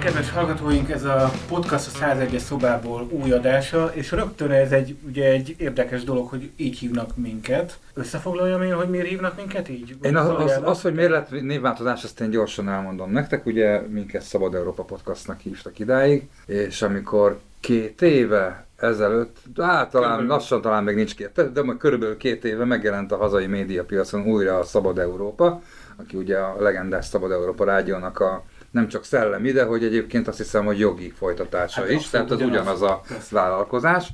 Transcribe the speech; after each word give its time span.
kedves 0.00 0.30
hallgatóink, 0.30 0.90
ez 0.90 1.04
a 1.04 1.30
podcast 1.48 1.88
a 1.94 2.04
101-es 2.04 2.38
szobából 2.38 3.08
új 3.10 3.32
adása, 3.32 3.90
és 3.94 4.10
rögtön 4.10 4.50
ez 4.50 4.72
egy, 4.72 4.96
ugye 5.08 5.30
egy 5.30 5.54
érdekes 5.58 6.04
dolog, 6.04 6.28
hogy 6.28 6.50
így 6.56 6.78
hívnak 6.78 7.16
minket. 7.16 7.78
Összefoglaljam 7.94 8.62
én, 8.62 8.74
hogy 8.74 8.88
miért 8.88 9.06
hívnak 9.06 9.36
minket 9.36 9.68
így? 9.68 9.96
Én 10.02 10.16
az, 10.16 10.28
az, 10.28 10.60
az, 10.64 10.82
hogy 10.82 10.94
miért 10.94 11.10
lett 11.10 11.30
névváltozás, 11.30 12.04
azt 12.04 12.20
én 12.20 12.30
gyorsan 12.30 12.68
elmondom 12.68 13.10
nektek. 13.10 13.46
Ugye 13.46 13.80
minket 13.80 14.22
Szabad 14.22 14.54
Európa 14.54 14.82
podcastnak 14.82 15.40
hívtak 15.40 15.78
idáig, 15.78 16.28
és 16.46 16.82
amikor 16.82 17.38
két 17.60 18.02
éve 18.02 18.66
ezelőtt, 18.76 19.36
hát 19.56 19.90
talán 19.90 19.90
körülbelül. 19.90 20.26
lassan 20.26 20.60
talán 20.60 20.84
még 20.84 20.94
nincs 20.94 21.14
két, 21.14 21.52
de 21.52 21.62
majd 21.62 21.78
körülbelül 21.78 22.16
két 22.16 22.44
éve 22.44 22.64
megjelent 22.64 23.12
a 23.12 23.16
hazai 23.16 23.46
médiapiacon 23.46 24.26
újra 24.26 24.58
a 24.58 24.64
Szabad 24.64 24.98
Európa, 24.98 25.62
aki 25.96 26.16
ugye 26.16 26.36
a 26.36 26.56
legendás 26.58 27.06
Szabad 27.06 27.30
Európa 27.30 27.64
rádiónak 27.64 28.20
a 28.20 28.44
nem 28.70 28.88
csak 28.88 29.04
szellemi, 29.04 29.50
de 29.50 29.64
hogy 29.64 29.84
egyébként 29.84 30.28
azt 30.28 30.38
hiszem, 30.38 30.64
hogy 30.64 30.78
jogi 30.78 31.10
folytatása 31.10 31.80
hát 31.80 31.90
is, 31.90 32.08
tehát 32.08 32.30
az 32.30 32.40
ugyanaz 32.40 32.82
a 32.82 33.00
vállalkozás. 33.30 34.08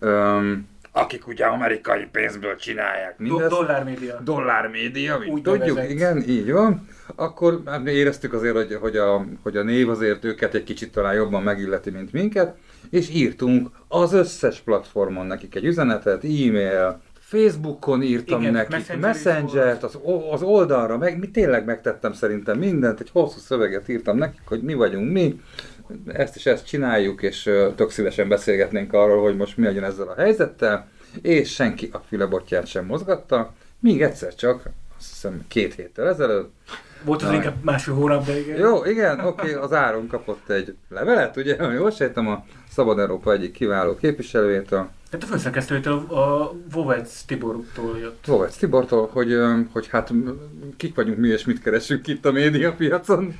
Um, 0.00 0.68
akik 0.92 1.26
ugye 1.26 1.44
amerikai 1.44 2.06
pénzből 2.12 2.56
csinálják 2.56 3.18
mindezt. 3.18 3.50
Dollármédia. 3.50 4.20
Dollármédia, 4.24 5.18
mint 5.18 5.32
Úgy 5.32 5.42
tudjuk, 5.42 5.76
nevezett. 5.76 5.90
igen, 5.90 6.22
így 6.28 6.52
van. 6.52 6.88
Akkor 7.14 7.62
hát 7.66 7.86
éreztük 7.86 8.32
azért, 8.32 8.54
hogy, 8.54 8.74
hogy, 8.74 8.96
a, 8.96 9.24
hogy 9.42 9.56
a 9.56 9.62
név 9.62 9.88
azért 9.88 10.24
őket 10.24 10.54
egy 10.54 10.64
kicsit 10.64 10.92
talán 10.92 11.14
jobban 11.14 11.42
megilleti, 11.42 11.90
mint 11.90 12.12
minket, 12.12 12.56
és 12.90 13.10
írtunk 13.10 13.68
az 13.88 14.12
összes 14.12 14.60
platformon 14.60 15.26
nekik 15.26 15.54
egy 15.54 15.64
üzenetet, 15.64 16.24
e-mail, 16.24 17.00
Facebookon 17.28 18.02
írtam 18.02 18.40
Igen, 18.40 18.52
nekik, 18.52 18.96
Messenger-t, 19.00 19.82
az, 19.82 19.98
az 20.30 20.42
oldalra, 20.42 20.98
meg, 20.98 21.18
mi 21.18 21.30
tényleg 21.30 21.64
megtettem 21.64 22.12
szerintem 22.12 22.58
mindent, 22.58 23.00
egy 23.00 23.10
hosszú 23.10 23.38
szöveget 23.38 23.88
írtam 23.88 24.16
nekik, 24.16 24.40
hogy 24.44 24.62
mi 24.62 24.74
vagyunk 24.74 25.12
mi, 25.12 25.40
ezt 26.06 26.36
és 26.36 26.46
ezt 26.46 26.66
csináljuk, 26.66 27.22
és 27.22 27.46
uh, 27.46 27.74
tök 27.74 27.90
szívesen 27.90 28.28
beszélgetnénk 28.28 28.92
arról, 28.92 29.22
hogy 29.22 29.36
most 29.36 29.56
mi 29.56 29.64
legyen 29.64 29.84
ezzel 29.84 30.08
a 30.08 30.14
helyzettel, 30.14 30.88
és 31.22 31.54
senki 31.54 31.88
a 31.92 31.98
fülebotját 31.98 32.66
sem 32.66 32.84
mozgatta, 32.84 33.52
míg 33.78 34.02
egyszer 34.02 34.34
csak, 34.34 34.62
azt 34.98 35.08
hiszem 35.08 35.44
két 35.48 35.74
héttel 35.74 36.08
ezelőtt, 36.08 36.52
volt 37.04 37.22
az 37.22 37.32
inkább 37.32 37.64
másfél 37.64 37.94
hónap, 37.94 38.26
de 38.26 38.38
igen. 38.38 38.58
Jó, 38.58 38.84
igen, 38.84 39.20
oké, 39.20 39.50
okay, 39.50 39.52
az 39.52 39.72
Áron 39.72 40.06
kapott 40.06 40.50
egy 40.50 40.74
levelet, 40.88 41.36
ugye, 41.36 41.72
jól 41.72 41.90
sejtem, 41.90 42.28
a 42.28 42.44
Szabad 42.70 42.98
Európa 42.98 43.32
egyik 43.32 43.52
kiváló 43.52 43.96
képviselőjétől, 43.96 44.90
tehát 45.10 45.26
a 45.26 45.28
főszerkesztőtől 45.28 45.98
a 45.98 46.54
Vovec 46.70 47.22
Tibortól 47.22 47.98
jött. 47.98 48.26
Vovec 48.26 48.56
Tibortól, 48.56 49.08
hogy, 49.12 49.36
hogy 49.72 49.88
hát 49.88 50.12
kik 50.76 50.94
vagyunk 50.94 51.18
mi 51.18 51.28
és 51.28 51.44
mit 51.44 51.62
keresünk 51.62 52.06
itt 52.06 52.26
a 52.26 52.32
médiapiacon. 52.32 53.34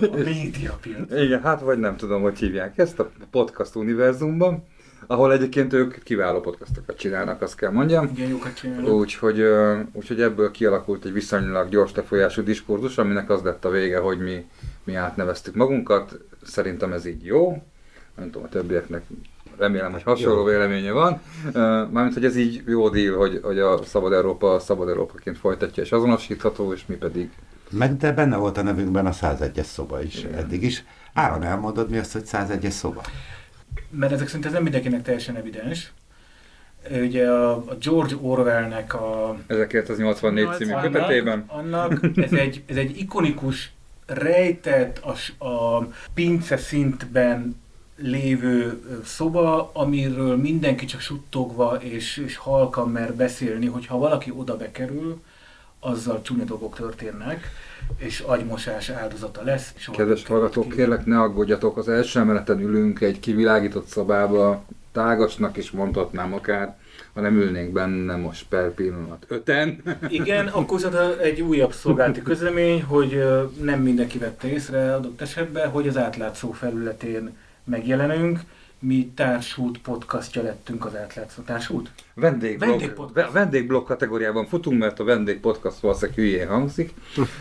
A 0.00 0.16
médiapiac. 0.16 1.12
Igen, 1.12 1.42
hát 1.42 1.60
vagy 1.60 1.78
nem 1.78 1.96
tudom, 1.96 2.22
hogy 2.22 2.38
hívják 2.38 2.78
ezt 2.78 2.98
a 2.98 3.10
podcast 3.30 3.74
univerzumban 3.74 4.64
ahol 5.06 5.32
egyébként 5.32 5.72
ők 5.72 6.02
kiváló 6.02 6.40
podcastokat 6.40 6.98
csinálnak, 6.98 7.42
azt 7.42 7.56
kell 7.56 7.70
mondjam. 7.70 8.10
Igen, 8.14 8.28
jókat 8.28 8.54
csinálnak. 8.54 8.92
Úgyhogy, 8.92 9.44
úgyhogy 9.92 10.20
ebből 10.20 10.50
kialakult 10.50 11.04
egy 11.04 11.12
viszonylag 11.12 11.68
gyors 11.68 11.94
lefolyású 11.94 12.42
diskurzus, 12.42 12.98
aminek 12.98 13.30
az 13.30 13.42
lett 13.42 13.64
a 13.64 13.70
vége, 13.70 13.98
hogy 13.98 14.18
mi, 14.18 14.44
mi 14.84 14.94
átneveztük 14.94 15.54
magunkat. 15.54 16.18
Szerintem 16.42 16.92
ez 16.92 17.04
így 17.04 17.24
jó. 17.24 17.62
Nem 18.16 18.30
tudom, 18.30 18.42
a 18.42 18.48
többieknek 18.48 19.02
remélem, 19.58 19.92
hogy 19.92 20.02
hasonló 20.02 20.38
jó. 20.38 20.44
véleménye 20.44 20.92
van. 20.92 21.20
Mármint, 21.92 22.14
hogy 22.14 22.24
ez 22.24 22.36
így 22.36 22.62
jó 22.66 22.88
díl, 22.88 23.16
hogy, 23.16 23.40
hogy 23.42 23.58
a 23.58 23.84
Szabad 23.84 24.12
Európa 24.12 24.58
Szabad 24.58 24.88
Európaként 24.88 25.38
folytatja 25.38 25.82
és 25.82 25.92
azonosítható, 25.92 26.72
és 26.72 26.86
mi 26.86 26.94
pedig... 26.94 27.30
Meg 27.70 27.96
de 27.96 28.12
benne 28.12 28.36
volt 28.36 28.58
a 28.58 28.62
nevünkben 28.62 29.06
a 29.06 29.12
101-es 29.12 29.62
szoba 29.62 30.02
is 30.02 30.18
Igen. 30.18 30.34
eddig 30.34 30.62
is. 30.62 30.84
Áron, 31.12 31.42
elmondod 31.42 31.90
mi 31.90 31.98
az, 31.98 32.12
hogy 32.12 32.22
101-es 32.26 32.70
szoba? 32.70 33.02
Mert 33.90 34.12
ezek 34.12 34.26
szerint 34.26 34.46
ez 34.46 34.52
nem 34.52 34.62
mindenkinek 34.62 35.02
teljesen 35.02 35.36
evidens. 35.36 35.92
Ugye 36.90 37.30
a, 37.30 37.56
a 37.56 37.76
George 37.80 38.14
Orwellnek 38.20 38.94
a... 38.94 39.36
1984 39.46 40.48
című 40.52 40.72
kötetében. 40.80 41.44
Annak 41.46 42.00
ez 42.16 42.32
egy, 42.32 42.62
ez 42.66 42.76
egy 42.76 42.98
ikonikus 42.98 43.72
rejtett 44.06 44.98
a, 44.98 45.44
a 45.44 45.88
pince 46.14 46.56
szintben 46.56 47.62
lévő 47.96 48.82
szoba, 49.04 49.70
amiről 49.72 50.36
mindenki 50.36 50.84
csak 50.84 51.00
suttogva 51.00 51.76
és, 51.80 52.16
és 52.16 52.36
halkan 52.36 52.90
mer 52.90 53.14
beszélni, 53.14 53.66
hogyha 53.66 53.98
valaki 53.98 54.32
oda 54.36 54.56
bekerül, 54.56 55.22
azzal 55.80 56.22
csúnya 56.22 56.44
dolgok 56.44 56.76
történnek, 56.76 57.50
és 57.96 58.20
agymosás 58.20 58.88
áldozata 58.90 59.42
lesz. 59.42 59.74
Kedves 59.92 60.26
hallgatók, 60.26 60.68
kérlek 60.68 61.04
ne 61.06 61.20
aggódjatok, 61.20 61.76
az 61.76 61.88
első 61.88 62.20
emeleten 62.20 62.60
ülünk 62.60 63.00
egy 63.00 63.20
kivilágított 63.20 63.86
szobába, 63.86 64.64
tágasnak 64.92 65.56
is 65.56 65.70
mondhatnám 65.70 66.34
akár, 66.34 66.76
ha 67.14 67.20
nem 67.20 67.36
ülnénk 67.36 67.72
benne 67.72 68.16
most 68.16 68.46
per 68.48 68.74
pillanat 68.74 69.24
öten. 69.28 69.82
Igen, 70.08 70.46
akkor 70.46 71.16
egy 71.22 71.40
újabb 71.40 71.72
szolgálati 71.72 72.22
közlemény, 72.30 72.82
hogy 72.82 73.24
nem 73.62 73.80
mindenki 73.80 74.18
vette 74.18 74.48
észre 74.48 74.94
adott 74.94 75.20
esetben, 75.20 75.70
hogy 75.70 75.88
az 75.88 75.96
átlátszó 75.96 76.52
felületén 76.52 77.36
megjelenünk. 77.64 78.40
Mi 78.78 79.12
társult 79.14 79.78
podcastja 79.78 80.42
lettünk 80.42 80.84
az 80.84 80.96
átlátszó. 80.96 81.42
Társult? 81.42 81.90
Vendégblog, 82.14 82.70
vendégblog, 82.70 83.32
vendégblog 83.32 83.86
kategóriában 83.86 84.46
futunk, 84.46 84.78
mert 84.78 85.00
a 85.00 85.04
vendégpodcast 85.04 85.80
valószínűleg 85.80 86.16
hülyén 86.18 86.48
hangzik. 86.48 86.94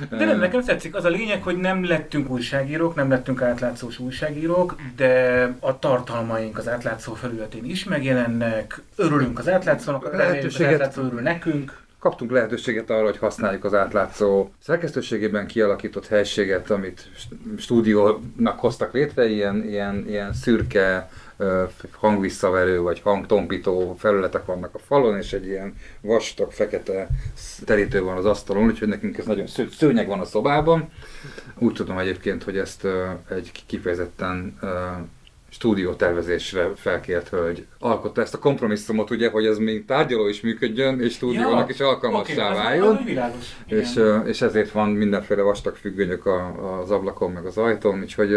De 0.09 0.25
nem, 0.25 0.39
nekem 0.39 0.61
tetszik. 0.61 0.95
Az 0.95 1.03
a 1.03 1.09
lényeg, 1.09 1.43
hogy 1.43 1.57
nem 1.57 1.85
lettünk 1.85 2.29
újságírók, 2.29 2.95
nem 2.95 3.09
lettünk 3.09 3.41
átlátszós 3.41 3.99
újságírók, 3.99 4.75
de 4.95 5.41
a 5.59 5.79
tartalmaink 5.79 6.57
az 6.57 6.67
átlátszó 6.67 7.13
felületén 7.13 7.65
is 7.65 7.83
megjelennek. 7.83 8.81
Örülünk 8.95 9.39
az 9.39 9.49
átlátszónak, 9.49 10.13
az 10.13 10.19
átlátszó 10.19 11.01
örül 11.01 11.21
nekünk 11.21 11.82
kaptunk 12.03 12.31
lehetőséget 12.31 12.89
arra, 12.89 13.05
hogy 13.05 13.17
használjuk 13.17 13.63
az 13.63 13.73
átlátszó 13.73 14.49
szerkesztőségében 14.59 15.47
kialakított 15.47 16.07
helységet, 16.07 16.69
amit 16.69 17.09
stúdiónak 17.57 18.59
hoztak 18.59 18.93
létre, 18.93 19.25
ilyen, 19.25 19.63
ilyen, 19.63 20.05
ilyen 20.07 20.33
szürke, 20.33 21.09
hangvisszaverő 21.91 22.79
vagy 22.79 22.99
hangtompító 22.99 23.95
felületek 23.99 24.45
vannak 24.45 24.75
a 24.75 24.79
falon, 24.79 25.17
és 25.17 25.33
egy 25.33 25.45
ilyen 25.45 25.75
vastag, 26.01 26.51
fekete 26.51 27.07
terítő 27.65 28.01
van 28.01 28.17
az 28.17 28.25
asztalon, 28.25 28.65
úgyhogy 28.65 28.87
nekünk 28.87 29.17
ez 29.17 29.25
nagyon 29.25 29.47
szőnyeg 29.77 30.07
van 30.07 30.19
a 30.19 30.25
szobában. 30.25 30.89
Úgy 31.57 31.73
tudom 31.73 31.97
egyébként, 31.97 32.43
hogy 32.43 32.57
ezt 32.57 32.87
egy 33.29 33.51
kifejezetten 33.65 34.59
stúdiótervezésre 35.53 36.71
felkért 36.75 37.29
hölgy 37.29 37.65
alkotta 37.79 38.21
ezt 38.21 38.33
a 38.33 38.39
kompromisszumot, 38.39 39.09
ugye, 39.09 39.29
hogy 39.29 39.45
ez 39.45 39.57
még 39.57 39.85
tárgyaló 39.85 40.27
is 40.27 40.41
működjön, 40.41 41.01
és 41.01 41.13
stúdiónak 41.13 41.67
ja, 41.67 41.73
is 41.73 41.79
alkalmassá 41.79 42.51
okay, 42.51 42.63
váljon. 42.63 42.99
És, 43.67 43.99
és 44.25 44.41
ezért 44.41 44.71
van 44.71 44.89
mindenféle 44.89 45.41
vastag 45.41 45.75
függönyök 45.75 46.25
az 46.81 46.91
ablakon, 46.91 47.31
meg 47.31 47.45
az 47.45 47.57
ajtón, 47.57 48.01
úgyhogy 48.01 48.33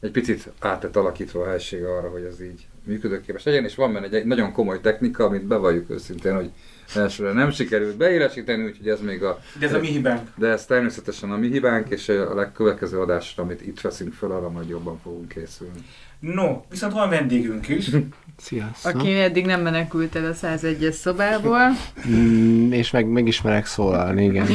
egy 0.00 0.10
picit 0.10 0.48
áttett 0.60 0.96
alakítva 0.96 1.42
a 1.42 1.48
helység 1.48 1.84
arra, 1.84 2.08
hogy 2.08 2.22
ez 2.22 2.42
így 2.42 2.66
működőképes 2.84 3.44
legyen, 3.44 3.64
és 3.64 3.74
van 3.74 3.92
benne 3.92 4.06
egy, 4.06 4.14
egy 4.14 4.24
nagyon 4.24 4.52
komoly 4.52 4.80
technika, 4.80 5.24
amit 5.24 5.46
bevalljuk 5.46 5.90
őszintén, 5.90 6.34
hogy 6.34 6.50
elsőre 6.94 7.32
nem 7.32 7.50
sikerült 7.50 7.96
beélesíteni, 7.96 8.64
úgyhogy 8.64 8.88
ez 8.88 9.00
még 9.00 9.22
a... 9.22 9.38
De 9.58 9.66
ez 9.66 9.74
a 9.74 9.78
mi 9.78 9.86
hibánk. 9.86 10.28
De 10.36 10.48
ez 10.48 10.66
természetesen 10.66 11.30
a 11.30 11.36
mi 11.36 11.50
hibánk, 11.50 11.88
és 11.88 12.08
a 12.08 12.34
legkövetkező 12.34 13.00
adásra, 13.00 13.42
amit 13.42 13.66
itt 13.66 13.80
veszünk 13.80 14.12
fel, 14.12 14.30
arra 14.30 14.50
majd 14.50 14.68
jobban 14.68 14.98
fogunk 15.02 15.28
készülni. 15.28 15.84
No, 16.20 16.60
viszont 16.70 16.92
van 16.92 17.08
vendégünk 17.08 17.68
is. 17.68 17.90
Sziasztok. 18.36 18.94
Aki 18.94 19.12
eddig 19.20 19.46
nem 19.46 19.60
menekült 19.60 20.16
el 20.16 20.24
a 20.24 20.34
101-es 20.34 20.92
szobából. 20.92 21.60
Mm, 22.08 22.72
és 22.72 22.90
meg 22.90 23.06
megismerek 23.06 23.66
szólalni, 23.66 24.24
igen. 24.24 24.46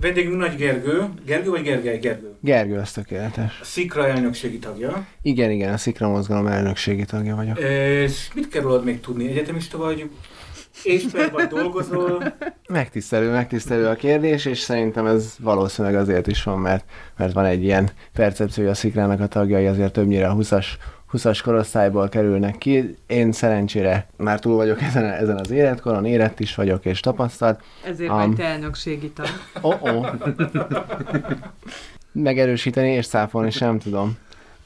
Vendégünk 0.00 0.36
Nagy 0.36 0.56
Gergő. 0.56 1.04
Gergő 1.26 1.50
vagy 1.50 1.62
Gergely? 1.62 1.98
Gergő. 1.98 2.34
Gergő, 2.40 2.78
ez 2.78 2.92
tökéletes. 2.92 3.58
A 3.60 3.64
Szikra 3.64 4.06
elnökségi 4.06 4.58
tagja. 4.58 5.06
Igen, 5.22 5.50
igen, 5.50 5.72
a 5.72 5.76
Szikra 5.76 6.08
mozgalom 6.08 6.46
elnökségi 6.46 7.04
tagja 7.04 7.34
vagyok. 7.34 7.58
És 7.58 8.28
mit 8.34 8.48
kell 8.48 8.62
rólad 8.62 8.84
még 8.84 9.00
tudni? 9.00 9.28
Egyetemista 9.28 9.78
vagy? 9.78 10.10
És 10.82 11.06
vagy 11.32 11.46
dolgozol? 11.46 12.34
Megtisztelő, 12.68 13.30
megtisztelő 13.30 13.86
a 13.86 13.94
kérdés, 13.94 14.44
és 14.44 14.58
szerintem 14.58 15.06
ez 15.06 15.34
valószínűleg 15.38 15.96
azért 15.96 16.26
is 16.26 16.42
van, 16.42 16.58
mert, 16.58 16.84
mert 17.16 17.32
van 17.32 17.44
egy 17.44 17.62
ilyen 17.62 17.90
percepció, 18.12 18.62
hogy 18.62 18.72
a 18.72 18.76
Szikrának 18.76 19.20
a 19.20 19.26
tagjai 19.26 19.66
azért 19.66 19.92
többnyire 19.92 20.28
a 20.28 20.34
20-as 20.34 20.66
20-as 21.12 21.40
korosztályból 21.44 22.08
kerülnek 22.08 22.58
ki. 22.58 22.96
Én 23.06 23.32
szerencsére 23.32 24.06
már 24.16 24.38
túl 24.38 24.56
vagyok 24.56 24.82
ezen, 24.82 25.04
ezen 25.04 25.38
az 25.38 25.50
életkoron, 25.50 26.04
érett 26.04 26.40
is 26.40 26.54
vagyok 26.54 26.84
és 26.84 27.00
tapasztalt. 27.00 27.62
Ezért 27.84 28.10
um, 28.10 28.16
vagy 28.16 28.34
te 28.34 28.44
elnökségi 28.44 29.10
tag. 29.10 29.26
Oh, 29.60 29.82
oh. 29.82 30.06
Megerősíteni 32.12 32.90
és 32.90 33.04
száfolni 33.04 33.50
sem 33.50 33.78
tudom. 33.78 34.16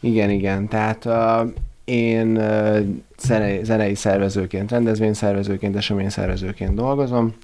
Igen, 0.00 0.30
igen. 0.30 0.68
Tehát 0.68 1.04
uh, 1.04 1.52
én 1.86 2.34
zenei, 3.18 3.64
zenei 3.64 3.94
szervezőként, 3.94 4.70
rendezvényszervezőként, 4.70 5.76
eseményszervezőként 5.76 6.74
dolgozom, 6.74 7.34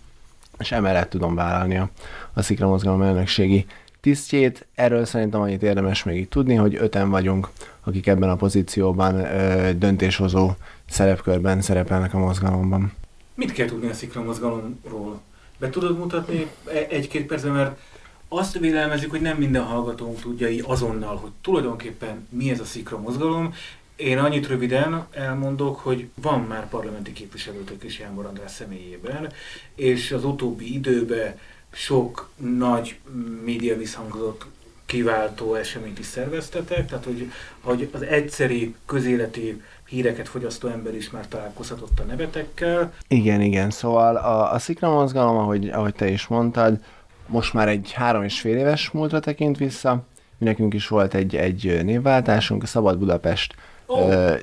és 0.59 0.73
emellett 0.73 1.11
tudom 1.11 1.35
vállalni 1.35 1.77
a, 1.77 1.91
a 2.33 2.43
Szikra 2.43 2.69
Mozgalom 2.69 3.03
elnökségi 3.03 3.67
tisztjét. 4.01 4.67
Erről 4.75 5.05
szerintem 5.05 5.41
annyit 5.41 5.63
érdemes 5.63 6.03
még 6.03 6.17
így 6.17 6.29
tudni, 6.29 6.55
hogy 6.55 6.77
öten 6.77 7.11
vagyunk, 7.11 7.49
akik 7.85 8.07
ebben 8.07 8.31
a 8.31 8.37
pozícióban 8.37 9.15
ö, 9.15 9.71
döntéshozó 9.77 10.51
szerepkörben 10.89 11.61
szerepelnek 11.61 12.15
a 12.15 12.19
mozgalomban. 12.19 12.93
Mit 13.35 13.53
kell 13.53 13.67
tudni 13.67 13.89
a 13.89 13.95
szikra 13.95 14.23
mozgalomról? 14.23 15.21
Be 15.59 15.71
tudod 15.71 15.99
mutatni 15.99 16.47
e- 16.67 16.87
egy-két 16.89 17.27
percben, 17.27 17.53
mert 17.53 17.81
azt 18.29 18.59
vélelmezik, 18.59 19.11
hogy 19.11 19.21
nem 19.21 19.37
minden 19.37 19.63
hallgatónk 19.63 20.21
tudja 20.21 20.49
így 20.49 20.65
azonnal, 20.67 21.17
hogy 21.17 21.31
tulajdonképpen 21.41 22.27
mi 22.31 22.51
ez 22.51 22.61
a 22.61 22.65
szikra 22.65 22.99
mozgalom. 22.99 23.55
Én 23.97 24.19
annyit 24.19 24.47
röviden 24.47 25.07
elmondok, 25.11 25.79
hogy 25.79 26.09
van 26.15 26.41
már 26.41 26.69
parlamenti 26.69 27.13
képviselőtök 27.13 27.85
is 27.85 27.99
Jánbor 27.99 28.27
András 28.27 28.51
személyében, 28.51 29.33
és 29.75 30.13
az 30.13 30.25
utóbbi 30.25 30.75
időben 30.75 31.39
sok 31.73 32.31
nagy 32.37 32.99
média 33.45 33.77
visszhangzott 33.77 34.47
kiváltó 34.87 35.55
eseményt 35.55 35.99
is 35.99 36.07
szerveztetek, 36.07 36.87
tehát 36.87 37.05
hogy, 37.05 37.31
hogy 37.61 37.89
az 37.93 38.03
egyszeri 38.03 38.75
közéleti 38.87 39.63
híreket 39.87 40.29
fogyasztó 40.29 40.69
ember 40.69 40.95
is 40.95 41.11
már 41.11 41.29
találkozhatott 41.29 42.01
a 42.01 42.03
nevetekkel. 42.03 42.93
Igen, 43.09 43.41
igen, 43.41 43.71
szóval 43.71 44.17
a, 44.17 44.53
a 44.53 44.59
szikra 44.59 44.91
mozgalom, 44.91 45.37
ahogy, 45.37 45.69
ahogy 45.69 45.95
te 45.95 46.09
is 46.09 46.27
mondtad, 46.27 46.79
most 47.27 47.53
már 47.53 47.69
egy 47.69 47.93
három 47.93 48.23
és 48.23 48.41
fél 48.41 48.57
éves 48.57 48.91
múltra 48.91 49.21
tekint 49.21 49.59
vissza. 49.59 50.05
Mi 50.39 50.47
nekünk 50.47 50.75
is 50.75 50.89
volt 50.89 51.15
egy, 51.15 51.37
egy 51.37 51.81
névváltásunk, 51.85 52.63
a 52.63 52.67
Szabad 52.67 52.99
Budapest 52.99 53.55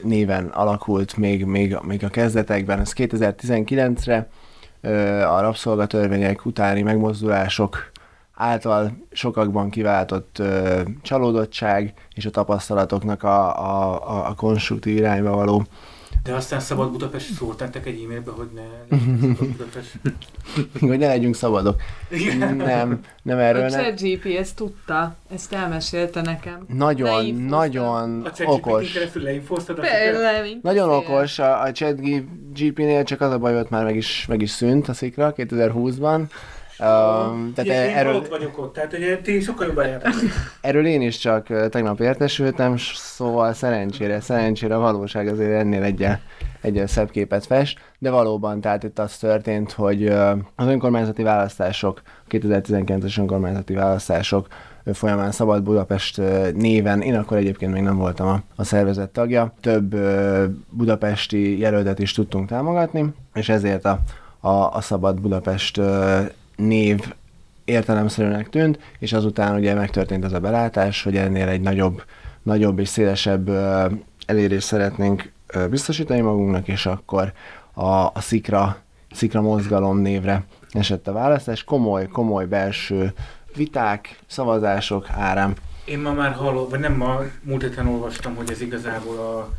néven 0.03 0.45
alakult 0.45 1.17
még, 1.17 1.45
még, 1.45 1.77
még 1.81 2.03
a 2.03 2.09
kezdetekben, 2.09 2.79
ez 2.79 2.93
2019-re 2.95 4.27
a 5.25 5.41
rabszolgatörvények 5.41 6.45
utáni 6.45 6.81
megmozdulások 6.81 7.91
által 8.33 8.97
sokakban 9.11 9.69
kiváltott 9.69 10.39
ö, 10.39 10.81
csalódottság 11.01 11.93
és 12.13 12.25
a 12.25 12.29
tapasztalatoknak 12.29 13.23
a, 13.23 13.59
a, 13.59 14.27
a 14.27 14.33
konstruktív 14.33 14.95
irányba 14.97 15.35
való 15.35 15.63
de 16.23 16.33
aztán 16.33 16.59
Szabad 16.59 16.91
Budapest 16.91 17.33
szólták 17.33 17.85
egy 17.85 18.03
e-mailbe, 18.03 18.31
hogy 18.31 18.49
ne 18.55 18.61
Szabad 18.97 19.47
Budapest. 19.51 19.99
hogy 20.79 20.97
ne 20.97 21.07
legyünk 21.07 21.35
szabadok. 21.35 21.81
Igen. 22.09 22.55
Nem, 22.55 22.99
nem 23.23 23.37
erről. 23.37 23.63
A 23.63 23.69
nem. 23.69 23.95
ezt 24.37 24.55
tudta, 24.55 25.15
ezt 25.33 25.53
elmesélte 25.53 26.21
nekem. 26.21 26.65
Nagyon, 26.67 27.35
nagyon 27.35 28.21
a 28.21 28.41
okos. 28.43 28.95
A 28.95 30.59
nagyon 30.61 30.89
okos, 30.89 31.39
a, 31.39 31.61
a 31.61 31.71
ChatGP-nél 31.71 33.03
csak 33.03 33.21
az 33.21 33.31
a 33.31 33.37
baj, 33.37 33.55
hogy 33.55 33.67
már 33.69 33.83
meg 33.83 33.95
is, 33.95 34.25
meg 34.27 34.41
is 34.41 34.49
szűnt 34.49 34.87
a 34.87 34.93
szikra 34.93 35.33
2020-ban. 35.37 36.21
Um, 36.81 37.53
tehát 37.55 37.89
én, 37.89 37.95
erről, 37.95 38.13
én 38.13 38.29
vagyok 38.29 38.57
ott, 38.57 38.73
tehát 38.73 38.93
ugye 38.93 39.17
ti 39.17 39.39
sokkal 39.39 39.67
jobban 39.67 39.87
jártak. 39.87 40.13
Erről 40.61 40.85
én 40.85 41.01
is 41.01 41.17
csak 41.17 41.69
tegnap 41.69 41.99
értesültem, 41.99 42.75
szóval 42.95 43.53
szerencsére, 43.53 44.19
szerencsére 44.19 44.75
a 44.75 44.79
valóság 44.79 45.27
azért 45.27 45.59
ennél 45.59 45.83
egyen, 45.83 46.19
egyen 46.61 46.87
szebb 46.87 47.09
képet 47.09 47.45
fest, 47.45 47.79
de 47.97 48.09
valóban, 48.09 48.61
tehát 48.61 48.83
itt 48.83 48.99
az 48.99 49.17
történt, 49.17 49.71
hogy 49.71 50.07
az 50.55 50.67
önkormányzati 50.67 51.23
választások, 51.23 52.01
2019-es 52.29 53.19
önkormányzati 53.19 53.73
választások 53.73 54.47
folyamán 54.93 55.31
Szabad 55.31 55.63
Budapest 55.63 56.21
néven, 56.53 57.01
én 57.01 57.15
akkor 57.15 57.37
egyébként 57.37 57.73
még 57.73 57.81
nem 57.81 57.97
voltam 57.97 58.27
a, 58.27 58.41
a 58.55 58.63
szervezet 58.63 59.09
tagja, 59.09 59.53
több 59.61 59.95
budapesti 60.69 61.59
jelöltet 61.59 61.99
is 61.99 62.11
tudtunk 62.11 62.47
támogatni, 62.47 63.13
és 63.33 63.49
ezért 63.49 63.85
a, 63.85 63.99
a, 64.39 64.75
a 64.75 64.81
Szabad 64.81 65.21
Budapest 65.21 65.81
név 66.59 67.13
értelemszerűnek 67.65 68.49
tűnt, 68.49 68.79
és 68.99 69.13
azután 69.13 69.55
ugye 69.55 69.73
megtörtént 69.73 70.23
az 70.23 70.33
a 70.33 70.39
belátás, 70.39 71.03
hogy 71.03 71.17
ennél 71.17 71.47
egy 71.47 71.61
nagyobb, 71.61 72.03
nagyobb 72.43 72.79
és 72.79 72.87
szélesebb 72.87 73.49
elérést 74.25 74.67
szeretnénk 74.67 75.31
biztosítani 75.69 76.21
magunknak, 76.21 76.67
és 76.67 76.85
akkor 76.85 77.33
a, 77.73 78.05
a 78.05 78.19
Szikra, 78.19 78.77
Szikra 79.11 79.41
mozgalom 79.41 79.97
névre 79.97 80.43
esett 80.71 81.07
a 81.07 81.13
választás. 81.13 81.63
Komoly, 81.63 82.07
komoly 82.07 82.45
belső 82.45 83.13
viták, 83.55 84.19
szavazások 84.27 85.09
árám. 85.09 85.53
Én 85.85 85.99
ma 85.99 86.13
már 86.13 86.31
hallom, 86.31 86.69
vagy 86.69 86.79
nem 86.79 86.93
ma, 86.93 87.19
múlt 87.43 87.61
héten 87.61 87.87
olvastam, 87.87 88.35
hogy 88.35 88.51
ez 88.51 88.61
igazából 88.61 89.17
a 89.17 89.49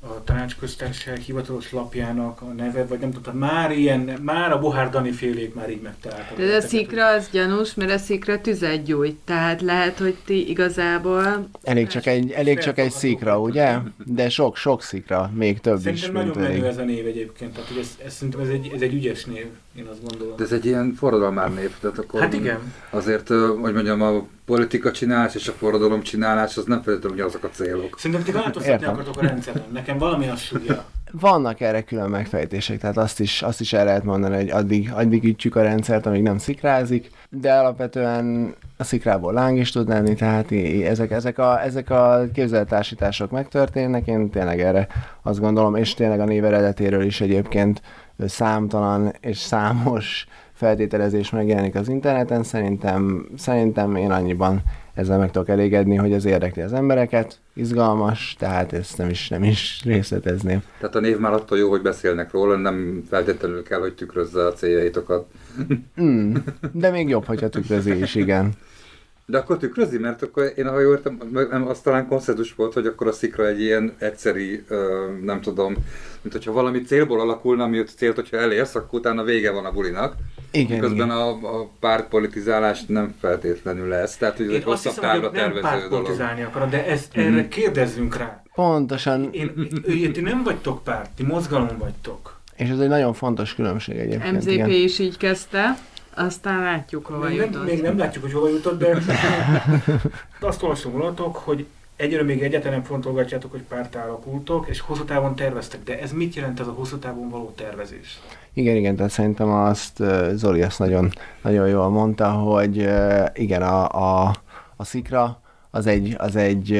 a 0.00 0.24
tanácsköztársaság 0.24 1.18
hivatalos 1.18 1.72
lapjának 1.72 2.40
a 2.40 2.44
neve, 2.44 2.84
vagy 2.84 2.98
nem 2.98 3.10
tudtam, 3.10 3.36
már 3.36 3.70
ilyen, 3.70 4.00
már 4.22 4.52
a 4.52 4.58
Bohár 4.58 4.90
Dani 4.90 5.10
félék 5.10 5.54
már 5.54 5.70
így 5.70 5.80
megtaláltak. 5.80 6.38
De 6.38 6.56
a 6.56 6.60
szikra 6.60 7.06
az 7.06 7.28
gyanús, 7.32 7.74
mert 7.74 7.90
a 7.90 7.98
szikra 7.98 8.40
tüzet 8.40 8.82
gyújt, 8.82 9.16
tehát 9.24 9.60
lehet, 9.60 9.98
hogy 9.98 10.16
ti 10.24 10.48
igazából... 10.48 11.48
Elég 11.62 11.86
csak 11.86 12.06
egy, 12.06 12.30
elég 12.30 12.58
csak 12.58 12.78
egy 12.78 12.90
szikra, 12.90 13.40
ugye? 13.40 13.76
De 14.04 14.28
sok, 14.28 14.56
sok 14.56 14.82
szikra, 14.82 15.30
még 15.34 15.60
több 15.60 15.78
Szerintem 15.78 15.94
is. 15.94 16.00
Szerintem 16.00 16.26
nagyon 16.26 16.52
menő 16.52 16.66
ez 16.66 16.78
a 16.78 16.84
név 16.84 17.06
egyébként, 17.06 17.52
tehát 17.52 17.70
ez, 17.80 17.98
ez, 18.04 18.14
szerintem 18.14 18.40
ez 18.40 18.48
egy, 18.48 18.70
ez 18.74 18.80
egy 18.80 18.94
ügyes 18.94 19.24
név, 19.24 19.46
én 19.78 19.86
azt 19.90 20.08
gondolom. 20.08 20.36
De 20.36 20.44
ez 20.44 20.52
egy 20.52 20.64
ilyen 20.64 20.94
forradalmár 20.96 21.54
név, 21.54 21.70
tehát 21.80 21.98
akkor 21.98 22.20
hát 22.20 22.32
igen. 22.32 22.72
azért, 22.90 23.28
hogy 23.60 23.74
mondjam, 23.74 24.02
a 24.02 24.26
politika 24.44 24.90
csinálás 24.90 25.34
és 25.34 25.48
a 25.48 25.52
forradalom 25.52 26.02
csinálás, 26.02 26.56
az 26.56 26.64
nem 26.64 26.82
feltétlenül 26.82 27.24
azok 27.24 27.44
a 27.44 27.48
célok. 27.48 27.98
Szerintem 27.98 28.24
ti 28.24 28.32
változtatni 28.32 28.86
akartok 28.86 29.16
a 29.16 29.20
rendszeren. 29.20 29.64
Nekem 29.72 29.98
valami 29.98 30.28
az 30.28 30.40
súgja. 30.40 30.84
Vannak 31.12 31.60
erre 31.60 31.82
külön 31.82 32.10
megfejtések, 32.10 32.78
tehát 32.78 32.96
azt 32.96 33.20
is, 33.20 33.42
azt 33.42 33.60
is 33.60 33.72
el 33.72 33.84
lehet 33.84 34.04
mondani, 34.04 34.36
hogy 34.36 34.50
addig, 34.50 34.92
addig 34.94 35.24
ütjük 35.24 35.56
a 35.56 35.62
rendszert, 35.62 36.06
amíg 36.06 36.22
nem 36.22 36.38
szikrázik, 36.38 37.10
de 37.30 37.52
alapvetően 37.52 38.54
a 38.76 38.84
szikrából 38.84 39.32
láng 39.32 39.58
is 39.58 39.70
tud 39.70 39.88
lenni, 39.88 40.14
tehát 40.14 40.52
ezek, 40.84 41.10
ezek, 41.10 41.38
a, 41.38 41.62
ezek 41.62 41.90
a 41.90 42.24
képzelettársítások 42.32 43.30
megtörténnek, 43.30 44.06
én 44.06 44.30
tényleg 44.30 44.60
erre 44.60 44.86
azt 45.22 45.40
gondolom, 45.40 45.76
és 45.76 45.94
tényleg 45.94 46.20
a 46.20 46.24
név 46.24 46.44
eredetéről 46.44 47.02
is 47.02 47.20
egyébként 47.20 47.82
számtalan 48.18 49.14
és 49.20 49.38
számos 49.38 50.26
feltételezés 50.52 51.30
megjelenik 51.30 51.74
az 51.74 51.88
interneten, 51.88 52.42
szerintem, 52.42 53.28
szerintem 53.36 53.96
én 53.96 54.10
annyiban 54.10 54.62
ezzel 54.94 55.18
meg 55.18 55.30
tudok 55.30 55.48
elégedni, 55.48 55.96
hogy 55.96 56.12
ez 56.12 56.24
érdekli 56.24 56.62
az 56.62 56.72
embereket, 56.72 57.38
izgalmas, 57.54 58.36
tehát 58.38 58.72
ezt 58.72 58.98
nem 58.98 59.08
is, 59.08 59.28
nem 59.28 59.42
is 59.42 59.80
részletezném. 59.84 60.62
Tehát 60.78 60.94
a 60.94 61.00
név 61.00 61.18
már 61.18 61.32
attól 61.32 61.58
jó, 61.58 61.70
hogy 61.70 61.82
beszélnek 61.82 62.32
róla, 62.32 62.56
nem 62.56 63.04
feltétlenül 63.08 63.62
kell, 63.62 63.80
hogy 63.80 63.94
tükrözze 63.94 64.46
a 64.46 64.52
céljaitokat. 64.52 65.26
Mm, 66.00 66.34
de 66.72 66.90
még 66.90 67.08
jobb, 67.08 67.24
hogyha 67.24 67.48
tükrözi 67.48 67.98
is, 67.98 68.14
igen. 68.14 68.52
De 69.28 69.38
akkor 69.38 69.56
tükrözi, 69.56 69.98
mert 69.98 70.22
akkor 70.22 70.52
én, 70.56 70.66
ahogy 70.66 70.82
értem, 70.82 71.18
az 71.68 71.80
talán 71.80 72.08
konszenzus 72.08 72.54
volt, 72.54 72.72
hogy 72.72 72.86
akkor 72.86 73.06
a 73.06 73.12
szikra 73.12 73.46
egy 73.46 73.60
ilyen 73.60 73.94
egyszeri, 73.98 74.64
nem 75.22 75.40
tudom, 75.40 75.72
mint 76.22 76.34
hogyha 76.34 76.52
valami 76.52 76.82
célból 76.82 77.20
alakulna, 77.20 77.64
ami 77.64 77.84
célt, 77.84 78.14
hogyha 78.14 78.36
elérsz, 78.36 78.74
akkor 78.74 78.98
utána 78.98 79.22
vége 79.22 79.50
van 79.50 79.64
a 79.64 79.72
bulinak. 79.72 80.14
Igen, 80.50 80.74
Miközben 80.74 81.06
igen. 81.06 81.10
A, 81.10 81.28
a 81.28 81.70
pártpolitizálás 81.80 82.84
nem 82.86 83.14
feltétlenül 83.20 83.88
lesz, 83.88 84.16
tehát 84.16 84.36
hogy 84.36 84.46
ez 84.46 84.52
egy 84.52 84.64
hosszabb 84.64 84.94
távra 84.94 85.30
tervező 85.30 85.88
dolog. 85.88 86.10
Én 86.38 86.44
akarom, 86.44 86.70
de 86.70 86.86
ezt, 86.86 87.18
mm-hmm. 87.18 87.32
erre 87.32 87.48
kérdezzünk 87.48 88.16
rá. 88.16 88.42
Pontosan. 88.54 89.28
Én, 89.32 89.68
én, 89.88 90.12
ti 90.12 90.20
nem 90.20 90.42
vagytok 90.42 90.84
párt, 90.84 91.10
ti 91.10 91.22
mozgalom 91.22 91.78
vagytok. 91.78 92.40
És 92.56 92.68
ez 92.68 92.78
egy 92.78 92.88
nagyon 92.88 93.12
fontos 93.14 93.54
különbség 93.54 93.96
egyébként. 93.96 94.36
MZP 94.36 94.50
igen. 94.50 94.70
is 94.70 94.98
így 94.98 95.16
kezdte. 95.16 95.76
Aztán 96.16 96.62
látjuk, 96.62 97.06
hova 97.06 97.28
még 97.28 97.36
jutott. 97.36 97.52
Nem, 97.52 97.64
még 97.64 97.82
nem 97.82 97.98
látjuk, 97.98 98.24
hogy 98.24 98.32
hova 98.32 98.48
jutott, 98.48 98.78
de 98.78 98.98
azt 100.48 100.62
olvasom 100.62 100.92
rólatok, 100.92 101.36
hogy 101.36 101.66
egyre 101.96 102.22
még 102.22 102.42
egyetlen 102.42 102.72
nem 102.72 102.82
fontolgatjátok, 102.82 103.50
hogy 103.50 103.62
párt 103.68 103.94
alakultok, 103.94 104.68
és 104.68 104.80
hosszú 104.80 105.04
távon 105.04 105.34
terveztek. 105.34 105.82
De 105.82 106.00
ez 106.00 106.12
mit 106.12 106.34
jelent 106.34 106.60
ez 106.60 106.66
a 106.66 106.72
hosszú 106.72 106.96
távon 106.96 107.28
való 107.28 107.52
tervezés? 107.56 108.20
Igen, 108.52 108.76
igen, 108.76 108.96
tehát 108.96 109.10
szerintem 109.10 109.48
azt 109.48 110.02
Zoli 110.32 110.62
azt 110.62 110.78
nagyon, 110.78 111.10
nagyon 111.42 111.68
jól 111.68 111.88
mondta, 111.88 112.30
hogy 112.30 112.88
igen, 113.34 113.62
a, 113.62 113.88
a, 113.88 114.34
a 114.76 114.84
szikra 114.84 115.40
az 115.70 115.86
egy, 115.86 116.14
az 116.18 116.36
egy 116.36 116.72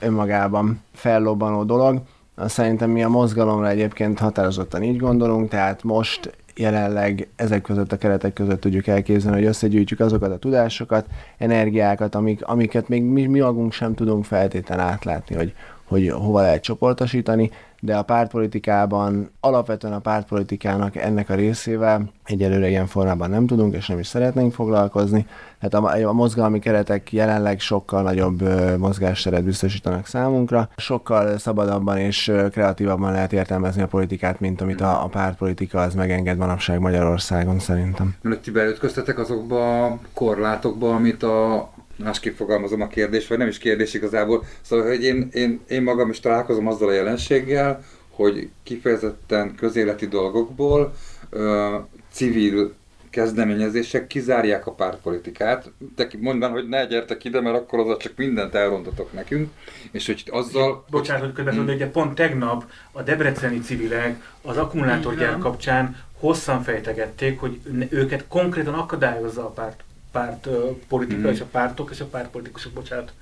önmagában 0.00 0.82
fellobbanó 0.92 1.64
dolog. 1.64 2.00
Szerintem 2.46 2.90
mi 2.90 3.02
a 3.02 3.08
mozgalomra 3.08 3.68
egyébként 3.68 4.18
határozottan 4.18 4.82
így 4.82 4.96
gondolunk, 4.96 5.48
tehát 5.48 5.82
most 5.82 6.36
jelenleg 6.56 7.28
ezek 7.36 7.62
között 7.62 7.92
a 7.92 7.96
keretek 7.96 8.32
között 8.32 8.60
tudjuk 8.60 8.86
elképzelni, 8.86 9.36
hogy 9.36 9.46
összegyűjtjük 9.46 10.00
azokat 10.00 10.32
a 10.32 10.38
tudásokat, 10.38 11.06
energiákat, 11.38 12.14
amik, 12.14 12.44
amiket 12.44 12.88
még 12.88 13.02
mi, 13.02 13.26
mi 13.26 13.40
magunk 13.40 13.72
sem 13.72 13.94
tudunk 13.94 14.24
feltétlenül 14.24 14.84
átlátni, 14.84 15.36
hogy, 15.36 15.54
hogy 15.84 16.08
hova 16.08 16.40
lehet 16.40 16.62
csoportosítani, 16.62 17.50
de 17.86 17.96
a 17.96 18.02
pártpolitikában, 18.02 19.30
alapvetően 19.40 19.92
a 19.92 19.98
pártpolitikának 19.98 20.96
ennek 20.96 21.30
a 21.30 21.34
részével 21.34 22.12
egyelőre 22.24 22.68
ilyen 22.68 22.86
formában 22.86 23.30
nem 23.30 23.46
tudunk, 23.46 23.74
és 23.74 23.86
nem 23.86 23.98
is 23.98 24.06
szeretnénk 24.06 24.52
foglalkozni. 24.52 25.26
Hát 25.60 25.74
a, 25.74 26.08
a 26.08 26.12
mozgalmi 26.12 26.58
keretek 26.58 27.12
jelenleg 27.12 27.60
sokkal 27.60 28.02
nagyobb 28.02 28.42
mozgásteret 28.78 29.44
biztosítanak 29.44 30.06
számunkra, 30.06 30.68
sokkal 30.76 31.38
szabadabban 31.38 31.98
és 31.98 32.32
kreatívabban 32.50 33.12
lehet 33.12 33.32
értelmezni 33.32 33.82
a 33.82 33.86
politikát, 33.86 34.40
mint 34.40 34.60
amit 34.60 34.80
a, 34.80 35.04
a 35.04 35.06
pártpolitika 35.06 35.80
az 35.80 35.94
megenged 35.94 36.36
manapság 36.36 36.80
Magyarországon 36.80 37.58
szerintem. 37.58 38.14
Mert 38.22 38.40
ti 38.40 38.50
beütköztetek 38.50 39.18
azokba 39.18 39.84
a 39.84 39.98
korlátokba, 40.14 40.94
amit 40.94 41.22
a 41.22 41.68
másképp 41.96 42.36
fogalmazom 42.36 42.80
a 42.80 42.88
kérdést, 42.88 43.28
vagy 43.28 43.38
nem 43.38 43.48
is 43.48 43.58
kérdés 43.58 43.94
igazából. 43.94 44.44
Szóval, 44.60 44.86
hogy 44.86 45.04
én, 45.04 45.28
én, 45.32 45.60
én 45.68 45.82
magam 45.82 46.10
is 46.10 46.20
találkozom 46.20 46.66
azzal 46.66 46.88
a 46.88 46.92
jelenséggel, 46.92 47.84
hogy 48.10 48.48
kifejezetten 48.62 49.54
közéleti 49.54 50.06
dolgokból 50.06 50.94
ö, 51.30 51.76
civil 52.12 52.74
kezdeményezések 53.10 54.06
kizárják 54.06 54.66
a 54.66 54.72
pártpolitikát. 54.72 55.72
De 55.96 56.08
mondván, 56.20 56.50
hogy 56.50 56.68
ne 56.68 56.86
gyertek 56.86 57.24
ide, 57.24 57.40
mert 57.40 57.56
akkor 57.56 57.78
az 57.78 57.96
csak 57.98 58.12
mindent 58.16 58.54
elrontatok 58.54 59.12
nekünk. 59.12 59.50
És 59.90 60.06
hogy 60.06 60.24
azzal... 60.30 60.70
Ugye, 60.70 60.80
bocsánat, 60.90 61.22
hogy 61.22 61.32
közben, 61.32 61.66
de 61.66 61.72
ugye 61.72 61.90
pont 61.90 62.14
tegnap 62.14 62.70
a 62.92 63.02
debreceni 63.02 63.58
civilek 63.58 64.34
az 64.42 64.56
akkumulátorgyár 64.56 65.38
kapcsán 65.38 65.96
hosszan 66.18 66.62
fejtegették, 66.62 67.40
hogy 67.40 67.60
őket 67.88 68.24
konkrétan 68.28 68.74
akadályozza 68.74 69.44
a 69.44 69.50
párt, 69.50 69.84
párt 70.16 70.48
politika 70.88 71.28
mm. 71.28 71.32
és 71.32 71.40
a 71.40 71.46
pártok 71.50 71.90
és 71.90 72.00
a 72.00 72.04
pártpolitikusok, 72.04 72.72
bocsánat. 72.72 73.12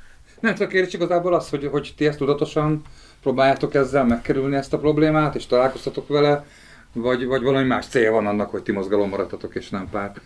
Nem, 0.41 0.55
csak 0.55 0.69
kérdés 0.69 0.95
igazából 0.95 1.35
az, 1.35 1.49
hogy, 1.49 1.69
hogy 1.71 1.95
ti 1.97 2.07
ezt 2.07 2.19
tudatosan 2.19 2.83
próbáljátok 3.23 3.75
ezzel 3.75 4.05
megkerülni 4.05 4.57
ezt 4.57 4.73
a 4.73 4.79
problémát, 4.79 5.35
és 5.35 5.47
találkoztatok 5.47 6.09
vele, 6.09 6.45
vagy, 6.93 7.27
vagy 7.27 7.43
valami 7.43 7.67
más 7.67 7.87
cél 7.87 8.11
van 8.11 8.27
annak, 8.27 8.51
hogy 8.51 8.63
ti 8.63 8.73
mozgalom 8.73 9.09
maradtatok, 9.09 9.55
és 9.55 9.69
nem 9.69 9.89
párt? 9.91 10.21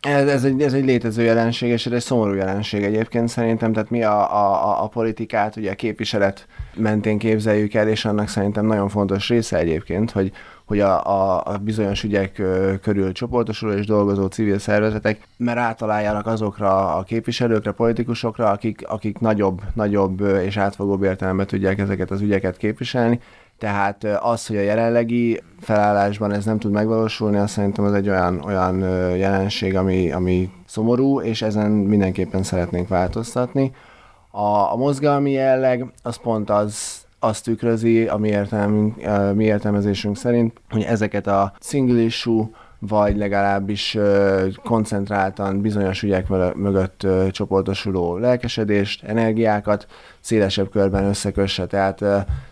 Ez, 0.00 0.28
ez, 0.28 0.44
egy, 0.44 0.62
ez 0.62 0.72
egy 0.72 0.84
létező 0.84 1.22
jelenség, 1.22 1.70
és 1.70 1.86
ez 1.86 1.92
egy 1.92 2.02
szomorú 2.02 2.34
jelenség 2.34 2.82
egyébként 2.82 3.28
szerintem. 3.28 3.72
Tehát 3.72 3.90
mi 3.90 4.02
a, 4.02 4.34
a, 4.34 4.82
a 4.82 4.88
politikát, 4.88 5.56
ugye 5.56 5.70
a 5.70 5.74
képviselet 5.74 6.46
mentén 6.74 7.18
képzeljük 7.18 7.74
el, 7.74 7.88
és 7.88 8.04
annak 8.04 8.28
szerintem 8.28 8.66
nagyon 8.66 8.88
fontos 8.88 9.28
része 9.28 9.58
egyébként, 9.58 10.10
hogy, 10.10 10.32
hogy 10.66 10.80
a, 10.80 11.06
a, 11.06 11.42
a 11.44 11.56
bizonyos 11.58 12.02
ügyek 12.02 12.42
körül 12.82 13.12
csoportosuló 13.12 13.72
és 13.72 13.86
dolgozó 13.86 14.26
civil 14.26 14.58
szervezetek, 14.58 15.28
mert 15.36 15.58
átaláljanak 15.58 16.26
azokra 16.26 16.94
a 16.94 17.02
képviselőkre, 17.02 17.72
politikusokra, 17.72 18.50
akik, 18.50 18.88
akik 18.88 19.18
nagyobb, 19.18 19.60
nagyobb 19.74 20.20
és 20.20 20.56
átfogóbb 20.56 21.02
értelemben 21.02 21.46
tudják 21.46 21.78
ezeket 21.78 22.10
az 22.10 22.20
ügyeket 22.20 22.56
képviselni, 22.56 23.20
tehát 23.58 24.04
az, 24.04 24.46
hogy 24.46 24.56
a 24.56 24.60
jelenlegi 24.60 25.42
felállásban 25.60 26.32
ez 26.32 26.44
nem 26.44 26.58
tud 26.58 26.72
megvalósulni, 26.72 27.36
azt 27.36 27.52
szerintem 27.52 27.84
az 27.84 27.92
egy 27.92 28.08
olyan, 28.08 28.40
olyan 28.40 28.78
jelenség, 29.16 29.76
ami, 29.76 30.12
ami 30.12 30.50
szomorú, 30.66 31.20
és 31.20 31.42
ezen 31.42 31.70
mindenképpen 31.70 32.42
szeretnénk 32.42 32.88
változtatni. 32.88 33.72
A, 34.30 34.72
a 34.72 34.76
mozgalmi 34.76 35.30
jelleg 35.30 35.92
az 36.02 36.16
pont 36.16 36.50
az, 36.50 37.03
azt 37.24 37.44
tükrözi 37.44 38.06
a 38.06 38.16
mi, 38.16 38.28
értelmünk, 38.28 38.94
mi 39.34 39.44
értelmezésünk 39.44 40.16
szerint, 40.16 40.60
hogy 40.70 40.82
ezeket 40.82 41.26
a 41.26 41.52
single 41.60 42.00
issue 42.00 42.48
vagy 42.78 43.16
legalábbis 43.16 43.98
koncentráltan 44.64 45.60
bizonyos 45.60 46.02
ügyek 46.02 46.28
mögött 46.54 47.06
csoportosuló 47.30 48.16
lelkesedést, 48.16 49.02
energiákat 49.02 49.86
szélesebb 50.20 50.70
körben 50.70 51.04
összekösse. 51.04 51.66
Tehát 51.66 52.04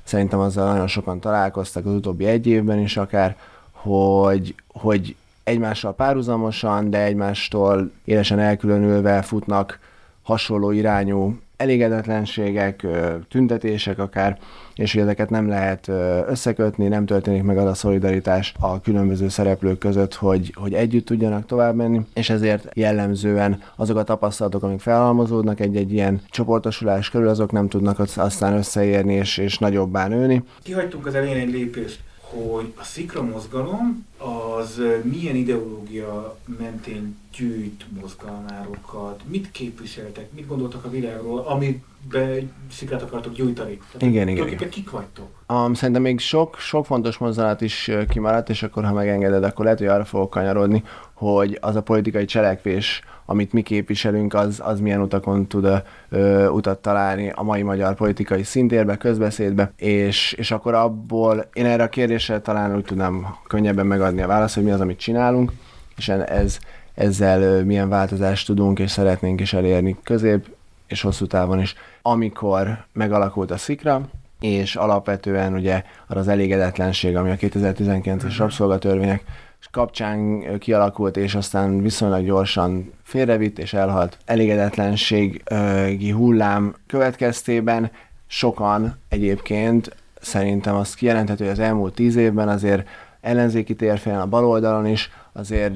szerintem 0.03 0.39
azzal 0.39 0.73
nagyon 0.73 0.87
sokan 0.87 1.21
találkoztak 1.21 1.87
az 1.87 1.93
utóbbi 1.93 2.25
egy 2.25 2.47
évben 2.47 2.79
is 2.79 2.97
akár, 2.97 3.37
hogy, 3.71 4.55
hogy 4.73 5.17
egymással 5.45 5.95
párhuzamosan, 5.95 6.91
de 6.91 7.03
egymástól 7.03 7.91
élesen 8.05 8.39
elkülönülve 8.39 9.23
futnak 9.23 9.79
hasonló 10.23 10.71
irányú 10.71 11.39
elégedetlenségek, 11.63 12.87
tüntetések 13.29 13.99
akár, 13.99 14.39
és 14.75 14.93
hogy 14.93 15.03
ezeket 15.03 15.31
nem 15.31 15.49
lehet 15.49 15.89
összekötni, 16.29 16.89
nem 16.89 17.07
történik 17.07 17.43
meg 17.43 17.59
az 17.59 17.65
a 17.65 17.75
szolidaritás 17.75 18.55
a 18.61 18.81
különböző 18.81 19.29
szereplők 19.29 19.79
között, 19.79 20.15
hogy, 20.15 20.55
hogy 20.55 20.75
együtt 20.75 21.07
tudjanak 21.07 21.47
tovább 21.47 21.75
menni, 21.75 22.01
és 22.15 22.31
ezért 22.31 22.69
jellemzően 22.75 23.63
azok 23.77 23.97
a 23.97 24.03
tapasztalatok, 24.03 24.63
amik 24.63 24.81
felhalmozódnak 24.81 25.61
egy-egy 25.61 25.93
ilyen 25.93 26.21
csoportosulás 26.31 27.11
körül, 27.11 27.29
azok 27.29 27.53
nem 27.53 27.69
tudnak 27.69 27.99
aztán 28.17 28.53
összeérni 28.53 29.15
és, 29.15 29.39
és 29.39 29.59
nagyobbá 29.59 30.09
nőni. 30.09 30.43
Kihagytunk 30.63 31.07
az 31.07 31.15
elején 31.15 31.37
egy 31.37 31.51
lépést 31.51 32.01
hogy 32.35 32.73
a 32.77 32.85
szikra 32.85 33.23
mozgalom 33.23 34.07
az 34.19 34.81
milyen 35.03 35.37
ideológia 35.37 36.37
mentén 36.59 37.17
gyűjt 37.37 37.85
mozgalmárokat, 38.01 39.21
mit 39.27 39.51
képviseltek, 39.51 40.33
mit 40.33 40.47
gondoltak 40.47 40.85
a 40.85 40.91
világról, 40.91 41.39
amiben 41.39 42.53
szikrát 42.71 43.03
akartok 43.03 43.35
gyújtani. 43.35 43.77
Tehát 43.77 44.15
igen, 44.15 44.29
igen, 44.29 44.49
igen. 44.49 44.69
kik 44.69 44.91
vagytok? 44.91 45.29
Um, 45.49 45.75
szerintem 45.75 46.03
még 46.03 46.21
sok, 46.21 46.57
sok 46.59 46.87
fontos 46.87 47.19
mozgalat 47.19 47.61
is 47.61 47.91
kimaradt, 48.09 48.49
és 48.49 48.63
akkor, 48.63 48.85
ha 48.85 48.93
megengeded, 48.93 49.45
akkor 49.45 49.65
lehet, 49.65 49.81
hogy 49.81 49.89
arra 49.89 50.05
fogok 50.05 50.31
kanyarodni, 50.31 50.83
hogy 51.31 51.59
az 51.61 51.77
a 51.77 51.83
politikai 51.83 52.25
cselekvés, 52.25 53.03
amit 53.27 53.53
mi 53.53 53.63
képviselünk, 53.63 54.35
az, 54.35 54.61
az 54.65 54.81
milyen 54.81 55.01
utakon 55.01 55.47
tud 55.47 55.83
ö, 56.09 56.49
utat 56.49 56.79
találni 56.79 57.33
a 57.35 57.43
mai 57.43 57.63
magyar 57.63 57.95
politikai 57.95 58.43
szintérbe, 58.43 58.97
közbeszédbe, 58.97 59.73
és, 59.77 60.33
és 60.33 60.51
akkor 60.51 60.75
abból 60.75 61.49
én 61.53 61.67
erre 61.67 61.83
a 61.83 61.89
kérdésre 61.89 62.41
talán 62.41 62.77
úgy 62.77 62.85
tudnám 62.85 63.27
könnyebben 63.47 63.87
megadni 63.87 64.23
a 64.23 64.27
választ, 64.27 64.55
hogy 64.55 64.65
mi 64.65 64.71
az, 64.71 64.81
amit 64.81 64.99
csinálunk, 64.99 65.53
és 65.97 66.09
ez, 66.09 66.59
ezzel 66.95 67.65
milyen 67.65 67.89
változást 67.89 68.47
tudunk 68.47 68.79
és 68.79 68.91
szeretnénk 68.91 69.41
is 69.41 69.53
elérni 69.53 69.97
közép 70.03 70.47
és 70.87 71.01
hosszú 71.01 71.27
távon 71.27 71.61
is. 71.61 71.75
Amikor 72.03 72.85
megalakult 72.93 73.51
a 73.51 73.57
szikra, 73.57 74.09
és 74.41 74.77
alapvetően 74.77 75.55
ugye 75.55 75.83
az 76.07 76.29
elégedetlenség, 76.29 77.17
ami 77.17 77.31
a 77.31 77.37
2019-es 77.37 78.35
rabszolgatörvények 78.39 79.25
kapcsán 79.71 80.45
kialakult, 80.59 81.17
és 81.17 81.35
aztán 81.35 81.83
viszonylag 81.83 82.25
gyorsan 82.25 82.93
félrevitt 83.03 83.59
és 83.59 83.73
elhalt 83.73 84.19
elégedetlenségi 84.25 86.11
hullám 86.11 86.75
következtében. 86.87 87.91
Sokan 88.27 88.97
egyébként 89.09 89.97
szerintem 90.21 90.75
azt 90.75 90.95
kijelenthető, 90.95 91.45
hogy 91.45 91.53
az 91.53 91.59
elmúlt 91.59 91.95
tíz 91.95 92.17
évben 92.17 92.49
azért 92.49 92.89
ellenzéki 93.21 93.75
térfélen, 93.77 94.21
a 94.21 94.27
bal 94.27 94.45
oldalon 94.45 94.87
is 94.87 95.11
azért 95.33 95.75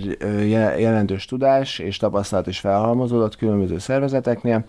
jelentős 0.79 1.25
tudás 1.25 1.79
és 1.79 1.97
tapasztalat 1.97 2.47
is 2.47 2.59
felhalmozódott 2.59 3.37
különböző 3.37 3.79
szervezeteknél, 3.79 4.65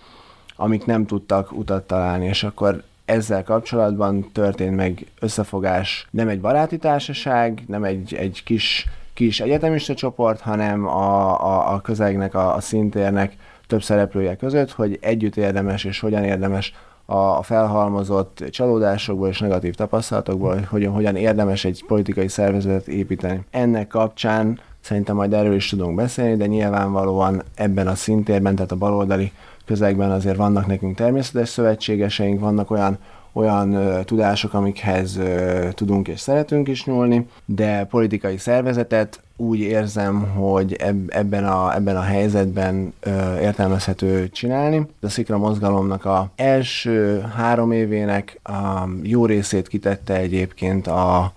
amik 0.55 0.85
nem 0.85 1.05
tudtak 1.05 1.51
utat 1.51 1.87
találni, 1.87 2.25
és 2.25 2.43
akkor 2.43 2.83
ezzel 3.05 3.43
kapcsolatban 3.43 4.31
történt 4.31 4.75
meg 4.75 5.05
összefogás, 5.19 6.07
nem 6.11 6.27
egy 6.27 6.41
baráti 6.41 6.77
társaság, 6.77 7.63
nem 7.67 7.83
egy, 7.83 8.13
egy 8.13 8.41
kis 8.45 8.85
kis 9.17 9.39
egyetemista 9.39 9.93
csoport, 9.93 10.39
hanem 10.39 10.87
a, 10.87 11.41
a, 11.43 11.73
a 11.73 11.81
közegnek, 11.81 12.33
a, 12.35 12.55
a 12.55 12.61
szintérnek 12.61 13.35
több 13.67 13.83
szereplője 13.83 14.35
között, 14.35 14.71
hogy 14.71 14.97
együtt 15.01 15.35
érdemes 15.35 15.83
és 15.83 15.99
hogyan 15.99 16.23
érdemes 16.23 16.73
a 17.05 17.43
felhalmozott 17.43 18.43
csalódásokból 18.49 19.27
és 19.27 19.39
negatív 19.39 19.75
tapasztalatokból, 19.75 20.67
hogy 20.69 20.85
hogyan, 20.85 21.15
érdemes 21.15 21.65
egy 21.65 21.83
politikai 21.87 22.27
szervezetet 22.27 22.87
építeni. 22.87 23.45
Ennek 23.51 23.87
kapcsán 23.87 24.59
szerintem 24.79 25.15
majd 25.15 25.33
erről 25.33 25.55
is 25.55 25.69
tudunk 25.69 25.95
beszélni, 25.95 26.35
de 26.35 26.45
nyilvánvalóan 26.45 27.43
ebben 27.55 27.87
a 27.87 27.95
szintérben, 27.95 28.55
tehát 28.55 28.71
a 28.71 28.75
baloldali 28.75 29.31
közegben 29.65 30.11
azért 30.11 30.37
vannak 30.37 30.67
nekünk 30.67 30.95
természetes 30.95 31.49
szövetségeseink, 31.49 32.39
vannak 32.39 32.71
olyan 32.71 32.97
olyan 33.37 33.73
ö, 33.73 34.03
tudások, 34.03 34.53
amikhez 34.53 35.17
ö, 35.17 35.67
tudunk 35.73 36.07
és 36.07 36.19
szeretünk 36.19 36.67
is 36.67 36.85
nyúlni, 36.85 37.27
de 37.45 37.85
politikai 37.85 38.37
szervezetet 38.37 39.19
úgy 39.35 39.59
érzem, 39.59 40.21
hogy 40.21 40.73
eb- 40.73 41.13
ebben, 41.13 41.45
a, 41.45 41.75
ebben 41.75 41.97
a 41.97 42.01
helyzetben 42.01 42.93
ö, 42.99 43.39
értelmezhető 43.39 44.29
csinálni. 44.29 44.87
A 45.01 45.09
Szikra 45.09 45.37
mozgalomnak 45.37 46.05
a 46.05 46.29
első 46.35 47.25
három 47.35 47.71
évének 47.71 48.39
a 48.43 48.87
jó 49.03 49.25
részét 49.25 49.67
kitette 49.67 50.15
egyébként 50.15 50.87
a, 50.87 51.33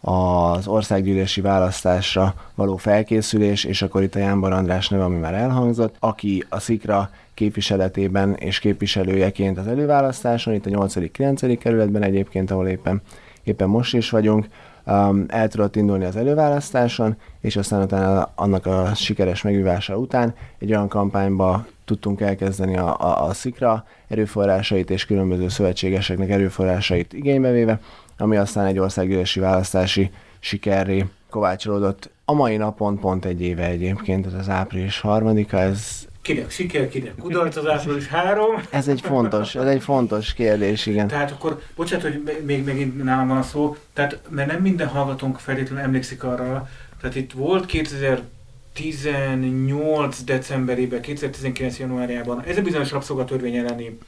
az 0.00 0.66
országgyűlési 0.66 1.40
választásra 1.40 2.34
való 2.54 2.76
felkészülés, 2.76 3.64
és 3.64 3.82
akkor 3.82 4.02
itt 4.02 4.14
a 4.14 4.18
Jánbar 4.18 4.52
András 4.52 4.88
neve, 4.88 5.04
ami 5.04 5.16
már 5.16 5.34
elhangzott, 5.34 5.94
aki 5.98 6.44
a 6.48 6.60
Szikra 6.60 7.10
képviseletében 7.42 8.34
és 8.34 8.58
képviselőjeként 8.58 9.58
az 9.58 9.66
előválasztáson, 9.66 10.54
itt 10.54 10.66
a 10.66 10.70
8.-9. 10.70 11.56
kerületben 11.60 12.02
egyébként, 12.02 12.50
ahol 12.50 12.68
éppen, 12.68 13.02
éppen 13.42 13.68
most 13.68 13.94
is 13.94 14.10
vagyunk, 14.10 14.46
um, 14.86 15.24
el 15.28 15.48
tudott 15.48 15.76
indulni 15.76 16.04
az 16.04 16.16
előválasztáson, 16.16 17.16
és 17.40 17.56
aztán 17.56 17.82
utána 17.82 18.30
annak 18.34 18.66
a 18.66 18.94
sikeres 18.94 19.42
megvívása 19.42 19.96
után 19.96 20.34
egy 20.58 20.70
olyan 20.70 20.88
kampányba 20.88 21.66
tudtunk 21.84 22.20
elkezdeni 22.20 22.76
a, 22.76 23.00
a, 23.00 23.24
a 23.24 23.32
szikra 23.32 23.84
erőforrásait 24.08 24.90
és 24.90 25.06
különböző 25.06 25.48
szövetségeseknek 25.48 26.30
erőforrásait 26.30 27.12
igénybe 27.12 27.50
véve, 27.50 27.80
ami 28.18 28.36
aztán 28.36 28.66
egy 28.66 28.78
országgyűlési 28.78 29.40
választási 29.40 30.10
sikerré 30.38 31.06
kovácsolódott. 31.30 32.10
A 32.24 32.32
mai 32.32 32.56
napon 32.56 32.98
pont 32.98 33.24
egy 33.24 33.42
éve 33.42 33.64
egyébként, 33.64 34.26
ez 34.26 34.34
az 34.34 34.48
április 34.48 35.00
harmadika, 35.00 35.58
ez 35.58 36.10
Kinek 36.22 36.50
siker, 36.50 36.88
kinek 36.88 37.14
kudarc 37.14 37.56
az 37.56 37.66
április 37.66 38.06
három. 38.06 38.62
Ez 38.70 38.88
egy 38.88 39.00
fontos, 39.00 39.54
ez 39.54 39.66
egy 39.66 39.82
fontos 39.82 40.34
kérdés, 40.34 40.86
igen. 40.86 41.06
Tehát 41.06 41.30
akkor, 41.30 41.62
bocsánat, 41.74 42.04
hogy 42.04 42.42
még 42.44 42.64
megint 42.64 43.04
nálam 43.04 43.28
van 43.28 43.36
a 43.36 43.42
szó, 43.42 43.76
tehát 43.92 44.20
mert 44.28 44.50
nem 44.50 44.62
minden 44.62 44.88
hallgatónk 44.88 45.38
feltétlenül 45.38 45.84
emlékszik 45.84 46.24
arra, 46.24 46.68
tehát 47.00 47.16
itt 47.16 47.32
volt 47.32 47.66
2018 47.66 50.24
decemberében, 50.24 51.00
2019 51.00 51.78
januárjában 51.78 52.42
ez 52.42 52.56
a 52.56 52.62
bizonyos 52.62 52.90
rabszolgatörvény 52.90 53.56
elleni 53.56 53.98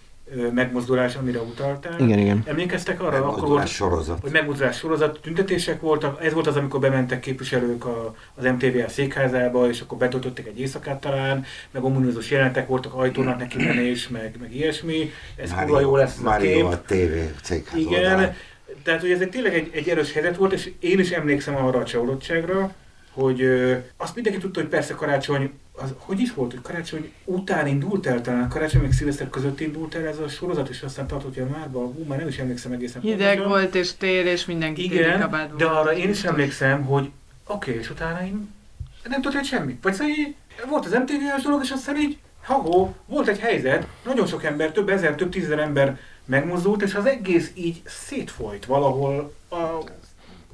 megmozdulás, 0.54 1.14
amire 1.14 1.40
utaltál. 1.40 1.98
Igen, 1.98 2.18
igen. 2.18 2.42
Emlékeztek 2.46 3.00
arra, 3.00 3.24
akkor 3.24 3.48
volt, 3.48 3.66
sorozat. 3.66 4.20
hogy 4.20 4.30
megmozdulás 4.30 4.76
sorozat, 4.76 5.18
tüntetések 5.22 5.80
voltak, 5.80 6.24
ez 6.24 6.32
volt 6.32 6.46
az, 6.46 6.56
amikor 6.56 6.80
bementek 6.80 7.20
képviselők 7.20 7.84
a, 7.84 8.14
az 8.34 8.44
MTVL 8.44 8.86
székházába, 8.88 9.68
és 9.68 9.80
akkor 9.80 9.98
betöltötték 9.98 10.46
egy 10.46 10.60
éjszakát 10.60 11.00
talán, 11.00 11.44
meg 11.70 11.84
ominózus 11.84 12.30
jelentek 12.30 12.68
voltak, 12.68 12.94
ajtónak 12.94 13.38
neki 13.38 13.56
menés, 13.56 14.08
meg, 14.08 14.36
meg 14.40 14.54
ilyesmi. 14.54 15.10
Ez 15.36 15.54
kurva 15.54 15.80
jó 15.80 15.96
lesz 15.96 16.18
a 16.24 16.36
kép. 16.36 16.64
a 16.64 16.80
TV 16.86 17.42
székház 17.42 17.80
Igen, 17.80 18.12
oldal. 18.12 18.34
tehát 18.82 19.00
hogy 19.00 19.10
ez 19.10 19.20
egy, 19.20 19.28
tényleg 19.28 19.54
egy, 19.54 19.70
egy 19.74 19.88
erős 19.88 20.12
helyzet 20.12 20.36
volt, 20.36 20.52
és 20.52 20.70
én 20.80 20.98
is 20.98 21.10
emlékszem 21.10 21.56
arra 21.56 21.78
a 21.78 21.84
csalódottságra, 21.84 22.74
hogy 23.14 23.42
ö, 23.42 23.76
azt 23.96 24.14
mindenki 24.14 24.38
tudta, 24.40 24.60
hogy 24.60 24.68
persze 24.68 24.94
karácsony 24.94 25.52
az, 25.72 25.94
hogy 25.96 26.20
is 26.20 26.34
volt, 26.34 26.50
hogy 26.50 26.60
karácsony 26.62 27.12
után 27.24 27.66
indult 27.66 28.06
el, 28.06 28.20
talán 28.20 28.48
karácsony 28.48 28.80
meg 28.80 28.92
szilveszter 28.92 29.30
között 29.30 29.60
indult 29.60 29.94
el 29.94 30.06
ez 30.06 30.18
a 30.18 30.28
sorozat, 30.28 30.68
és 30.68 30.82
aztán 30.82 31.06
tartott 31.06 31.34
januárban, 31.34 31.92
hú, 31.92 32.04
már 32.08 32.18
nem 32.18 32.28
is 32.28 32.38
emlékszem 32.38 32.72
egészen 32.72 33.02
Hideg 33.02 33.26
pontosan. 33.26 33.48
volt, 33.48 33.74
és 33.74 33.94
tél, 33.94 34.26
és 34.26 34.44
mindenki 34.44 34.84
Igen, 34.84 35.30
volt. 35.30 35.56
de 35.56 35.64
arra 35.64 35.96
én 35.96 36.08
is 36.08 36.24
emlékszem, 36.24 36.84
hogy 36.84 37.10
oké, 37.46 37.70
okay, 37.70 37.82
és 37.82 37.90
utána 37.90 38.24
én 38.26 38.54
nem 39.08 39.22
tudott 39.22 39.44
semmit. 39.44 39.82
Vagy 39.82 39.92
szóval 39.92 40.12
így, 40.12 40.34
volt 40.68 40.84
az 40.84 40.92
MTV-es 40.92 41.42
dolog, 41.42 41.62
és 41.62 41.70
aztán 41.70 41.96
így, 41.96 42.18
ha 42.42 42.92
volt 43.06 43.28
egy 43.28 43.38
helyzet, 43.38 43.86
nagyon 44.04 44.26
sok 44.26 44.44
ember, 44.44 44.72
több 44.72 44.88
ezer, 44.88 45.14
több 45.14 45.30
tízezer 45.30 45.58
ember 45.58 45.98
megmozdult, 46.24 46.82
és 46.82 46.94
az 46.94 47.06
egész 47.06 47.50
így 47.54 47.82
szétfolyt 47.84 48.64
valahol 48.64 49.34
a 49.48 49.78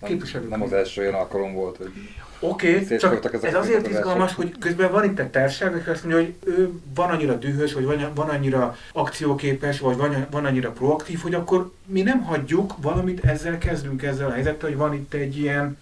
képviselők. 0.06 0.48
Nem 0.48 0.62
az 0.62 0.72
első 0.72 1.00
olyan 1.00 1.14
alkalom 1.14 1.54
volt, 1.54 1.76
hogy 1.76 1.92
Oké, 2.40 2.80
okay, 2.82 2.96
csak 2.96 3.44
ez 3.44 3.54
azért 3.54 3.88
izgalmas, 3.88 4.34
hogy 4.34 4.58
közben 4.58 4.90
van 4.90 5.04
itt 5.04 5.18
egy 5.18 5.28
társaság, 5.28 5.74
aki 5.74 5.90
azt 5.90 6.04
mondja, 6.04 6.22
hogy 6.22 6.34
ő 6.44 6.70
van 6.94 7.10
annyira 7.10 7.34
dühös, 7.34 7.72
vagy 7.72 7.84
van, 7.84 8.10
van 8.14 8.28
annyira 8.28 8.76
akcióképes, 8.92 9.80
vagy 9.80 9.96
van, 9.96 10.26
van 10.30 10.44
annyira 10.44 10.70
proaktív, 10.70 11.20
hogy 11.20 11.34
akkor 11.34 11.72
mi 11.86 12.02
nem 12.02 12.22
hagyjuk, 12.22 12.74
valamit 12.80 13.24
ezzel 13.24 13.58
kezdünk 13.58 14.02
ezzel 14.02 14.28
a 14.28 14.32
helyzettel, 14.32 14.68
hogy 14.68 14.78
van 14.78 14.94
itt 14.94 15.14
egy 15.14 15.38
ilyen 15.38 15.78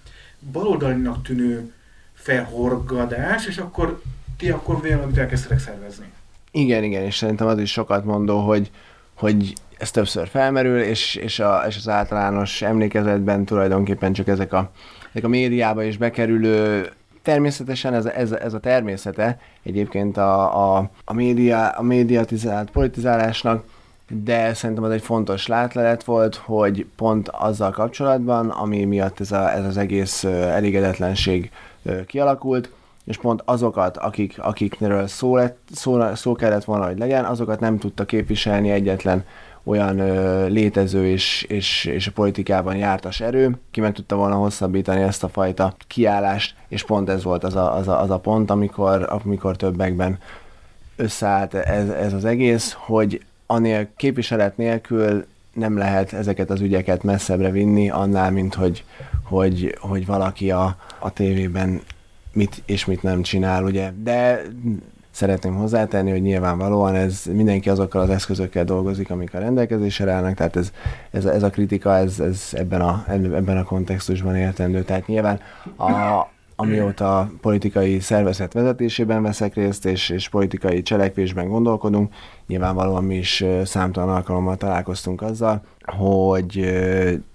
baloldalinak 0.52 1.22
tűnő 1.22 1.72
felhorgadás, 2.14 3.46
és 3.46 3.58
akkor 3.58 4.00
ti 4.36 4.50
akkor 4.50 4.80
valamit 4.80 5.18
elkezdtek 5.18 5.58
szervezni. 5.58 6.06
Igen, 6.50 6.84
igen, 6.84 7.02
és 7.02 7.16
szerintem 7.16 7.46
az 7.46 7.58
is 7.58 7.72
sokat 7.72 8.04
mondó, 8.04 8.38
hogy, 8.38 8.70
hogy 9.14 9.52
ez 9.78 9.90
többször 9.90 10.28
felmerül, 10.28 10.80
és, 10.80 11.14
és, 11.14 11.38
a, 11.38 11.64
és 11.68 11.76
az 11.76 11.88
általános 11.88 12.62
emlékezetben 12.62 13.44
tulajdonképpen 13.44 14.12
csak 14.12 14.28
ezek 14.28 14.52
a 14.52 14.70
ezek 15.12 15.24
a 15.24 15.28
médiába 15.28 15.82
is 15.82 15.96
bekerülő 15.96 16.90
természetesen 17.22 17.94
ez, 17.94 18.06
ez, 18.06 18.32
ez 18.32 18.54
a 18.54 18.60
természete 18.60 19.38
egyébként 19.62 20.16
a, 20.16 20.76
a, 20.76 20.90
a, 21.04 21.12
média, 21.12 21.68
a 21.68 21.82
médiatizált 21.82 22.70
politizálásnak, 22.70 23.64
de 24.08 24.54
szerintem 24.54 24.84
az 24.84 24.90
egy 24.90 25.02
fontos 25.02 25.46
látlelet 25.46 26.04
volt, 26.04 26.34
hogy 26.34 26.86
pont 26.96 27.28
azzal 27.28 27.70
kapcsolatban, 27.70 28.50
ami 28.50 28.84
miatt 28.84 29.20
ez, 29.20 29.32
a, 29.32 29.52
ez 29.52 29.64
az 29.64 29.76
egész 29.76 30.24
elégedetlenség 30.24 31.50
kialakult, 32.06 32.70
és 33.04 33.16
pont 33.16 33.42
azokat, 33.44 33.96
akik, 33.96 34.34
akikről 34.38 35.06
szó, 35.06 35.36
lett, 35.36 35.58
szó, 35.72 36.14
szó 36.14 36.34
kellett 36.34 36.64
volna, 36.64 36.86
hogy 36.86 36.98
legyen, 36.98 37.24
azokat 37.24 37.60
nem 37.60 37.78
tudta 37.78 38.04
képviselni 38.04 38.70
egyetlen 38.70 39.24
olyan 39.68 39.98
ö, 39.98 40.46
létező 40.46 41.06
és, 41.06 41.42
és, 41.48 41.84
és 41.84 42.06
a 42.06 42.12
politikában 42.12 42.76
jártas 42.76 43.20
erő, 43.20 43.58
ki 43.70 43.80
meg 43.80 43.92
tudta 43.92 44.16
volna 44.16 44.34
hosszabbítani 44.34 45.00
ezt 45.00 45.24
a 45.24 45.28
fajta 45.28 45.74
kiállást, 45.86 46.54
és 46.68 46.84
pont 46.84 47.08
ez 47.08 47.22
volt 47.22 47.44
az 47.44 47.56
a, 47.56 47.76
az 47.76 47.88
a, 47.88 48.00
az 48.00 48.10
a 48.10 48.18
pont, 48.18 48.50
amikor, 48.50 49.06
amikor 49.08 49.56
többekben 49.56 50.18
összeállt 50.96 51.54
ez, 51.54 51.88
ez 51.88 52.12
az 52.12 52.24
egész, 52.24 52.72
hogy 52.78 53.24
anél 53.46 53.88
képviselet 53.96 54.56
nélkül 54.56 55.26
nem 55.52 55.76
lehet 55.76 56.12
ezeket 56.12 56.50
az 56.50 56.60
ügyeket 56.60 57.02
messzebbre 57.02 57.50
vinni, 57.50 57.90
annál, 57.90 58.30
mint 58.30 58.54
hogy, 58.54 58.84
hogy, 59.22 59.76
hogy 59.80 60.06
valaki 60.06 60.50
a, 60.50 60.76
a 60.98 61.12
tévében 61.12 61.80
mit 62.32 62.62
és 62.66 62.84
mit 62.84 63.02
nem 63.02 63.22
csinál, 63.22 63.64
ugye. 63.64 63.92
De 64.02 64.42
szeretném 65.18 65.54
hozzátenni, 65.54 66.10
hogy 66.10 66.22
nyilvánvalóan 66.22 66.94
ez 66.94 67.22
mindenki 67.32 67.68
azokkal 67.68 68.00
az 68.00 68.10
eszközökkel 68.10 68.64
dolgozik, 68.64 69.10
amik 69.10 69.34
a 69.34 69.38
rendelkezésre 69.38 70.12
állnak, 70.12 70.34
tehát 70.34 70.56
ez, 70.56 70.72
ez, 71.10 71.24
ez 71.24 71.42
a 71.42 71.50
kritika, 71.50 71.96
ez, 71.96 72.20
ez 72.20 72.48
ebben, 72.52 72.80
a, 72.80 73.04
ebben 73.08 73.56
a 73.56 73.64
kontextusban 73.64 74.36
értendő. 74.36 74.82
Tehát 74.82 75.06
nyilván 75.06 75.40
a, 75.76 76.26
amióta 76.56 77.18
a 77.18 77.30
politikai 77.40 78.00
szervezet 78.00 78.52
vezetésében 78.52 79.22
veszek 79.22 79.54
részt, 79.54 79.84
és, 79.84 80.08
és 80.08 80.28
politikai 80.28 80.82
cselekvésben 80.82 81.48
gondolkodunk, 81.48 82.12
nyilvánvalóan 82.46 83.04
mi 83.04 83.16
is 83.16 83.44
számtalan 83.64 84.14
alkalommal 84.14 84.56
találkoztunk 84.56 85.22
azzal, 85.22 85.62
hogy 85.84 86.78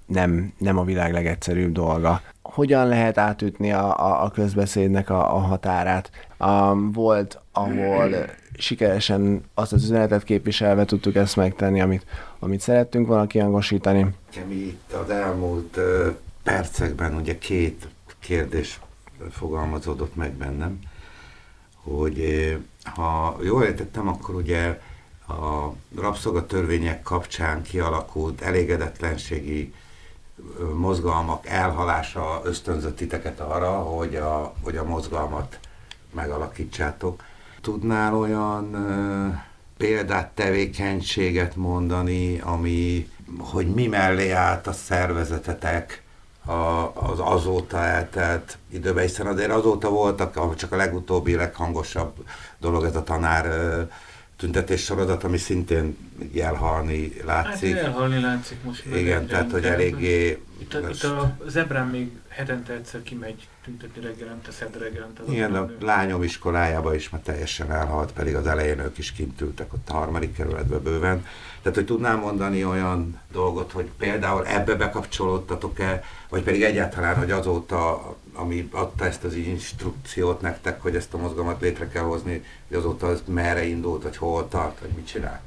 nem, 0.05 0.53
nem 0.57 0.77
a 0.77 0.83
világ 0.83 1.13
legegyszerűbb 1.13 1.71
dolga. 1.71 2.21
Hogyan 2.41 2.87
lehet 2.87 3.17
átütni 3.17 3.71
a, 3.71 3.99
a, 3.99 4.23
a 4.23 4.29
közbeszédnek 4.29 5.09
a, 5.09 5.35
a 5.35 5.39
határát? 5.39 6.11
Um, 6.39 6.91
volt, 6.91 7.41
ahol 7.53 8.15
sikeresen 8.57 9.43
azt 9.53 9.73
az 9.73 9.83
üzenetet 9.83 10.23
képviselve 10.23 10.85
tudtuk 10.85 11.15
ezt 11.15 11.35
megtenni, 11.35 11.81
amit, 11.81 12.05
amit 12.39 12.61
szerettünk 12.61 13.07
volna 13.07 13.27
kiangosítani. 13.27 14.15
Mi 14.47 14.55
itt 14.55 14.91
az 14.91 15.09
elmúlt 15.09 15.77
uh, 15.77 16.15
percekben 16.43 17.15
ugye 17.15 17.37
két 17.37 17.87
kérdés 18.19 18.79
fogalmazódott 19.31 20.15
meg 20.15 20.31
bennem, 20.31 20.79
hogy 21.83 22.21
ha 22.83 23.37
jól 23.43 23.63
értettem, 23.63 24.07
akkor 24.07 24.35
ugye 24.35 24.79
a 25.27 25.73
rabszolgatörvények 25.95 27.01
kapcsán 27.01 27.61
kialakult 27.61 28.41
elégedetlenségi 28.41 29.73
mozgalmak 30.73 31.47
elhalása 31.47 32.41
ösztönzött 32.43 32.95
titeket 32.95 33.39
arra, 33.39 33.71
hogy 33.71 34.15
a, 34.15 34.53
hogy 34.61 34.77
a 34.77 34.83
mozgalmat 34.83 35.59
megalakítsátok. 36.11 37.23
Tudnál 37.63 38.15
olyan 38.15 38.76
példát, 39.78 40.30
tevékenységet 40.30 41.56
mondani, 41.56 42.39
ami, 42.39 43.10
hogy 43.38 43.67
mi 43.67 43.88
mellé 43.88 44.30
állt 44.32 44.67
a 44.67 44.71
szervezetetek 44.71 46.04
a, 46.45 46.52
az 46.93 47.19
azóta 47.19 47.78
eltelt 47.78 48.58
időben, 48.69 49.04
hiszen 49.04 49.28
azért 49.28 49.52
azóta 49.52 49.89
voltak, 49.89 50.56
csak 50.56 50.71
a 50.71 50.76
legutóbbi, 50.76 51.36
leghangosabb 51.36 52.13
dolog 52.60 52.84
ez 52.84 52.95
a 52.95 53.04
tanár 53.04 53.47
tüntetés 54.38 54.84
sorozat, 54.84 55.23
ami 55.23 55.38
szintén 55.38 55.97
elhalni 56.36 57.13
látszik. 57.26 57.76
Hát 57.76 57.86
elhalni 57.86 58.21
látszik 58.21 58.63
most. 58.63 58.86
Igen, 58.86 59.28
tehát 59.28 59.52
hogy 59.52 59.65
eléggé... 59.65 60.41
Itt 60.60 60.73
a, 60.73 60.89
itt 60.89 61.04
a 61.04 61.38
zebrán 61.47 61.88
még 61.88 62.12
hetente 62.28 62.73
egyszer 62.73 63.04
kimegy 63.04 63.47
tüntetni 63.63 64.02
reggelente, 64.02 64.52
szedd 64.52 64.78
reggelente. 64.78 65.23
Igen, 65.30 65.56
a 65.56 65.69
lányom 65.80 66.23
iskolájába 66.23 66.95
is 66.95 67.10
már 67.10 67.21
teljesen 67.21 67.71
elhalt, 67.71 68.12
pedig 68.12 68.36
az 68.36 68.47
elején 68.47 68.80
ők 68.80 68.97
is 68.97 69.12
kint 69.12 69.41
ültek 69.41 69.73
ott 69.73 69.89
a 69.89 69.93
harmadik 69.93 70.34
kerületbe 70.34 70.78
bőven. 70.78 71.26
Tehát, 71.62 71.78
hogy 71.78 71.86
tudnám 71.86 72.19
mondani 72.19 72.65
olyan 72.65 73.19
dolgot, 73.32 73.71
hogy 73.71 73.89
például 73.97 74.47
ebbe 74.47 74.76
bekapcsolódtatok-e, 74.76 76.04
vagy 76.30 76.43
pedig 76.43 76.63
egyáltalán, 76.63 77.15
hogy 77.15 77.32
azóta, 77.32 78.15
ami 78.34 78.69
adta 78.71 79.06
ezt 79.06 79.23
az 79.23 79.34
instrukciót 79.34 80.41
nektek, 80.41 80.82
hogy 80.82 80.95
ezt 80.95 81.13
a 81.13 81.17
mozgalmat 81.17 81.62
létre 81.62 81.88
kell 81.88 82.04
hozni, 82.04 82.43
hogy 82.67 82.78
azóta 82.78 83.08
az 83.08 83.23
merre 83.26 83.65
indult, 83.65 84.04
vagy 84.04 84.17
hol 84.17 84.47
tart, 84.47 84.80
vagy 84.80 84.89
mit 84.89 85.08
csinál? 85.08 85.41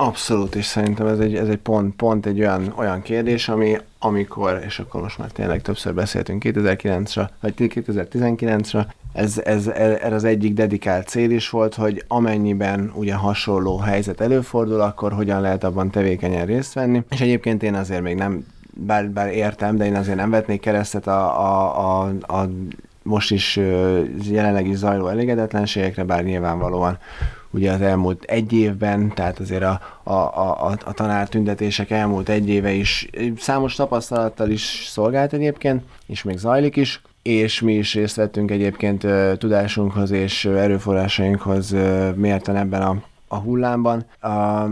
Abszolút, 0.00 0.54
és 0.54 0.64
szerintem 0.64 1.06
ez 1.06 1.18
egy, 1.18 1.34
ez 1.34 1.48
egy 1.48 1.58
pont, 1.58 1.96
pont 1.96 2.26
egy 2.26 2.40
olyan, 2.40 2.72
olyan 2.76 3.02
kérdés, 3.02 3.48
ami 3.48 3.76
amikor, 3.98 4.62
és 4.66 4.78
akkor 4.78 5.02
most 5.02 5.18
már 5.18 5.30
tényleg 5.30 5.62
többször 5.62 5.94
beszéltünk 5.94 6.42
2009-re, 6.46 7.30
vagy 7.40 7.54
2019-re, 7.56 8.94
ez, 9.12 9.38
ez, 9.44 9.66
ez 9.66 10.12
az 10.12 10.24
egyik 10.24 10.54
dedikált 10.54 11.08
cél 11.08 11.30
is 11.30 11.50
volt, 11.50 11.74
hogy 11.74 12.04
amennyiben 12.08 12.92
ugye 12.94 13.14
hasonló 13.14 13.76
helyzet 13.76 14.20
előfordul, 14.20 14.80
akkor 14.80 15.12
hogyan 15.12 15.40
lehet 15.40 15.64
abban 15.64 15.90
tevékenyen 15.90 16.46
részt 16.46 16.72
venni. 16.72 17.02
És 17.10 17.20
egyébként 17.20 17.62
én 17.62 17.74
azért 17.74 18.02
még 18.02 18.16
nem, 18.16 18.46
bár, 18.70 19.10
bár 19.10 19.32
értem, 19.32 19.76
de 19.76 19.84
én 19.84 19.94
azért 19.94 20.16
nem 20.16 20.30
vetnék 20.30 20.60
keresztet 20.60 21.06
a, 21.06 21.40
a, 21.40 22.02
a, 22.02 22.12
a 22.36 22.48
most 23.02 23.30
is 23.30 23.56
jelenleg 24.22 24.66
is 24.66 24.76
zajló 24.76 25.08
elégedetlenségekre, 25.08 26.04
bár 26.04 26.24
nyilvánvalóan 26.24 26.98
ugye 27.50 27.72
az 27.72 27.80
elmúlt 27.80 28.22
egy 28.24 28.52
évben, 28.52 29.14
tehát 29.14 29.38
azért 29.38 29.62
a, 29.62 29.80
a, 30.02 30.12
a, 30.12 30.78
a 30.84 30.92
tanártüntetések 30.92 31.90
elmúlt 31.90 32.28
egy 32.28 32.48
éve 32.48 32.70
is 32.70 33.08
számos 33.36 33.74
tapasztalattal 33.74 34.50
is 34.50 34.86
szolgált 34.88 35.32
egyébként, 35.32 35.82
és 36.06 36.22
még 36.22 36.36
zajlik 36.36 36.76
is, 36.76 37.02
és 37.22 37.60
mi 37.60 37.74
is 37.74 37.94
részt 37.94 38.16
vettünk 38.16 38.50
egyébként 38.50 39.06
tudásunkhoz 39.38 40.10
és 40.10 40.44
erőforrásainkhoz 40.44 41.74
mérten 42.14 42.56
ebben 42.56 42.82
a, 42.82 43.02
a 43.28 43.36
hullámban. 43.36 44.04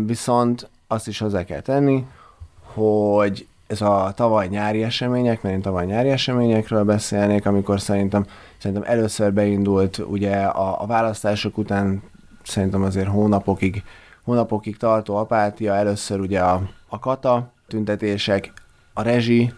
viszont 0.06 0.68
azt 0.86 1.08
is 1.08 1.18
hozzá 1.18 1.44
kell 1.44 1.60
tenni, 1.60 2.04
hogy 2.62 3.46
ez 3.66 3.80
a 3.80 4.12
tavaly 4.16 4.46
nyári 4.46 4.82
események, 4.82 5.42
mert 5.42 5.54
én 5.54 5.62
tavaly 5.62 5.86
nyári 5.86 6.08
eseményekről 6.08 6.84
beszélnék, 6.84 7.46
amikor 7.46 7.80
szerintem, 7.80 8.26
szerintem 8.58 8.90
először 8.92 9.32
beindult 9.32 9.98
ugye 9.98 10.36
a, 10.36 10.82
a 10.82 10.86
választások 10.86 11.58
után 11.58 12.02
szerintem 12.46 12.82
azért 12.82 13.08
hónapokig, 13.08 13.82
hónapokig 14.24 14.76
tartó 14.76 15.16
apátia, 15.16 15.74
először 15.74 16.20
ugye 16.20 16.40
a, 16.40 16.62
a 16.88 16.98
kata 16.98 17.50
tüntetések, 17.68 18.52
a 18.94 19.02
rezsi, 19.02 19.52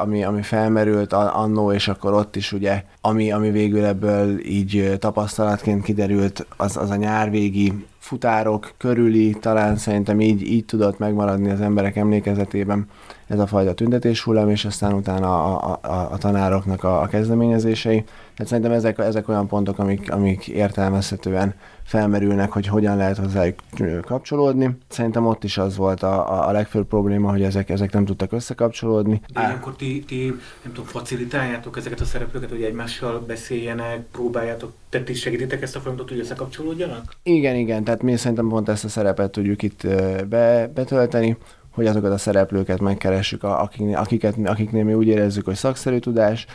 ami, 0.00 0.24
ami 0.24 0.42
felmerült 0.42 1.12
annó, 1.12 1.72
és 1.72 1.88
akkor 1.88 2.12
ott 2.12 2.36
is 2.36 2.52
ugye, 2.52 2.84
ami, 3.00 3.32
ami 3.32 3.50
végül 3.50 3.84
ebből 3.84 4.46
így 4.46 4.96
tapasztalatként 4.98 5.82
kiderült, 5.82 6.46
az, 6.56 6.76
az 6.76 6.90
a 6.90 6.96
nyárvégi 6.96 7.86
futárok 7.98 8.72
körüli, 8.76 9.36
talán 9.40 9.76
szerintem 9.76 10.20
így, 10.20 10.42
így 10.42 10.64
tudott 10.64 10.98
megmaradni 10.98 11.50
az 11.50 11.60
emberek 11.60 11.96
emlékezetében 11.96 12.86
ez 13.32 13.38
a 13.38 13.46
fajta 13.46 13.74
tüntetés 13.74 14.22
hullám, 14.22 14.48
és 14.48 14.64
aztán 14.64 14.92
utána 14.92 15.56
a, 15.56 15.78
a, 15.82 16.08
a 16.12 16.18
tanároknak 16.18 16.84
a, 16.84 17.02
a 17.02 17.06
kezdeményezései. 17.06 18.04
Tehát 18.04 18.46
szerintem 18.46 18.72
ezek, 18.72 18.98
ezek 18.98 19.28
olyan 19.28 19.46
pontok, 19.46 19.78
amik, 19.78 20.12
amik 20.12 20.48
értelmezhetően 20.48 21.54
felmerülnek, 21.84 22.52
hogy 22.52 22.66
hogyan 22.66 22.96
lehet 22.96 23.16
hozzájuk 23.16 23.58
kapcsolódni. 24.04 24.76
Szerintem 24.88 25.26
ott 25.26 25.44
is 25.44 25.58
az 25.58 25.76
volt 25.76 26.02
a, 26.02 26.48
a 26.48 26.52
legfőbb 26.52 26.86
probléma, 26.86 27.30
hogy 27.30 27.42
ezek, 27.42 27.70
ezek 27.70 27.92
nem 27.92 28.04
tudtak 28.04 28.32
összekapcsolódni. 28.32 29.20
De 29.32 29.40
ilyenkor 29.40 29.76
ti, 29.76 30.04
ti, 30.06 30.24
nem 30.62 30.72
tudom, 30.72 30.84
facilitáljátok 30.84 31.76
ezeket 31.76 32.00
a 32.00 32.04
szereplőket, 32.04 32.50
hogy 32.50 32.62
egymással 32.62 33.20
beszéljenek, 33.26 34.06
próbáljátok, 34.12 34.72
tehát 34.88 35.06
ti 35.06 35.14
segítitek 35.14 35.62
ezt 35.62 35.76
a 35.76 35.80
folyamatot, 35.80 36.08
hogy 36.08 36.18
összekapcsolódjanak? 36.18 37.14
Igen, 37.22 37.56
igen, 37.56 37.84
tehát 37.84 38.02
mi 38.02 38.16
szerintem 38.16 38.48
pont 38.48 38.68
ezt 38.68 38.84
a 38.84 38.88
szerepet 38.88 39.30
tudjuk 39.30 39.62
itt 39.62 39.86
be, 40.28 40.70
betölteni 40.74 41.36
hogy 41.74 41.86
azokat 41.86 42.12
a 42.12 42.18
szereplőket 42.18 42.80
megkeressük, 42.80 43.42
akik, 43.42 43.96
akiket, 43.96 44.34
akiknél 44.44 44.84
mi 44.84 44.94
úgy 44.94 45.06
érezzük, 45.06 45.44
hogy 45.44 45.54
szakszerű 45.54 45.98
tudás, 45.98 46.46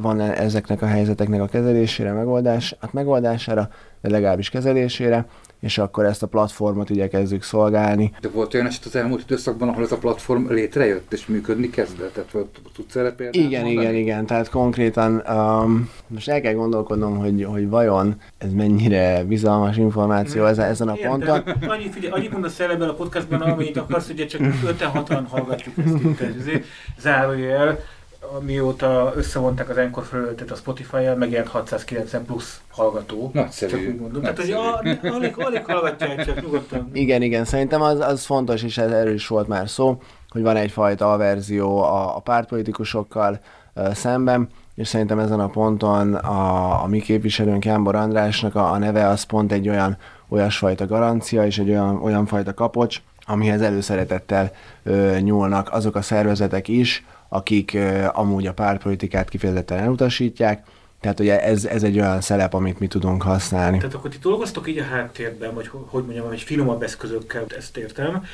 van 0.00 0.20
ezeknek 0.20 0.82
a 0.82 0.86
helyzeteknek 0.86 1.40
a 1.40 1.46
kezelésére, 1.46 2.12
megoldás, 2.12 2.76
hát 2.80 2.92
megoldására, 2.92 3.68
de 4.00 4.10
legalábbis 4.10 4.48
kezelésére, 4.48 5.26
és 5.60 5.78
akkor 5.78 6.04
ezt 6.04 6.22
a 6.22 6.26
platformot 6.26 6.90
igyekezzük 6.90 7.42
szolgálni. 7.42 8.12
De 8.20 8.28
volt 8.28 8.54
olyan 8.54 8.66
eset 8.66 8.84
az 8.84 8.96
elmúlt 8.96 9.20
időszakban, 9.20 9.68
ahol 9.68 9.82
ez 9.82 9.92
a 9.92 9.98
platform 9.98 10.52
létrejött 10.52 11.12
és 11.12 11.26
működni 11.26 11.70
kezdett? 11.70 12.12
Tehát 12.12 12.48
tudsz 12.74 12.96
erre 12.96 13.12
példát 13.12 13.34
Igen, 13.34 13.64
mondani? 13.64 13.86
igen, 13.86 13.94
igen. 13.94 14.26
Tehát 14.26 14.48
konkrétan 14.48 15.22
um, 15.28 15.90
most 16.06 16.28
el 16.28 16.40
kell 16.40 16.54
gondolkodnom, 16.54 17.18
hogy, 17.18 17.44
hogy 17.44 17.68
vajon 17.68 18.20
ez 18.38 18.52
mennyire 18.52 19.24
bizalmas 19.24 19.76
információ 19.76 20.44
ez, 20.44 20.58
ezen 20.58 20.88
a 20.88 20.94
Értem. 20.96 21.10
ponton. 21.10 21.38
Annyi, 21.68 21.88
figyelj, 21.90 22.12
annyit 22.12 22.32
mondasz 22.32 22.60
el 22.60 22.70
ebben 22.70 22.88
a 22.88 22.94
podcastban, 22.94 23.40
amennyit 23.40 23.76
akarsz, 23.76 24.08
ugye 24.08 24.26
csak 24.26 24.40
5-6-an 24.40 25.22
hallgatjuk 25.28 25.78
ezt 25.78 26.04
itt. 26.04 26.20
Ez 26.20 26.60
zárójel 27.00 27.78
mióta 28.38 29.12
összevonták 29.16 29.68
az 29.68 29.76
Encore 29.76 30.06
felületet 30.06 30.50
a 30.50 30.54
Spotify-jal, 30.54 31.16
megjelent 31.16 31.50
690 31.50 32.24
plusz 32.24 32.60
hallgató. 32.68 33.30
Nagyszerű. 33.32 33.70
Csak 33.70 33.94
úgy 33.94 34.00
mondom. 34.00 34.22
Nagyszerű. 34.22 34.50
Tehát, 34.50 34.80
hogy 34.82 35.12
alig, 35.14 35.30
alig 35.38 35.64
hallgatják, 35.64 36.24
csak 36.24 36.42
nyugodtan. 36.42 36.90
Igen, 36.92 37.22
igen, 37.22 37.44
szerintem 37.44 37.82
az, 37.82 38.00
az 38.00 38.24
fontos, 38.24 38.62
és 38.62 38.78
ez 38.78 38.90
erről 38.90 39.14
is 39.14 39.26
volt 39.26 39.48
már 39.48 39.68
szó, 39.68 40.02
hogy 40.28 40.42
van 40.42 40.56
egyfajta 40.56 41.12
averzió 41.12 41.82
a, 41.82 42.16
a 42.16 42.20
pártpolitikusokkal 42.20 43.40
uh, 43.74 43.92
szemben, 43.92 44.48
és 44.74 44.88
szerintem 44.88 45.18
ezen 45.18 45.40
a 45.40 45.48
ponton 45.48 46.14
a, 46.14 46.82
a 46.82 46.86
mi 46.86 47.00
képviselőnk 47.00 47.64
Jámbor 47.64 47.94
Andrásnak 47.94 48.54
a, 48.54 48.72
a 48.72 48.78
neve 48.78 49.06
az 49.06 49.22
pont 49.22 49.52
egy 49.52 49.68
olyan 49.68 49.96
olyasfajta 50.28 50.86
garancia 50.86 51.46
és 51.46 51.58
egy 51.58 51.70
olyan, 51.70 52.02
olyan 52.02 52.26
fajta 52.26 52.54
kapocs, 52.54 53.00
amihez 53.26 53.62
előszeretettel 53.62 54.50
ö, 54.82 55.16
nyúlnak 55.18 55.72
azok 55.72 55.94
a 55.94 56.02
szervezetek 56.02 56.68
is, 56.68 57.04
akik 57.32 57.78
amúgy 58.12 58.46
a 58.46 58.52
pártpolitikát 58.52 59.28
kifejezetten 59.28 59.78
elutasítják, 59.78 60.66
tehát 61.00 61.20
ugye 61.20 61.42
ez, 61.42 61.64
ez 61.64 61.82
egy 61.82 61.98
olyan 61.98 62.20
szelep, 62.20 62.54
amit 62.54 62.78
mi 62.78 62.86
tudunk 62.86 63.22
használni. 63.22 63.78
Tehát 63.78 63.94
akkor 63.94 64.10
ti 64.10 64.18
dolgoztok 64.22 64.68
így 64.68 64.78
a 64.78 64.84
háttérben, 64.84 65.54
vagy 65.54 65.68
hogy 65.68 66.04
mondjam, 66.04 66.30
egy 66.30 66.40
finomabb 66.40 66.82
eszközökkel, 66.82 67.44
ezt 67.56 67.76
értem. 67.76 68.24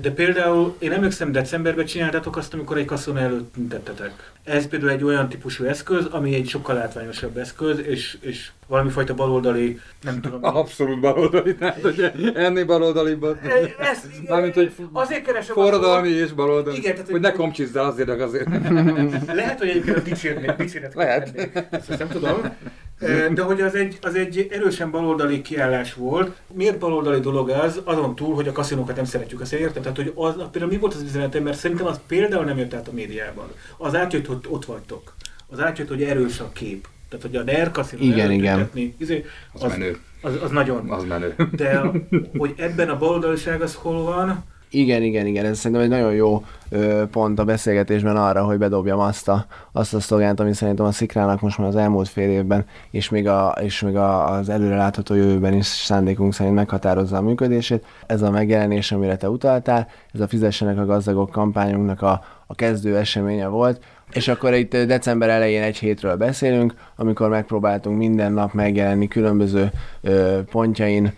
De 0.00 0.10
például 0.14 0.76
én 0.78 0.92
emlékszem, 0.92 1.32
decemberben 1.32 1.84
csináltatok 1.84 2.36
azt, 2.36 2.54
amikor 2.54 2.78
egy 2.78 2.84
kaszon 2.84 3.16
előtt 3.16 3.52
tüntettetek. 3.52 4.32
Ez 4.44 4.68
például 4.68 4.90
egy 4.90 5.04
olyan 5.04 5.28
típusú 5.28 5.64
eszköz, 5.64 6.04
ami 6.04 6.34
egy 6.34 6.48
sokkal 6.48 6.74
látványosabb 6.74 7.36
eszköz, 7.36 7.78
és, 7.78 8.18
és 8.20 8.50
valami 8.66 8.90
fajta 8.90 9.14
baloldali, 9.14 9.80
nem 10.02 10.20
tudom. 10.20 10.44
Abszolút 10.44 11.00
baloldali, 11.00 11.54
tehát 11.54 11.80
hogy 11.80 12.12
ennél 12.34 12.64
baloldaliban. 12.64 13.38
Mármint, 14.28 14.54
hogy 14.54 14.72
azért 14.92 15.24
keresem 15.24 15.54
forradalmi 15.54 16.08
és 16.08 16.32
baloldali. 16.32 16.76
Igen, 16.76 16.92
tehát, 16.92 17.10
hogy 17.10 17.20
ne 17.20 17.32
komcsizd 17.32 17.76
el 17.76 17.84
azért, 17.84 18.08
azért. 18.08 18.48
Lehet, 19.26 19.58
hogy 19.58 19.68
egyébként 19.68 19.96
a 19.96 20.00
dicsérni, 20.00 20.54
dicséret 20.56 20.94
Lehet. 20.94 21.50
Ezt 21.70 21.98
nem 21.98 22.08
tudom. 22.08 22.56
De 23.34 23.42
hogy 23.42 23.60
az 23.60 23.74
egy, 23.74 23.98
az 24.02 24.14
egy 24.14 24.48
erősen 24.50 24.90
baloldali 24.90 25.42
kiállás 25.42 25.94
volt. 25.94 26.40
Miért 26.54 26.78
baloldali 26.78 27.20
dolog 27.20 27.48
ez? 27.48 27.80
Azon 27.84 28.14
túl, 28.14 28.34
hogy 28.34 28.48
a 28.48 28.52
kaszinókat 28.52 28.96
nem 28.96 29.04
szeretjük, 29.04 29.40
azt 29.40 29.52
értem. 29.52 29.82
Tehát, 29.82 29.96
hogy 29.96 30.12
az, 30.14 30.34
például 30.34 30.72
mi 30.72 30.78
volt 30.78 30.94
az 30.94 31.02
üzenetem, 31.02 31.42
mert 31.42 31.58
szerintem 31.58 31.86
az 31.86 32.00
például 32.06 32.44
nem 32.44 32.58
jött 32.58 32.74
át 32.74 32.88
a 32.88 32.92
médiában. 32.92 33.52
Az 33.76 33.94
átjött, 33.94 34.26
hogy 34.26 34.38
ott 34.48 34.64
vagytok. 34.64 35.14
Az 35.46 35.60
átjött, 35.60 35.88
hogy 35.88 36.02
erős 36.02 36.40
a 36.40 36.50
kép. 36.52 36.88
Tehát, 37.08 37.26
hogy 37.26 37.36
a 37.36 37.42
NER 37.42 37.70
kaszinó 37.70 38.02
igen, 38.02 38.30
igen. 38.30 38.70
Izé, 38.96 39.24
az, 39.52 39.62
az, 39.62 39.70
menő. 39.70 39.98
Az, 40.20 40.38
az, 40.42 40.50
nagyon. 40.50 40.90
Az 40.90 41.04
menő. 41.04 41.34
De 41.52 41.80
hogy 42.36 42.54
ebben 42.56 42.88
a 42.88 42.98
baloldaliság 42.98 43.62
az 43.62 43.74
hol 43.74 44.02
van, 44.02 44.44
igen, 44.70 45.02
igen, 45.02 45.26
igen, 45.26 45.44
ez 45.44 45.58
szerintem 45.58 45.82
egy 45.82 45.88
nagyon 45.88 46.12
jó 46.12 46.44
ö, 46.68 47.04
pont 47.10 47.38
a 47.38 47.44
beszélgetésben 47.44 48.16
arra, 48.16 48.44
hogy 48.44 48.58
bedobjam 48.58 48.98
azt 48.98 49.28
a, 49.28 49.46
azt 49.72 49.94
a 49.94 50.00
szlogánt, 50.00 50.40
ami 50.40 50.52
szerintem 50.52 50.86
a 50.86 50.92
Szikrának 50.92 51.40
most 51.40 51.58
már 51.58 51.68
az 51.68 51.76
elmúlt 51.76 52.08
fél 52.08 52.30
évben, 52.30 52.64
és 52.90 53.08
még, 53.08 53.28
a, 53.28 53.54
és 53.60 53.80
még 53.80 53.96
a, 53.96 54.30
az 54.30 54.48
előrelátható 54.48 55.14
jövőben 55.14 55.52
is 55.54 55.66
szándékunk 55.66 56.34
szerint 56.34 56.54
meghatározza 56.54 57.16
a 57.16 57.22
működését. 57.22 57.84
Ez 58.06 58.22
a 58.22 58.30
megjelenés, 58.30 58.92
amire 58.92 59.16
te 59.16 59.30
utaltál, 59.30 59.88
ez 60.14 60.20
a 60.20 60.28
Fizessenek 60.28 60.78
a 60.78 60.86
gazdagok 60.86 61.30
kampányunknak 61.30 62.02
a, 62.02 62.24
a 62.46 62.54
kezdő 62.54 62.96
eseménye 62.96 63.46
volt, 63.46 63.80
és 64.12 64.28
akkor 64.28 64.54
itt 64.54 64.76
december 64.76 65.28
elején 65.28 65.62
egy 65.62 65.78
hétről 65.78 66.16
beszélünk, 66.16 66.74
amikor 66.96 67.28
megpróbáltunk 67.28 67.98
minden 67.98 68.32
nap 68.32 68.52
megjelenni 68.52 69.08
különböző 69.08 69.70
ö, 70.00 70.38
pontjain 70.50 71.12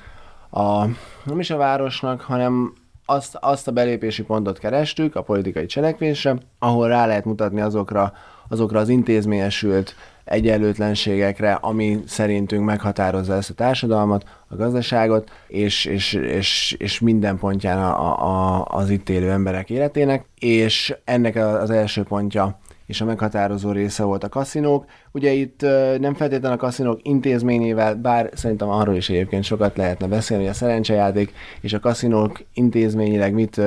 a, 0.50 0.84
nem 1.24 1.38
is 1.38 1.50
a 1.50 1.56
városnak, 1.56 2.20
hanem 2.20 2.72
azt, 3.04 3.36
azt 3.40 3.68
a 3.68 3.72
belépési 3.72 4.22
pontot 4.22 4.58
kerestük 4.58 5.16
a 5.16 5.22
politikai 5.22 5.66
cselekvésre, 5.66 6.36
ahol 6.58 6.88
rá 6.88 7.06
lehet 7.06 7.24
mutatni 7.24 7.60
azokra, 7.60 8.12
azokra 8.48 8.80
az 8.80 8.88
intézményesült 8.88 9.94
egyenlőtlenségekre, 10.24 11.52
ami 11.52 12.02
szerintünk 12.06 12.64
meghatározza 12.64 13.34
ezt 13.34 13.50
a 13.50 13.54
társadalmat, 13.54 14.24
a 14.48 14.56
gazdaságot, 14.56 15.30
és, 15.46 15.84
és, 15.84 16.12
és, 16.12 16.76
és 16.78 17.00
minden 17.00 17.38
pontján 17.38 17.78
a, 17.78 18.22
a, 18.22 18.64
az 18.64 18.90
itt 18.90 19.08
élő 19.08 19.30
emberek 19.30 19.70
életének, 19.70 20.24
és 20.38 20.94
ennek 21.04 21.36
az 21.36 21.70
első 21.70 22.02
pontja 22.02 22.58
és 22.86 23.00
a 23.00 23.04
meghatározó 23.04 23.70
része 23.70 24.04
volt 24.04 24.24
a 24.24 24.28
kaszinók. 24.28 24.84
Ugye 25.12 25.30
itt 25.30 25.60
nem 25.98 26.14
feltétlenül 26.14 26.56
a 26.56 26.60
kaszinók 26.60 27.00
intézményével, 27.02 27.94
bár 27.94 28.30
szerintem 28.34 28.68
arról 28.68 28.94
is 28.94 29.08
egyébként 29.08 29.44
sokat 29.44 29.76
lehetne 29.76 30.06
beszélni, 30.06 30.42
hogy 30.42 30.52
a 30.52 30.56
szerencsejáték 30.56 31.32
és 31.60 31.72
a 31.72 31.80
kaszinók 31.80 32.44
intézményileg 32.54 33.32
mit 33.32 33.60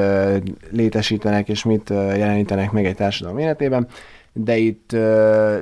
létesítenek 0.72 1.50
és 1.50 1.64
mit 1.64 1.90
jelenítenek 1.90 2.72
meg 2.72 2.86
egy 2.86 2.96
társadalom 2.96 3.40
életében, 3.40 3.88
de 4.34 4.58
itt 4.58 4.96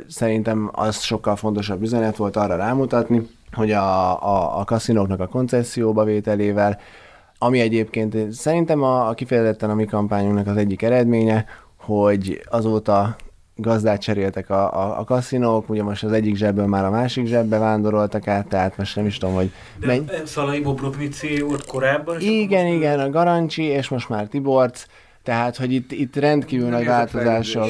szerintem 0.08 0.70
az 0.74 1.02
sokkal 1.02 1.36
fontosabb 1.36 1.82
üzenet 1.82 2.16
volt 2.16 2.36
arra 2.36 2.56
rámutatni, 2.56 3.28
hogy 3.52 3.72
a, 3.72 4.12
a, 4.24 4.60
a 4.60 4.64
kaszinóknak 4.64 5.20
a 5.20 5.28
koncesszióba 5.28 6.04
vételével, 6.04 6.80
ami 7.38 7.60
egyébként 7.60 8.32
szerintem 8.32 8.82
a, 8.82 9.08
a 9.08 9.14
kifejezetten 9.14 9.70
a 9.70 9.74
mi 9.74 9.86
kampányunknak 9.86 10.48
az 10.48 10.58
egyik 10.58 10.82
eredménye, 10.82 11.46
hogy 11.78 12.42
azóta 12.50 13.16
gazdát 13.56 14.02
cseréltek 14.02 14.50
a, 14.50 14.74
a, 14.74 15.00
a 15.00 15.04
kaszinók, 15.04 15.70
ugye 15.70 15.84
most 15.84 16.04
az 16.04 16.12
egyik 16.12 16.36
zsebből 16.36 16.66
már 16.66 16.86
a 16.86 16.90
másik 16.90 17.26
zsebbe 17.26 17.58
vándoroltak 17.58 18.28
át, 18.28 18.48
tehát 18.48 18.78
most 18.78 18.96
nem 18.96 19.06
is 19.06 19.18
tudom, 19.18 19.36
hogy... 19.36 19.52
De 19.80 19.88
menj... 19.88 20.06
Szalai 20.26 20.60
Bobrovnici 20.60 21.42
volt 21.42 21.66
korábban? 21.66 22.20
Igen, 22.20 22.68
igen, 22.68 23.00
a 23.00 23.10
Garancsi, 23.10 23.64
és 23.64 23.90
most 23.90 24.10
már 24.10 24.28
Tiborc, 24.28 24.86
tehát, 25.24 25.58
hogy 25.58 25.74
itt, 25.74 25.92
itt 25.92 26.16
rendkívül 26.16 26.70
nagy 26.70 26.86
változások. 26.86 27.70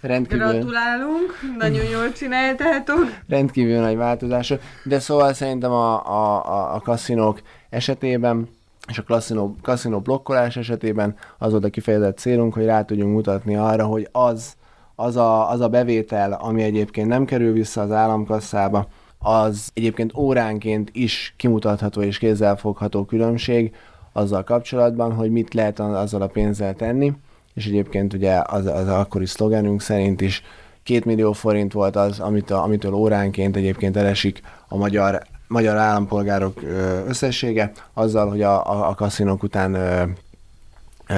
rendkívül... 0.00 0.48
Gratulálunk, 0.48 1.38
nagyon 1.58 1.84
jól 1.84 2.12
csináltátok. 2.12 3.04
Rendkívül 3.28 3.80
nagy 3.80 3.96
változások, 3.96 4.60
de 4.84 4.98
szóval 4.98 5.32
szerintem 5.32 5.70
a, 5.70 6.06
a, 6.06 6.44
a, 6.44 6.74
a 6.74 6.80
kaszinók 6.80 7.40
esetében 7.70 8.48
és 8.88 8.98
a 8.98 9.02
kaszinó, 9.02 9.56
kaszinó 9.62 10.00
blokkolás 10.00 10.56
esetében 10.56 11.16
az 11.38 11.50
volt 11.50 11.64
a 11.64 11.70
kifejezett 11.70 12.18
célunk, 12.18 12.54
hogy 12.54 12.64
rá 12.64 12.82
tudjunk 12.82 13.12
mutatni 13.12 13.56
arra, 13.56 13.84
hogy 13.84 14.08
az, 14.12 14.54
az 14.94 15.16
a, 15.16 15.50
az 15.50 15.60
a 15.60 15.68
bevétel, 15.68 16.32
ami 16.32 16.62
egyébként 16.62 17.08
nem 17.08 17.24
kerül 17.24 17.52
vissza 17.52 17.80
az 17.80 17.90
államkasszába, 17.90 18.88
az 19.18 19.70
egyébként 19.74 20.16
óránként 20.16 20.90
is 20.92 21.34
kimutatható 21.36 22.02
és 22.02 22.18
kézzelfogható 22.18 23.04
különbség 23.04 23.74
azzal 24.12 24.44
kapcsolatban, 24.44 25.14
hogy 25.14 25.30
mit 25.30 25.54
lehet 25.54 25.80
azzal 25.80 26.22
a 26.22 26.26
pénzzel 26.26 26.74
tenni, 26.74 27.12
és 27.54 27.66
egyébként 27.66 28.12
ugye 28.12 28.42
az, 28.46 28.66
az 28.66 28.88
akkori 28.88 29.26
szlogenünk 29.26 29.80
szerint 29.80 30.20
is 30.20 30.42
két 30.82 31.04
millió 31.04 31.32
forint 31.32 31.72
volt 31.72 31.96
az, 31.96 32.20
amit 32.20 32.50
a, 32.50 32.62
amitől 32.62 32.92
óránként 32.92 33.56
egyébként 33.56 33.96
elesik 33.96 34.40
a 34.68 34.76
magyar, 34.76 35.22
magyar 35.48 35.76
állampolgárok 35.76 36.62
összessége, 37.08 37.72
azzal, 37.92 38.28
hogy 38.28 38.42
a, 38.42 38.70
a, 38.70 38.88
a 38.88 38.94
kaszinók 38.94 39.42
után 39.42 39.70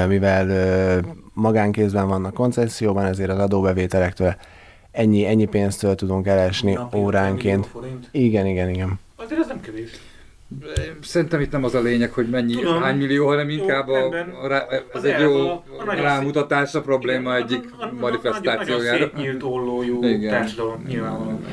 mivel 0.08 0.46
magánkézben 1.32 2.08
vannak 2.08 2.34
koncesszióban, 2.34 3.04
ezért 3.04 3.30
az 3.30 3.38
adóbevételektől 3.38 4.34
ennyi, 4.90 5.26
ennyi 5.26 5.46
pénztől 5.46 5.94
tudunk 5.94 6.26
elesni 6.26 6.72
Napi 6.72 6.96
óránként. 6.96 7.68
Igen, 8.10 8.46
igen, 8.46 8.68
igen. 8.68 9.00
Azért 9.16 9.40
ez 9.40 9.46
nem 9.46 9.60
kevés. 9.60 9.90
Szerintem 11.00 11.40
itt 11.40 11.50
nem 11.50 11.64
az 11.64 11.74
a 11.74 11.80
lényeg, 11.80 12.12
hogy 12.12 12.28
mennyi, 12.28 12.54
Tudom. 12.54 12.82
hány 12.82 12.96
millió, 12.96 13.26
hanem 13.26 13.48
inkább 13.48 13.88
a, 13.88 14.06
a, 14.42 14.46
rá, 14.46 14.66
ez 14.94 15.02
egy 15.02 15.20
jó 15.20 15.48
a, 15.48 15.62
a 15.86 15.94
rámutatás 15.94 16.74
a 16.74 16.80
probléma 16.80 17.38
igen, 17.38 17.42
egyik 17.42 17.70
a, 17.78 17.84
a, 17.84 17.92
manifestációjára. 18.00 18.98
Nagyon 18.98 19.08
szép 19.08 19.16
nyílt 19.16 19.42
ollójú 19.42 20.00
társadalom 20.28 20.82
nyilvánvalóan. 20.86 21.44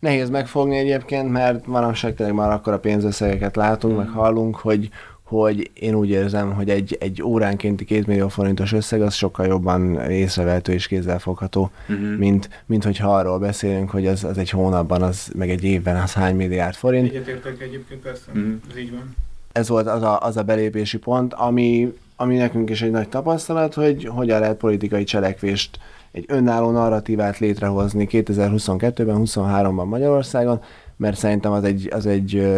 Nehéz 0.00 0.30
megfogni 0.30 0.78
egyébként, 0.78 1.30
mert 1.30 1.66
manapság 1.66 2.14
tényleg 2.14 2.34
már 2.34 2.50
akkor 2.50 2.72
a 2.72 2.78
pénzösszegeket 2.78 3.56
látunk, 3.56 3.94
hmm. 3.94 4.04
meg 4.04 4.12
hallunk, 4.12 4.56
hogy 4.56 4.90
hogy 5.30 5.70
én 5.74 5.94
úgy 5.94 6.08
érzem, 6.08 6.52
hogy 6.52 6.70
egy, 6.70 6.96
egy 7.00 7.22
óránkénti 7.22 7.84
két 7.84 8.06
millió 8.06 8.28
forintos 8.28 8.72
összeg 8.72 9.02
az 9.02 9.14
sokkal 9.14 9.46
jobban 9.46 9.94
észrevehető 9.94 10.72
és 10.72 10.86
kézzelfogható, 10.86 11.70
uh-huh. 11.88 12.16
mint, 12.16 12.48
mint 12.66 12.84
hogyha 12.84 13.16
arról 13.16 13.38
beszélünk, 13.38 13.90
hogy 13.90 14.06
az, 14.06 14.24
az 14.24 14.38
egy 14.38 14.50
hónapban, 14.50 15.02
az 15.02 15.30
meg 15.34 15.50
egy 15.50 15.64
évben 15.64 15.96
az 15.96 16.12
hány 16.12 16.36
milliárd 16.36 16.74
forint. 16.74 17.08
Egyetértek 17.08 17.60
egyébként 17.60 18.00
persze, 18.00 18.30
uh-huh. 18.34 18.52
ez 18.70 18.76
így 18.76 18.90
van. 18.90 19.16
Ez 19.52 19.68
volt 19.68 19.86
az 19.86 20.02
a, 20.02 20.20
az 20.20 20.36
a 20.36 20.42
belépési 20.42 20.98
pont, 20.98 21.34
ami, 21.34 21.92
ami 22.16 22.36
nekünk 22.36 22.70
is 22.70 22.82
egy 22.82 22.90
nagy 22.90 23.08
tapasztalat, 23.08 23.74
hogy 23.74 24.04
hogyan 24.04 24.40
lehet 24.40 24.56
politikai 24.56 25.04
cselekvést, 25.04 25.78
egy 26.12 26.24
önálló 26.28 26.70
narratívát 26.70 27.38
létrehozni 27.38 28.06
2022-ben, 28.10 29.22
23-ban 29.24 29.88
Magyarországon, 29.88 30.60
mert 30.96 31.16
szerintem 31.16 31.52
az 31.52 31.64
egy, 31.64 31.88
az 31.92 32.06
egy 32.06 32.56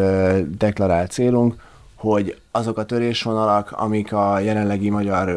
deklarált 0.59 1.11
célunk, 1.11 1.55
hogy 2.03 2.41
azok 2.51 2.79
a 2.79 2.85
törésvonalak, 2.85 3.73
amik 3.73 4.13
a 4.13 4.39
jelenlegi 4.39 4.91
magyar 4.91 5.37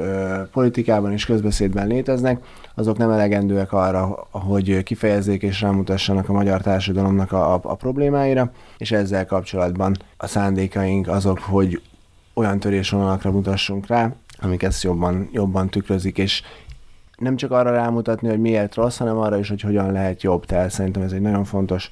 politikában 0.51 1.11
és 1.11 1.25
közbeszédben 1.25 1.87
léteznek, 1.87 2.43
azok 2.75 2.97
nem 2.97 3.11
elegendőek 3.11 3.73
arra, 3.73 4.27
hogy 4.31 4.83
kifejezzék 4.83 5.41
és 5.41 5.61
rámutassanak 5.61 6.29
a 6.29 6.33
magyar 6.33 6.61
társadalomnak 6.61 7.31
a, 7.31 7.53
a, 7.53 7.59
a 7.63 7.75
problémáira, 7.75 8.51
és 8.77 8.91
ezzel 8.91 9.25
kapcsolatban 9.25 9.95
a 10.17 10.27
szándékaink 10.27 11.07
azok, 11.07 11.39
hogy 11.39 11.81
olyan 12.33 12.59
törésvonalakra 12.59 13.31
mutassunk 13.31 13.87
rá, 13.87 14.11
amik 14.41 14.63
ezt 14.63 14.83
jobban, 14.83 15.29
jobban 15.31 15.69
tükrözik, 15.69 16.17
és 16.17 16.41
nem 17.17 17.35
csak 17.35 17.51
arra 17.51 17.71
rámutatni, 17.71 18.27
hogy 18.27 18.39
miért 18.39 18.75
rossz, 18.75 18.97
hanem 18.97 19.17
arra 19.17 19.37
is, 19.37 19.49
hogy 19.49 19.61
hogyan 19.61 19.91
lehet 19.91 20.23
jobb. 20.23 20.45
Tehát 20.45 20.69
szerintem 20.69 21.01
ez 21.01 21.11
egy 21.11 21.21
nagyon 21.21 21.43
fontos, 21.43 21.91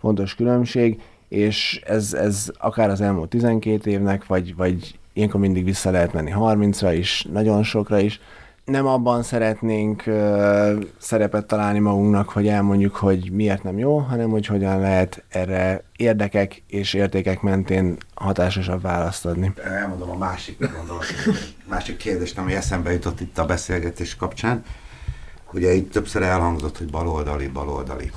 fontos 0.00 0.34
különbség, 0.34 1.00
és 1.28 1.82
ez, 1.86 2.12
ez 2.14 2.50
akár 2.58 2.90
az 2.90 3.00
elmúlt 3.00 3.28
12 3.28 3.90
évnek, 3.90 4.26
vagy, 4.26 4.56
vagy 4.56 4.98
ilyenkor 5.12 5.40
mindig 5.40 5.64
vissza 5.64 5.90
lehet 5.90 6.12
menni 6.12 6.32
30-ra 6.36 6.94
is, 6.96 7.26
nagyon 7.32 7.62
sokra 7.62 7.98
is. 7.98 8.20
Nem 8.64 8.86
abban 8.86 9.22
szeretnénk 9.22 10.02
uh, 10.06 10.84
szerepet 10.98 11.46
találni 11.46 11.78
magunknak, 11.78 12.28
hogy 12.28 12.48
elmondjuk, 12.48 12.96
hogy 12.96 13.30
miért 13.32 13.62
nem 13.62 13.78
jó, 13.78 13.98
hanem 13.98 14.30
hogy 14.30 14.46
hogyan 14.46 14.80
lehet 14.80 15.24
erre 15.28 15.84
érdekek 15.96 16.62
és 16.66 16.94
értékek 16.94 17.40
mentén 17.40 17.96
hatásosabb 18.14 18.82
választ 18.82 19.26
adni. 19.26 19.52
Elmondom 19.64 20.10
a 20.10 20.16
másik 20.16 20.58
gondolat, 20.58 21.04
másik 21.68 21.96
kérdést, 21.96 22.38
ami 22.38 22.54
eszembe 22.54 22.92
jutott 22.92 23.20
itt 23.20 23.38
a 23.38 23.46
beszélgetés 23.46 24.16
kapcsán. 24.16 24.64
Ugye 25.52 25.72
itt 25.72 25.92
többször 25.92 26.22
elhangzott, 26.22 26.78
hogy 26.78 26.90
baloldali, 26.90 27.48
baloldali. 27.48 28.10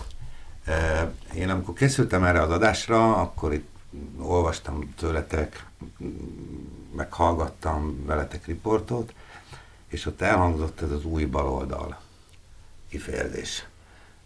Én 1.34 1.50
amikor 1.50 1.74
készültem 1.74 2.24
erre 2.24 2.42
az 2.42 2.50
adásra, 2.50 3.16
akkor 3.16 3.54
itt 3.54 3.68
olvastam 4.20 4.94
tőletek, 4.98 5.66
meghallgattam 6.96 8.06
veletek 8.06 8.46
riportot, 8.46 9.14
és 9.88 10.06
ott 10.06 10.22
elhangzott 10.22 10.82
ez 10.82 10.92
az 10.92 11.06
új 11.06 11.26
baloldal 11.26 12.00
kifejezés. 12.90 13.66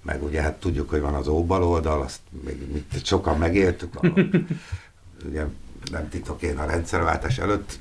Meg 0.01 0.23
ugye 0.23 0.41
hát 0.41 0.59
tudjuk, 0.59 0.89
hogy 0.89 1.01
van 1.01 1.13
az 1.13 1.27
óbaloldal, 1.27 2.01
azt 2.01 2.19
még 2.43 2.71
mit 2.71 3.05
sokan 3.05 3.37
megéltük, 3.37 3.95
ahol, 3.95 4.29
ugye 5.29 5.45
nem 5.91 6.09
titok, 6.09 6.41
én 6.41 6.57
a 6.57 6.65
rendszerváltás 6.65 7.37
előtt 7.37 7.79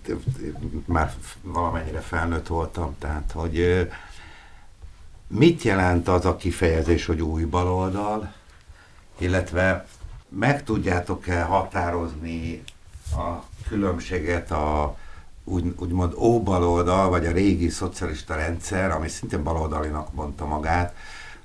már 0.85 1.15
valamennyire 1.43 2.01
felnőtt 2.01 2.47
voltam, 2.47 2.97
tehát 2.99 3.33
hogy 3.35 3.89
mit 5.27 5.63
jelent 5.63 6.09
az 6.09 6.25
a 6.25 6.37
kifejezés, 6.37 7.07
hogy 7.07 7.23
új 7.23 7.45
baloldal, 7.45 8.33
illetve 9.19 9.87
meg 10.29 10.65
tudjátok-e 10.65 11.43
határozni 11.43 12.63
a 13.13 13.43
különbséget 13.69 14.51
a 14.51 14.97
úgy, 15.51 15.75
úgymond 15.79 16.13
óbaloldal, 16.17 17.09
vagy 17.09 17.27
a 17.27 17.33
régi 17.33 17.69
szocialista 17.69 18.35
rendszer, 18.35 18.91
ami 18.91 19.09
szintén 19.09 19.43
baloldalinak 19.43 20.15
mondta 20.15 20.47
magát, 20.47 20.95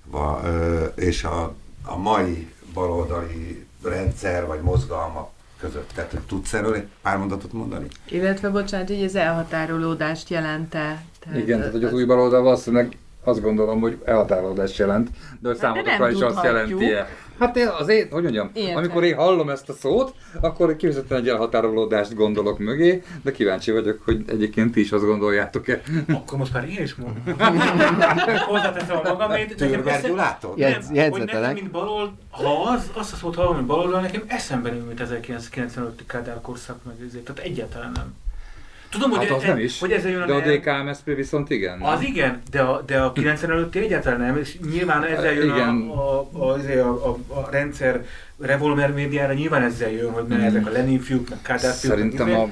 va, 0.05 0.41
ö, 0.43 0.83
és 0.83 1.23
a, 1.23 1.53
a 1.85 1.97
mai 1.97 2.51
baloldali 2.73 3.65
rendszer, 3.83 4.47
vagy 4.47 4.61
mozgalmak 4.61 5.29
között. 5.59 5.91
Tehát, 5.95 6.11
hogy 6.11 6.19
tudsz 6.19 6.53
erről 6.53 6.73
egy 6.73 6.87
pár 7.01 7.17
mondatot 7.17 7.53
mondani? 7.53 7.87
Illetve, 8.09 8.49
bocsánat, 8.49 8.87
hogy 8.87 9.03
ez 9.03 9.15
elhatárolódást 9.15 10.29
jelente. 10.29 11.03
Tehát 11.19 11.37
Igen, 11.37 11.57
tehát 11.57 11.73
hogy 11.73 11.83
az 11.83 11.93
új 11.93 12.05
baloldal 12.05 12.41
valószínűleg 12.41 12.97
azt 13.23 13.41
gondolom, 13.41 13.79
hogy 13.79 13.97
elhatárolódást 14.05 14.77
jelent, 14.77 15.09
de 15.39 15.47
hogy 15.47 15.57
számotokra 15.57 16.09
is 16.09 16.21
azt 16.21 16.43
jelenti 16.43 16.91
-e. 16.91 17.07
Hát 17.39 17.57
én 17.57 17.67
azért, 17.67 18.11
hogy 18.11 18.23
mondjam, 18.23 18.49
Értem. 18.53 18.77
amikor 18.77 19.03
én 19.03 19.15
hallom 19.15 19.49
ezt 19.49 19.69
a 19.69 19.73
szót, 19.73 20.13
akkor 20.41 20.75
kifejezetten 20.75 21.17
egy 21.17 21.29
elhatárolódást 21.29 22.15
gondolok 22.15 22.59
mögé, 22.59 23.03
de 23.21 23.31
kíváncsi 23.31 23.71
vagyok, 23.71 24.01
hogy 24.05 24.23
egyébként 24.27 24.71
ti 24.71 24.79
is 24.79 24.91
azt 24.91 25.05
gondoljátok-e. 25.05 25.81
Akkor 26.13 26.37
most 26.37 26.53
már 26.53 26.69
én 26.69 26.81
is 26.81 26.95
mondom. 26.95 27.23
Hozzáteszem 28.47 28.97
a 28.97 29.01
magamét. 29.03 29.55
Tűrber 29.55 30.01
Gyulától? 30.01 30.51
Hogy 30.51 31.23
nekem, 31.25 31.53
mint 31.53 31.71
balol, 31.71 32.17
ha 32.29 32.61
az, 32.61 32.91
azt 32.93 33.13
a 33.13 33.15
szót 33.15 33.35
hallom, 33.35 33.55
hogy 33.55 33.65
baloldal, 33.65 34.01
nekem 34.01 34.23
eszembe 34.27 34.69
nem 34.69 34.79
mint 34.79 34.99
1995 34.99 36.03
Kádár 36.07 36.41
korszak 36.41 36.83
meg 36.83 36.95
ezért. 37.07 37.23
Tehát 37.23 37.41
egyáltalán 37.41 37.91
nem. 37.95 38.13
Tudom, 38.93 39.09
hogy, 39.09 39.27
hát 39.27 39.37
az 39.37 39.43
e, 39.43 39.47
nem 39.47 39.57
is, 39.57 39.79
hogy 39.79 39.91
ez 39.91 40.05
jön 40.05 40.27
de 40.27 40.33
a 40.33 40.39
DKMSP 40.39 41.15
viszont 41.15 41.49
igen. 41.49 41.77
Nem? 41.77 41.87
Az 41.87 42.01
igen, 42.01 42.41
de 42.51 42.61
a, 42.61 42.81
de 42.81 42.99
a 42.99 43.11
90 43.11 43.51
előtti 43.51 43.79
egyáltalán 43.79 44.19
nem, 44.19 44.37
és 44.37 44.57
nyilván 44.71 45.03
ezzel 45.03 45.33
jön 45.33 45.49
igen. 45.49 45.89
A, 45.89 46.19
a, 46.19 46.53
a, 46.53 47.07
a, 47.07 47.17
a, 47.27 47.49
rendszer 47.51 48.05
revolver 48.39 48.93
médiára, 48.93 49.33
nyilván 49.33 49.61
ezzel 49.61 49.91
jön, 49.91 50.11
hogy 50.11 50.23
ne 50.27 50.35
hmm. 50.35 50.45
ezek 50.45 50.67
a 50.67 50.69
Lenin 50.69 50.99
fiúk, 50.99 51.29
meg 51.29 51.39
Kádár 51.41 51.73
fiúk. 51.73 51.93
Szerintem 51.93 52.33
a 52.33 52.49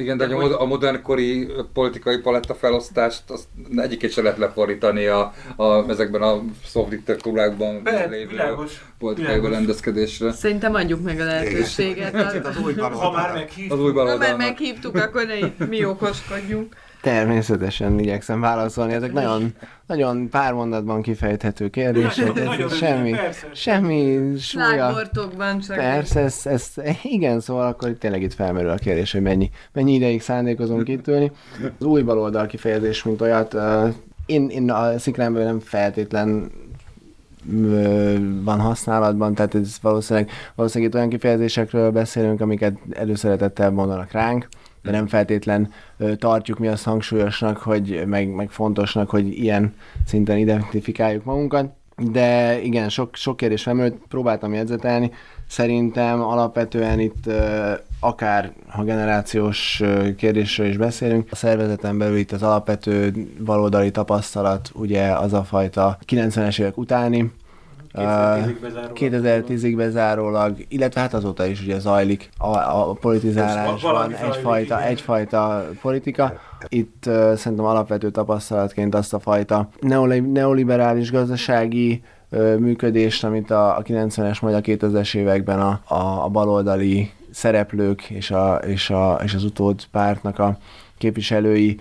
igen, 0.00 0.16
de, 0.16 0.26
de 0.26 0.34
hogy... 0.34 0.52
a 0.58 0.64
modernkori 0.64 1.48
politikai 1.72 2.18
paletta 2.18 2.54
felosztást 2.54 3.22
azt 3.30 3.46
egyikét 3.76 4.12
se 4.12 4.22
lehet 4.22 4.38
lefordítani 4.38 5.06
a, 5.06 5.32
a, 5.56 5.88
ezekben 5.88 6.22
a 6.22 6.40
diktatúrákban 6.88 7.82
lévő 8.10 8.26
világos, 8.26 8.84
politikai 8.98 9.40
berendezkedésre. 9.40 10.32
Szerintem 10.32 10.74
adjuk 10.74 11.02
meg 11.02 11.20
a 11.20 11.24
lehetőséget. 11.24 12.14
az 12.44 12.58
új 12.64 12.74
Ha 12.74 13.10
már 13.12 13.32
meghívtuk, 13.32 13.96
ha 13.96 14.16
már 14.16 14.36
meghívtuk 14.36 14.94
akkor 14.94 15.26
ne 15.26 15.66
mi 15.66 15.84
okoskodjunk. 15.84 16.74
Természetesen 17.02 17.98
igyekszem 17.98 18.40
válaszolni. 18.40 18.92
Ezek 18.92 19.12
nagyon, 19.12 19.54
nagyon 19.86 20.28
pár 20.28 20.52
mondatban 20.52 21.02
kifejthető 21.02 21.68
kérdések. 21.68 22.38
Ez 22.38 22.76
semmi, 22.76 23.14
semmi 23.52 24.36
súlya. 24.38 25.08
csak. 25.60 25.76
Persze, 25.76 26.20
ez, 26.20 26.40
ez, 26.44 26.72
igen, 27.02 27.40
szóval 27.40 27.66
akkor 27.66 27.88
itt 27.88 28.00
tényleg 28.00 28.22
itt 28.22 28.34
felmerül 28.34 28.70
a 28.70 28.74
kérdés, 28.74 29.12
hogy 29.12 29.22
mennyi, 29.22 29.50
mennyi 29.72 29.94
ideig 29.94 30.22
szándékozunk 30.22 30.88
itt 30.88 31.08
ülni. 31.08 31.32
Az 31.78 31.86
új 31.86 32.02
baloldal 32.02 32.46
kifejezés, 32.46 33.02
mint 33.02 33.20
olyat, 33.20 33.56
én, 34.26 34.48
én 34.48 34.70
a 34.70 34.98
szikrámból 34.98 35.42
nem 35.42 35.60
feltétlen 35.60 36.50
van 38.42 38.60
használatban, 38.60 39.34
tehát 39.34 39.54
ez 39.54 39.76
valószínűleg, 39.82 40.30
valószínűleg 40.54 40.92
itt 40.92 40.98
olyan 40.98 41.10
kifejezésekről 41.10 41.90
beszélünk, 41.90 42.40
amiket 42.40 42.78
előszeretettel 42.92 43.70
mondanak 43.70 44.12
ránk, 44.12 44.48
de 44.82 44.90
nem 44.90 45.06
feltétlen 45.06 45.72
tartjuk 46.18 46.58
mi 46.58 46.68
azt 46.68 46.84
hangsúlyosnak, 46.84 47.56
hogy, 47.56 48.02
meg, 48.06 48.28
meg 48.28 48.50
fontosnak, 48.50 49.10
hogy 49.10 49.38
ilyen 49.38 49.74
szinten 50.06 50.38
identifikáljuk 50.38 51.24
magunkat. 51.24 51.72
De 51.96 52.60
igen, 52.62 52.88
sok, 52.88 53.16
sok 53.16 53.36
kérdés 53.36 53.62
felmerült, 53.62 54.00
próbáltam 54.08 54.54
jegyzetelni. 54.54 55.10
Szerintem 55.48 56.20
alapvetően 56.20 57.00
itt 57.00 57.30
akár, 58.00 58.52
ha 58.68 58.84
generációs 58.84 59.82
kérdésről 60.16 60.66
is 60.66 60.76
beszélünk, 60.76 61.28
a 61.30 61.36
szervezeten 61.36 61.98
belül 61.98 62.16
itt 62.16 62.32
az 62.32 62.42
alapvető 62.42 63.12
baloldali 63.44 63.90
tapasztalat 63.90 64.70
ugye 64.74 65.12
az 65.12 65.32
a 65.32 65.44
fajta 65.44 65.98
90-es 66.06 66.60
évek 66.60 66.76
utáni 66.76 67.32
2010-ig 67.94 68.58
bezárólag. 68.60 68.92
2010 68.92 69.74
bezárólag, 69.74 70.56
illetve 70.68 71.00
hát 71.00 71.14
azóta 71.14 71.46
is 71.46 71.62
ugye 71.62 71.78
zajlik 71.78 72.30
a, 72.38 72.56
a 72.56 72.92
politizálásban 72.92 74.14
egyfajta, 74.14 74.82
egyfajta 74.82 75.68
politika. 75.80 76.32
Itt 76.68 77.04
uh, 77.06 77.34
szerintem 77.34 77.66
alapvető 77.66 78.10
tapasztalatként 78.10 78.94
azt 78.94 79.14
a 79.14 79.18
fajta 79.18 79.68
neoliberális 80.32 81.10
gazdasági 81.10 82.02
uh, 82.30 82.56
működést, 82.56 83.24
amit 83.24 83.50
a, 83.50 83.76
a 83.76 83.82
90-es, 83.82 84.42
majd 84.42 84.54
a 84.54 84.60
2000-es 84.60 85.14
években 85.14 85.60
a, 85.60 85.80
a, 85.84 86.24
a 86.24 86.28
baloldali 86.28 87.10
szereplők 87.30 88.02
és, 88.02 88.30
a, 88.30 88.54
és, 88.54 88.90
a, 88.90 89.20
és 89.24 89.34
az 89.34 89.44
utód 89.44 89.84
pártnak 89.90 90.38
a 90.38 90.58
képviselői 90.98 91.80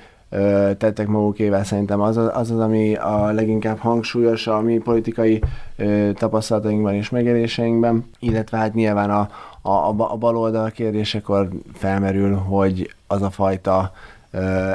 tettek 0.77 1.07
magukével, 1.07 1.63
szerintem 1.63 2.01
az 2.01 2.17
az, 2.17 2.29
az, 2.33 2.59
ami 2.59 2.95
a 2.95 3.31
leginkább 3.31 3.77
hangsúlyos 3.77 4.47
a 4.47 4.61
mi 4.61 4.77
politikai 4.77 5.41
tapasztalatainkban 6.13 6.93
és 6.93 7.09
megéléseinkben, 7.09 8.09
illetve 8.19 8.57
hát 8.57 8.73
nyilván 8.73 9.09
a, 9.09 9.29
a, 9.61 9.89
a 9.97 10.17
baloldal 10.17 10.69
kérdésekor 10.69 11.49
felmerül, 11.73 12.35
hogy 12.35 12.93
az 13.07 13.21
a 13.21 13.29
fajta 13.29 13.91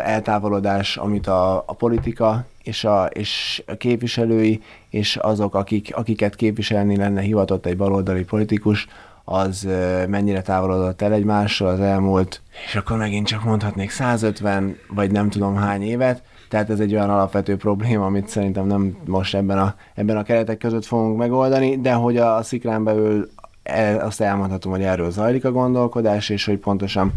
eltávolodás, 0.04 0.96
amit 0.96 1.26
a, 1.26 1.56
a 1.56 1.72
politika 1.72 2.44
és 2.62 2.84
a, 2.84 3.04
és 3.04 3.62
a 3.66 3.74
képviselői, 3.74 4.62
és 4.88 5.16
azok, 5.16 5.54
akik, 5.54 5.96
akiket 5.96 6.34
képviselni 6.34 6.96
lenne 6.96 7.20
hivatott 7.20 7.66
egy 7.66 7.76
baloldali 7.76 8.24
politikus, 8.24 8.86
az 9.24 9.68
mennyire 10.08 10.42
távolodott 10.42 11.02
el 11.02 11.12
egymásról 11.12 11.68
az 11.68 11.80
elmúlt, 11.80 12.40
és 12.66 12.74
akkor 12.74 12.96
megint 12.96 13.26
csak 13.26 13.44
mondhatnék 13.44 13.90
150, 13.90 14.76
vagy 14.88 15.10
nem 15.10 15.30
tudom 15.30 15.56
hány 15.56 15.82
évet, 15.82 16.22
tehát 16.48 16.70
ez 16.70 16.80
egy 16.80 16.94
olyan 16.94 17.10
alapvető 17.10 17.56
probléma, 17.56 18.06
amit 18.06 18.28
szerintem 18.28 18.66
nem 18.66 18.96
most 19.04 19.34
ebben 19.34 19.58
a, 19.58 19.74
ebben 19.94 20.16
a 20.16 20.22
keretek 20.22 20.58
között 20.58 20.84
fogunk 20.84 21.18
megoldani, 21.18 21.80
de 21.80 21.92
hogy 21.92 22.16
a, 22.16 22.36
a 22.36 22.42
szikrán 22.42 22.84
belül 22.84 23.30
el, 23.62 23.98
azt 23.98 24.20
elmondhatom, 24.20 24.72
hogy 24.72 24.82
erről 24.82 25.10
zajlik 25.10 25.44
a 25.44 25.52
gondolkodás, 25.52 26.28
és 26.28 26.44
hogy 26.44 26.58
pontosan 26.58 27.12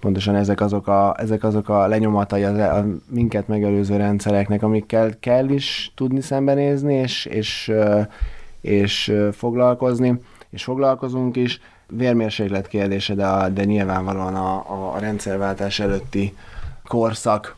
pontosan 0.00 0.34
ezek 0.34 0.60
azok 0.60 0.86
a, 0.86 1.14
ezek 1.18 1.44
azok 1.44 1.68
a 1.68 1.86
lenyomatai 1.86 2.42
az, 2.42 2.58
a 2.58 2.86
minket 3.08 3.48
megelőző 3.48 3.96
rendszereknek, 3.96 4.62
amikkel 4.62 5.18
kell 5.20 5.48
is 5.48 5.92
tudni 5.94 6.20
szembenézni, 6.20 6.94
és, 6.94 7.24
és, 7.24 7.72
és 8.60 9.14
foglalkozni 9.32 10.20
és 10.52 10.64
foglalkozunk 10.64 11.36
is. 11.36 11.60
Vérmérséklet 11.86 12.68
kérdése, 12.68 13.14
de, 13.14 13.48
de 13.52 13.64
nyilvánvalóan 13.64 14.34
a, 14.34 14.54
a, 14.54 14.94
a 14.94 14.98
rendszerváltás 14.98 15.80
előtti 15.80 16.36
korszak 16.84 17.56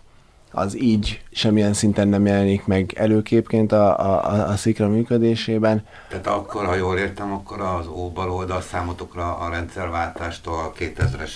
az 0.55 0.81
így 0.81 1.23
semmilyen 1.33 1.73
szinten 1.73 2.09
nem 2.09 2.27
jelenik 2.27 2.67
meg 2.67 2.93
előképként 2.97 3.73
a, 3.73 3.99
a, 3.99 4.49
a 4.49 4.57
szikra 4.57 4.89
működésében. 4.89 5.87
Tehát 6.09 6.27
akkor, 6.27 6.65
ha 6.65 6.75
jól 6.75 6.99
értem, 6.99 7.33
akkor 7.33 7.61
az 7.61 7.87
óbal 7.87 8.31
oldal 8.31 8.61
számotokra 8.61 9.37
a 9.37 9.49
rendszerváltástól 9.49 10.55
a 10.55 10.73
2000-es 10.79 11.31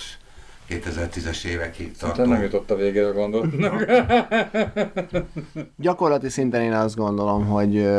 2010-es 0.69 1.45
évekig 1.45 1.97
tartó. 1.97 2.25
nem 2.25 2.41
jutott 2.41 2.71
a 2.71 2.75
végére 2.75 3.07
a 3.07 3.13
gondolatnak. 3.13 3.85
Gyakorlati 5.77 6.29
szinten 6.29 6.61
én 6.61 6.73
azt 6.73 6.95
gondolom, 6.95 7.45
hogy, 7.45 7.89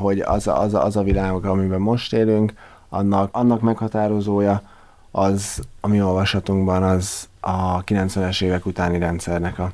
hogy 0.00 0.20
az, 0.20 0.46
az, 0.46 0.74
az 0.74 0.96
a 0.96 1.02
világ, 1.02 1.44
amiben 1.44 1.80
most 1.80 2.12
élünk, 2.12 2.52
annak, 2.90 3.28
annak 3.32 3.60
meghatározója 3.60 4.62
az 5.10 5.62
a 5.80 5.88
mi 5.88 6.02
olvasatunkban 6.02 6.82
az 6.82 7.28
a 7.40 7.84
90-es 7.84 8.42
évek 8.42 8.66
utáni 8.66 8.98
rendszernek 8.98 9.58
a, 9.58 9.72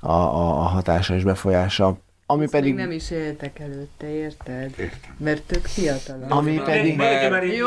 a, 0.00 0.12
a, 0.12 0.58
a 0.58 0.62
hatása 0.62 1.14
és 1.14 1.24
befolyása. 1.24 1.96
Ami 2.26 2.42
Ezt 2.42 2.52
pedig... 2.52 2.74
nem 2.74 2.90
is 2.90 3.10
éltek 3.10 3.58
előtte, 3.58 4.08
érted? 4.08 4.74
Mert 5.16 5.42
tök 5.42 5.66
fiatalok. 5.66 6.30
Ami 6.30 6.60
pedig... 6.64 6.96
Jó, 7.56 7.66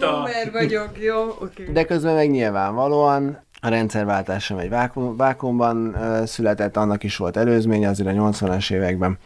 van, 0.00 0.22
nem 0.22 0.52
vagyok, 0.52 0.90
jó, 1.00 1.22
oké. 1.22 1.62
Okay. 1.62 1.74
De 1.74 1.84
közben 1.84 2.14
meg 2.14 2.30
nyilvánvalóan 2.30 3.44
a 3.60 3.68
rendszerváltás 3.68 4.44
sem 4.44 4.58
egy 4.58 4.68
vákum, 4.68 5.16
vákumban 5.16 5.86
uh, 5.86 6.24
született, 6.24 6.76
annak 6.76 7.02
is 7.02 7.16
volt 7.16 7.36
előzménye, 7.36 7.88
azért 7.88 8.08
a 8.08 8.12
80-as 8.12 8.72
években 8.72 9.18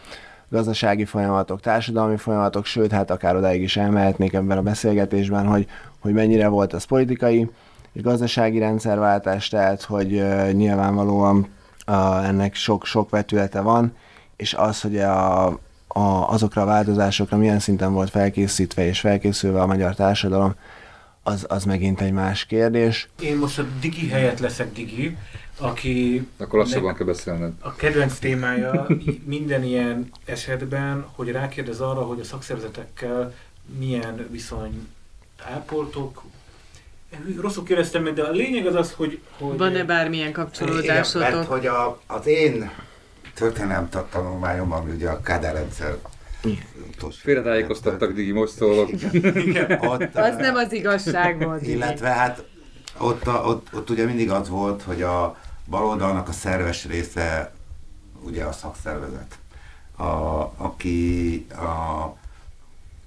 gazdasági 0.51 1.05
folyamatok, 1.05 1.61
társadalmi 1.61 2.17
folyamatok, 2.17 2.65
sőt, 2.65 2.93
hát 2.93 3.11
akár 3.11 3.37
odáig 3.37 3.63
is 3.63 3.77
elmehetnék 3.77 4.33
ebben 4.33 4.59
a 4.59 4.63
beszélgetésben, 4.63 5.47
hogy, 5.47 5.67
hogy 5.99 6.13
mennyire 6.13 6.49
volt 6.49 6.73
az 6.73 6.85
politikai 6.85 7.51
és 7.93 8.03
gazdasági 8.03 8.59
rendszerváltás, 8.59 9.49
tehát 9.49 9.83
hogy 9.83 10.09
nyilvánvalóan 10.53 11.49
ennek 12.25 12.55
sok-sok 12.55 13.11
vetülete 13.11 13.61
van, 13.61 13.97
és 14.37 14.55
az, 14.55 14.81
hogy 14.81 14.99
a, 14.99 15.47
a, 15.89 16.29
azokra 16.29 16.63
a 16.63 16.67
változásokra 16.67 17.37
milyen 17.37 17.59
szinten 17.59 17.93
volt 17.93 18.11
felkészítve 18.11 18.87
és 18.87 19.01
felkészülve 19.01 19.61
a 19.61 19.67
magyar 19.67 19.95
társadalom, 19.95 20.55
az, 21.23 21.45
az 21.49 21.65
megint 21.65 22.01
egy 22.01 22.13
más 22.13 22.45
kérdés. 22.45 23.09
Én 23.21 23.37
most 23.37 23.59
a 23.59 23.65
Digi 23.81 24.09
helyett 24.09 24.39
leszek 24.39 24.73
Digi, 24.73 25.17
aki... 25.61 26.27
Akkor 26.37 26.59
lassabban 26.59 26.94
kell 26.94 27.07
beszélned. 27.07 27.53
A 27.61 27.75
kedvenc 27.75 28.18
témája 28.18 28.87
minden 29.25 29.64
ilyen 29.64 30.11
esetben, 30.25 31.07
hogy 31.14 31.31
rákérdez 31.31 31.81
arra, 31.81 32.01
hogy 32.01 32.20
a 32.20 32.25
szakszervezetekkel 32.25 33.35
milyen 33.79 34.27
viszony 34.31 34.88
ápoltok, 35.44 36.23
rosszul 37.40 37.64
kérdeztem 37.64 38.03
meg, 38.03 38.12
de 38.12 38.23
a 38.23 38.31
lényeg 38.31 38.66
az 38.66 38.75
az, 38.75 38.92
hogy... 38.92 39.20
hogy 39.38 39.57
Van-e 39.57 39.85
bármilyen 39.85 40.33
kapcsolódásotok? 40.33 41.29
Igen, 41.29 41.37
mert 41.37 41.49
hogy 41.49 41.66
a, 41.66 42.01
az 42.07 42.27
én 42.27 42.70
történelem 43.35 43.88
tanulmányom, 44.11 44.73
ami 44.73 44.90
ugye 44.90 45.09
a 45.09 45.20
Kádár 45.20 45.55
rendszer 45.55 45.99
Félretájékoztattak, 47.11 48.12
Digi, 48.12 48.33
most 48.33 48.53
szólok. 48.53 48.90
Igen, 49.12 49.79
ott, 49.92 50.14
az 50.14 50.37
nem 50.37 50.55
az 50.55 50.73
igazság 50.73 51.44
volt. 51.44 51.66
Illetve 51.66 52.09
hát 52.09 52.44
ott, 52.99 53.27
a, 53.27 53.42
ott, 53.46 53.66
ott 53.73 53.90
ugye 53.90 54.05
mindig 54.05 54.31
az 54.31 54.49
volt, 54.49 54.83
hogy 54.83 55.03
a 55.03 55.38
baloldalnak 55.71 56.29
a 56.29 56.33
szerves 56.33 56.85
része 56.85 57.53
ugye 58.23 58.45
a 58.45 58.53
szakszervezet. 58.53 59.39
A, 59.97 60.05
aki, 60.57 61.47
a, 61.51 62.17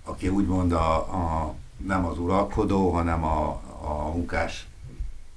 aki 0.04 0.30
úgymond 0.30 0.72
a, 0.72 0.96
a, 0.96 1.54
nem 1.78 2.06
az 2.06 2.20
uralkodó, 2.20 2.92
hanem 2.92 3.24
a, 3.24 3.62
a 3.82 4.12
munkás 4.14 4.68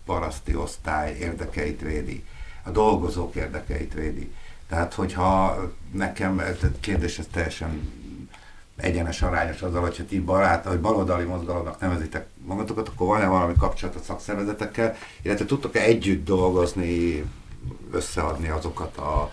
paraszti 0.05 0.57
osztály 0.57 1.17
érdekeit 1.17 1.81
védi, 1.81 2.25
a 2.63 2.71
dolgozók 2.71 3.35
érdekeit 3.35 3.95
védi. 3.95 4.35
Tehát, 4.69 4.95
hogyha 4.95 5.61
nekem, 5.93 6.39
ez 6.39 6.59
kérdés 6.81 7.19
ez 7.19 7.27
teljesen 7.31 7.96
egyenes 8.77 9.23
arányos 9.23 9.63
azzal, 9.63 9.81
hogyha 9.81 10.05
ti 10.05 10.21
barát, 10.21 10.65
vagy 10.65 10.81
baloldali 10.81 11.25
mozgalomnak 11.25 11.81
nevezitek 11.81 12.27
magatokat, 12.45 12.89
akkor 12.89 13.07
van-e 13.07 13.27
valami 13.27 13.55
kapcsolat 13.59 13.95
a 13.95 13.99
szakszervezetekkel, 14.03 14.97
illetve 15.23 15.45
tudtok-e 15.45 15.81
együtt 15.81 16.25
dolgozni, 16.25 17.25
összeadni 17.93 18.49
azokat 18.49 18.97
a 18.97 19.31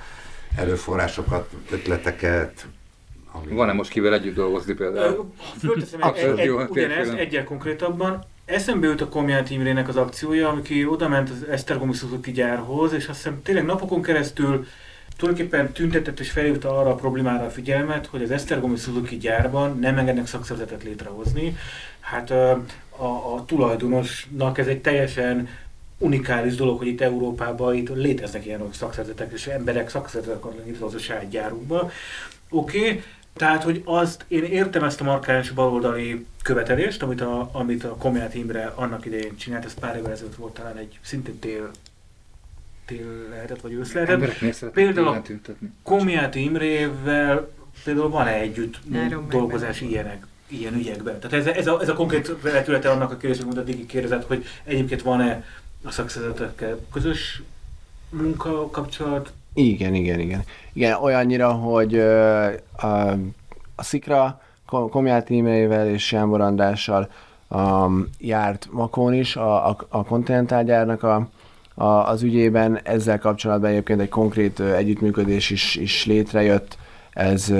erőforrásokat, 0.58 1.50
ötleteket, 1.72 2.66
ami... 3.32 3.54
Van-e 3.54 3.74
most 3.74 3.90
kivel 3.90 4.14
együtt 4.14 4.36
dolgozni 4.36 4.74
például? 4.74 5.34
Fölteszem 5.60 6.02
egy, 6.02 6.40
egy, 6.40 6.50
ugyanezt 6.50 7.14
egyel 7.14 7.44
konkrétabban. 7.44 8.24
Eszembe 8.46 8.88
jut 8.88 9.02
a 9.02 9.10
Komját 9.10 9.50
Imrének 9.50 9.88
az 9.88 9.96
akciója, 9.96 10.50
amikor 10.50 10.88
oda 10.88 11.08
ment 11.08 11.30
az 11.30 11.48
Esztergomi 11.50 11.94
Suzuki 11.94 12.32
gyárhoz, 12.32 12.94
és 12.94 13.08
azt 13.08 13.18
hiszem 13.18 13.42
tényleg 13.42 13.66
napokon 13.66 14.02
keresztül 14.02 14.66
tulajdonképpen 15.18 15.72
tüntetett 15.72 16.20
és 16.20 16.32
felhívta 16.32 16.80
arra 16.80 16.90
a 16.90 16.96
problémára 16.96 17.46
a 17.46 17.50
figyelmet, 17.50 18.06
hogy 18.06 18.24
az 18.24 18.32
Esztergomi 18.32 18.78
Suzuki 18.78 19.18
gyárban 19.18 19.80
nem 19.80 19.98
engednek 19.98 20.28
szakszervezetet 20.28 20.84
létrehozni. 20.84 21.58
Hát 22.00 22.32
a, 22.32 22.52
a, 23.36 23.44
tulajdonosnak 23.46 24.58
ez 24.58 24.68
egy 24.68 24.82
teljesen 24.82 25.48
unikális 25.98 26.56
dolog, 26.56 26.78
hogy 26.78 26.88
itt 26.88 27.02
Európában 27.02 27.76
itt 27.76 27.90
léteznek 27.90 28.46
ilyen 28.46 28.70
szakszervezetek, 28.72 29.32
és 29.32 29.48
emberek 29.48 29.90
szakszervezetek 29.90 30.44
akarnak 30.44 30.66
létrehozni 30.66 30.98
a 30.98 31.02
saját 31.02 31.30
gyárunkba. 31.30 31.92
Oké, 32.50 32.80
okay. 32.80 33.04
Tehát, 33.34 33.64
hogy 33.64 33.82
azt, 33.86 34.26
én 34.28 34.44
értem 34.44 34.84
ezt 34.84 35.02
a 35.02 35.04
markáns 35.04 35.52
baloldali 35.52 36.26
követelést, 36.42 37.02
amit 37.04 37.22
a, 37.22 37.50
amit 37.52 37.84
a 37.84 37.96
Komját 37.96 38.36
Imre 38.36 38.72
annak 38.76 39.06
idején 39.06 39.36
csinált, 39.36 39.66
ez 39.66 39.74
pár 39.74 39.96
évvel 39.96 40.12
ezelőtt 40.12 40.36
volt 40.36 40.54
talán 40.54 40.78
egy 40.78 41.00
szintén 41.02 41.40
tél 41.40 41.72
tél 42.86 43.28
lehetett, 43.30 43.62
vagy 43.62 43.74
ősz 43.74 43.94
lehetett. 43.94 44.72
Például 44.72 45.08
a 45.08 45.22
Komiát 45.84 46.36
Imrével 46.36 47.50
például 47.84 48.10
van-e 48.10 48.34
együtt 48.34 48.80
dolgozás 49.30 49.82
ilyenek, 49.82 50.28
ilyen 50.48 50.74
ügyekben? 50.74 51.20
Tehát 51.20 51.48
ez, 51.48 51.56
ez, 51.56 51.68
a, 51.68 51.82
ez 51.82 51.90
a 51.90 51.94
konkrét 51.94 52.36
vetülete 52.42 52.90
annak 52.90 53.12
a 53.12 53.18
kérdésnek, 53.18 53.46
amit 53.46 53.58
a 53.58 53.64
Digi 53.64 53.86
kérdezett, 53.86 54.26
hogy 54.26 54.46
egyébként 54.64 55.02
van-e 55.02 55.44
a 55.84 55.92
szakszervezetekkel 55.92 56.80
közös 56.92 57.42
munka 58.10 58.70
kapcsolat? 58.70 59.34
Igen, 59.54 59.94
igen, 59.94 60.20
igen. 60.20 60.44
Igen, 60.74 60.98
olyannyira, 61.02 61.52
hogy 61.52 62.00
a, 62.00 63.10
a 63.76 63.84
Szikra 63.84 64.42
Komját 64.66 65.30
Imrével 65.30 65.88
és 65.88 66.12
Jánbor 66.12 66.42
Andrással 66.42 67.10
um, 67.50 68.10
járt 68.20 68.68
Makón 68.72 69.14
is, 69.14 69.36
a, 69.36 69.70
a, 69.70 69.78
a 69.90 70.04
kontinentálgyárnak 70.04 71.04
a 71.04 71.30
a, 71.74 71.86
az 71.86 72.22
ügyében. 72.22 72.80
Ezzel 72.84 73.20
kapcsolatban 73.20 73.70
egyébként 73.70 74.02
egy 74.02 74.10
konkrét 74.10 74.60
együttműködés 74.60 75.50
is, 75.50 75.76
is 75.76 76.06
létrejött. 76.06 76.78
Ez 77.12 77.54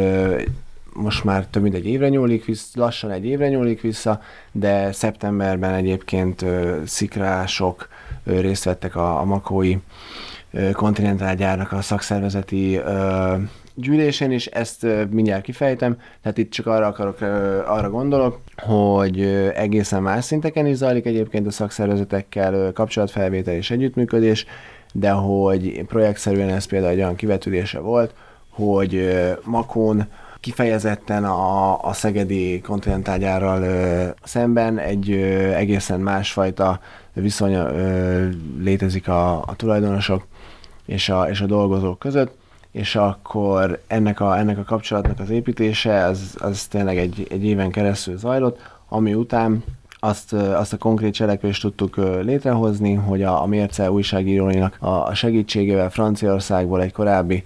most 0.94 1.24
már 1.24 1.46
több 1.46 1.64
mint 1.64 1.76
egy 1.76 1.86
évre 1.86 2.10
nyúlik 2.10 2.46
vissza, 2.46 2.80
lassan 2.80 3.12
egy 3.12 3.26
évre 3.26 3.50
nyúlik 3.50 3.82
vissza, 3.82 4.22
de 4.52 4.92
szeptemberben 4.92 5.74
egyébként 5.74 6.46
szikrások 6.86 7.88
részt 8.24 8.64
vettek 8.64 8.96
a, 8.96 9.20
a 9.20 9.24
makói 9.24 9.78
kontinentálgyárnak 10.74 11.72
a 11.72 11.82
szakszervezeti 11.82 12.80
gyűlésén, 13.76 14.32
és 14.32 14.46
ezt 14.46 14.86
mindjárt 15.10 15.44
kifejtem, 15.44 15.98
tehát 16.22 16.38
itt 16.38 16.52
csak 16.52 16.68
arra 16.68 16.88
akarok, 16.88 17.22
arra 17.68 17.90
gondolok, 17.90 18.40
hogy 18.58 19.22
egészen 19.56 20.02
más 20.02 20.26
szinteken 20.26 20.66
is 20.66 20.76
zajlik 20.76 21.06
egyébként 21.06 21.48
a 21.48 21.52
szakszervezetekkel 21.52 22.72
kapcsolatfelvétel 22.74 23.54
és 23.54 23.72
együttműködés, 23.72 24.46
de 24.94 25.12
hogy 25.12 25.86
projektszerűen 25.86 26.50
ez 26.50 26.66
például 26.66 26.92
egy 26.92 27.00
olyan 27.00 27.16
kivetülése 27.16 27.80
volt, 27.80 28.14
hogy 28.50 29.14
Makón 29.44 30.08
kifejezetten 30.40 31.24
a, 31.24 31.84
a 31.84 31.94
szegedi 31.94 32.62
kontinentálgyárral 32.62 33.64
szemben 34.24 34.78
egy 34.78 35.12
ö, 35.12 35.54
egészen 35.54 36.00
másfajta 36.00 36.80
viszony 37.14 37.54
ö, 37.54 38.28
létezik 38.60 39.08
a, 39.08 39.42
a 39.42 39.56
tulajdonosok 39.56 40.28
és 40.86 41.10
a, 41.10 41.30
és 41.30 41.42
a 41.42 41.46
dolgozók 41.46 42.00
között, 42.00 42.36
és 42.74 42.96
akkor 42.96 43.82
ennek 43.88 44.20
a, 44.20 44.38
ennek 44.38 44.58
a 44.58 44.64
kapcsolatnak 44.64 45.20
az 45.20 45.30
építése, 45.30 46.06
az, 46.06 46.36
az 46.40 46.68
tényleg 46.68 46.98
egy, 46.98 47.28
egy 47.30 47.46
éven 47.46 47.72
keresztül 47.72 48.18
zajlott, 48.18 48.60
ami 48.88 49.14
után 49.14 49.64
azt, 50.00 50.34
azt 50.34 50.74
a 50.74 50.78
konkrét 50.78 51.14
cselekvést 51.14 51.62
tudtuk 51.62 51.96
létrehozni, 52.22 52.94
hogy 52.94 53.24
a, 53.24 53.42
a 53.42 53.46
Mérce 53.46 53.92
újságíróinak 53.92 54.78
a, 54.80 55.14
segítségével 55.14 55.90
Franciaországból 55.90 56.82
egy 56.82 56.92
korábbi 56.92 57.44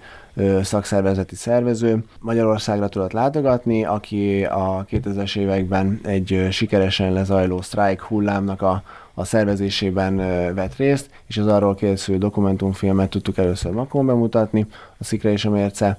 szakszervezeti 0.62 1.34
szervező 1.34 2.04
Magyarországra 2.20 2.88
tudott 2.88 3.12
látogatni, 3.12 3.84
aki 3.84 4.44
a 4.44 4.84
2000-es 4.90 5.36
években 5.36 6.00
egy 6.02 6.46
sikeresen 6.50 7.12
lezajló 7.12 7.60
sztrájk 7.60 8.02
hullámnak 8.02 8.62
a, 8.62 8.82
a 9.18 9.24
szervezésében 9.24 10.16
vett 10.54 10.76
részt, 10.76 11.10
és 11.26 11.36
az 11.36 11.46
arról 11.46 11.74
készülő 11.74 12.18
dokumentumfilmet 12.18 13.10
tudtuk 13.10 13.38
először 13.38 13.72
Makon 13.72 14.06
bemutatni, 14.06 14.66
a 14.98 15.04
Szikra 15.04 15.30
és 15.30 15.44
a 15.44 15.50
Mérce 15.50 15.98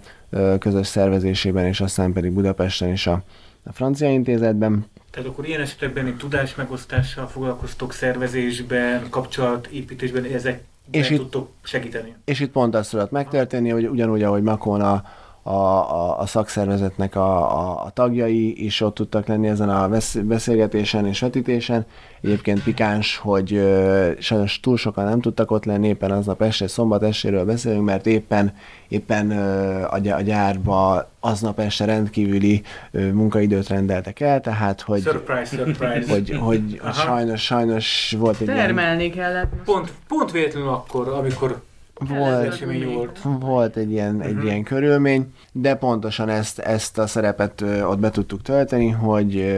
közös 0.59 0.87
szervezésében, 0.87 1.65
és 1.65 1.81
aztán 1.81 2.13
pedig 2.13 2.31
Budapesten 2.31 2.91
is 2.91 3.07
a, 3.07 3.23
a 3.63 3.71
francia 3.71 4.09
intézetben. 4.09 4.85
Tehát 5.11 5.29
akkor 5.29 5.47
ilyen 5.47 5.61
esetekben 5.61 6.05
egy 6.05 6.17
tudásmegosztással 6.17 7.27
foglalkoztok 7.27 7.93
szervezésben, 7.93 9.09
kapcsolatépítésben, 9.09 10.23
ezek 10.23 10.63
és 10.91 11.09
itt, 11.09 11.17
tudtok 11.17 11.49
segíteni. 11.63 12.13
És 12.25 12.39
itt 12.39 12.51
pont 12.51 12.75
azt 12.75 12.89
tudott 12.89 13.11
megtörténni, 13.11 13.69
hogy 13.69 13.87
ugyanúgy, 13.87 14.23
ahogy 14.23 14.43
Makon 14.43 14.81
a, 14.81 15.03
a, 15.49 15.91
a, 15.95 16.19
a 16.19 16.25
szakszervezetnek 16.25 17.15
a, 17.15 17.57
a, 17.59 17.85
a 17.85 17.89
tagjai 17.89 18.65
is 18.65 18.81
ott 18.81 18.95
tudtak 18.95 19.27
lenni 19.27 19.47
ezen 19.47 19.69
a 19.69 19.89
beszélgetésen 20.23 21.05
és 21.05 21.19
vetítésen. 21.19 21.85
Egyébként 22.21 22.63
pikáns, 22.63 23.17
hogy 23.17 23.53
ö, 23.53 24.11
sajnos 24.19 24.59
túl 24.59 24.77
sokan 24.77 25.05
nem 25.05 25.21
tudtak 25.21 25.51
ott 25.51 25.65
lenni, 25.65 25.87
éppen 25.87 26.11
aznap 26.11 26.41
este, 26.41 26.67
szombat 26.67 27.03
estéről 27.03 27.45
beszélünk, 27.45 27.85
mert 27.85 28.05
éppen, 28.05 28.53
éppen 28.87 29.31
ö, 29.31 29.81
a, 29.81 30.15
a 30.15 30.21
gyárba 30.21 31.09
aznap 31.19 31.59
este 31.59 31.85
rendkívüli 31.85 32.61
ö, 32.91 33.11
munkaidőt 33.11 33.67
rendeltek 33.67 34.19
el, 34.19 34.41
tehát 34.41 34.81
hogy, 34.81 35.01
surprise, 35.01 35.55
surprise. 35.55 36.11
hogy, 36.11 36.29
hogy, 36.29 36.79
hogy 36.81 36.93
sajnos, 36.93 37.41
sajnos 37.41 38.15
volt 38.17 38.39
egy 38.39 38.47
Termelni 38.47 39.03
ilyen... 39.03 39.15
kellett. 39.15 39.51
Pont, 39.65 39.93
pont 40.07 40.31
véletlenül 40.31 40.69
akkor, 40.69 41.07
amikor 41.07 41.61
volt, 42.07 42.65
volt. 42.93 43.19
volt 43.39 43.75
egy 43.75 43.91
ilyen, 43.91 44.15
uh-huh. 44.15 44.27
egy 44.27 44.35
mhm. 44.35 44.45
ilyen 44.45 44.63
körülmény, 44.63 45.33
de 45.51 45.75
pontosan 45.75 46.29
ezt, 46.29 46.59
ezt 46.59 46.97
a 46.97 47.07
szerepet 47.07 47.61
ott 47.61 47.99
be 47.99 48.09
tudtuk 48.09 48.41
tölteni, 48.41 48.89
hogy 48.89 49.55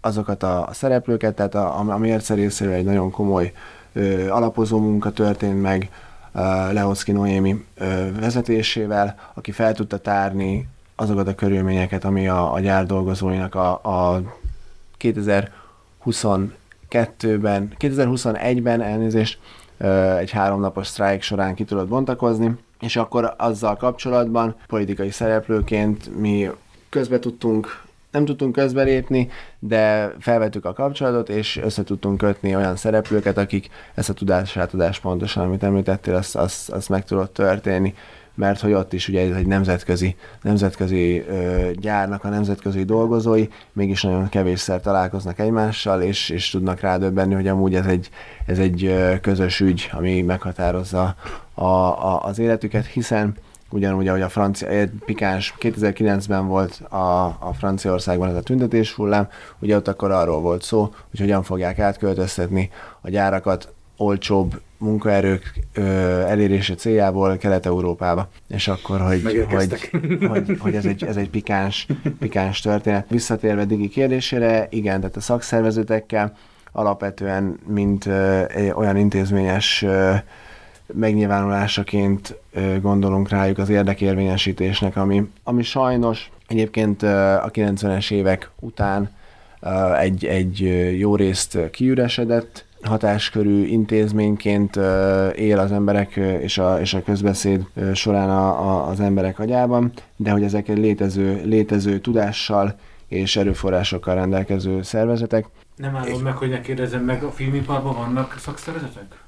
azokat 0.00 0.42
a 0.42 0.68
szereplőket, 0.72 1.34
tehát 1.34 1.54
a, 1.54 1.78
a 1.78 1.98
Mérce 1.98 2.34
részéről 2.34 2.74
egy 2.74 2.84
nagyon 2.84 3.10
komoly 3.10 3.52
ö, 3.92 4.28
alapozó 4.28 4.78
munka 4.78 5.10
történt 5.10 5.62
meg 5.62 5.90
ö, 6.32 6.72
Leoszki 6.72 7.12
Noémi 7.12 7.64
ö, 7.78 8.06
vezetésével, 8.20 9.14
aki 9.34 9.52
fel 9.52 9.74
tudta 9.74 9.98
tárni 9.98 10.68
azokat 10.96 11.28
a 11.28 11.34
körülményeket, 11.34 12.04
ami 12.04 12.28
a, 12.28 12.52
a 12.52 12.60
gyár 12.60 12.86
dolgozóinak 12.86 13.54
a, 13.54 13.72
a 13.72 14.22
2022-ben, 15.00 17.72
2021-ben 17.78 18.80
elnézést 18.80 19.38
egy 20.18 20.30
háromnapos 20.30 20.86
sztrájk 20.86 21.22
során 21.22 21.54
ki 21.54 21.64
tudott 21.64 21.88
bontakozni, 21.88 22.56
és 22.80 22.96
akkor 22.96 23.34
azzal 23.36 23.76
kapcsolatban 23.76 24.56
politikai 24.66 25.10
szereplőként 25.10 26.18
mi 26.18 26.50
közbe 26.88 27.18
tudtunk 27.18 27.82
nem 28.10 28.24
tudtunk 28.24 28.52
közbelépni, 28.52 29.30
de 29.58 30.12
felvettük 30.18 30.64
a 30.64 30.72
kapcsolatot, 30.72 31.28
és 31.28 31.56
össze 31.56 31.84
tudtunk 31.84 32.18
kötni 32.18 32.56
olyan 32.56 32.76
szereplőket, 32.76 33.38
akik 33.38 33.68
ezt 33.94 34.08
a 34.08 34.12
tudásátadást 34.12 35.00
pontosan, 35.00 35.44
amit 35.44 35.62
említettél, 35.62 36.14
azt, 36.14 36.36
azt, 36.36 36.70
azt 36.70 36.88
meg 36.88 37.04
tudott 37.04 37.32
történni 37.34 37.94
mert 38.34 38.60
hogy 38.60 38.72
ott 38.72 38.92
is 38.92 39.08
ugye 39.08 39.30
ez 39.30 39.36
egy 39.36 39.46
nemzetközi, 39.46 40.16
nemzetközi 40.42 41.24
ö, 41.28 41.70
gyárnak 41.74 42.24
a 42.24 42.28
nemzetközi 42.28 42.84
dolgozói 42.84 43.48
mégis 43.72 44.02
nagyon 44.02 44.28
kevésszer 44.28 44.80
találkoznak 44.80 45.38
egymással, 45.38 46.02
és, 46.02 46.28
és 46.28 46.50
tudnak 46.50 46.80
rádöbbenni, 46.80 47.34
hogy 47.34 47.48
amúgy 47.48 47.74
ez 47.74 47.86
egy, 47.86 48.08
ez 48.46 48.58
egy 48.58 48.94
közös 49.20 49.60
ügy, 49.60 49.90
ami 49.92 50.22
meghatározza 50.22 51.14
a, 51.54 51.64
a, 51.64 52.24
az 52.24 52.38
életüket, 52.38 52.86
hiszen 52.86 53.34
ugyanúgy, 53.70 54.08
ahogy 54.08 54.20
a 54.20 54.28
francia, 54.28 54.68
pikáns 55.04 55.54
2009-ben 55.60 56.46
volt 56.46 56.80
a, 56.88 57.24
a 57.24 57.54
Franciaországban 57.58 58.28
ez 58.28 58.36
a 58.36 58.42
tüntetés 58.42 58.92
hullám, 58.92 59.28
ugye 59.58 59.76
ott 59.76 59.88
akkor 59.88 60.10
arról 60.10 60.40
volt 60.40 60.62
szó, 60.62 60.94
hogy 61.10 61.20
hogyan 61.20 61.42
fogják 61.42 61.78
átköltöztetni 61.78 62.70
a 63.00 63.10
gyárakat 63.10 63.72
olcsóbb 63.96 64.60
munkaerők 64.84 65.52
ö, 65.74 65.82
elérése 66.20 66.74
céljából 66.74 67.36
Kelet-Európába. 67.36 68.28
És 68.48 68.68
akkor, 68.68 69.00
hogy, 69.00 69.22
hogy, 69.22 69.46
hogy, 70.28 70.56
hogy, 70.58 70.74
ez, 70.74 70.84
egy, 70.84 71.04
ez 71.04 71.16
egy 71.16 71.30
pikáns, 71.30 71.86
pikáns 72.18 72.60
történet. 72.60 73.06
Visszatérve 73.08 73.64
Digi 73.64 73.88
kérdésére, 73.88 74.66
igen, 74.70 75.00
tehát 75.00 75.16
a 75.16 75.20
szakszervezetekkel 75.20 76.36
alapvetően, 76.72 77.58
mint 77.66 78.06
ö, 78.06 78.42
olyan 78.74 78.96
intézményes 78.96 79.82
ö, 79.82 80.14
megnyilvánulásaként 80.92 82.36
ö, 82.52 82.80
gondolunk 82.80 83.28
rájuk 83.28 83.58
az 83.58 83.68
érdekérvényesítésnek, 83.68 84.96
ami, 84.96 85.30
ami 85.44 85.62
sajnos 85.62 86.30
egyébként 86.48 87.02
ö, 87.02 87.32
a 87.32 87.50
90-es 87.50 88.10
évek 88.10 88.50
után 88.60 89.10
egy, 89.98 90.24
egy 90.24 90.58
jó 90.98 91.16
részt 91.16 91.70
kiüresedett, 91.70 92.64
hatáskörű 92.84 93.64
intézményként 93.64 94.76
él 95.34 95.58
az 95.58 95.72
emberek 95.72 96.16
és 96.16 96.58
a, 96.58 96.80
és 96.80 96.94
a 96.94 97.02
közbeszéd 97.02 97.66
során 97.94 98.30
a, 98.30 98.70
a, 98.70 98.88
az 98.88 99.00
emberek 99.00 99.38
agyában, 99.38 99.92
de 100.16 100.30
hogy 100.30 100.42
ezek 100.42 100.68
egy 100.68 100.78
létező, 100.78 101.42
létező 101.44 101.98
tudással 101.98 102.78
és 103.08 103.36
erőforrásokkal 103.36 104.14
rendelkező 104.14 104.82
szervezetek. 104.82 105.46
Nem 105.76 105.96
állom 105.96 106.12
és... 106.12 106.22
meg, 106.22 106.36
hogy 106.36 106.48
ne 106.48 106.60
kérdezem 106.60 107.04
meg, 107.04 107.22
a 107.22 107.30
filmiparban 107.30 107.94
vannak 107.94 108.36
szakszervezetek? 108.38 109.22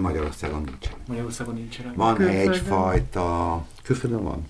Magyarországon 0.00 0.62
nincsen. 0.64 0.92
Magyarországon 1.08 1.54
nincsenek. 1.54 1.94
Van 1.94 2.20
egyfajta... 2.20 3.64
Külföldön 3.82 4.22
van? 4.22 4.46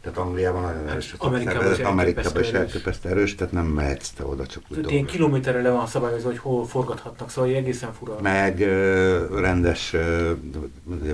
Tehát 0.00 0.18
Angliában 0.18 0.62
nagyon 0.62 0.88
erős 0.88 1.14
a 1.18 1.26
Amerikában, 1.26 1.72
is 1.72 1.78
Amerikában 1.78 2.42
is 2.42 2.50
elképesztő 2.50 3.08
erős, 3.08 3.34
tehát 3.34 3.52
nem 3.52 3.66
mehetsz 3.66 4.10
te 4.10 4.24
oda 4.24 4.46
csak 4.46 4.62
úgy 4.68 4.90
Ilyen 4.90 5.04
kilométerre 5.04 5.62
le 5.62 5.70
van 5.70 5.86
szabályozva, 5.86 6.28
hogy 6.28 6.38
hol 6.38 6.66
forgathatnak, 6.66 7.30
szóval 7.30 7.50
egészen 7.54 7.92
fura. 7.92 8.18
Meg 8.20 8.60
ö, 8.60 9.40
rendes 9.40 9.92
ö, 9.92 10.32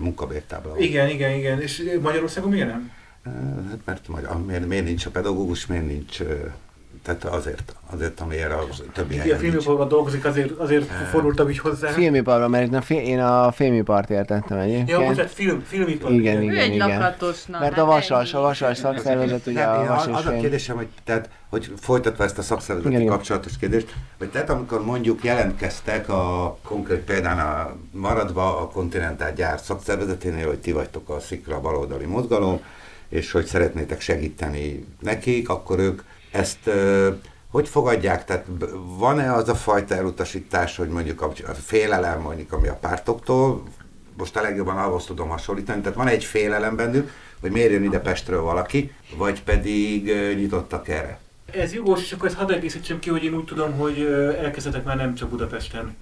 munkabértábla. 0.01 0.79
Igen, 0.79 1.09
igen, 1.09 1.33
igen. 1.33 1.61
És 1.61 1.99
Magyarországon 2.03 2.51
miért 2.51 2.69
nem? 2.69 2.91
Hát 3.69 3.79
mert 3.85 4.47
miért, 4.47 4.67
miért 4.67 4.85
nincs 4.85 5.07
a 5.07 5.11
pedagógus, 5.11 5.67
miért 5.67 5.87
nincs 5.87 6.21
tehát 7.07 7.25
azért, 7.25 7.75
azért 7.93 8.21
amiért 8.21 8.53
a 8.53 8.67
többi 8.93 9.17
helyen 9.17 9.37
A 9.37 9.39
filmiparban 9.41 9.89
dolgozik, 9.89 10.25
azért, 10.25 10.51
azért 10.51 10.91
e... 10.91 10.95
fordultam 10.95 11.51
így 11.51 11.59
hozzá. 11.59 11.89
Filmiparban, 11.89 12.51
mert 12.51 12.75
a 12.75 12.81
fi, 12.81 12.95
én 12.95 13.21
a 13.21 13.53
filmipart 13.53 14.11
értettem 14.11 14.59
egyébként. 14.59 14.89
Ja, 14.89 14.99
bocsánat, 14.99 15.31
film, 15.31 15.63
filmipar. 15.67 16.13
Igen, 16.13 16.43
igen, 16.43 16.57
egy 16.57 16.75
igen. 16.75 16.89
lakatosnak. 16.89 17.61
Mert 17.61 17.79
a 17.79 17.85
vasas, 17.85 18.35
a 18.35 18.41
vasas 18.41 18.79
szakszervezet, 18.79 19.47
ugye 19.47 19.63
a 19.63 19.87
vas 19.87 20.07
Az 20.07 20.27
a 20.27 20.37
kérdésem, 20.37 20.77
hogy, 20.77 20.89
tehát, 21.05 21.29
hogy 21.49 21.73
folytatva 21.81 22.25
ezt 22.25 22.39
a 22.39 22.43
szakszervezeti 22.43 22.95
igen, 22.95 23.07
kapcsolatos 23.07 23.59
kérdést, 23.59 23.95
hogy 24.19 24.31
tehát 24.31 24.51
amikor 24.51 24.85
mondjuk 24.85 25.25
jelentkeztek 25.25 26.09
a 26.09 26.57
konkrét 26.63 27.01
példán 27.01 27.39
a 27.39 27.77
maradva 27.91 28.61
a 28.61 28.69
kontinentál 28.69 29.33
gyár 29.33 29.59
szakszervezeténél, 29.59 30.47
hogy 30.47 30.59
ti 30.59 30.73
vagytok 30.73 31.09
a 31.09 31.21
szikra 31.21 31.61
baloldali 31.61 32.05
mozgalom, 32.05 32.61
és 33.09 33.31
hogy 33.31 33.45
szeretnétek 33.45 34.01
segíteni 34.01 34.87
nekik, 35.01 35.49
akkor 35.49 35.79
ők 35.79 36.03
ezt 36.37 36.71
hogy 37.51 37.69
fogadják? 37.69 38.25
Tehát 38.25 38.47
van-e 38.99 39.33
az 39.33 39.49
a 39.49 39.55
fajta 39.55 39.95
elutasítás, 39.95 40.77
hogy 40.77 40.89
mondjuk 40.89 41.23
a 41.23 41.55
félelem 41.55 42.21
mondjuk, 42.21 42.53
ami 42.53 42.69
a 42.69 42.75
pártoktól 42.75 43.63
most 44.17 44.37
a 44.37 44.41
legjobban 44.41 44.77
ahhoz 44.77 45.05
tudom 45.05 45.29
hasonlítani. 45.29 45.81
Tehát 45.81 45.97
van 45.97 46.09
egy 46.09 46.25
félelem 46.25 46.77
bennük, 46.77 47.11
hogy 47.41 47.51
miért 47.51 47.71
jön 47.71 47.85
ide 47.85 48.01
Pestről 48.01 48.43
valaki, 48.43 48.93
vagy 49.17 49.43
pedig 49.43 50.05
nyitottak 50.37 50.89
erre. 50.89 51.19
Ez 51.53 51.73
jogos, 51.73 52.03
és 52.03 52.13
akkor 52.13 52.29
ezt 52.29 52.37
hadd 52.37 52.53
egészítsem 52.53 52.99
ki, 52.99 53.11
hogy 53.11 53.25
én 53.25 53.35
úgy 53.35 53.45
tudom, 53.45 53.73
hogy 53.73 54.01
elkezdhetek 54.43 54.85
már 54.85 54.97
nem 54.97 55.15
csak 55.15 55.29
Budapesten 55.29 55.97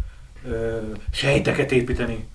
sejteket 1.13 1.73
építeni. 1.73 2.27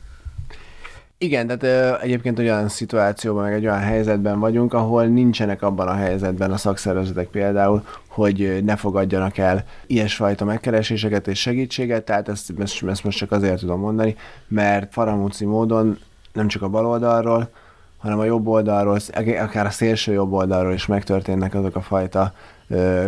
Igen, 1.22 1.48
tehát 1.48 2.02
egyébként 2.02 2.40
olyan 2.40 2.68
szituációban, 2.68 3.44
meg 3.44 3.54
egy 3.54 3.66
olyan 3.66 3.80
helyzetben 3.80 4.40
vagyunk, 4.40 4.74
ahol 4.74 5.06
nincsenek 5.06 5.62
abban 5.62 5.88
a 5.88 5.94
helyzetben 5.94 6.52
a 6.52 6.58
szakszervezetek 6.58 7.28
például, 7.28 7.84
hogy 8.08 8.64
ne 8.64 8.76
fogadjanak 8.76 9.38
el 9.38 9.64
ilyesfajta 9.88 10.46
megkereséseket 10.46 11.28
és 11.28 11.40
segítséget, 11.40 12.04
tehát 12.04 12.30
ezt, 12.30 12.54
ezt, 12.60 12.84
ezt 12.84 13.04
most 13.04 13.18
csak 13.18 13.32
azért 13.32 13.60
tudom 13.60 13.80
mondani, 13.80 14.16
mert 14.48 14.94
faramúci 14.94 15.46
módon 15.46 15.98
nem 16.34 16.48
csak 16.48 16.62
a 16.62 16.70
bal 16.70 16.86
oldalról, 16.86 17.50
hanem 17.98 18.20
a 18.20 18.24
jobb 18.24 18.48
oldalról, 18.48 18.98
akár 19.40 19.66
a 19.66 19.70
szélső 19.70 20.14
jobb 20.14 20.32
oldalról 20.32 20.74
is 20.74 20.86
megtörténnek 20.86 21.56
azok 21.56 21.76
a 21.76 21.82
fajta 21.82 22.34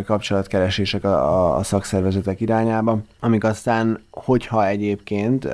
kapcsolatkeresések 0.06 1.04
a, 1.04 1.14
a, 1.14 1.56
a 1.58 1.64
szakszervezetek 1.64 2.42
irányába, 2.42 3.00
amik 3.20 3.44
aztán, 3.44 4.04
hogyha 4.10 4.68
egyébként 4.68 5.48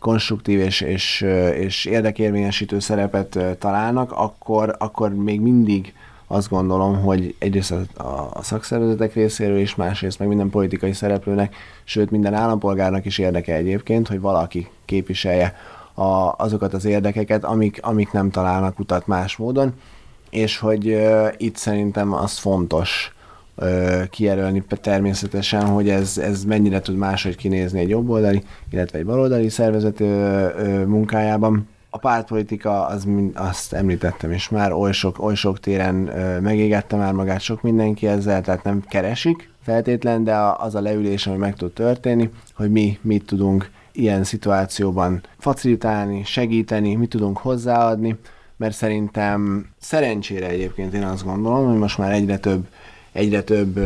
konstruktív 0.00 0.60
és, 0.60 0.80
és, 0.80 1.20
és 1.54 1.84
érdekérvényesítő 1.84 2.78
szerepet 2.78 3.38
találnak, 3.58 4.12
akkor, 4.12 4.74
akkor 4.78 5.14
még 5.14 5.40
mindig 5.40 5.94
azt 6.26 6.48
gondolom, 6.48 7.00
hogy 7.00 7.34
egyrészt 7.38 7.70
a, 7.70 8.04
a, 8.32 8.42
szakszervezetek 8.42 9.14
részéről 9.14 9.58
is, 9.58 9.74
másrészt 9.74 10.18
meg 10.18 10.28
minden 10.28 10.50
politikai 10.50 10.92
szereplőnek, 10.92 11.54
sőt 11.84 12.10
minden 12.10 12.34
állampolgárnak 12.34 13.04
is 13.04 13.18
érdeke 13.18 13.54
egyébként, 13.54 14.08
hogy 14.08 14.20
valaki 14.20 14.68
képviselje 14.84 15.54
a, 15.94 16.34
azokat 16.36 16.74
az 16.74 16.84
érdekeket, 16.84 17.44
amik, 17.44 17.78
amik 17.82 18.12
nem 18.12 18.30
találnak 18.30 18.78
utat 18.78 19.06
más 19.06 19.36
módon, 19.36 19.72
és 20.30 20.58
hogy 20.58 20.88
uh, 20.88 21.28
itt 21.36 21.56
szerintem 21.56 22.12
az 22.12 22.38
fontos, 22.38 23.14
kijelölni 24.10 24.64
természetesen, 24.80 25.66
hogy 25.66 25.88
ez, 25.88 26.18
ez 26.18 26.44
mennyire 26.44 26.80
tud 26.80 26.96
máshogy 26.96 27.36
kinézni 27.36 27.80
egy 27.80 27.88
jobboldali, 27.88 28.42
illetve 28.70 28.98
egy 28.98 29.04
baloldali 29.04 29.48
szervezet 29.48 29.98
munkájában. 30.86 31.68
A 31.90 31.98
pártpolitika, 31.98 32.86
az, 32.86 33.06
azt 33.34 33.72
említettem 33.72 34.32
is 34.32 34.48
már, 34.48 34.72
oly 34.72 34.92
sok, 34.92 35.22
oly 35.22 35.34
sok 35.34 35.60
téren 35.60 35.94
megégette 36.42 36.96
már 36.96 37.12
magát 37.12 37.40
sok 37.40 37.62
mindenki 37.62 38.06
ezzel, 38.06 38.40
tehát 38.40 38.64
nem 38.64 38.84
keresik 38.88 39.50
feltétlen, 39.62 40.24
de 40.24 40.36
az 40.58 40.74
a 40.74 40.80
leülés, 40.80 41.26
ami 41.26 41.36
meg 41.36 41.54
tud 41.54 41.72
történni, 41.72 42.30
hogy 42.54 42.70
mi 42.70 42.98
mit 43.02 43.26
tudunk 43.26 43.70
ilyen 43.92 44.24
szituációban 44.24 45.20
facilitálni, 45.38 46.24
segíteni, 46.24 46.94
mit 46.94 47.08
tudunk 47.08 47.38
hozzáadni, 47.38 48.16
mert 48.56 48.74
szerintem 48.74 49.66
szerencsére 49.78 50.48
egyébként 50.48 50.94
én 50.94 51.02
azt 51.02 51.24
gondolom, 51.24 51.68
hogy 51.68 51.78
most 51.78 51.98
már 51.98 52.12
egyre 52.12 52.38
több 52.38 52.66
egyre 53.12 53.42
több 53.42 53.80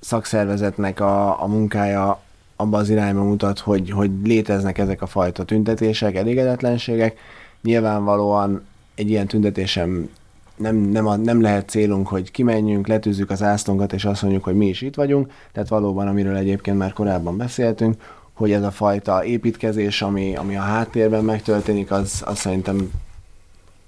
szakszervezetnek 0.00 1.00
a, 1.00 1.42
a 1.42 1.46
munkája 1.46 2.20
abba 2.56 2.78
az 2.78 2.90
irányba 2.90 3.22
mutat, 3.22 3.58
hogy, 3.58 3.90
hogy 3.90 4.10
léteznek 4.24 4.78
ezek 4.78 5.02
a 5.02 5.06
fajta 5.06 5.44
tüntetések, 5.44 6.14
elégedetlenségek. 6.14 7.18
Nyilvánvalóan 7.62 8.64
egy 8.94 9.10
ilyen 9.10 9.26
tüntetésem 9.26 10.08
nem, 10.56 10.76
nem, 10.76 11.06
a, 11.06 11.16
nem 11.16 11.40
lehet 11.40 11.68
célunk, 11.68 12.08
hogy 12.08 12.30
kimenjünk, 12.30 12.86
letűzzük 12.86 13.30
az 13.30 13.42
ászlónkat, 13.42 13.92
és 13.92 14.04
azt 14.04 14.22
mondjuk, 14.22 14.44
hogy 14.44 14.54
mi 14.54 14.66
is 14.66 14.80
itt 14.80 14.94
vagyunk. 14.94 15.32
Tehát 15.52 15.68
valóban, 15.68 16.08
amiről 16.08 16.36
egyébként 16.36 16.78
már 16.78 16.92
korábban 16.92 17.36
beszéltünk, 17.36 18.02
hogy 18.32 18.52
ez 18.52 18.62
a 18.62 18.70
fajta 18.70 19.24
építkezés, 19.24 20.02
ami, 20.02 20.36
ami 20.36 20.56
a 20.56 20.60
háttérben 20.60 21.24
megtörténik, 21.24 21.90
az, 21.90 22.22
az 22.26 22.38
szerintem 22.38 22.90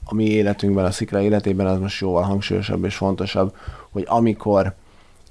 a 0.04 0.14
mi 0.14 0.24
életünkben, 0.24 0.84
a 0.84 0.90
szikra 0.90 1.20
életében 1.20 1.66
az 1.66 1.78
most 1.78 2.00
jóval 2.00 2.22
hangsúlyosabb 2.22 2.84
és 2.84 2.96
fontosabb, 2.96 3.54
hogy 3.96 4.04
amikor 4.08 4.72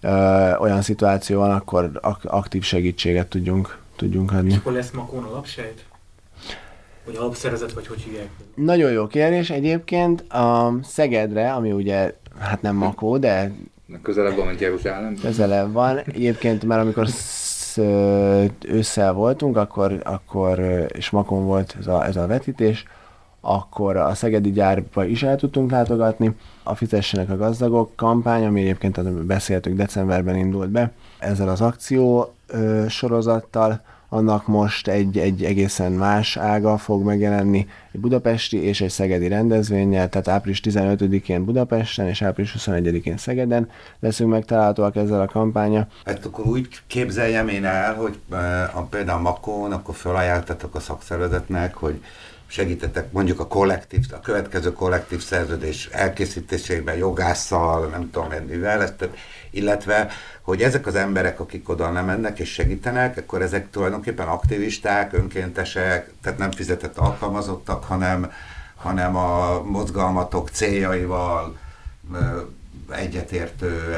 ö, 0.02 0.10
olyan 0.56 0.82
szituáció 0.82 1.40
van, 1.40 1.52
akkor 1.52 1.90
ak- 2.02 2.26
aktív 2.26 2.64
segítséget 2.64 3.28
tudjunk, 3.28 3.78
tudjunk 3.96 4.32
adni. 4.32 4.50
És 4.50 4.58
akkor 4.58 4.74
lesz 4.74 4.92
Makón 4.92 5.24
alapsejt? 5.24 5.86
Vagy 7.06 7.16
alapszervezet, 7.16 7.74
vagy 7.74 7.88
hogy 7.88 8.02
hívják? 8.02 8.30
Nagyon 8.56 8.92
jó 8.92 9.08
kérdés. 9.08 9.50
Egyébként 9.50 10.22
a 10.32 10.74
Szegedre, 10.84 11.54
ami 11.54 11.72
ugye, 11.72 12.14
hát 12.40 12.62
nem 12.62 12.76
Makó, 12.76 13.18
de... 13.18 13.52
Közelebb 14.02 14.36
van, 14.36 14.48
mint 14.48 14.60
Jeruzsálem. 14.60 15.16
Közelebb 15.22 15.72
van. 15.72 15.98
Egyébként 15.98 16.64
már 16.64 16.80
amikor 16.80 17.08
ősszel 18.66 19.14
voltunk, 19.14 19.58
akkor, 19.58 20.02
akkor 20.04 20.60
és 20.94 21.10
Makon 21.10 21.46
volt 21.46 21.76
ez 21.80 21.88
a, 21.88 22.06
ez 22.06 22.16
a 22.16 22.28
vetítés, 22.28 22.86
akkor 23.48 23.96
a 23.96 24.16
Szegedi 24.16 24.52
gyárba 24.52 25.06
is 25.06 25.24
el 25.24 25.36
tudtunk 25.36 25.72
látogatni. 25.72 26.36
A 26.64 26.76
Fizessenek 26.76 27.30
a 27.30 27.38
gazdagok 27.38 27.96
kampány, 27.96 28.46
ami 28.46 28.62
egyébként, 28.62 28.98
amit 28.98 29.26
beszéltük, 29.26 29.76
decemberben 29.76 30.36
indult 30.36 30.70
be, 30.70 30.92
ezzel 31.20 31.50
az 31.50 31.62
akció 31.62 32.34
ö, 32.48 32.86
sorozattal, 32.90 33.82
annak 34.10 34.48
most 34.48 34.88
egy, 34.88 35.18
egy 35.18 35.44
egészen 35.44 35.92
más 35.92 36.38
ága 36.38 36.78
fog 36.78 37.04
megjelenni, 37.04 37.68
egy 37.92 38.00
budapesti 38.00 38.64
és 38.64 38.82
egy 38.82 38.90
szegedi 38.90 39.28
rendezvényel, 39.28 40.10
tehát 40.10 40.28
április 40.28 40.62
15-én 40.64 41.46
Budapesten 41.46 42.08
és 42.08 42.22
április 42.22 42.56
21-én 42.60 43.18
Szegeden 43.18 43.70
leszünk 44.00 44.30
megtalálhatóak 44.30 44.96
ezzel 44.96 45.22
a 45.22 45.28
kampánya. 45.28 45.88
Hát 46.06 46.26
akkor 46.26 46.46
úgy 46.46 46.68
képzeljem 46.88 47.48
én 47.48 47.66
el, 47.66 47.94
hogy 47.94 48.20
a, 48.74 48.82
például 48.82 49.22
Makón, 49.22 49.72
akkor 49.72 49.96
felajánltatok 49.96 50.76
a 50.76 50.80
szakszervezetnek, 50.80 51.74
hogy 51.74 52.02
segítettek 52.48 53.12
mondjuk 53.12 53.40
a 53.40 53.48
kollektív, 53.48 54.06
a 54.12 54.20
következő 54.20 54.74
kollektív 54.74 55.22
szerződés 55.22 55.90
elkészítésében 55.92 56.96
jogásszal, 56.96 57.88
nem 57.88 58.10
tudom 58.12 58.30
mivel, 58.48 58.96
illetve, 59.52 60.08
hogy 60.42 60.62
ezek 60.62 60.88
az 60.88 60.96
emberek, 60.96 61.40
akik 61.40 61.70
oda 61.70 61.92
nem 61.92 62.06
mennek 62.06 62.40
és 62.40 62.54
segítenek, 62.54 63.18
akkor 63.18 63.42
ezek 63.42 63.70
tulajdonképpen 63.70 64.28
aktivisták, 64.28 65.14
önkéntesek, 65.14 66.12
tehát 66.22 66.38
nem 66.38 66.52
fizetett 66.52 66.98
alkalmazottak, 66.98 67.84
hanem, 67.84 68.32
hanem 68.76 69.16
a 69.16 69.62
mozgalmatok 69.64 70.50
céljaival 70.50 71.58
egyetértő 72.92 73.96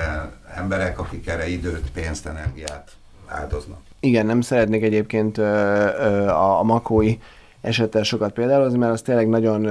emberek, 0.56 1.00
akik 1.00 1.28
erre 1.28 1.48
időt, 1.48 1.92
pénzt, 1.92 2.26
energiát 2.26 2.92
áldoznak. 3.28 3.80
Igen, 4.00 4.26
nem 4.26 4.42
szeretnék 4.42 4.84
egyébként 4.84 5.38
a, 5.38 6.60
a 6.60 6.64
makói 6.64 7.18
esettel 7.62 8.04
sokat 8.04 8.34
példálozni, 8.34 8.78
mert 8.78 8.92
az 8.92 9.02
tényleg 9.02 9.30
nagyon, 9.30 9.70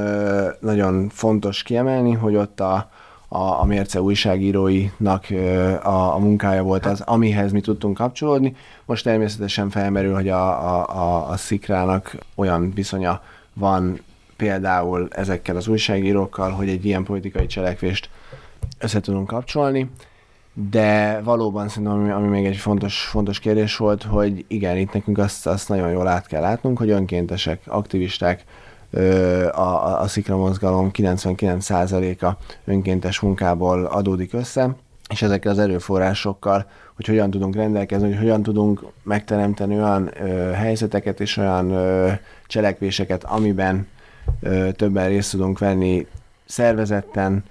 nagyon 0.61 1.09
fontos 1.09 1.63
kiemelni, 1.63 2.13
hogy 2.13 2.37
ott 2.37 2.61
a, 2.61 2.91
a, 3.29 3.61
a 3.61 3.65
Mérce 3.65 4.01
újságíróinak 4.01 5.25
a, 5.83 6.15
a 6.15 6.19
munkája 6.19 6.63
volt 6.63 6.87
az, 6.87 7.01
amihez 7.01 7.53
mi 7.53 7.61
tudtunk 7.61 7.97
kapcsolódni. 7.97 8.57
Most 8.85 9.05
természetesen 9.05 9.71
felmerül, 9.71 10.15
hogy 10.15 10.29
a, 10.29 10.75
a, 10.75 10.89
a, 10.89 11.29
a 11.31 11.37
Szikrának 11.37 12.17
olyan 12.35 12.73
viszonya 12.75 13.21
van 13.53 14.01
például 14.37 15.09
ezekkel 15.11 15.57
az 15.57 15.69
újságírókkal, 15.69 16.51
hogy 16.51 16.69
egy 16.69 16.85
ilyen 16.85 17.05
politikai 17.05 17.47
cselekvést 17.47 18.11
össze 18.79 19.01
tudunk 19.01 19.27
kapcsolni 19.27 19.91
de 20.71 21.21
valóban 21.25 21.69
szerintem, 21.69 21.93
ami, 21.93 22.11
ami 22.11 22.29
még 22.29 22.47
egy 22.47 22.57
fontos, 22.57 23.01
fontos 23.01 23.39
kérdés 23.39 23.77
volt, 23.77 24.03
hogy 24.03 24.45
igen, 24.49 24.77
itt 24.77 24.93
nekünk 24.93 25.19
azt, 25.19 25.47
azt 25.47 25.69
nagyon 25.69 25.91
jól 25.91 26.09
át 26.09 26.27
kell 26.27 26.41
látnunk, 26.41 26.79
hogy 26.79 26.91
önkéntesek, 26.91 27.61
aktivisták, 27.67 28.45
a, 29.53 29.61
a, 29.61 30.01
a 30.01 30.07
szikra 30.09 30.37
mozgalom 30.37 30.91
99%-a 30.93 32.31
önkéntes 32.65 33.21
munkából 33.21 33.85
adódik 33.85 34.33
össze, 34.33 34.75
és 35.09 35.23
ezekkel 35.23 35.53
az 35.53 35.59
erőforrásokkal, 35.59 36.67
hogy 36.95 37.07
hogyan 37.07 37.31
tudunk 37.31 37.55
rendelkezni, 37.55 38.09
hogy 38.09 38.19
hogyan 38.19 38.43
tudunk 38.43 38.85
megteremteni 39.03 39.75
olyan 39.75 40.11
ö, 40.21 40.51
helyzeteket 40.51 41.21
és 41.21 41.37
olyan 41.37 41.71
ö, 41.71 42.13
cselekvéseket, 42.47 43.25
amiben 43.25 43.87
ö, 44.41 44.73
többen 44.73 45.09
részt 45.09 45.31
tudunk 45.31 45.59
venni 45.59 46.07
szervezetten, 46.45 47.45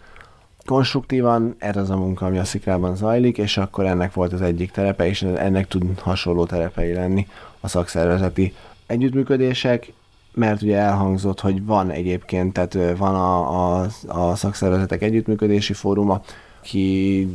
konstruktívan, 0.66 1.56
ez 1.58 1.78
az 1.78 1.90
a 1.90 1.98
munka, 1.98 2.26
ami 2.26 2.38
a 2.38 2.44
szikrában 2.44 2.96
zajlik, 2.96 3.38
és 3.38 3.58
akkor 3.58 3.86
ennek 3.86 4.14
volt 4.14 4.34
az 4.34 4.42
egyik 4.42 4.72
terepe, 4.72 5.08
és 5.08 5.22
ennek 5.22 5.68
tud 5.68 6.00
hasonló 6.00 6.46
terepei 6.46 6.94
lenni 6.94 7.28
a 7.60 7.68
szakszervezeti 7.68 8.54
együttműködések, 8.86 9.94
mert 10.34 10.62
ugye 10.62 10.78
elhangzott, 10.78 11.40
hogy 11.40 11.66
van 11.66 11.90
egyébként, 11.90 12.54
tehát 12.54 12.98
van 12.98 13.16
a, 13.16 13.82
a, 13.82 13.88
a 14.08 14.36
szakszervezetek 14.36 15.02
együttműködési 15.02 15.74
fóruma, 15.74 16.22
ki 16.62 17.28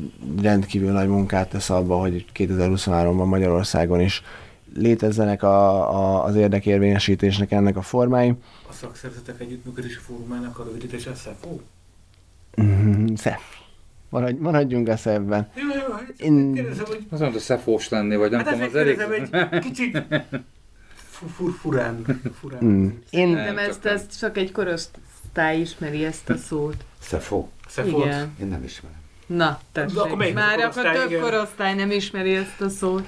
rendkívül 0.43 0.91
nagy 0.91 1.09
munkát 1.09 1.49
tesz 1.49 1.71
abba, 1.71 1.97
hogy 1.97 2.25
2023-ban 2.35 3.29
Magyarországon 3.29 4.01
is 4.01 4.23
létezzenek 4.75 5.43
a, 5.43 5.91
a, 5.95 6.25
az 6.25 6.35
érdekérvényesítésnek 6.35 7.53
ennek 7.53 7.77
a 7.77 7.83
formái. 7.83 8.35
A 8.69 8.73
szakszervezetek 8.73 9.41
együttműködési 9.41 9.99
fórumának 9.99 10.59
a 10.59 10.65
rövidítés 10.65 11.09
SZFO? 11.15 11.59
Mm, 12.63 13.15
szef. 13.15 13.43
Maradj, 14.09 14.39
maradjunk 14.41 14.89
a 14.89 14.97
szebben. 14.97 15.51
Jó, 15.55 15.63
jó, 15.63 15.93
hát 15.93 16.13
Én... 16.17 16.55
kérdezem, 16.55 16.85
hogy... 16.85 17.07
Az 17.11 17.21
mondta, 17.21 17.39
szefós 17.39 17.89
lenni, 17.89 18.17
vagy 18.17 18.31
nem 18.31 18.45
hát 18.45 18.53
tudom, 18.53 18.69
az 18.69 18.75
elég... 18.75 19.01
egy 19.51 19.59
kicsit 19.59 20.03
furán. 21.61 22.21
furán. 22.41 22.65
Mm. 22.65 22.89
Én 23.11 23.29
nem 23.29 23.59
ezt, 23.59 23.85
ezt 23.85 24.19
csak 24.19 24.37
egy 24.37 24.53
korosztály 24.53 25.61
ismeri 25.61 26.05
ezt 26.05 26.31
a 26.31 26.37
szót. 26.37 26.85
Szefo? 26.99 27.47
Szefót? 27.69 28.05
Igen. 28.05 28.35
Én 28.41 28.47
nem 28.47 28.65
ismerem. 28.65 28.99
Na, 29.27 29.61
tessék. 29.73 30.35
Már 30.35 30.59
akkor 30.59 30.93
több 30.93 31.11
igen. 31.11 31.21
korosztály 31.21 31.75
nem 31.75 31.91
ismeri 31.91 32.35
ezt 32.35 32.61
a 32.61 32.69
szót. 32.69 33.07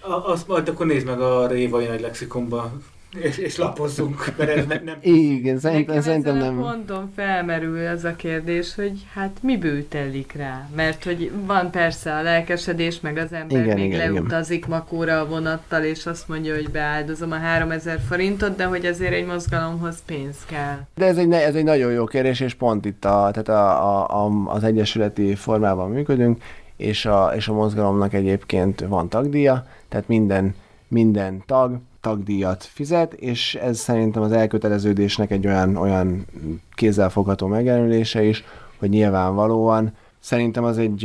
A, 0.00 0.12
azt 0.12 0.48
majd 0.48 0.68
akkor 0.68 0.86
nézd 0.86 1.06
meg 1.06 1.20
a 1.20 1.46
Révai 1.46 1.86
Nagy 1.86 2.00
Lexikonba 2.00 2.72
és, 3.20 3.38
és 3.38 3.56
lapozzunk, 3.56 4.32
mert 4.36 4.50
ez 4.50 4.66
nem... 4.66 4.96
Igen, 5.00 5.58
szerintem, 5.58 6.00
szerintem 6.00 6.36
nem. 6.36 6.58
ponton 6.58 7.10
felmerül 7.16 7.78
ez 7.78 8.04
a 8.04 8.16
kérdés, 8.16 8.74
hogy 8.74 9.06
hát 9.14 9.38
mi 9.42 9.56
bűtelik 9.56 10.32
rá? 10.32 10.68
Mert 10.76 11.04
hogy 11.04 11.32
van 11.46 11.70
persze 11.70 12.14
a 12.14 12.22
lelkesedés, 12.22 13.00
meg 13.00 13.16
az 13.16 13.32
ember 13.32 13.64
igen, 13.64 13.76
még 13.76 13.92
igen, 13.92 14.12
leutazik 14.12 14.56
igen. 14.56 14.70
makóra 14.70 15.20
a 15.20 15.26
vonattal, 15.26 15.82
és 15.82 16.06
azt 16.06 16.28
mondja, 16.28 16.54
hogy 16.54 16.70
beáldozom 16.70 17.32
a 17.32 17.36
3000 17.36 18.00
forintot, 18.08 18.56
de 18.56 18.64
hogy 18.64 18.86
azért 18.86 19.12
egy 19.12 19.26
mozgalomhoz 19.26 20.02
pénz 20.06 20.36
kell. 20.46 20.78
De 20.94 21.06
ez 21.06 21.16
egy, 21.16 21.32
ez 21.32 21.54
egy 21.54 21.64
nagyon 21.64 21.92
jó 21.92 22.04
kérdés, 22.04 22.40
és 22.40 22.54
pont 22.54 22.84
itt 22.84 23.04
a, 23.04 23.28
tehát 23.32 23.48
a, 23.48 23.88
a, 23.88 24.24
a, 24.24 24.30
az 24.46 24.64
egyesületi 24.64 25.34
formában 25.34 25.90
működünk, 25.90 26.42
és 26.76 27.06
a, 27.06 27.32
és 27.36 27.48
a 27.48 27.52
mozgalomnak 27.52 28.14
egyébként 28.14 28.80
van 28.80 29.08
tagdíja, 29.08 29.66
tehát 29.88 30.08
minden, 30.08 30.54
minden 30.88 31.42
tag 31.46 31.80
tagdíjat 32.02 32.64
fizet, 32.64 33.12
és 33.12 33.54
ez 33.54 33.78
szerintem 33.78 34.22
az 34.22 34.32
elköteleződésnek 34.32 35.30
egy 35.30 35.46
olyan, 35.46 35.76
olyan 35.76 36.26
kézzelfogható 36.74 37.46
megjelenülése 37.46 38.22
is, 38.22 38.44
hogy 38.78 38.88
nyilvánvalóan 38.88 39.92
szerintem 40.18 40.64
az 40.64 40.78
egy, 40.78 41.04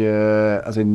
az 0.63 0.77
egy 0.77 0.87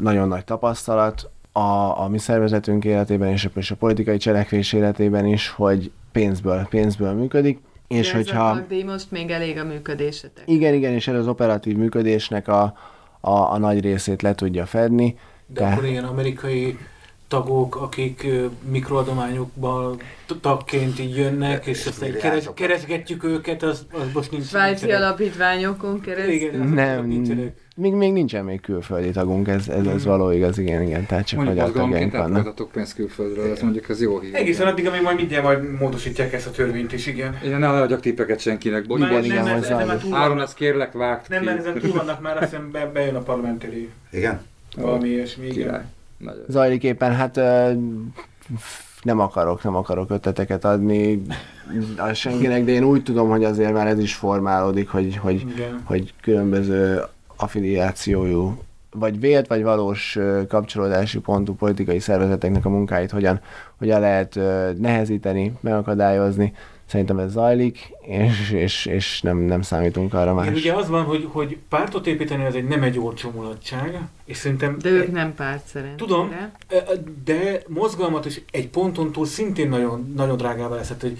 nagyon 0.00 0.28
nagy 0.28 0.44
tapasztalat 0.44 1.30
a, 1.52 2.00
a 2.00 2.08
mi 2.08 2.18
szervezetünk 2.18 2.84
életében 2.84 3.30
és 3.30 3.44
a, 3.44 3.50
és 3.54 3.70
a 3.70 3.76
politikai 3.76 4.16
cselekvés 4.16 4.72
életében 4.72 5.26
is, 5.26 5.48
hogy 5.48 5.90
pénzből, 6.12 6.66
pénzből 6.70 7.12
működik. 7.12 7.60
És 7.88 8.10
De 8.10 8.16
hogyha... 8.16 8.50
ez 8.50 8.56
a 8.56 8.58
tagdíj 8.58 8.82
most 8.82 9.10
még 9.10 9.30
elég 9.30 9.58
a 9.58 9.64
működésetek. 9.64 10.44
Igen, 10.46 10.74
igen, 10.74 10.92
és 10.92 11.08
ez 11.08 11.14
az 11.14 11.28
operatív 11.28 11.76
működésnek 11.76 12.48
a, 12.48 12.62
a, 13.20 13.30
a 13.30 13.58
nagy 13.58 13.80
részét 13.80 14.22
le 14.22 14.34
tudja 14.34 14.66
fedni. 14.66 15.18
De 15.46 15.60
Tehát... 15.60 15.76
akkor 15.76 15.88
ilyen 15.88 16.04
amerikai 16.04 16.78
tagok, 17.28 17.76
akik 17.76 18.26
mikroadományokban 18.68 20.00
tagként 20.40 20.98
így 20.98 21.16
jönnek, 21.16 21.66
és 21.66 21.86
aztán 21.86 22.12
keres, 22.12 22.48
keresgetjük 22.54 23.24
őket, 23.24 23.62
az, 23.62 23.86
az 23.92 24.12
most 24.14 24.30
nincs. 24.30 24.44
Svájci 24.44 24.90
alapítványokon 24.90 26.00
keresztül? 26.00 26.32
Igen, 26.32 26.68
nem, 26.68 27.04
még, 27.78 27.92
még 27.92 28.12
nincsen 28.12 28.44
még 28.44 28.60
külföldi 28.60 29.10
tagunk, 29.10 29.48
ez, 29.48 29.68
ez, 29.68 29.86
ez 29.86 30.04
való 30.04 30.30
igaz, 30.30 30.58
igen, 30.58 30.82
igen, 30.82 31.06
tehát 31.06 31.26
csak 31.26 31.44
magyar 31.44 31.72
tagjaink 31.72 32.12
vannak. 32.12 32.44
Mondjuk 32.44 32.70
pénzt 32.72 32.94
külföldről, 32.94 33.50
ez 33.50 33.60
mondjuk 33.60 33.88
ez 33.88 34.00
jó 34.00 34.18
hír. 34.20 34.34
Egészen 34.34 34.66
addig, 34.66 34.86
amíg 34.86 35.02
majd 35.02 35.16
mindjárt 35.16 35.44
majd 35.44 35.78
módosítják 35.78 36.32
ezt 36.32 36.46
a 36.46 36.50
törvényt 36.50 36.92
is, 36.92 37.06
igen. 37.06 37.38
Igen, 37.44 37.58
ne 37.58 37.68
adjak 37.68 38.00
tippeket 38.00 38.40
senkinek, 38.40 38.86
bocs. 38.86 39.00
Igen, 39.00 39.24
igen, 39.24 39.46
ez, 39.46 39.64
ez, 39.64 40.00
Áron, 40.10 40.40
ezt 40.40 40.54
kérlek, 40.54 40.92
vágt 40.92 41.28
Nem, 41.28 41.44
mert 41.44 41.58
ezen 41.58 41.78
túl 41.78 41.92
vannak 41.92 42.20
már, 42.20 42.36
azt 42.36 42.50
hiszem 42.50 42.70
be, 42.70 42.90
bejön 42.92 43.14
a 43.14 43.20
parlamentéri. 43.20 43.88
Igen? 44.10 44.40
Valami 44.76 45.08
ilyesmi, 45.08 45.46
igen. 45.46 45.94
Zajlik 46.48 46.82
éppen, 46.82 47.14
hát 47.14 47.40
nem 49.02 49.18
akarok, 49.18 49.62
nem 49.62 49.74
akarok 49.74 50.10
ötleteket 50.10 50.64
adni 50.64 51.22
a 51.96 52.12
senkinek, 52.12 52.64
de 52.64 52.72
én 52.72 52.84
úgy 52.84 53.02
tudom, 53.02 53.28
hogy 53.28 53.44
azért 53.44 53.72
már 53.72 53.86
ez 53.86 53.98
is 53.98 54.14
formálódik, 54.14 54.88
hogy, 54.88 55.16
hogy, 55.16 55.44
hogy 55.84 56.14
különböző 56.22 57.02
affiliációjú 57.36 58.58
vagy 58.90 59.20
vélt, 59.20 59.46
vagy 59.46 59.62
valós 59.62 60.18
kapcsolódási 60.48 61.18
pontú 61.18 61.54
politikai 61.54 61.98
szervezeteknek 61.98 62.64
a 62.64 62.68
munkáit 62.68 63.10
hogyan, 63.10 63.40
hogyan 63.78 64.00
lehet 64.00 64.34
nehezíteni, 64.78 65.52
megakadályozni 65.60 66.52
szerintem 66.86 67.18
ez 67.18 67.30
zajlik, 67.30 67.92
és, 68.00 68.50
és, 68.50 68.86
és 68.86 69.20
nem, 69.20 69.38
nem 69.38 69.62
számítunk 69.62 70.14
arra 70.14 70.34
más. 70.34 70.46
Igen, 70.46 70.58
ugye 70.58 70.72
az 70.72 70.88
van, 70.88 71.04
hogy, 71.04 71.28
hogy 71.32 71.58
pártot 71.68 72.06
építeni 72.06 72.44
az 72.44 72.54
egy 72.54 72.68
nem 72.68 72.82
egy 72.82 72.98
olcsó 72.98 73.30
mulatság, 73.30 74.00
és 74.24 74.36
szerintem... 74.36 74.78
De 74.78 74.88
ők 74.88 75.12
nem 75.12 75.34
párt 75.34 75.66
szerint. 75.66 75.96
Tudom, 75.96 76.30
de 77.24 77.62
mozgalmat 77.68 78.24
is 78.24 78.40
egy 78.50 78.68
ponton 78.68 79.12
túl 79.12 79.26
szintén 79.26 79.68
nagyon, 79.68 80.12
nagyon 80.16 80.36
drágává 80.36 80.74
lesz, 80.74 80.92
hogy 81.00 81.18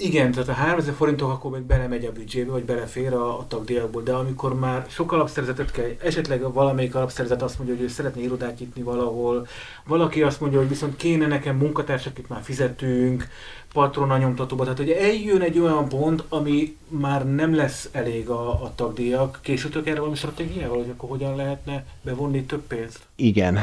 igen, 0.00 0.30
tehát 0.30 0.48
a 0.48 0.52
3000 0.52 0.94
forintok 0.94 1.30
akkor 1.30 1.50
még 1.50 1.62
belemegy 1.62 2.04
a 2.04 2.12
büdzsébe, 2.12 2.50
vagy 2.50 2.64
belefér 2.64 3.12
a, 3.12 3.38
a 3.38 3.46
tagdíjakból, 3.48 4.02
de 4.02 4.12
amikor 4.12 4.58
már 4.58 4.86
sok 4.88 5.12
alapszerzetet 5.12 5.70
kell, 5.70 5.90
esetleg 6.02 6.52
valamelyik 6.52 6.94
alapszerzet 6.94 7.42
azt 7.42 7.58
mondja, 7.58 7.76
hogy 7.76 7.84
ő 7.84 7.88
szeretné 7.88 8.22
irodát 8.22 8.58
nyitni 8.58 8.82
valahol, 8.82 9.46
valaki 9.86 10.22
azt 10.22 10.40
mondja, 10.40 10.58
hogy 10.58 10.68
viszont 10.68 10.96
kéne 10.96 11.26
nekem 11.26 11.56
munkatársak, 11.56 12.12
akit 12.12 12.28
már 12.28 12.42
fizetünk, 12.42 13.28
patrona 13.72 14.18
nyomtatóba, 14.18 14.62
tehát 14.62 14.78
hogy 14.78 14.90
eljön 14.90 15.40
egy 15.40 15.58
olyan 15.58 15.88
pont, 15.88 16.24
ami 16.28 16.76
már 16.88 17.34
nem 17.34 17.54
lesz 17.54 17.88
elég 17.92 18.28
a, 18.28 18.48
a 18.50 18.72
tagdíjak. 18.74 19.38
Készültök 19.42 19.86
erre 19.86 19.98
valami 19.98 20.16
stratégiával, 20.16 20.76
hogy 20.76 20.90
akkor 20.92 21.08
hogyan 21.08 21.36
lehetne 21.36 21.84
bevonni 22.02 22.42
több 22.42 22.62
pénzt? 22.66 23.00
Igen. 23.16 23.58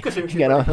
Köszönjük 0.00 0.34
igen, 0.34 0.50
a, 0.50 0.64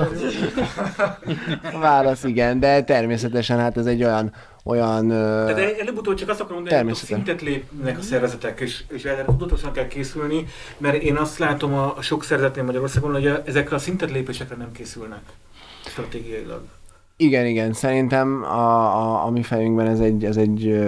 a 1.73 1.79
válasz 1.87 2.23
igen, 2.23 2.59
de 2.59 2.83
természetesen 2.83 3.59
hát 3.59 3.77
ez 3.77 3.85
egy 3.85 4.03
olyan 4.03 4.33
olyan... 4.63 5.07
De 5.07 5.79
előbb-utóbb 5.79 6.15
csak 6.15 6.29
azt 6.29 6.39
akarom 6.39 6.61
mondani, 6.61 6.83
hogy 6.85 6.95
szintet 6.95 7.41
lépnek 7.41 7.97
a 7.97 8.01
szervezetek, 8.01 8.59
és, 8.59 8.83
és 8.89 9.03
erre 9.03 9.25
tudatosan 9.25 9.71
kell 9.71 9.87
készülni, 9.87 10.47
mert 10.77 11.01
én 11.01 11.15
azt 11.15 11.37
látom 11.37 11.73
a, 11.73 11.97
a 11.97 12.01
sok 12.01 12.23
szervezetnél 12.23 12.63
Magyarországon, 12.63 13.11
hogy 13.11 13.27
a, 13.27 13.41
ezekre 13.45 13.75
a 13.75 13.79
szintet 13.79 14.11
lépésekre 14.11 14.55
nem 14.55 14.71
készülnek 14.71 15.21
stratégiailag. 15.85 16.61
Igen, 17.21 17.45
igen, 17.45 17.73
szerintem 17.73 18.43
a, 18.43 18.95
a, 18.97 19.25
a 19.25 19.29
mi 19.29 19.43
fejünkben 19.43 19.87
ez 19.87 19.99
egy, 19.99 20.25
ez 20.25 20.37
egy, 20.37 20.79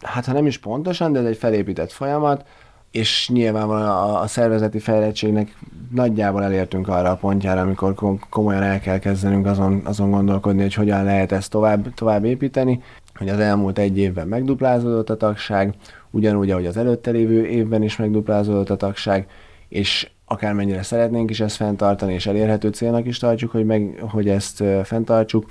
hát 0.00 0.24
ha 0.24 0.32
nem 0.32 0.46
is 0.46 0.58
pontosan, 0.58 1.12
de 1.12 1.18
ez 1.18 1.24
egy 1.24 1.36
felépített 1.36 1.92
folyamat, 1.92 2.44
és 2.90 3.28
nyilvánvalóan 3.32 3.88
a, 3.88 4.20
a 4.20 4.26
szervezeti 4.26 4.78
fejlettségnek 4.78 5.56
nagyjából 5.94 6.42
elértünk 6.42 6.88
arra 6.88 7.10
a 7.10 7.16
pontjára, 7.16 7.60
amikor 7.60 7.94
komolyan 8.30 8.62
el 8.62 8.80
kell 8.80 8.98
kezdenünk 8.98 9.46
azon, 9.46 9.80
azon 9.84 10.10
gondolkodni, 10.10 10.62
hogy 10.62 10.74
hogyan 10.74 11.04
lehet 11.04 11.32
ezt 11.32 11.50
tovább, 11.50 11.94
tovább 11.94 12.24
építeni, 12.24 12.82
hogy 13.14 13.28
az 13.28 13.38
elmúlt 13.38 13.78
egy 13.78 13.98
évben 13.98 14.28
megduplázódott 14.28 15.10
a 15.10 15.16
tagság, 15.16 15.74
ugyanúgy, 16.10 16.50
ahogy 16.50 16.66
az 16.66 16.76
előtte 16.76 17.10
lévő 17.10 17.46
évben 17.46 17.82
is 17.82 17.96
megduplázódott 17.96 18.70
a 18.70 18.76
tagság, 18.76 19.26
és 19.68 20.10
akármennyire 20.32 20.82
szeretnénk 20.82 21.30
is 21.30 21.40
ezt 21.40 21.56
fenntartani, 21.56 22.12
és 22.12 22.26
elérhető 22.26 22.68
célnak 22.68 23.06
is 23.06 23.18
tartjuk, 23.18 23.50
hogy, 23.50 23.64
meg, 23.64 24.02
hogy 24.10 24.28
ezt 24.28 24.62
fenntartsuk, 24.84 25.50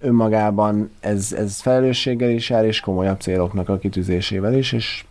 önmagában 0.00 0.90
ez, 1.00 1.32
ez 1.32 1.60
felelősséggel 1.60 2.30
is 2.30 2.50
jár, 2.50 2.64
és 2.64 2.80
komolyabb 2.80 3.20
céloknak 3.20 3.68
a 3.68 3.78
kitűzésével 3.78 4.54
is, 4.54 4.72
és 4.72 5.04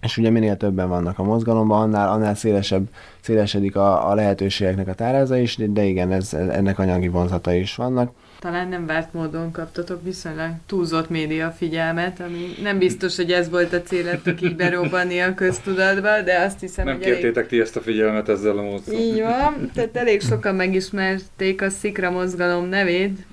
és 0.00 0.16
ugye 0.16 0.30
minél 0.30 0.56
többen 0.56 0.88
vannak 0.88 1.18
a 1.18 1.22
mozgalomban, 1.22 1.80
annál, 1.80 2.08
annál 2.08 2.34
szélesebb, 2.34 2.88
szélesedik 3.20 3.76
a, 3.76 4.10
a 4.10 4.14
lehetőségeknek 4.14 4.88
a 4.88 4.94
táráza 4.94 5.36
is, 5.36 5.56
de, 5.56 5.66
de 5.66 5.84
igen, 5.84 6.12
ez, 6.12 6.34
ennek 6.34 6.78
anyagi 6.78 7.08
vonzata 7.08 7.52
is 7.52 7.74
vannak 7.74 8.10
talán 8.46 8.68
nem 8.68 8.86
várt 8.86 9.12
módon 9.12 9.50
kaptatok 9.50 10.02
viszonylag 10.02 10.50
túlzott 10.66 11.10
média 11.10 11.50
figyelmet, 11.50 12.20
ami 12.20 12.54
nem 12.62 12.78
biztos, 12.78 13.16
hogy 13.16 13.32
ez 13.32 13.50
volt 13.50 13.72
a 13.72 13.82
céletok 13.82 14.40
így 14.42 14.56
berobbanni 14.56 15.20
a 15.20 15.34
köztudatba, 15.34 16.22
de 16.22 16.38
azt 16.38 16.60
hiszem, 16.60 16.84
nem 16.84 16.94
hogy 16.94 17.04
kértétek 17.04 17.36
elég... 17.36 17.48
ti 17.48 17.60
ezt 17.60 17.76
a 17.76 17.80
figyelmet 17.80 18.28
ezzel 18.28 18.58
a 18.58 18.62
módszerrel. 18.62 19.00
Így 19.00 19.20
van, 19.20 19.70
tehát 19.74 19.96
elég 19.96 20.20
sokan 20.20 20.54
megismerték 20.54 21.62
a 21.62 21.70
Szikra 21.70 22.10
mozgalom 22.10 22.68
nevét, 22.68 23.26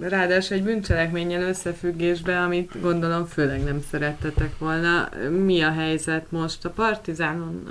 ráadásul 0.00 0.56
egy 0.56 0.62
bűncselekménnyel 0.62 1.42
összefüggésbe, 1.42 2.40
amit 2.40 2.80
gondolom 2.80 3.26
főleg 3.26 3.64
nem 3.64 3.80
szerettetek 3.90 4.58
volna. 4.58 5.08
Mi 5.44 5.62
a 5.62 5.72
helyzet 5.72 6.24
most? 6.28 6.64
A 6.64 6.70
Partizánon 6.70 7.62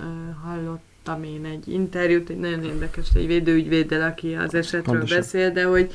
hallott 0.46 0.84
hallottam 1.06 1.24
én 1.24 1.46
egy 1.46 1.68
interjút, 1.68 2.30
egy 2.30 2.40
nagyon 2.40 2.64
érdekes, 2.64 3.08
egy 3.16 3.28
védőügyvéddel, 3.28 4.10
aki 4.10 4.34
az 4.34 4.54
esetről 4.54 4.82
Pontosan. 4.82 5.18
beszél, 5.18 5.52
de 5.52 5.64
hogy, 5.64 5.94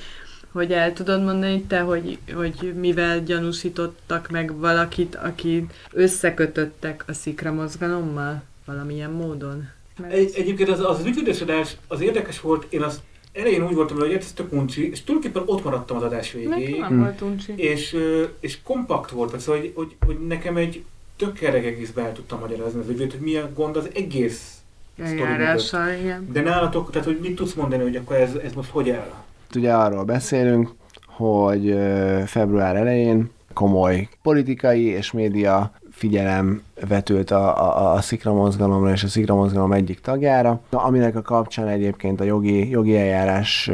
hogy 0.52 0.72
el 0.72 0.92
tudod 0.92 1.22
mondani 1.22 1.62
te, 1.62 1.80
hogy, 1.80 2.18
hogy 2.34 2.74
mivel 2.80 3.22
gyanúsítottak 3.22 4.30
meg 4.30 4.58
valakit, 4.58 5.14
akit 5.14 5.72
összekötöttek 5.92 7.04
a 7.06 7.12
szikra 7.12 7.52
mozgalommal 7.52 8.42
valamilyen 8.64 9.10
módon? 9.10 9.68
Egy, 10.08 10.32
egyébként 10.34 10.68
az, 10.68 10.80
az 10.80 11.06
ügyvédesedás 11.06 11.76
az 11.88 12.00
érdekes 12.00 12.40
volt, 12.40 12.66
én 12.68 12.82
azt 12.82 13.00
elején 13.32 13.66
úgy 13.66 13.74
voltam, 13.74 13.98
hogy 13.98 14.12
ez 14.12 14.32
tök 14.32 14.52
uncsi, 14.52 14.90
és 14.90 15.02
tulajdonképpen 15.02 15.54
ott 15.54 15.64
maradtam 15.64 15.96
az 15.96 16.02
adás 16.02 16.32
végéig. 16.32 16.70
Nekem 16.70 16.94
nem 16.94 16.98
volt 16.98 17.20
uncsi. 17.20 17.52
És, 17.56 17.96
és 18.40 18.58
kompakt 18.62 19.10
volt, 19.10 19.40
szóval, 19.40 19.60
hogy, 19.60 19.72
hogy, 19.74 19.96
hogy 20.06 20.26
nekem 20.26 20.56
egy 20.56 20.84
tök 21.16 21.32
kerek 21.32 21.64
egészbe 21.64 22.02
el 22.02 22.12
tudtam 22.12 22.40
magyarázni 22.40 22.80
az 22.80 22.88
ügyvéd, 22.88 23.10
hogy 23.10 23.20
mi 23.20 23.36
a 23.36 23.50
gond 23.54 23.76
az 23.76 23.88
egész 23.94 24.59
eljárással, 24.98 25.88
igen. 26.00 26.28
De 26.32 26.40
nálatok, 26.40 26.90
tehát 26.90 27.06
hogy 27.06 27.18
mit 27.22 27.34
tudsz 27.34 27.54
mondani, 27.54 27.82
hogy 27.82 27.96
akkor 27.96 28.16
ez, 28.16 28.34
ez 28.44 28.52
most 28.52 28.70
hogy 28.70 28.90
áll? 28.90 29.12
Ugye 29.56 29.72
arról 29.72 30.04
beszélünk, 30.04 30.74
hogy 31.06 31.78
február 32.26 32.76
elején 32.76 33.30
komoly 33.52 34.08
politikai 34.22 34.84
és 34.84 35.12
média 35.12 35.72
figyelem 35.90 36.62
vetült 36.88 37.30
a, 37.30 37.62
a, 37.62 37.92
a 37.92 38.00
Szikra 38.00 38.32
mozgalomra 38.32 38.90
és 38.90 39.04
a 39.04 39.08
Szikra 39.08 39.34
mozgalom 39.34 39.72
egyik 39.72 40.00
tagjára, 40.00 40.60
aminek 40.70 41.16
a 41.16 41.22
kapcsán 41.22 41.68
egyébként 41.68 42.20
a 42.20 42.24
jogi, 42.24 42.70
jogi 42.70 42.96
eljárás 42.96 43.70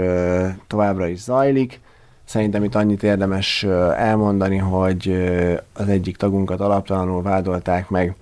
továbbra 0.66 1.06
is 1.06 1.18
zajlik, 1.18 1.80
Szerintem 2.26 2.64
itt 2.64 2.74
annyit 2.74 3.02
érdemes 3.02 3.62
elmondani, 3.96 4.56
hogy 4.56 5.28
az 5.72 5.88
egyik 5.88 6.16
tagunkat 6.16 6.60
alaptalanul 6.60 7.22
vádolták 7.22 7.88
meg 7.88 8.14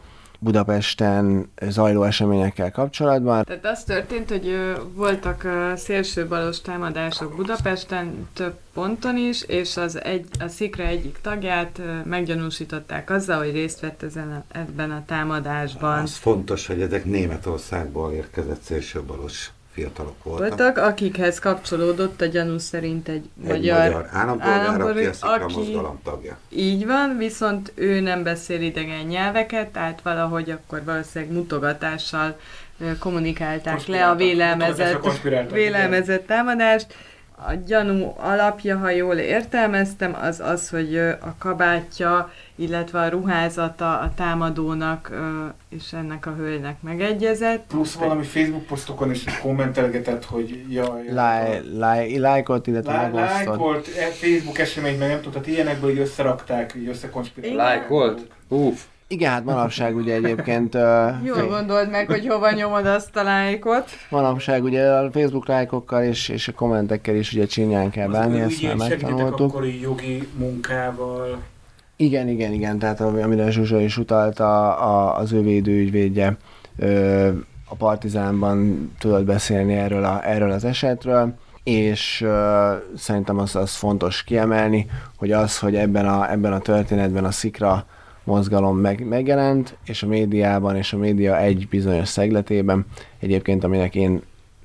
Budapesten 0.45 1.51
zajló 1.69 2.03
eseményekkel 2.03 2.71
kapcsolatban. 2.71 3.45
Tehát 3.45 3.67
az 3.67 3.85
történt, 3.85 4.29
hogy 4.29 4.57
voltak 4.95 5.47
szélső 5.77 6.27
balos 6.27 6.61
támadások 6.61 7.37
Budapesten 7.37 8.29
több 8.33 8.55
ponton 8.75 9.17
is, 9.17 9.43
és 9.43 9.77
az 9.77 10.03
egy, 10.03 10.27
a 10.41 10.49
Szikra 10.49 10.85
egyik 10.85 11.19
tagját 11.23 11.81
meggyanúsították 12.05 13.11
azzal, 13.11 13.39
hogy 13.39 13.53
részt 13.53 13.81
vett 13.81 14.03
ezen 14.03 14.33
a, 14.33 14.57
ebben 14.59 14.91
a 14.91 15.05
támadásban. 15.07 15.99
Az 15.99 16.17
fontos, 16.17 16.67
hogy 16.67 16.81
ezek 16.81 17.05
Németországból 17.05 18.13
érkezett 18.13 18.63
szélső 18.63 19.03
balos 19.03 19.51
fiatalok 19.75 20.23
voltak. 20.23 20.49
Voltak, 20.49 20.79
akikhez 20.79 21.39
kapcsolódott 21.39 22.21
a 22.21 22.27
gyanú 22.27 22.59
szerint 22.59 23.09
egy, 23.09 23.29
egy 23.47 23.49
magyar, 23.49 23.79
magyar 23.79 24.09
állampolgár, 24.13 24.59
állampolgár, 24.59 25.15
aki 25.21 25.27
a 25.27 25.45
aki, 25.45 25.55
mozgalom 25.55 26.01
tagja. 26.05 26.39
Így 26.49 26.87
van, 26.87 27.17
viszont 27.17 27.73
ő 27.75 28.01
nem 28.01 28.23
beszél 28.23 28.61
idegen 28.61 29.07
nyelveket, 29.07 29.69
tehát 29.69 30.01
valahogy 30.03 30.51
akkor 30.51 30.85
valószínűleg 30.85 31.35
mutogatással 31.35 32.39
kommunikálták 32.99 33.87
le 33.87 34.09
a 34.09 34.15
vélelmezett, 34.15 35.21
vélelmezett 35.51 36.27
támadást 36.27 36.95
a 37.37 37.55
gyanú 37.67 38.15
alapja, 38.17 38.79
ha 38.79 38.91
jól 38.91 39.17
értelmeztem, 39.17 40.17
az 40.23 40.41
az, 40.41 40.69
hogy 40.69 40.97
a 40.99 41.35
kabátja, 41.39 42.33
illetve 42.55 43.01
a 43.01 43.09
ruházata 43.09 43.99
a 43.99 44.13
támadónak 44.15 45.11
és 45.69 45.93
ennek 45.93 46.27
a 46.27 46.35
hölgynek 46.35 46.83
megegyezett. 46.83 47.65
Plusz 47.69 47.95
valami 47.95 48.25
Facebook 48.25 48.67
posztokon 48.67 49.11
is 49.11 49.25
kommentelgetett, 49.43 50.25
hogy 50.25 50.65
jaj... 50.69 51.09
Lájkolt, 52.19 52.67
illetve 52.67 53.11
Lájkolt, 53.13 53.89
e, 53.89 54.05
Facebook 54.05 54.59
esemény, 54.59 54.99
meg 54.99 55.09
nem 55.09 55.21
tudtad, 55.21 55.49
ilyenekből 55.49 55.91
így 55.91 55.99
összerakták, 55.99 56.75
így 56.77 56.89
összekonspirálták. 56.89 57.57
Lájkolt? 57.57 58.27
Uff. 58.49 58.81
Igen, 59.15 59.31
hát 59.31 59.45
manapság 59.45 59.97
ugye 59.97 60.15
egyébként... 60.15 60.75
Uh, 60.75 61.25
Jól 61.25 61.47
gondold 61.47 61.91
meg, 61.91 62.07
hogy 62.07 62.27
hova 62.27 62.51
nyomod 62.51 62.87
azt 62.87 63.17
a 63.17 63.23
lájkot. 63.23 63.91
Manapság 64.11 64.63
ugye 64.63 64.91
a 64.91 65.11
Facebook 65.11 65.47
lájkokkal 65.47 66.03
és, 66.03 66.29
és 66.29 66.49
a 66.49 66.53
kommentekkel 66.53 67.15
is 67.15 67.33
ugye 67.33 67.47
csinyán 67.47 67.91
kell 67.91 68.09
bánni, 68.09 68.41
ezt 68.41 68.63
már 68.63 68.77
megtanultuk. 68.77 69.49
akkor 69.49 69.67
jogi 69.67 70.29
munkával. 70.39 71.43
Igen, 71.97 72.29
igen, 72.29 72.53
igen, 72.53 72.79
tehát 72.79 73.01
amire 73.01 73.51
Zsuzsa 73.51 73.81
is 73.81 73.97
utalt, 73.97 74.41
a, 74.41 74.85
a, 74.89 75.17
az 75.17 75.33
ő 75.33 75.43
védőügyvédje 75.43 76.37
ö, 76.79 77.29
a 77.69 77.75
Partizánban 77.75 78.91
tudott 78.99 79.25
beszélni 79.25 79.75
erről, 79.75 80.05
a, 80.05 80.29
erről 80.29 80.51
az 80.51 80.65
esetről, 80.65 81.35
és 81.65 82.21
ö, 82.21 82.73
szerintem 82.97 83.39
az, 83.39 83.57
az 83.57 83.75
fontos 83.75 84.23
kiemelni, 84.23 84.87
hogy 85.17 85.33
az, 85.33 85.59
hogy 85.59 85.77
ebben 85.77 86.07
a, 86.07 86.31
ebben 86.31 86.53
a 86.53 86.59
történetben 86.59 87.25
a 87.25 87.31
Szikra 87.31 87.87
mozgalom 88.25 88.79
meg, 88.79 89.07
megjelent, 89.07 89.77
és 89.85 90.03
a 90.03 90.07
médiában, 90.07 90.77
és 90.77 90.93
a 90.93 90.97
média 90.97 91.39
egy 91.39 91.69
bizonyos 91.69 92.09
szegletében, 92.09 92.87
egyébként 93.19 93.65
aminek 93.65 93.95
én 93.95 94.23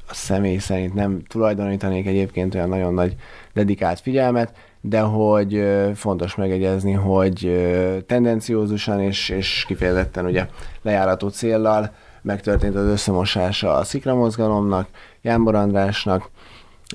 a 0.08 0.14
személy 0.14 0.58
szerint 0.58 0.94
nem 0.94 1.22
tulajdonítanék 1.28 2.08
egyébként 2.08 2.56
olyan 2.56 2.70
nagyon 2.70 2.94
nagy 2.94 3.16
dedikált 3.54 4.00
figyelmet, 4.00 4.54
de 4.82 5.00
hogy 5.00 5.64
fontos 5.96 6.36
megegyezni, 6.36 6.92
hogy 6.92 7.68
tendenciózusan 8.08 9.02
és, 9.02 9.30
és 9.30 9.64
kifejezetten 9.68 10.26
ugye 10.26 10.48
lejárató 10.82 11.28
céllal 11.28 11.92
megtörtént 12.22 12.76
az 12.76 12.86
összemosása 12.86 13.76
a 13.76 13.84
Szikra 13.84 14.16
mozgalomnak, 14.16 14.88
Jánbor 15.22 15.56
Andrásnak, 15.56 16.30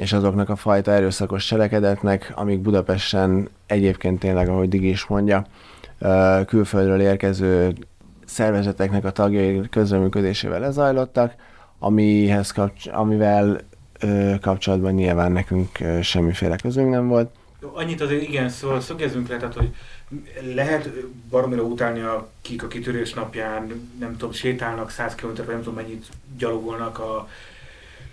és 0.01 0.13
azoknak 0.13 0.49
a 0.49 0.57
fajta 0.57 0.91
erőszakos 0.93 1.47
cselekedetnek, 1.47 2.33
amik 2.35 2.61
Budapesten 2.61 3.49
egyébként 3.67 4.19
tényleg, 4.19 4.49
ahogy 4.49 4.69
Digi 4.69 4.89
is 4.89 5.07
mondja, 5.07 5.47
külföldről 6.47 7.01
érkező 7.01 7.73
szervezeteknek 8.25 9.05
a 9.05 9.11
tagjai 9.11 9.61
közreműködésével 9.71 10.61
lezajlottak, 10.61 11.35
amihez 11.79 12.51
kapcs- 12.51 12.87
amivel 12.87 13.61
ö, 14.01 14.35
kapcsolatban 14.41 14.93
nyilván 14.93 15.33
nekünk 15.33 15.81
ö, 15.81 16.03
semmiféle 16.03 16.57
közünk 16.57 16.91
nem 16.91 17.09
volt. 17.09 17.31
Annyit 17.73 18.01
azért 18.01 18.23
igen, 18.23 18.49
szóval 18.49 18.81
szögezzünk 18.81 19.29
le, 19.29 19.37
tehát, 19.37 19.55
hogy 19.55 19.75
lehet 20.55 20.91
baromira 21.31 21.63
utálni 21.63 22.01
a 22.01 22.29
kik 22.43 22.63
a 22.63 22.67
kitörés 22.67 23.15
napján, 23.15 23.91
nem 24.01 24.17
tudom, 24.17 24.33
sétálnak 24.33 24.91
100 24.91 25.15
km, 25.15 25.27
vagy 25.37 25.47
nem 25.47 25.59
tudom 25.59 25.75
mennyit 25.75 26.07
gyalogolnak 26.39 26.99
a 26.99 27.29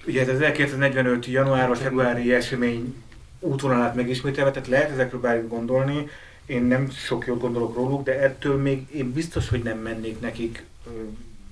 Ugye 0.07 0.21
ez 0.21 0.27
az 0.27 0.41
1945. 0.41 1.25
január 1.25 1.67
vagy 1.67 1.77
februári 1.77 2.33
esemény 2.33 3.03
útvonalát 3.39 3.95
megismételve, 3.95 4.51
tehát 4.51 4.67
lehet 4.67 4.91
ezekről 4.91 5.21
bármit 5.21 5.47
gondolni, 5.47 6.09
én 6.51 6.63
nem 6.63 6.89
sok 6.89 7.25
jót 7.25 7.39
gondolok 7.39 7.75
róluk, 7.75 8.03
de 8.03 8.21
ettől 8.21 8.61
még 8.61 8.87
én 8.93 9.11
biztos, 9.11 9.49
hogy 9.49 9.63
nem 9.63 9.77
mennék 9.77 10.19
nekik 10.19 10.63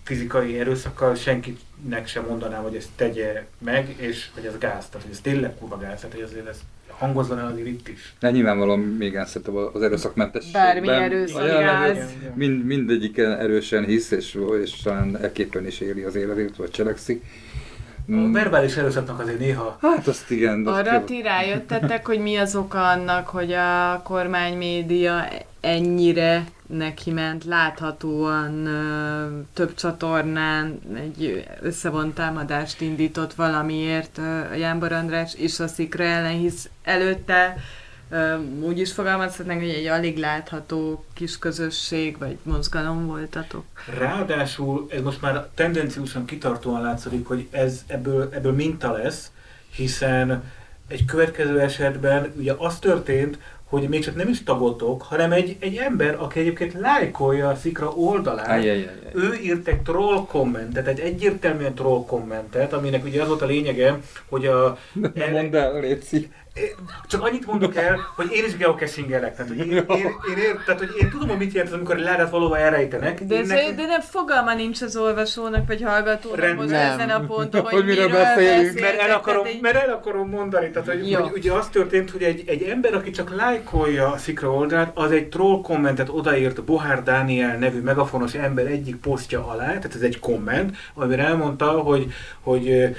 fizikai 0.03 0.59
erőszakkal, 0.59 1.15
senkinek 1.15 2.07
sem 2.07 2.25
mondanám, 2.25 2.63
hogy 2.63 2.75
ezt 2.75 2.89
tegye 2.95 3.45
meg, 3.57 3.95
és 3.97 4.29
hogy 4.33 4.45
ez 4.45 4.57
gáz, 4.57 4.89
tehát 4.89 5.01
hogy 5.05 5.11
ez 5.11 5.21
tényleg 5.21 5.55
kurva 5.57 5.77
gáz, 5.77 5.99
tehát 5.99 6.15
hogy 6.15 6.23
azért 6.23 6.47
ez 6.47 6.59
hangozzon 6.87 7.39
el 7.39 7.47
azért 7.47 7.67
itt 7.67 7.87
is. 7.87 8.13
Ne 8.19 8.31
nyilvánvalóan 8.31 8.79
még 8.79 9.19
szerintem 9.25 9.55
az 9.55 9.81
erőszakmentességben. 9.81 10.61
Bármi 10.61 10.87
erőszak, 10.87 11.47
gáz. 11.47 11.97
Mind, 12.35 12.65
mindegyik 12.65 13.17
erősen 13.17 13.85
hisz, 13.85 14.11
és, 14.11 14.37
és 14.61 14.81
talán 14.81 15.17
ekképpen 15.17 15.65
is 15.65 15.79
éri 15.79 16.01
az 16.01 16.15
életét, 16.15 16.55
vagy 16.55 16.69
cselekszik. 16.71 17.23
A 18.11 18.31
verbális 18.31 18.75
erőszaknak 18.75 19.19
azért 19.19 19.39
néha... 19.39 19.77
Hát 19.81 20.07
azt 20.07 20.31
igen. 20.31 20.67
Azt 20.67 20.87
Arra 20.87 21.03
ti 21.03 21.21
rájöttetek, 21.21 22.05
hogy 22.05 22.19
mi 22.19 22.35
az 22.35 22.55
oka 22.55 22.89
annak, 22.89 23.27
hogy 23.27 23.51
a 23.51 24.01
kormány 24.03 24.57
média 24.57 25.27
ennyire 25.61 26.43
neki 26.67 27.11
ment, 27.11 27.43
láthatóan 27.43 28.65
ö, 28.65 29.27
több 29.53 29.73
csatornán 29.73 30.79
egy 30.95 31.47
összevont 31.61 32.13
támadást 32.13 32.81
indított 32.81 33.33
valamiért 33.33 34.17
ö, 34.17 34.55
Jánbor 34.55 34.91
András 34.91 35.33
és 35.35 35.59
a 35.59 35.67
Szikra 35.67 36.03
ellen, 36.03 36.37
hisz 36.37 36.69
előtte 36.83 37.55
úgy 38.61 38.79
is 38.79 38.91
fogalmazhatnánk, 38.91 39.59
hogy 39.59 39.69
egy 39.69 39.85
alig 39.85 40.17
látható 40.17 41.05
kis 41.13 41.39
közösség 41.39 42.17
vagy 42.17 42.37
mozgalom 42.43 43.05
voltatok. 43.05 43.63
Ráadásul 43.97 44.87
ez 44.89 45.01
most 45.01 45.21
már 45.21 45.47
tendenciósan 45.53 46.25
kitartóan 46.25 46.81
látszik, 46.81 47.27
hogy 47.27 47.47
ez 47.51 47.83
ebből, 47.87 48.29
ebből 48.33 48.53
minta 48.53 48.91
lesz, 48.91 49.31
hiszen 49.75 50.43
egy 50.87 51.05
következő 51.05 51.59
esetben 51.59 52.33
ugye 52.37 52.53
az 52.57 52.79
történt, 52.79 53.37
hogy 53.69 53.89
még 53.89 54.03
csak 54.03 54.15
nem 54.15 54.27
is 54.27 54.43
tagotok, 54.43 55.01
hanem 55.01 55.31
egy, 55.31 55.57
egy 55.59 55.75
ember, 55.75 56.15
aki 56.19 56.39
egyébként 56.39 56.73
lájkolja 56.73 57.49
a 57.49 57.55
Szikra 57.55 57.89
oldalát, 57.89 58.47
Ajjajjaj. 58.47 58.93
ő 59.13 59.33
írt 59.33 59.67
egy 59.67 59.81
troll 59.81 60.25
kommentet, 60.25 60.87
egy 60.87 60.99
egyértelműen 60.99 61.73
troll 61.73 62.05
kommentet, 62.05 62.73
aminek 62.73 63.05
ugye 63.05 63.21
az 63.21 63.27
volt 63.27 63.41
a 63.41 63.45
lényege, 63.45 63.99
hogy 64.29 64.45
a... 64.45 64.77
Nem 65.13 65.31
mondd 65.31 65.55
el, 65.55 65.79
Léci. 65.79 66.31
Csak 67.07 67.23
annyit 67.23 67.45
mondok 67.45 67.75
el, 67.75 67.99
hogy 68.15 68.31
én 68.31 68.45
is 68.45 68.57
geocachingelek. 68.57 69.35
Tehát, 69.35 69.47
hogy 69.47 69.57
én, 69.57 69.71
én, 69.71 69.85
én, 70.29 70.37
én, 70.37 70.61
tehát, 70.65 70.79
hogy 70.79 70.89
én 71.01 71.09
tudom, 71.09 71.27
hogy 71.27 71.37
mit 71.37 71.53
jelent, 71.53 71.73
amikor 71.73 71.95
egy 71.95 72.03
ládát 72.03 72.29
valóban 72.29 72.59
elrejtenek. 72.59 73.23
De, 73.23 73.37
ez, 73.37 73.47
nekem... 73.47 73.75
de 73.75 73.85
nem 73.85 74.01
fogalma 74.01 74.53
nincs 74.53 74.81
az 74.81 74.97
olvasónak, 74.97 75.67
vagy 75.67 75.81
hallgatónak 75.81 76.55
most 76.55 76.71
ezen 76.71 77.09
a 77.09 77.19
ponton, 77.19 77.61
hogy, 77.61 77.71
hogy 77.73 77.85
miről 77.85 78.09
beszélünk. 78.09 78.79
Mert 78.79 78.99
el, 78.99 79.11
akarom, 79.15 79.45
egy... 79.45 79.61
mert 79.61 79.75
el 79.75 79.93
akarom 79.93 80.29
mondani. 80.29 80.69
Tehát, 80.69 80.87
hogy, 80.87 81.15
hogy, 81.15 81.31
ugye 81.33 81.51
az 81.51 81.69
történt, 81.69 82.11
hogy 82.11 82.23
egy, 82.23 82.43
egy 82.47 82.63
ember, 82.63 82.93
aki 82.93 83.09
csak 83.09 83.35
lájkolja 83.35 84.11
a 84.11 84.17
Szikra 84.17 84.53
oldalát, 84.53 84.91
az 84.93 85.11
egy 85.11 85.29
troll 85.29 85.61
kommentet 85.61 86.09
odaírt 86.09 86.63
Bohár 86.63 87.03
Dániel 87.03 87.57
nevű 87.57 87.81
megafonos 87.81 88.33
ember 88.33 88.65
egyik 88.65 88.95
posztja 88.95 89.47
alá, 89.47 89.65
tehát 89.65 89.95
ez 89.95 90.01
egy 90.01 90.19
komment, 90.19 90.77
amiben 90.93 91.19
elmondta, 91.19 91.69
hogy, 91.69 92.11
hogy 92.41 92.95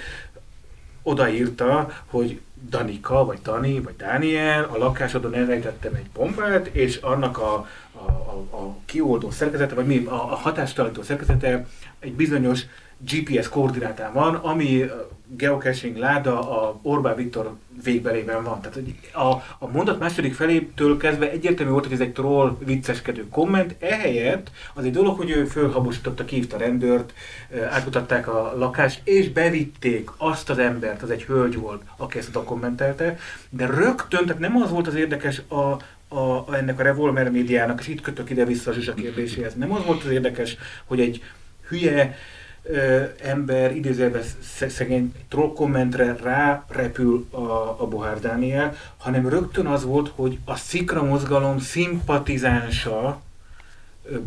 odaírta, 1.03 1.90
hogy 2.07 2.40
Danika, 2.68 3.24
vagy 3.24 3.38
Dani, 3.42 3.80
vagy 3.80 3.96
Dániel, 3.96 4.64
a 4.64 4.78
lakásodon 4.78 5.34
elrejtettem 5.34 5.94
egy 5.94 6.11
bombát, 6.14 6.66
és 6.66 6.96
annak 6.96 7.38
a, 7.38 7.66
a, 7.92 8.11
a, 8.11 8.56
a 8.56 8.76
kioldó 8.84 9.30
szerkezete, 9.30 9.74
vagy 9.74 9.86
mi, 9.86 10.04
a, 10.04 10.14
a 10.14 10.34
hatástalanító 10.34 11.02
szerkezete 11.02 11.66
egy 11.98 12.12
bizonyos 12.12 12.61
GPS 13.05 13.48
koordinátán 13.48 14.12
van, 14.12 14.34
ami 14.34 14.90
geocaching 15.36 15.96
láda 15.96 16.62
a 16.62 16.78
Orbán 16.82 17.16
Viktor 17.16 17.57
végbelében 17.84 18.44
van. 18.44 18.61
Tehát 18.61 18.78
a, 19.12 19.42
a 19.64 19.70
mondat 19.72 19.98
második 19.98 20.34
felétől 20.34 20.96
kezdve 20.96 21.30
egyértelmű 21.30 21.72
volt, 21.72 21.84
hogy 21.84 21.92
ez 21.92 22.01
egy 22.01 22.12
troll 22.12 22.57
vicceskedő 22.64 23.28
komment. 23.28 23.74
Ehelyett 23.78 24.51
az 24.74 24.84
egy 24.84 24.92
dolog, 24.92 25.16
hogy 25.16 25.30
ő 25.30 25.44
fölhabosította, 25.44 26.24
kívta 26.24 26.57
rendőrt, 26.57 27.12
átmutatták 27.70 28.28
a 28.28 28.55
lakást, 28.57 29.01
és 29.05 29.30
bevitték 29.30 30.11
azt 30.16 30.51
az 30.51 30.59
embert, 30.59 31.03
az 31.03 31.11
egy 31.11 31.24
hölgy 31.24 31.57
volt, 31.57 31.82
aki 31.96 32.18
ezt 32.18 32.36
a 32.36 32.42
kommentelte, 32.42 33.16
de 33.51 33.66
rögtön, 33.66 34.26
tehát 34.26 34.40
nem 34.40 34.57
az 34.57 34.70
volt 34.70 34.86
az 34.86 34.94
érdekes 34.94 35.42
a, 35.48 35.55
a, 35.55 36.18
a 36.18 36.57
ennek 36.57 36.78
a 36.78 36.82
revolver 36.82 37.30
médiának, 37.30 37.80
és 37.80 37.88
itt 37.88 38.01
kötök 38.01 38.30
ide 38.30 38.44
vissza 38.44 38.70
a 38.70 38.74
Zsuzsa 38.74 38.94
kérdéséhez, 38.94 39.55
nem 39.55 39.72
az 39.72 39.84
volt 39.84 40.05
az 40.05 40.11
érdekes, 40.11 40.57
hogy 40.84 41.01
egy 41.01 41.22
hülye 41.68 42.16
ö, 42.62 43.02
ember 43.22 43.76
idézőben 43.76 44.22
szegény 44.68 45.14
troll 45.28 45.52
kommentre 45.52 46.16
repül 46.68 47.26
a, 47.30 47.40
a 47.82 47.86
Bohár 47.88 48.20
Dániel, 48.20 48.74
hanem 48.96 49.28
rögtön 49.28 49.66
az 49.66 49.84
volt, 49.84 50.12
hogy 50.14 50.38
a 50.44 50.56
szikra 50.56 51.02
mozgalom 51.02 51.58
szimpatizánsa 51.58 53.20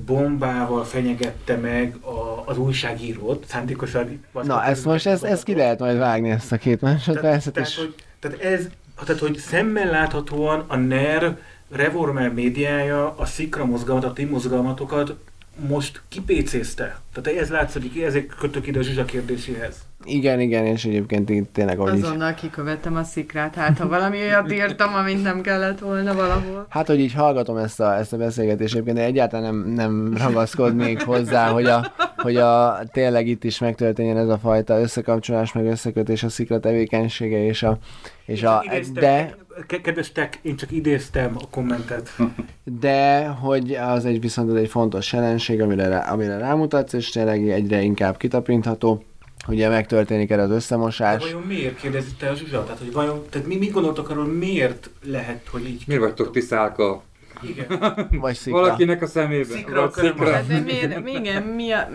bombával 0.05 0.83
fenyegette 0.83 1.55
meg 1.55 1.95
a, 2.01 2.43
az 2.45 2.57
újságírót, 2.57 3.45
szándékosan. 3.47 4.23
Na, 4.43 4.63
ezt 4.63 4.85
most, 4.85 5.07
ezt, 5.07 5.23
ezt 5.23 5.43
ki 5.43 5.55
lehet 5.55 5.79
majd 5.79 5.97
vágni, 5.97 6.29
ezt 6.29 6.51
a 6.51 6.57
két 6.57 6.81
másodpercet 6.81 7.53
tehát, 7.53 7.69
tehát, 7.75 7.89
hogy, 7.89 7.95
tehát 8.19 8.39
ez, 8.39 8.67
tehát, 9.05 9.21
hogy 9.21 9.37
szemmel 9.37 9.89
láthatóan 9.89 10.65
a 10.67 10.75
NER 10.75 11.37
Revormer 11.69 12.33
médiája 12.33 13.15
a 13.17 13.25
szikra 13.25 13.65
mozgalmat, 13.65 14.05
a 14.05 14.13
ti 14.13 14.23
mozgalmatokat 14.23 15.15
most 15.55 16.01
kipécézte. 16.09 16.99
Tehát 17.13 17.39
ez 17.39 17.49
látszik, 17.49 18.03
ezek 18.03 18.35
kötök 18.39 18.67
ide 18.67 18.79
a 18.79 18.81
Zsuzsa 18.81 19.05
kérdéséhez. 19.05 19.75
Igen, 20.05 20.39
igen, 20.39 20.65
és 20.65 20.85
egyébként 20.85 21.29
így 21.29 21.49
tényleg 21.49 21.79
ahogy 21.79 22.01
Azonnal 22.01 22.31
is... 22.31 22.39
kikövettem 22.39 22.95
a 22.95 23.03
szikrát, 23.03 23.55
hát 23.55 23.77
ha 23.77 23.87
valami 23.87 24.17
olyat 24.17 24.51
írtam, 24.51 24.93
amit 24.93 25.23
nem 25.23 25.41
kellett 25.41 25.79
volna 25.79 26.13
valahol. 26.13 26.65
Hát, 26.69 26.87
hogy 26.87 26.99
így 26.99 27.13
hallgatom 27.13 27.57
ezt 27.57 27.79
a, 27.79 27.95
ezt 27.95 28.13
a 28.13 28.17
beszélgetést, 28.17 28.73
egyébként 28.73 28.97
de 28.97 29.03
egyáltalán 29.03 29.55
nem, 29.55 29.69
nem 29.73 30.17
ragaszkodnék 30.17 31.01
hozzá, 31.01 31.49
hogy, 31.49 31.65
a, 31.65 31.93
hogy 32.17 32.35
a, 32.35 32.79
tényleg 32.91 33.27
itt 33.27 33.43
is 33.43 33.59
megtörténjen 33.59 34.17
ez 34.17 34.27
a 34.27 34.37
fajta 34.37 34.79
összekapcsolás, 34.79 35.53
meg 35.53 35.65
összekötés 35.65 36.23
a 36.23 36.29
szikra 36.29 36.59
tevékenysége, 36.59 37.45
és 37.45 37.63
a, 37.63 37.77
és 38.25 38.43
a, 38.43 38.63
de... 38.93 39.35
Kedves 39.67 40.11
tek, 40.11 40.39
én 40.41 40.55
csak 40.55 40.71
idéztem 40.71 41.35
a 41.35 41.47
kommentet. 41.51 42.15
De, 42.79 43.27
hogy 43.27 43.73
az 43.73 44.05
egy 44.05 44.21
viszont 44.21 44.57
egy 44.57 44.69
fontos 44.69 45.13
jelenség, 45.13 45.61
amire, 45.61 45.97
amire 45.97 46.37
rámutatsz, 46.37 46.93
és 46.93 47.09
tényleg 47.09 47.49
egyre 47.49 47.81
inkább 47.81 48.17
kitapintható 48.17 49.03
ugye 49.47 49.69
megtörténik 49.69 50.31
el 50.31 50.39
az 50.39 50.49
összemosás. 50.49 51.23
De 51.23 51.31
vajon 51.31 51.47
miért 51.47 51.75
kérdezi 51.75 52.13
te 52.19 52.29
a 52.29 52.35
Zsuzsa? 52.35 52.63
Tehát, 52.63 52.79
hogy 52.79 52.91
vajon, 52.93 53.23
tehát 53.29 53.47
mi 53.47 53.55
mit 53.55 53.71
gondoltok 53.71 54.09
arról, 54.09 54.25
miért 54.25 54.89
lehet, 55.05 55.47
hogy 55.51 55.67
így... 55.67 55.83
Miért 55.87 56.01
vagytok 56.01 56.31
ti 56.31 56.39
szálka? 56.39 57.03
Igen. 57.41 57.97
Vagy 58.21 58.35
szikra. 58.35 58.59
Valakinek 58.59 59.01
a 59.01 59.07
szemébe. 59.07 59.43
Szikra, 59.43 59.81
Vagy 59.81 59.91
szikra. 59.91 60.31
Hát, 60.31 60.63
miért, 60.63 61.07
igen, 61.07 61.43
mi 61.43 61.71
a... 61.71 61.89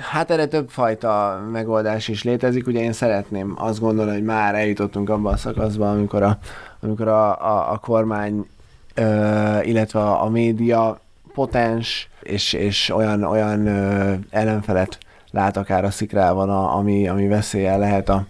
Hát 0.00 0.30
erre 0.30 0.46
több 0.46 0.68
fajta 0.68 1.42
megoldás 1.52 2.08
is 2.08 2.22
létezik. 2.22 2.66
Ugye 2.66 2.80
én 2.80 2.92
szeretném 2.92 3.54
azt 3.56 3.80
gondolni, 3.80 4.12
hogy 4.12 4.22
már 4.22 4.54
eljutottunk 4.54 5.10
abban 5.10 5.32
a 5.32 5.36
szakaszban, 5.36 5.96
amikor 5.96 6.22
a, 6.22 6.38
amikor 6.80 7.08
a, 7.08 7.30
a, 7.30 7.72
a 7.72 7.78
kormány, 7.78 8.46
ö, 8.94 9.60
illetve 9.62 10.00
a, 10.00 10.28
média 10.28 11.00
potens 11.34 12.08
és, 12.22 12.52
és 12.52 12.90
olyan, 12.90 13.22
olyan 13.22 13.66
ö, 13.66 14.14
ellenfelet 14.30 14.98
lát 15.30 15.56
akár 15.56 15.84
a 15.84 15.90
szikrában, 15.90 16.50
a, 16.50 16.76
ami, 16.76 17.08
ami 17.08 17.26
veszélye 17.26 17.76
lehet 17.76 18.08
a, 18.08 18.26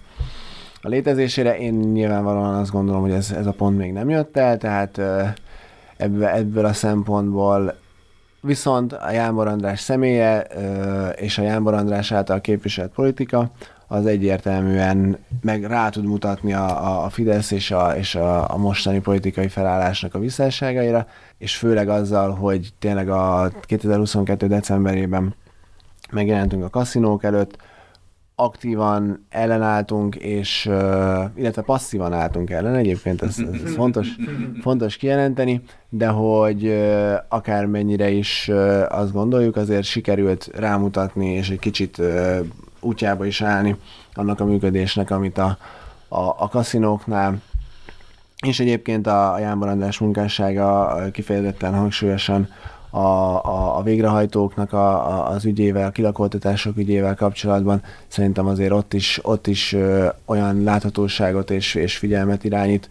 a 0.82 0.88
létezésére. 0.88 1.58
Én 1.58 1.74
nyilvánvalóan 1.74 2.54
azt 2.54 2.70
gondolom, 2.70 3.00
hogy 3.00 3.12
ez, 3.12 3.30
ez 3.30 3.46
a 3.46 3.52
pont 3.52 3.76
még 3.76 3.92
nem 3.92 4.08
jött 4.08 4.36
el, 4.36 4.58
tehát 4.58 5.00
ebből, 5.96 6.26
ebből 6.26 6.64
a 6.64 6.72
szempontból 6.72 7.74
viszont 8.40 8.92
a 8.92 9.10
Jánbor 9.10 9.46
András 9.46 9.80
személye 9.80 10.40
és 11.16 11.38
a 11.38 11.42
Jánbor 11.42 11.74
András 11.74 12.12
által 12.12 12.40
képviselt 12.40 12.92
politika 12.92 13.50
az 13.88 14.06
egyértelműen 14.06 15.18
meg 15.40 15.64
rá 15.64 15.88
tud 15.88 16.04
mutatni 16.04 16.52
a, 16.52 17.04
a 17.04 17.08
Fidesz 17.08 17.50
és, 17.50 17.70
a, 17.70 17.96
és 17.96 18.14
a, 18.14 18.52
a 18.52 18.56
mostani 18.56 19.00
politikai 19.00 19.48
felállásnak 19.48 20.14
a 20.14 20.18
visszásságaira, 20.18 21.06
és 21.38 21.56
főleg 21.56 21.88
azzal, 21.88 22.30
hogy 22.30 22.72
tényleg 22.78 23.08
a 23.08 23.50
2022. 23.62 24.46
decemberében 24.46 25.34
megjelentünk 26.10 26.64
a 26.64 26.68
kaszinók 26.68 27.24
előtt, 27.24 27.56
aktívan 28.34 29.26
ellenálltunk, 29.28 30.14
és, 30.16 30.64
illetve 31.34 31.62
passzívan 31.62 32.12
álltunk 32.12 32.50
ellen, 32.50 32.74
egyébként 32.74 33.22
ez, 33.22 33.36
ez, 33.38 33.74
fontos, 33.74 34.08
fontos 34.60 34.96
kijelenteni, 34.96 35.62
de 35.88 36.06
hogy 36.06 36.84
akármennyire 37.28 38.10
is 38.10 38.50
azt 38.88 39.12
gondoljuk, 39.12 39.56
azért 39.56 39.84
sikerült 39.84 40.50
rámutatni, 40.54 41.32
és 41.32 41.50
egy 41.50 41.58
kicsit 41.58 42.02
útjába 42.80 43.26
is 43.26 43.42
állni 43.42 43.76
annak 44.14 44.40
a 44.40 44.44
működésnek, 44.44 45.10
amit 45.10 45.38
a, 45.38 45.58
a, 46.08 46.20
a 46.20 46.48
kaszinóknál. 46.48 47.40
És 48.46 48.60
egyébként 48.60 49.06
a, 49.06 49.32
a 49.32 49.38
Jánbor 49.38 49.68
András 49.68 49.98
munkássága 49.98 50.96
kifejezetten 51.12 51.74
hangsúlyosan 51.74 52.48
a, 52.90 52.98
a, 52.98 53.76
a 53.78 53.82
végrehajtóknak 53.82 54.72
a, 54.72 55.08
a, 55.08 55.30
az 55.30 55.44
ügyével, 55.44 55.86
a 55.86 55.90
kilakoltatások 55.90 56.76
ügyével 56.76 57.14
kapcsolatban 57.14 57.82
szerintem 58.08 58.46
azért 58.46 58.72
ott 58.72 58.94
is, 58.94 59.20
ott 59.22 59.46
is 59.46 59.72
ö, 59.72 60.08
olyan 60.24 60.62
láthatóságot 60.62 61.50
és, 61.50 61.74
és 61.74 61.96
figyelmet 61.96 62.44
irányít 62.44 62.88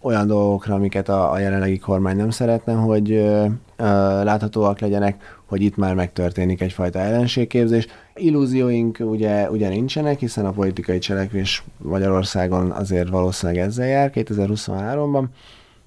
olyan 0.00 0.26
dolgokra, 0.26 0.74
amiket 0.74 1.08
a, 1.08 1.32
a 1.32 1.38
jelenlegi 1.38 1.78
kormány 1.78 2.16
nem 2.16 2.30
szeretne, 2.30 2.72
hogy 2.72 3.12
ö, 3.12 3.46
ö, 3.76 3.84
láthatóak 4.24 4.80
legyenek, 4.80 5.37
hogy 5.48 5.62
itt 5.62 5.76
már 5.76 5.94
megtörténik 5.94 6.60
egyfajta 6.60 6.98
ellenségképzés. 6.98 7.86
Illúzióink 8.14 8.98
ugye, 9.00 9.50
ugye 9.50 9.68
nincsenek, 9.68 10.18
hiszen 10.18 10.46
a 10.46 10.50
politikai 10.50 10.98
cselekvés 10.98 11.62
Magyarországon 11.76 12.70
azért 12.70 13.08
valószínűleg 13.08 13.62
ezzel 13.62 13.86
jár 13.86 14.10
2023-ban, 14.14 15.24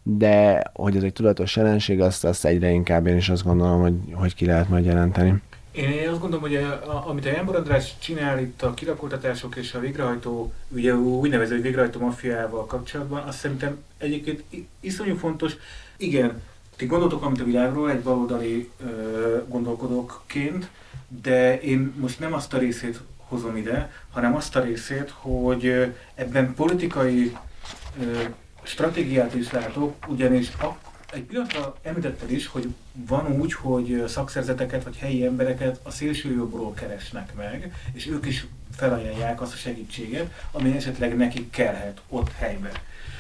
de 0.04 0.64
hogy 0.74 0.96
ez 0.96 1.04
egy 1.04 1.14
tudatos 1.14 1.56
jelenség, 1.56 2.02
azt, 2.02 2.26
azt 2.26 2.46
egyre 2.46 2.70
inkább 2.70 3.08
én 3.08 3.18
is 3.18 3.30
azt 3.30 3.44
gondolom, 3.44 3.82
hogy, 3.82 3.94
hogy 4.14 4.36
ki 4.36 4.46
lehet 4.46 4.70
majd 4.70 4.86
jelenteni. 4.86 5.42
Én 5.72 6.10
azt 6.10 6.20
gondolom, 6.20 6.42
hogy 6.42 6.56
a, 6.56 7.04
amit 7.08 7.26
a 7.26 7.30
Jánbor 7.30 7.56
András 7.56 7.94
csinál 8.00 8.40
itt 8.40 8.62
a 8.62 8.74
kirakoltatások 8.74 9.56
és 9.56 9.74
a 9.74 9.80
végrehajtó, 9.80 10.54
ugye 10.68 10.96
úgynevezett 10.96 11.62
végrehajtó 11.62 12.00
maffiával 12.00 12.66
kapcsolatban, 12.66 13.24
azt 13.28 13.38
szerintem 13.38 13.84
egyébként 13.98 14.44
iszonyú 14.80 15.16
fontos. 15.16 15.54
Igen, 15.98 16.42
ti 16.82 16.88
gondoltok 16.88 17.24
amit 17.24 17.42
a 17.42 17.44
világról 17.44 17.92
egy 17.92 18.02
baloldali 18.02 18.70
ö, 18.84 19.38
gondolkodóként, 19.48 20.70
de 21.22 21.60
én 21.60 21.94
most 21.98 22.20
nem 22.20 22.34
azt 22.34 22.54
a 22.54 22.58
részét 22.58 23.00
hozom 23.18 23.56
ide, 23.56 23.92
hanem 24.12 24.36
azt 24.36 24.56
a 24.56 24.62
részét, 24.62 25.14
hogy 25.16 25.94
ebben 26.16 26.54
politikai 26.54 27.38
ö, 28.00 28.22
stratégiát 28.64 29.36
is 29.36 29.52
látok, 29.52 29.96
ugyanis 30.08 30.52
a, 30.60 30.78
egy 31.14 31.22
pillanatra 31.22 31.76
említetted 31.82 32.32
is, 32.32 32.48
hogy 32.48 32.74
van 32.94 33.40
úgy, 33.40 33.54
hogy 33.54 34.04
szakszerzeteket 34.08 34.84
vagy 34.84 34.98
helyi 34.98 35.26
embereket 35.26 35.80
a 35.84 35.92
szélsőjobbról 35.92 36.74
keresnek 36.74 37.36
meg, 37.36 37.74
és 37.94 38.08
ők 38.08 38.26
is 38.26 38.46
felajánlják 38.76 39.42
azt 39.42 39.54
a 39.54 39.58
segítséget, 39.58 40.32
ami 40.52 40.76
esetleg 40.76 41.18
nekik 41.18 41.50
kellhet 41.50 42.02
ott 42.10 42.32
helyben. 42.32 42.74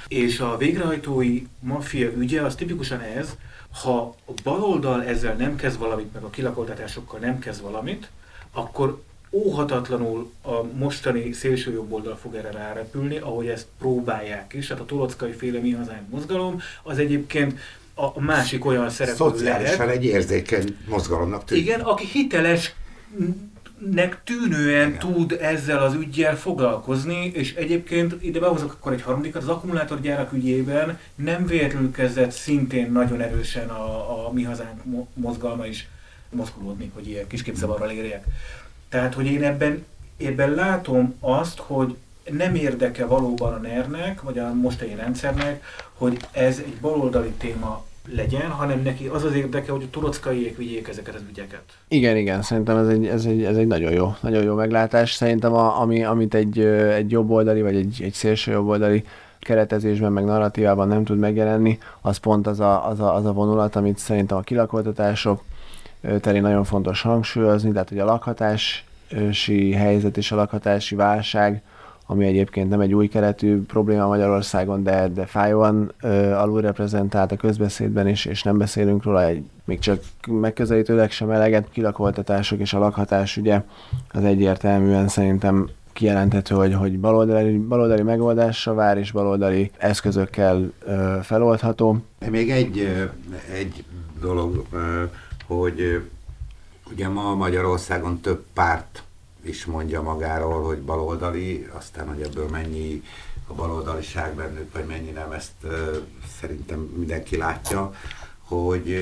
És 0.07 0.39
a 0.39 0.57
végrehajtói 0.57 1.41
maffia 1.59 2.12
ügye 2.12 2.41
az 2.41 2.55
tipikusan 2.55 2.99
ez, 2.99 3.36
ha 3.72 4.15
a 4.26 4.32
baloldal 4.43 5.03
ezzel 5.03 5.36
nem 5.36 5.55
kezd 5.55 5.80
valamit, 5.80 6.13
meg 6.13 6.24
a 6.24 6.30
kilakoltatásokkal 6.30 7.19
nem 7.19 7.39
kezd 7.39 7.61
valamit, 7.61 8.09
akkor 8.51 9.01
óhatatlanul 9.32 10.32
a 10.41 10.63
mostani 10.63 11.32
szélső 11.32 11.72
jobb 11.72 11.91
oldal 11.91 12.15
fog 12.15 12.36
erre 12.36 12.51
rárepülni, 12.51 13.17
ahogy 13.17 13.47
ezt 13.47 13.67
próbálják 13.80 14.53
is. 14.53 14.67
Tehát 14.67 14.84
a 14.84 14.86
Tolockai 14.86 15.32
féle 15.32 15.59
Mi 15.59 15.72
Hazánk 15.72 16.09
mozgalom 16.09 16.61
az 16.84 16.97
egyébként 16.97 17.59
a 17.93 18.19
másik 18.19 18.65
olyan 18.65 18.89
szereplő 18.89 19.30
Szociálisan 19.30 19.78
lehet. 19.78 19.95
egy 19.95 20.05
érzékeny 20.05 20.78
mozgalomnak 20.88 21.45
tűnik. 21.45 21.63
Igen, 21.63 21.80
aki 21.80 22.05
hiteles 22.05 22.76
nek 23.89 24.21
tűnően 24.23 24.88
Igen. 24.88 24.99
tud 24.99 25.38
ezzel 25.41 25.84
az 25.84 25.93
ügyjel 25.93 26.38
foglalkozni, 26.38 27.32
és 27.34 27.55
egyébként 27.55 28.23
ide 28.23 28.39
behozok 28.39 28.71
akkor 28.71 28.93
egy 28.93 29.01
harmadikat, 29.01 29.41
az 29.41 29.47
akkumulátorgyárak 29.47 30.34
ügyében 30.34 30.99
nem 31.15 31.45
véletlenül 31.45 31.91
kezdett 31.91 32.32
szintén 32.32 32.91
nagyon 32.91 33.21
erősen 33.21 33.69
a, 33.69 34.25
a 34.27 34.32
Mi 34.32 34.43
Hazánk 34.43 34.82
mozgalma 35.13 35.65
is 35.65 35.88
mozgolódni, 36.29 36.91
hogy 36.93 37.07
ilyen 37.07 37.27
kisképzavarral 37.27 37.89
érjek. 37.89 38.25
Tehát, 38.89 39.13
hogy 39.13 39.25
én 39.25 39.43
ebben, 39.43 39.86
ebben 40.17 40.51
látom 40.51 41.15
azt, 41.19 41.59
hogy 41.59 41.95
nem 42.32 42.55
érdeke 42.55 43.05
valóban 43.05 43.53
a 43.53 43.57
NER-nek, 43.57 44.21
vagy 44.21 44.39
a 44.39 44.53
mostani 44.53 44.95
rendszernek, 44.95 45.63
hogy 45.93 46.19
ez 46.32 46.57
egy 46.57 46.77
baloldali 46.82 47.29
téma 47.29 47.86
legyen, 48.09 48.49
hanem 48.49 48.81
neki 48.81 49.07
az 49.07 49.23
az 49.23 49.33
érdeke, 49.33 49.71
hogy 49.71 49.83
a 49.83 49.89
torockaiék 49.89 50.57
vigyék 50.57 50.87
ezeket 50.87 51.15
az 51.15 51.21
ügyeket. 51.29 51.63
Igen, 51.87 52.17
igen, 52.17 52.41
szerintem 52.41 52.77
ez 52.77 52.87
egy, 52.87 53.05
ez 53.05 53.25
egy, 53.25 53.43
ez 53.43 53.57
egy 53.57 53.67
nagyon, 53.67 53.91
jó, 53.91 54.15
nagyon 54.19 54.43
jó 54.43 54.55
meglátás. 54.55 55.13
Szerintem 55.13 55.53
a, 55.53 55.81
ami, 55.81 56.03
amit 56.03 56.33
egy, 56.33 56.59
egy 56.59 57.11
jobboldali, 57.11 57.61
vagy 57.61 57.75
egy, 57.75 57.99
egy 58.03 58.13
szélső 58.13 58.51
jobboldali 58.51 59.03
keretezésben, 59.39 60.11
meg 60.11 60.23
narratívában 60.23 60.87
nem 60.87 61.03
tud 61.03 61.17
megjelenni, 61.17 61.77
az 62.01 62.17
pont 62.17 62.47
az 62.47 62.59
a, 62.59 62.87
az 62.87 62.99
a, 62.99 63.15
az 63.15 63.25
a 63.25 63.33
vonulat, 63.33 63.75
amit 63.75 63.97
szerintem 63.97 64.37
a 64.37 64.41
kilakoltatások, 64.41 65.43
terén 66.21 66.41
nagyon 66.41 66.63
fontos 66.63 67.01
hangsúlyozni, 67.01 67.71
tehát 67.71 67.89
hogy 67.89 67.99
a 67.99 68.05
lakhatási 68.05 69.71
helyzet 69.71 70.17
és 70.17 70.31
a 70.31 70.35
lakhatási 70.35 70.95
válság, 70.95 71.61
ami 72.12 72.26
egyébként 72.26 72.70
nem 72.70 72.80
egy 72.80 72.93
új 72.93 73.07
keretű 73.07 73.62
probléma 73.66 74.07
Magyarországon, 74.07 74.84
de, 74.84 75.07
de 75.07 75.26
fájóan 75.26 75.91
ö, 76.01 76.32
alulreprezentált 76.32 77.32
a 77.32 77.36
közbeszédben 77.36 78.07
is, 78.07 78.26
és 78.26 78.43
nem 78.43 78.57
beszélünk 78.57 79.03
róla, 79.03 79.24
egy, 79.24 79.43
még 79.66 79.80
csak 79.80 80.03
megközelítőleg 80.28 81.12
sem 81.12 81.30
eleget, 81.30 81.70
kilakoltatások 81.70 82.59
és 82.59 82.74
a 82.74 82.80
lakhatás 82.80 83.38
ugye 83.38 83.62
az 84.09 84.24
egyértelműen 84.24 85.07
szerintem 85.07 85.70
kijelenthető, 85.93 86.55
hogy, 86.55 86.74
hogy 86.74 86.99
baloldali, 86.99 87.57
baloldali 87.57 88.01
megoldásra 88.01 88.74
vár, 88.74 88.97
és 88.97 89.12
baloldali 89.12 89.72
eszközökkel 89.78 90.72
ö, 90.86 91.18
feloldható. 91.22 91.97
Még 92.30 92.49
egy, 92.49 93.07
egy 93.53 93.84
dolog, 94.22 94.66
hogy 95.47 96.01
ugye 96.91 97.07
ma 97.07 97.36
Magyarországon 97.36 98.20
több 98.20 98.43
párt 98.53 99.03
is 99.43 99.65
mondja 99.65 100.01
magáról, 100.01 100.63
hogy 100.63 100.81
baloldali, 100.81 101.67
aztán 101.73 102.07
hogy 102.07 102.21
ebből 102.21 102.49
mennyi 102.49 103.03
a 103.47 103.53
baloldaliság 103.53 104.33
bennük, 104.33 104.73
vagy 104.73 104.85
mennyi 104.85 105.11
nem, 105.11 105.31
ezt 105.31 105.51
szerintem 106.39 106.79
mindenki 106.79 107.37
látja, 107.37 107.93
hogy 108.39 108.99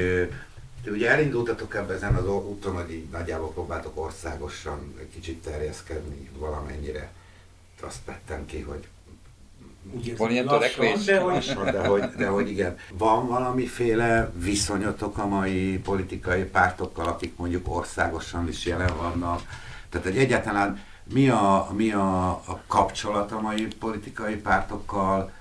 de 0.84 0.92
ugye 0.92 1.10
elindultatok 1.10 1.76
ebben 1.76 1.96
ezen 1.96 2.16
az 2.16 2.28
úton, 2.28 2.76
hogy 2.76 2.92
így 2.92 3.10
nagyjából 3.12 3.52
próbáltok 3.52 4.04
országosan 4.04 4.94
egy 5.00 5.10
kicsit 5.14 5.42
terjeszkedni 5.44 6.30
valamennyire. 6.38 7.12
Azt 7.82 8.06
vettem 8.06 8.46
ki, 8.46 8.62
hogy 8.62 8.88
úgy 9.92 10.18
van 10.18 10.32
ilyen 10.32 10.48
törekvés? 10.48 11.04
De 11.04 11.20
hogy, 11.20 11.56
de, 11.72 11.88
hogy, 11.88 12.04
de 12.18 12.28
hogy 12.28 12.50
igen. 12.50 12.78
Van 12.98 13.28
valamiféle 13.28 14.32
viszonyatok 14.36 15.18
a 15.18 15.28
mai 15.28 15.78
politikai 15.78 16.44
pártokkal, 16.44 17.08
akik 17.08 17.38
mondjuk 17.38 17.76
országosan 17.76 18.48
is 18.48 18.66
jelen 18.66 18.98
vannak? 18.98 19.42
Tehát, 19.90 20.08
hogy 20.08 20.18
egyáltalán 20.18 20.80
mi 21.14 21.30
a, 21.30 21.68
mi 21.76 21.92
a, 21.92 22.30
a 22.30 22.62
kapcsolat 22.68 23.32
a 23.32 23.42
mai 23.42 23.68
politikai 23.80 24.36
pártokkal? 24.36 25.32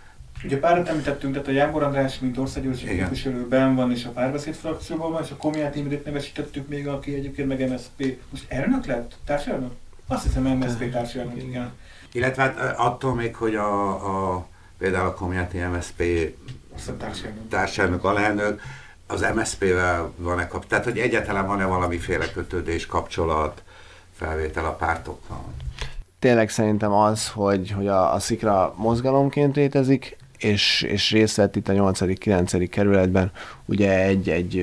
Ugye 0.44 0.58
párat 0.58 0.88
említettünk, 0.88 1.32
tehát 1.32 1.48
a 1.48 1.52
Jámbor 1.52 1.82
András, 1.82 2.18
mint 2.18 2.38
országgyűlési 2.38 2.86
képviselőben 2.86 3.74
van, 3.74 3.90
és 3.90 4.04
a 4.04 4.10
párbeszéd 4.10 4.54
frakcióban 4.54 5.12
van, 5.12 5.22
és 5.22 5.30
a 5.30 5.36
Komiát 5.36 5.76
Imrét 5.76 6.04
nevesítettük 6.04 6.68
még, 6.68 6.88
aki 6.88 7.14
egyébként 7.14 7.48
meg 7.48 7.70
MSZP. 7.70 8.18
Most 8.30 8.44
elnök 8.48 8.86
lett? 8.86 9.16
Társadalmak? 9.24 9.72
Azt 10.06 10.22
hiszem 10.22 10.42
MSZP 10.42 10.90
társadalmak, 10.90 11.42
igen. 11.42 11.72
Illetve 12.12 12.42
hát 12.42 12.78
attól 12.78 13.14
még, 13.14 13.34
hogy 13.34 13.54
a, 13.54 13.88
a 14.34 14.46
például 14.78 15.06
a 15.06 15.14
Komjati 15.14 15.58
MSZP 15.58 16.02
társadalmi 17.48 17.98
alelnök, 18.02 18.60
az 19.06 19.26
MSZP-vel 19.34 20.12
van-e 20.16 20.46
kap, 20.46 20.66
tehát 20.66 20.84
hogy 20.84 20.98
egyáltalán 20.98 21.46
van-e 21.46 21.64
valamiféle 21.64 22.30
kötődés, 22.30 22.86
kapcsolat, 22.86 23.62
felvétel 24.18 24.64
a 24.64 24.72
pártokkal? 24.72 25.44
Tényleg 26.18 26.48
szerintem 26.48 26.92
az, 26.92 27.28
hogy, 27.28 27.70
hogy 27.70 27.86
a, 27.86 28.14
a 28.14 28.18
szikra 28.18 28.74
mozgalomként 28.76 29.56
létezik, 29.56 30.16
és, 30.38 30.82
és 30.82 31.10
részt 31.10 31.36
vett 31.36 31.56
itt 31.56 31.68
a 31.68 31.72
8.-9. 31.72 32.68
kerületben 32.70 33.30
ugye 33.64 34.02
egy, 34.02 34.28
egy 34.28 34.58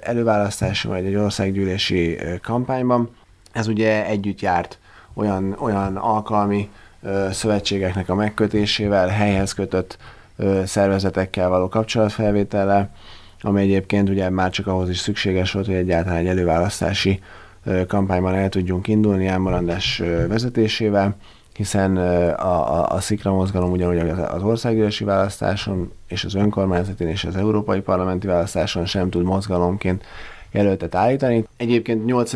előválasztási, 0.00 0.88
vagy 0.88 1.04
egy 1.04 1.14
országgyűlési 1.14 2.18
kampányban. 2.42 3.10
Ez 3.52 3.66
ugye 3.66 4.06
együtt 4.06 4.40
járt 4.40 4.78
olyan, 5.14 5.56
olyan 5.58 5.96
alkalmi 5.96 6.70
szövetségeknek 7.30 8.08
a 8.08 8.14
megkötésével, 8.14 9.08
helyhez 9.08 9.52
kötött 9.52 9.98
szervezetekkel 10.64 11.48
való 11.48 11.68
kapcsolatfelvétellel, 11.68 12.90
ami 13.40 13.60
egyébként 13.60 14.08
ugye 14.08 14.30
már 14.30 14.50
csak 14.50 14.66
ahhoz 14.66 14.88
is 14.88 14.98
szükséges 14.98 15.52
volt, 15.52 15.66
hogy 15.66 15.74
egyáltalán 15.74 16.18
egy 16.18 16.26
előválasztási 16.26 17.20
kampányban 17.88 18.34
el 18.34 18.48
tudjunk 18.48 18.88
indulni 18.88 19.26
Álmarandás 19.26 20.02
vezetésével, 20.28 21.16
hiszen 21.54 21.96
a, 21.96 22.78
a, 22.78 22.88
a 22.90 23.00
Szikra 23.00 23.32
mozgalom 23.32 23.70
ugyanúgy 23.70 24.08
az 24.08 24.42
országgyűlési 24.42 25.04
választáson 25.04 25.92
és 26.08 26.24
az 26.24 26.34
önkormányzati 26.34 27.04
és 27.04 27.24
az 27.24 27.36
európai 27.36 27.80
parlamenti 27.80 28.26
választáson 28.26 28.86
sem 28.86 29.10
tud 29.10 29.24
mozgalomként 29.24 30.04
jelöltet 30.50 30.94
állítani. 30.94 31.44
Egyébként 31.56 32.04
8. 32.04 32.32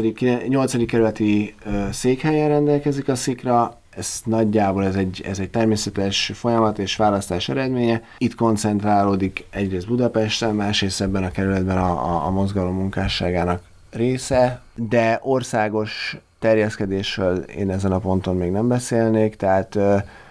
8. 0.48 0.86
kerületi 0.86 1.54
székhelyen 1.90 2.48
rendelkezik 2.48 3.08
a 3.08 3.14
Szikra, 3.14 3.80
ez 3.96 4.20
nagyjából 4.24 4.84
ez 4.84 4.94
egy, 4.94 5.22
ez 5.26 5.38
egy 5.38 5.50
természetes 5.50 6.30
folyamat 6.34 6.78
és 6.78 6.96
választás 6.96 7.48
eredménye. 7.48 8.02
Itt 8.18 8.34
koncentrálódik 8.34 9.46
egyrészt 9.50 9.86
Budapesten, 9.86 10.54
másrészt 10.54 11.00
ebben 11.00 11.24
a 11.24 11.30
kerületben 11.30 11.78
a, 11.78 11.90
a, 11.90 12.26
a 12.26 12.30
mozgalom 12.30 12.74
munkásságának 12.74 13.62
része, 13.90 14.61
de 14.74 15.18
országos 15.22 16.16
terjeszkedésről 16.38 17.36
én 17.38 17.70
ezen 17.70 17.92
a 17.92 17.98
ponton 17.98 18.36
még 18.36 18.50
nem 18.50 18.68
beszélnék, 18.68 19.36
tehát 19.36 19.78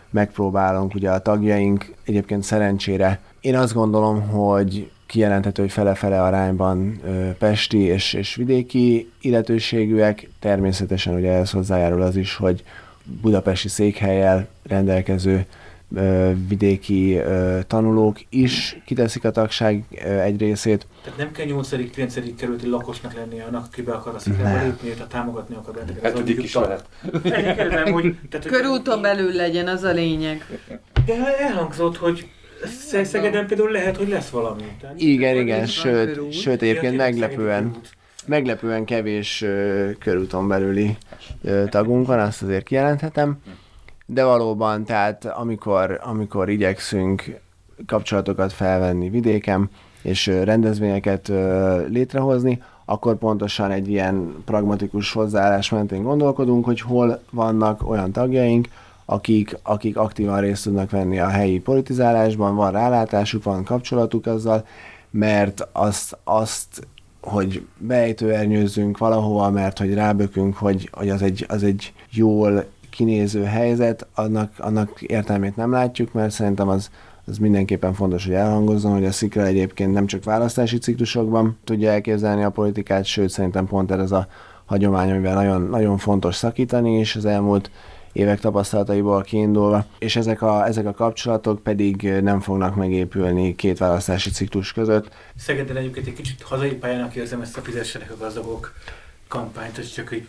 megpróbálunk, 0.10 0.94
ugye 0.96 1.12
a 1.12 1.22
tagjaink 1.22 1.94
egyébként 2.06 2.44
szerencsére, 2.44 3.20
én 3.42 3.58
azt 3.58 3.74
gondolom, 3.74 4.22
hogy 4.22 4.92
kijelenthető, 5.06 5.62
hogy 5.62 5.72
fele-fele 5.72 6.22
arányban 6.22 7.00
ö, 7.06 7.30
pesti 7.32 7.78
és, 7.78 8.14
és 8.14 8.36
vidéki 8.36 9.12
illetőségűek. 9.22 10.30
Természetesen 10.40 11.16
ugye 11.16 11.32
ez 11.32 11.52
hozzájárul 11.52 12.02
az 12.02 12.16
is, 12.16 12.36
hogy 12.36 12.64
budapesti 13.22 13.68
székhelyel 13.68 14.48
rendelkező 14.64 15.46
vidéki 16.48 17.16
ö, 17.16 17.60
tanulók 17.68 18.18
is 18.30 18.78
kiteszik 18.86 19.24
a 19.24 19.32
tagság 19.32 19.84
ö, 20.06 20.20
egy 20.20 20.40
részét. 20.40 20.88
Tehát 21.04 21.20
nem 21.20 21.32
kell 21.32 21.46
8.-9. 21.48 22.32
kerületi 22.38 22.68
lakosnak 22.68 23.14
lennie 23.14 23.44
annak, 23.44 23.66
aki 23.66 23.82
be 23.82 23.92
akar 23.92 24.16
a 24.16 24.20
sziklába 24.20 24.64
lépni, 24.64 24.90
tehát 24.90 25.08
támogatni 25.08 25.56
akar 25.56 25.74
benneteket. 25.74 26.04
Hát 26.04 26.14
tudjuk 26.14 26.44
is 26.44 26.54
lehet. 26.54 26.86
Körúton 28.46 29.02
belül 29.02 29.34
legyen, 29.34 29.68
az 29.68 29.84
a 29.84 29.92
lényeg. 29.92 30.60
De 31.06 31.38
elhangzott, 31.38 31.98
hogy 31.98 32.30
Szegeden 33.04 33.48
például 33.48 33.72
lehet, 33.72 33.98
hogy 33.98 34.08
lesz 34.10 34.30
valami. 34.30 34.64
Tehát 34.82 35.02
igen, 35.02 35.36
igen, 35.36 35.66
sőt, 35.66 36.34
sőt 36.34 36.62
egyébként 36.62 36.98
meglepően, 36.98 37.76
meglepően 38.26 38.86
kevés 38.86 39.42
uh, 39.42 39.92
körúton 40.00 40.48
belüli 40.48 40.98
tagunk 41.70 42.08
van, 42.08 42.20
azt 42.20 42.42
azért 42.42 42.64
kijelenthetem. 42.64 43.38
De 44.14 44.24
valóban, 44.24 44.84
tehát 44.84 45.26
amikor, 45.26 46.00
amikor 46.04 46.50
igyekszünk 46.50 47.40
kapcsolatokat 47.88 48.54
felvenni 48.54 49.10
vidéken, 49.10 49.70
és 50.02 50.28
rendezvényeket 50.28 51.32
létrehozni, 51.88 52.64
akkor 52.86 53.16
pontosan 53.18 53.72
egy 53.72 53.90
ilyen 53.90 54.36
pragmatikus 54.46 55.12
hozzáállás 55.12 55.70
mentén 55.70 56.04
gondolkodunk, 56.04 56.66
hogy 56.66 56.82
hol 56.82 57.22
vannak 57.30 57.90
olyan 57.90 58.12
tagjaink, 58.12 58.68
akik, 59.06 59.58
akik 59.64 59.98
aktívan 59.98 60.40
részt 60.40 60.64
tudnak 60.64 60.90
venni 60.90 61.20
a 61.20 61.28
helyi 61.28 61.60
politizálásban, 61.60 62.56
van 62.56 62.72
rálátásuk, 62.72 63.44
van 63.44 63.64
kapcsolatuk 63.64 64.26
azzal, 64.26 64.66
mert 65.10 65.68
azt, 65.72 66.18
azt 66.24 66.88
hogy 67.22 67.66
bejtőernyőzzünk 67.78 68.98
valahova, 68.98 69.50
mert 69.50 69.78
hogy 69.78 69.94
rábökünk, 69.94 70.56
hogy, 70.56 70.90
hogy 70.92 71.10
az, 71.10 71.22
egy, 71.22 71.46
az 71.48 71.64
egy 71.64 71.94
jól 72.10 72.66
kinéző 72.92 73.44
helyzet, 73.44 74.08
annak, 74.16 74.54
annak 74.58 75.02
értelmét 75.02 75.56
nem 75.56 75.72
látjuk, 75.72 76.14
mert 76.14 76.32
szerintem 76.32 76.68
az, 76.68 76.90
az 77.26 77.38
mindenképpen 77.38 77.94
fontos, 77.94 78.26
hogy 78.26 78.34
elhangozzon, 78.34 78.92
hogy 78.92 79.06
a 79.06 79.12
Szikra 79.12 79.46
egyébként 79.46 79.94
nem 79.94 80.06
csak 80.06 80.24
választási 80.24 80.78
ciklusokban 80.78 81.58
tudja 81.64 81.92
elképzelni 81.92 82.44
a 82.44 82.50
politikát, 82.50 83.06
sőt 83.06 83.30
szerintem 83.30 83.68
pont 83.68 83.92
ez 83.92 84.12
a 84.12 84.28
hagyomány, 84.66 85.12
amivel 85.12 85.34
nagyon, 85.34 85.62
nagyon 85.62 85.98
fontos 85.98 86.36
szakítani, 86.36 86.92
és 86.98 87.16
az 87.16 87.26
elmúlt 87.26 87.72
évek 88.12 88.40
tapasztalataiból 88.40 89.22
kiindulva, 89.22 89.86
és 90.00 90.16
ezek 90.16 90.42
a, 90.42 90.66
ezek 90.66 90.86
a 90.86 90.94
kapcsolatok 90.94 91.64
pedig 91.64 92.02
nem 92.22 92.40
fognak 92.40 92.76
megépülni 92.76 93.56
két 93.56 93.78
választási 93.78 94.30
ciklus 94.30 94.74
között. 94.74 95.10
Szegeden 95.36 95.78
egyébként 95.78 96.08
egy 96.08 96.14
kicsit 96.14 96.42
hazai 96.42 96.74
pályának 96.74 97.16
érzem 97.16 97.42
ezt 97.42 97.58
a 97.58 97.62
fizessenek 97.62 98.12
a 98.12 98.18
gazdagok 98.18 98.74
kampányt, 99.28 99.76
hogy 99.76 99.92
csak 99.96 100.12
egy 100.12 100.28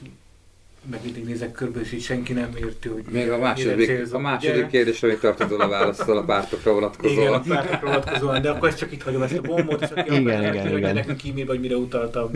meg 0.91 1.01
mindig 1.05 1.24
nézek 1.24 1.53
körbe, 1.53 1.80
és 1.80 1.93
így 1.93 2.03
senki 2.03 2.33
nem 2.33 2.51
érti, 2.57 2.89
hogy 2.89 3.05
Még 3.11 3.30
a 3.30 3.39
második, 3.39 3.87
célzom, 3.87 4.24
a 4.24 4.28
második 4.28 4.66
kérdés, 4.66 5.03
amit 5.03 5.20
tartod 5.20 5.61
a 5.61 5.68
válaszol 5.68 6.16
a 6.16 6.24
pártokra 6.24 6.72
vonatkozóan. 6.72 7.18
Igen, 7.18 7.33
a 7.33 7.41
pártokra 7.41 7.87
vonatkozóan, 7.87 8.43
de 8.43 8.51
akkor 8.51 8.68
ezt 8.68 8.78
csak 8.78 8.93
itt 8.93 9.03
hagyom 9.03 9.22
ezt 9.22 9.37
a 9.37 9.41
bombot, 9.41 9.83
és 9.83 9.89
aki 9.91 10.20
igen, 10.20 10.41
igen, 10.41 10.55
igen. 10.55 10.72
hogy 10.72 10.95
nekünk 10.95 11.41
e 11.41 11.45
vagy 11.45 11.61
mire 11.61 11.76
utaltam. 11.76 12.30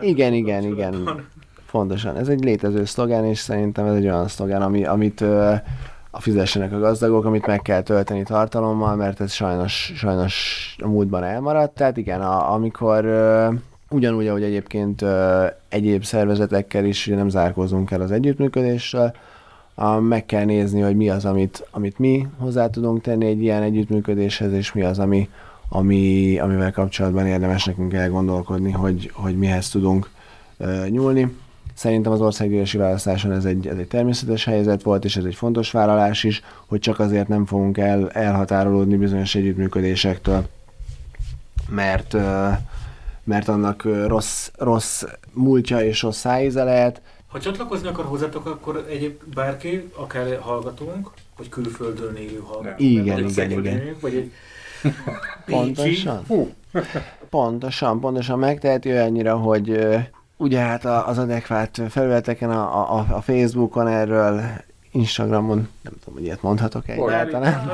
Igen, 0.00 0.32
igen, 0.32 0.62
igen. 0.62 1.26
Pontosan. 1.70 2.16
Ez 2.16 2.28
egy 2.28 2.44
létező 2.44 2.84
szlogán, 2.84 3.24
és 3.24 3.38
szerintem 3.38 3.86
ez 3.86 3.94
egy 3.94 4.04
olyan 4.04 4.28
szlogán, 4.28 4.62
ami, 4.62 4.84
amit 4.84 5.20
ö, 5.20 5.54
a 6.10 6.20
fizessenek 6.20 6.72
a 6.72 6.78
gazdagok, 6.78 7.24
amit 7.24 7.46
meg 7.46 7.62
kell 7.62 7.82
tölteni 7.82 8.22
tartalommal, 8.22 8.96
mert 8.96 9.20
ez 9.20 9.32
sajnos, 9.32 9.92
sajnos 9.96 10.76
a 10.82 10.88
múltban 10.88 11.24
elmaradt. 11.24 11.74
Tehát 11.74 11.96
igen, 11.96 12.20
a, 12.20 12.52
amikor 12.52 13.04
ö, 13.04 13.48
ugyanúgy, 13.90 14.26
ahogy 14.26 14.42
egyébként 14.42 15.04
egyéb 15.68 16.04
szervezetekkel 16.04 16.84
is 16.84 17.06
nem 17.06 17.28
zárkózunk 17.28 17.90
el 17.90 18.00
az 18.00 18.10
együttműködéssel, 18.10 19.14
meg 20.00 20.26
kell 20.26 20.44
nézni, 20.44 20.80
hogy 20.80 20.96
mi 20.96 21.08
az, 21.08 21.24
amit, 21.24 21.66
amit 21.70 21.98
mi 21.98 22.26
hozzá 22.38 22.70
tudunk 22.70 23.00
tenni 23.00 23.26
egy 23.26 23.42
ilyen 23.42 23.62
együttműködéshez, 23.62 24.52
és 24.52 24.72
mi 24.72 24.82
az, 24.82 24.98
ami, 24.98 25.28
ami, 25.68 26.38
amivel 26.38 26.72
kapcsolatban 26.72 27.26
érdemes 27.26 27.64
nekünk 27.64 27.92
elgondolkodni, 27.92 28.70
hogy, 28.70 29.10
hogy 29.14 29.38
mihez 29.38 29.68
tudunk 29.68 30.10
nyúlni. 30.88 31.36
Szerintem 31.74 32.12
az 32.12 32.20
országgyűlési 32.20 32.78
választáson 32.78 33.32
ez 33.32 33.44
egy, 33.44 33.66
ez 33.66 33.76
egy 33.78 33.88
természetes 33.88 34.44
helyzet 34.44 34.82
volt, 34.82 35.04
és 35.04 35.16
ez 35.16 35.24
egy 35.24 35.34
fontos 35.34 35.70
vállalás 35.70 36.24
is, 36.24 36.42
hogy 36.66 36.80
csak 36.80 36.98
azért 36.98 37.28
nem 37.28 37.46
fogunk 37.46 37.78
el, 37.78 38.10
elhatárolódni 38.10 38.96
bizonyos 38.96 39.34
együttműködésektől, 39.34 40.46
mert, 41.68 42.16
mert 43.26 43.48
annak 43.48 43.82
rossz, 44.06 44.50
rossz 44.58 45.04
múltja 45.32 45.80
és 45.80 46.02
rossz 46.02 46.18
szájíze 46.18 46.64
lehet. 46.64 47.00
Ha 47.26 47.40
csatlakozni 47.40 47.88
akar 47.88 48.04
hozzátok, 48.04 48.46
akkor 48.46 48.86
egyéb 48.88 49.20
bárki, 49.34 49.90
akár 49.96 50.38
hallgatónk, 50.40 51.10
vagy 51.36 51.48
külföldön 51.48 52.16
élő 52.16 52.42
hallgató. 52.46 52.84
Igen, 52.84 53.28
igen, 53.28 53.50
igen. 53.50 53.96
Vagy 54.00 54.14
egy 54.14 54.32
Pontosan. 55.46 56.24
Pontosan, 57.30 58.00
pontosan 58.00 58.38
megteheti 58.38 58.90
olyannyira, 58.90 59.36
hogy 59.36 59.86
ugye 60.36 60.58
hát 60.58 60.84
az 60.84 61.18
adekvát 61.18 61.82
felületeken, 61.88 62.50
a, 62.50 62.96
a, 62.96 63.06
a 63.10 63.20
Facebookon 63.20 63.88
erről 63.88 64.42
Instagramon, 64.96 65.68
nem 65.82 65.92
tudom, 65.98 66.14
hogy 66.14 66.24
ilyet 66.24 66.42
mondhatok 66.42 66.88
egyáltalán. 66.88 67.70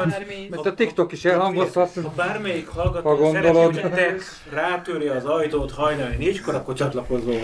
Mert 0.51 0.67
a 0.67 0.75
TikTok 0.75 1.13
is 1.13 1.25
elhangozhat. 1.25 1.91
Ha 1.95 2.13
bármelyik 2.17 2.69
hallgató 2.69 3.09
ha 3.09 3.17
gondolod. 3.17 3.81
hogy 3.81 3.91
te 3.93 4.15
rátöri 4.53 5.07
az 5.07 5.25
ajtót 5.25 5.71
hajnali 5.71 6.17
négykor, 6.17 6.55
akkor 6.55 6.75
csatlakozol. 6.75 7.35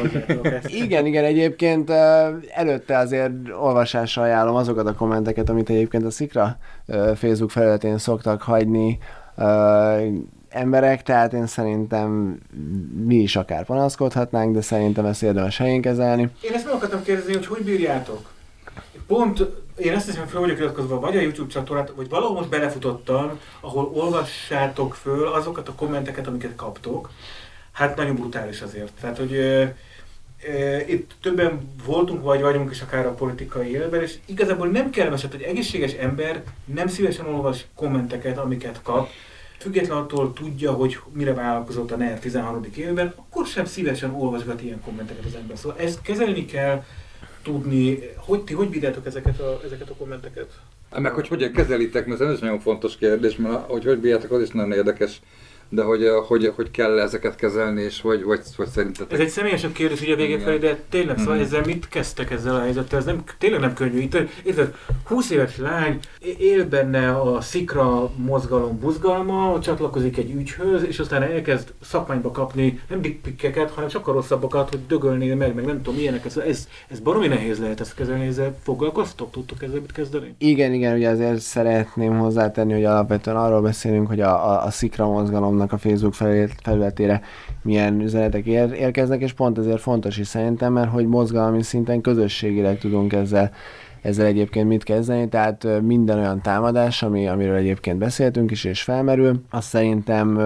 Igen, 0.66 1.06
igen, 1.06 1.24
egyébként 1.24 1.90
előtte 2.54 2.98
azért 2.98 3.32
olvasásra 3.60 4.22
ajánlom 4.22 4.54
azokat 4.54 4.86
a 4.86 4.94
kommenteket, 4.94 5.48
amit 5.48 5.70
egyébként 5.70 6.04
a 6.04 6.10
Szikra 6.10 6.56
Facebook 7.14 7.50
felületén 7.50 7.98
szoktak 7.98 8.42
hagyni, 8.42 8.98
emberek, 10.48 11.02
tehát 11.02 11.32
én 11.32 11.46
szerintem 11.46 12.38
mi 13.04 13.14
is 13.14 13.36
akár 13.36 13.64
panaszkodhatnánk, 13.64 14.54
de 14.54 14.60
szerintem 14.60 15.04
ezt 15.04 15.22
érdemes 15.22 15.58
helyén 15.58 15.80
kezelni. 15.80 16.30
Én 16.40 16.52
ezt 16.52 16.64
meg 16.64 16.74
akartam 16.74 17.02
kérdezni, 17.02 17.32
hogy 17.32 17.46
hogy 17.46 17.64
bírjátok? 17.64 18.36
Pont 19.08 19.46
én 19.76 19.94
azt 19.94 20.06
hiszem, 20.06 20.26
fel 20.26 20.40
vagyok 20.40 20.58
iratkozva 20.58 21.00
vagy 21.00 21.16
a 21.16 21.20
YouTube 21.20 21.52
csatornát, 21.52 21.92
vagy 21.96 22.08
valahol 22.08 22.36
most 22.36 22.48
belefutottam, 22.48 23.40
ahol 23.60 23.90
olvassátok 23.94 24.94
föl 24.94 25.26
azokat 25.26 25.68
a 25.68 25.74
kommenteket, 25.74 26.26
amiket 26.26 26.54
kaptok. 26.56 27.10
Hát 27.72 27.96
nagyon 27.96 28.14
brutális 28.14 28.60
azért. 28.60 28.92
Tehát, 29.00 29.18
hogy 29.18 29.34
e, 29.34 29.76
e, 30.48 30.84
itt 30.86 31.10
többen 31.22 31.74
voltunk, 31.84 32.22
vagy 32.22 32.40
vagyunk 32.40 32.70
is 32.70 32.80
akár 32.80 33.06
a 33.06 33.14
politikai 33.14 33.70
életben, 33.70 34.02
és 34.02 34.18
igazából 34.26 34.68
nem 34.68 34.90
kellemes, 34.90 35.22
hogy 35.30 35.42
egészséges 35.42 35.92
ember 35.92 36.42
nem 36.64 36.86
szívesen 36.86 37.26
olvas 37.26 37.66
kommenteket, 37.74 38.38
amiket 38.38 38.82
kap, 38.82 39.08
független 39.58 39.96
attól 39.96 40.32
tudja, 40.32 40.72
hogy 40.72 40.98
mire 41.12 41.34
vállalkozott 41.34 41.90
a 41.90 41.96
NER 41.96 42.18
13. 42.18 42.66
évben, 42.76 43.14
akkor 43.16 43.46
sem 43.46 43.64
szívesen 43.64 44.14
olvasgat 44.14 44.62
ilyen 44.62 44.80
kommenteket 44.80 45.24
az 45.24 45.34
ember. 45.34 45.58
Szóval 45.58 45.78
ezt 45.78 46.02
kezelni 46.02 46.44
kell, 46.44 46.82
tudni, 47.42 47.98
hogy 48.16 48.44
ti 48.44 48.54
hogy 48.54 48.68
bírjátok 48.68 49.06
ezeket 49.06 49.40
a, 49.40 49.60
ezeket 49.64 49.90
a 49.90 49.94
kommenteket? 49.94 50.60
Meg 50.98 51.12
hogy 51.12 51.28
hogyan 51.28 51.52
kezelitek, 51.52 52.06
mert 52.06 52.20
ez 52.20 52.40
nagyon 52.40 52.60
fontos 52.60 52.96
kérdés, 52.96 53.36
mert 53.36 53.70
hogy 53.70 53.84
hogy 53.84 53.98
bírjátok, 53.98 54.30
az 54.30 54.42
is 54.42 54.50
nagyon 54.50 54.72
érdekes 54.72 55.20
de 55.68 55.82
hogy, 55.82 56.04
eh, 56.04 56.14
hogy, 56.26 56.52
hogy 56.56 56.70
kell 56.70 56.98
ezeket 56.98 57.36
kezelni, 57.36 57.82
és 57.82 58.00
vagy, 58.00 58.22
vagy, 58.22 58.40
vagy 58.56 58.68
szerintetek? 58.68 59.12
Ez 59.12 59.20
egy 59.20 59.28
személyesebb 59.28 59.72
kérdés 59.72 60.00
ugye 60.00 60.12
a 60.12 60.16
végén 60.16 60.40
felé, 60.40 60.58
de 60.58 60.78
tényleg, 60.88 61.14
mm-hmm. 61.14 61.18
szóval 61.18 61.34
mhm. 61.34 61.44
ezzel 61.44 61.62
mit 61.64 61.88
kezdtek 61.88 62.30
ezzel 62.30 62.54
a 62.54 62.60
helyzettel? 62.60 62.98
Ez 62.98 63.04
nem, 63.04 63.22
tényleg 63.38 63.60
nem 63.60 63.74
könnyű. 63.74 63.98
Itt, 63.98 64.16
érted, 64.44 64.74
20 65.04 65.30
éves 65.30 65.56
lány, 65.56 65.98
él 66.38 66.68
benne 66.68 67.10
a 67.10 67.40
szikra 67.40 68.10
mozgalom 68.16 68.78
buzgalma, 68.78 69.58
csatlakozik 69.60 70.16
egy 70.16 70.30
ügyhöz, 70.30 70.82
és 70.82 70.98
aztán 70.98 71.22
elkezd 71.22 71.72
szakmányba 71.82 72.30
kapni 72.30 72.80
nem 72.88 73.00
dickpikkeket, 73.00 73.70
hanem 73.70 73.88
csak 73.88 74.08
a 74.08 74.12
rosszabbakat, 74.12 74.68
hogy 74.68 74.86
dögölnél 74.86 75.36
meg, 75.36 75.54
meg 75.54 75.64
nem 75.64 75.82
tudom, 75.82 76.00
ilyeneket. 76.00 76.30
Szóval 76.30 76.48
ez, 76.48 76.68
ez 76.88 77.00
baromi 77.00 77.26
nehéz 77.26 77.58
lehet 77.58 77.80
ezt 77.80 77.94
kezelni, 77.94 78.26
ezzel 78.26 78.56
foglalkoztok? 78.62 79.30
Tudtok 79.30 79.62
ezzel 79.62 79.80
mit 79.80 79.92
kezdeni? 79.92 80.34
Igen, 80.38 80.72
igen, 80.72 80.96
ugye 80.96 81.08
azért 81.08 81.40
szeretném 81.40 82.18
hozzátenni, 82.18 82.72
hogy 82.72 82.84
alapvetően 82.84 83.36
arról 83.36 83.60
beszélünk, 83.60 84.08
hogy 84.08 84.20
a, 84.20 84.50
a, 84.50 84.64
a 84.64 84.70
szikra 84.70 85.06
mozgalom 85.06 85.57
annak 85.58 85.72
a 85.72 85.78
Facebook 85.78 86.14
felületére 86.62 87.20
milyen 87.62 88.00
üzenetek 88.00 88.46
ér- 88.46 88.72
érkeznek, 88.72 89.20
és 89.20 89.32
pont 89.32 89.58
ezért 89.58 89.80
fontos 89.80 90.18
is 90.18 90.26
szerintem, 90.26 90.72
mert 90.72 90.90
hogy 90.90 91.06
mozgalmi 91.06 91.62
szinten 91.62 92.00
közösségileg 92.00 92.78
tudunk 92.78 93.12
ezzel 93.12 93.50
ezzel 94.02 94.26
egyébként 94.26 94.68
mit 94.68 94.82
kezdeni, 94.82 95.28
tehát 95.28 95.66
minden 95.82 96.18
olyan 96.18 96.42
támadás, 96.42 97.02
ami, 97.02 97.28
amiről 97.28 97.54
egyébként 97.54 97.98
beszéltünk 97.98 98.50
is, 98.50 98.64
és 98.64 98.82
felmerül, 98.82 99.42
az 99.50 99.64
szerintem 99.64 100.40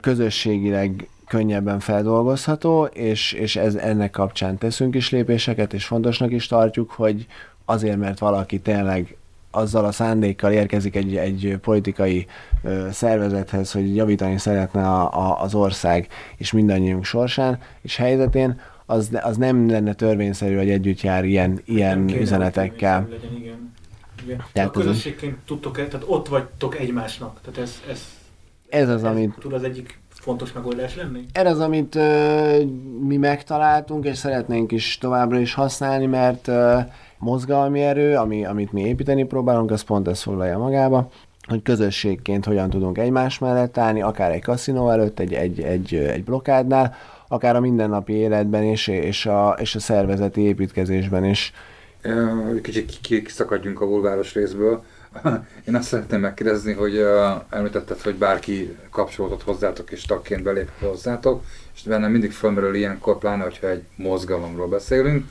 közösségileg 0.00 1.08
könnyebben 1.26 1.80
feldolgozható, 1.80 2.84
és, 2.84 3.32
és 3.32 3.56
ez, 3.56 3.74
ennek 3.74 4.10
kapcsán 4.10 4.58
teszünk 4.58 4.94
is 4.94 5.10
lépéseket, 5.10 5.72
és 5.72 5.84
fontosnak 5.84 6.32
is 6.32 6.46
tartjuk, 6.46 6.90
hogy 6.90 7.26
azért, 7.64 7.98
mert 7.98 8.18
valaki 8.18 8.58
tényleg 8.58 9.16
azzal 9.56 9.84
a 9.84 9.92
szándékkal 9.92 10.52
érkezik 10.52 10.96
egy, 10.96 11.16
egy 11.16 11.58
politikai 11.60 12.26
ö, 12.62 12.88
szervezethez, 12.92 13.72
hogy 13.72 13.96
javítani 13.96 14.38
szeretne 14.38 14.88
a, 14.88 15.12
a, 15.12 15.42
az 15.42 15.54
ország 15.54 16.08
és 16.36 16.52
mindannyiunk 16.52 17.04
sorsán 17.04 17.58
és 17.82 17.96
helyzetén, 17.96 18.60
az, 18.86 19.18
az 19.22 19.36
nem 19.36 19.70
lenne 19.70 19.92
törvényszerű, 19.92 20.56
hogy 20.56 20.70
együtt 20.70 21.00
jár 21.00 21.24
ilyen, 21.24 21.60
ilyen 21.64 22.06
kéne, 22.06 22.20
üzenetekkel. 22.20 23.08
Legyen, 23.10 23.36
igen. 23.36 23.72
igen. 24.24 24.44
Tehát 24.52 24.68
a 24.68 24.72
közösségként 24.72 25.36
tudtok, 25.46 25.74
tehát 25.74 26.04
ott 26.06 26.28
vagytok 26.28 26.78
egymásnak. 26.78 27.40
Tehát 27.44 27.60
ez, 27.60 27.82
ez, 27.90 28.04
ez 28.68 28.88
az, 28.88 29.04
ez 29.04 29.10
amit... 29.10 29.34
Tud 29.38 29.52
az 29.52 29.62
egyik 29.62 30.00
fontos 30.08 30.52
megoldás 30.52 30.96
lenni? 30.96 31.24
Ez 31.32 31.46
az, 31.46 31.60
amit 31.60 31.94
ö, 31.94 32.62
mi 33.00 33.16
megtaláltunk, 33.16 34.04
és 34.04 34.16
szeretnénk 34.18 34.72
is 34.72 34.98
továbbra 34.98 35.38
is 35.38 35.54
használni, 35.54 36.06
mert 36.06 36.48
ö, 36.48 36.78
mozgalmi 37.18 37.82
erő, 37.82 38.16
ami, 38.16 38.44
amit 38.44 38.72
mi 38.72 38.80
építeni 38.80 39.24
próbálunk, 39.24 39.70
az 39.70 39.82
pont 39.82 40.08
ezt 40.08 40.22
foglalja 40.22 40.58
magába, 40.58 41.10
hogy 41.46 41.62
közösségként 41.62 42.44
hogyan 42.44 42.70
tudunk 42.70 42.98
egymás 42.98 43.38
mellett 43.38 43.78
állni, 43.78 44.02
akár 44.02 44.32
egy 44.32 44.42
kaszinó 44.42 44.90
előtt, 44.90 45.18
egy, 45.18 45.32
egy, 45.32 45.60
egy, 45.60 45.94
egy 45.94 46.24
blokádnál, 46.24 46.94
akár 47.28 47.56
a 47.56 47.60
mindennapi 47.60 48.12
életben 48.12 48.62
is, 48.62 48.86
és 48.86 49.26
a, 49.26 49.56
és 49.60 49.74
a 49.74 49.80
szervezeti 49.80 50.40
építkezésben 50.40 51.24
is. 51.24 51.52
Kicsit 52.62 53.00
kiszakadjunk 53.00 53.80
a 53.80 53.86
bulváros 53.86 54.34
részből. 54.34 54.82
Én 55.68 55.74
azt 55.74 55.88
szeretném 55.88 56.20
megkérdezni, 56.20 56.72
hogy 56.72 57.04
említetted, 57.50 58.00
hogy 58.00 58.14
bárki 58.14 58.76
kapcsolódott 58.90 59.42
hozzátok 59.42 59.90
és 59.90 60.04
tagként 60.04 60.42
belép 60.42 60.70
hozzátok, 60.80 61.42
és 61.74 61.82
bennem 61.82 62.10
mindig 62.10 62.32
felmerül 62.32 62.74
ilyenkor, 62.74 63.18
pláne, 63.18 63.42
hogyha 63.42 63.68
egy 63.68 63.82
mozgalomról 63.96 64.68
beszélünk, 64.68 65.24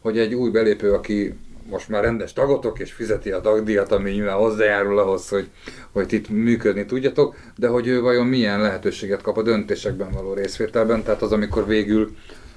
hogy 0.00 0.18
egy 0.18 0.34
új 0.34 0.50
belépő, 0.50 0.92
aki 0.92 1.34
most 1.70 1.88
már 1.88 2.02
rendes 2.02 2.32
tagotok, 2.32 2.78
és 2.78 2.92
fizeti 2.92 3.30
a 3.30 3.40
tagdíjat, 3.40 3.92
ami 3.92 4.10
nyilván 4.10 4.36
hozzájárul 4.36 4.98
ahhoz, 4.98 5.28
hogy, 5.28 5.48
hogy 5.92 6.12
itt 6.12 6.28
működni 6.28 6.84
tudjatok, 6.84 7.36
de 7.56 7.68
hogy 7.68 7.86
ő 7.86 8.00
vajon 8.00 8.26
milyen 8.26 8.60
lehetőséget 8.60 9.22
kap 9.22 9.36
a 9.36 9.42
döntésekben 9.42 10.10
való 10.10 10.32
részvételben, 10.32 11.02
tehát 11.02 11.22
az, 11.22 11.32
amikor 11.32 11.66
végül 11.66 12.16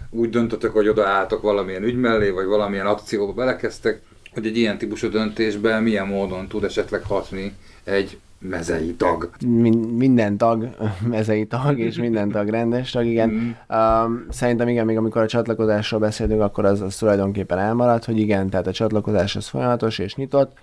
úgy 0.09 0.29
döntötök, 0.29 0.71
hogy 0.71 0.87
odaálltok 0.87 1.41
valamilyen 1.41 1.83
ügy 1.83 1.99
mellé, 1.99 2.29
vagy 2.29 2.45
valamilyen 2.45 2.85
akcióba 2.85 3.33
belekeztek, 3.33 4.01
hogy 4.33 4.45
egy 4.45 4.57
ilyen 4.57 4.77
típusú 4.77 5.09
döntésben 5.09 5.83
milyen 5.83 6.07
módon 6.07 6.47
tud 6.47 6.63
esetleg 6.63 7.03
hatni 7.03 7.53
egy 7.83 8.17
mezei 8.41 8.93
tag. 8.93 9.29
Min- 9.45 9.97
minden 9.97 10.37
tag 10.37 10.69
mezei 11.07 11.45
tag, 11.45 11.79
és 11.79 11.97
minden 11.97 12.29
tag 12.29 12.49
rendes 12.49 12.91
tag, 12.91 13.05
igen. 13.05 13.29
Mm. 13.29 13.75
Um, 13.77 14.25
szerintem 14.29 14.67
igen, 14.67 14.85
még 14.85 14.97
amikor 14.97 15.21
a 15.21 15.27
csatlakozásról 15.27 15.99
beszélünk, 15.99 16.41
akkor 16.41 16.65
az, 16.65 16.81
az 16.81 16.95
tulajdonképpen 16.95 17.57
elmaradt, 17.57 18.05
hogy 18.05 18.19
igen, 18.19 18.49
tehát 18.49 18.67
a 18.67 18.71
csatlakozás 18.71 19.35
az 19.35 19.47
folyamatos 19.47 19.99
és 19.99 20.15
nyitott. 20.15 20.57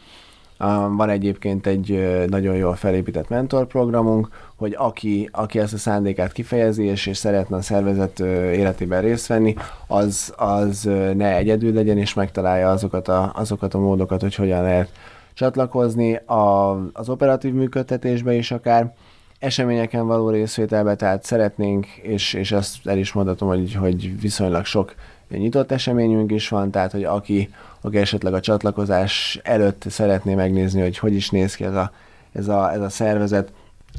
Um, 0.60 0.96
van 0.96 1.08
egyébként 1.08 1.66
egy 1.66 2.08
nagyon 2.26 2.56
jól 2.56 2.74
felépített 2.74 3.28
mentorprogramunk, 3.28 4.28
hogy 4.56 4.74
aki, 4.78 5.28
aki 5.32 5.58
ezt 5.58 5.72
a 5.72 5.78
szándékát 5.78 6.32
kifejezi, 6.32 6.84
és, 6.84 7.06
és 7.06 7.16
szeretne 7.16 7.56
a 7.56 7.62
szervezet 7.62 8.20
életében 8.54 9.02
részt 9.02 9.26
venni, 9.26 9.54
az, 9.86 10.34
az 10.36 10.82
ne 11.14 11.36
egyedül 11.36 11.72
legyen, 11.72 11.98
és 11.98 12.14
megtalálja 12.14 12.70
azokat 12.70 13.08
a, 13.08 13.32
azokat 13.34 13.74
a 13.74 13.78
módokat, 13.78 14.20
hogy 14.20 14.34
hogyan 14.34 14.62
lehet 14.62 14.90
csatlakozni 15.38 16.14
a, 16.14 16.70
az 16.92 17.08
operatív 17.08 17.52
működtetésbe 17.52 18.34
is 18.34 18.50
akár, 18.50 18.94
eseményeken 19.38 20.06
való 20.06 20.30
részvételbe, 20.30 20.94
tehát 20.94 21.24
szeretnénk, 21.24 21.86
és, 21.86 22.32
és 22.32 22.52
ezt 22.52 22.86
el 22.86 22.98
is 22.98 23.12
mondhatom, 23.12 23.48
hogy, 23.48 23.74
hogy 23.74 24.20
viszonylag 24.20 24.64
sok 24.64 24.94
nyitott 25.28 25.72
eseményünk 25.72 26.30
is 26.30 26.48
van, 26.48 26.70
tehát 26.70 26.92
hogy 26.92 27.04
aki, 27.04 27.50
aki 27.80 27.96
esetleg 27.96 28.34
a 28.34 28.40
csatlakozás 28.40 29.40
előtt 29.42 29.84
szeretné 29.88 30.34
megnézni, 30.34 30.80
hogy 30.80 30.98
hogy 30.98 31.14
is 31.14 31.30
néz 31.30 31.54
ki 31.54 31.64
ez 31.64 31.74
a, 31.74 31.92
ez 32.32 32.48
a, 32.48 32.72
ez 32.72 32.80
a 32.80 32.88
szervezet, 32.88 33.52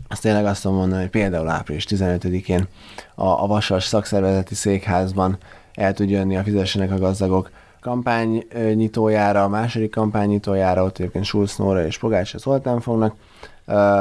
azt 0.07 0.22
tényleg 0.22 0.45
azt 0.45 0.61
tudom 0.61 0.78
mondani, 0.78 1.02
hogy 1.02 1.10
például 1.10 1.49
április 1.49 1.86
15-én 1.90 2.68
a, 3.16 3.28
a 3.28 3.48
Vasas 3.48 3.84
szakszervezeti 3.84 4.56
székházban 4.56 5.38
el 5.74 5.94
tud 5.94 6.10
jönni 6.10 6.38
a 6.38 6.44
Fizessenek 6.44 6.91
a 6.91 6.98
gazdagok 6.98 7.49
kampány 7.82 8.48
nyitójára, 8.74 9.44
a 9.44 9.48
második 9.48 9.92
kampány 9.92 10.28
nyitójára, 10.28 10.84
ott 10.84 10.98
egyébként 10.98 11.26
Schulz 11.26 11.58
Nóra 11.58 11.86
és 11.86 11.98
Pogács 11.98 12.38
Zoltán 12.38 12.80
fognak 12.80 13.16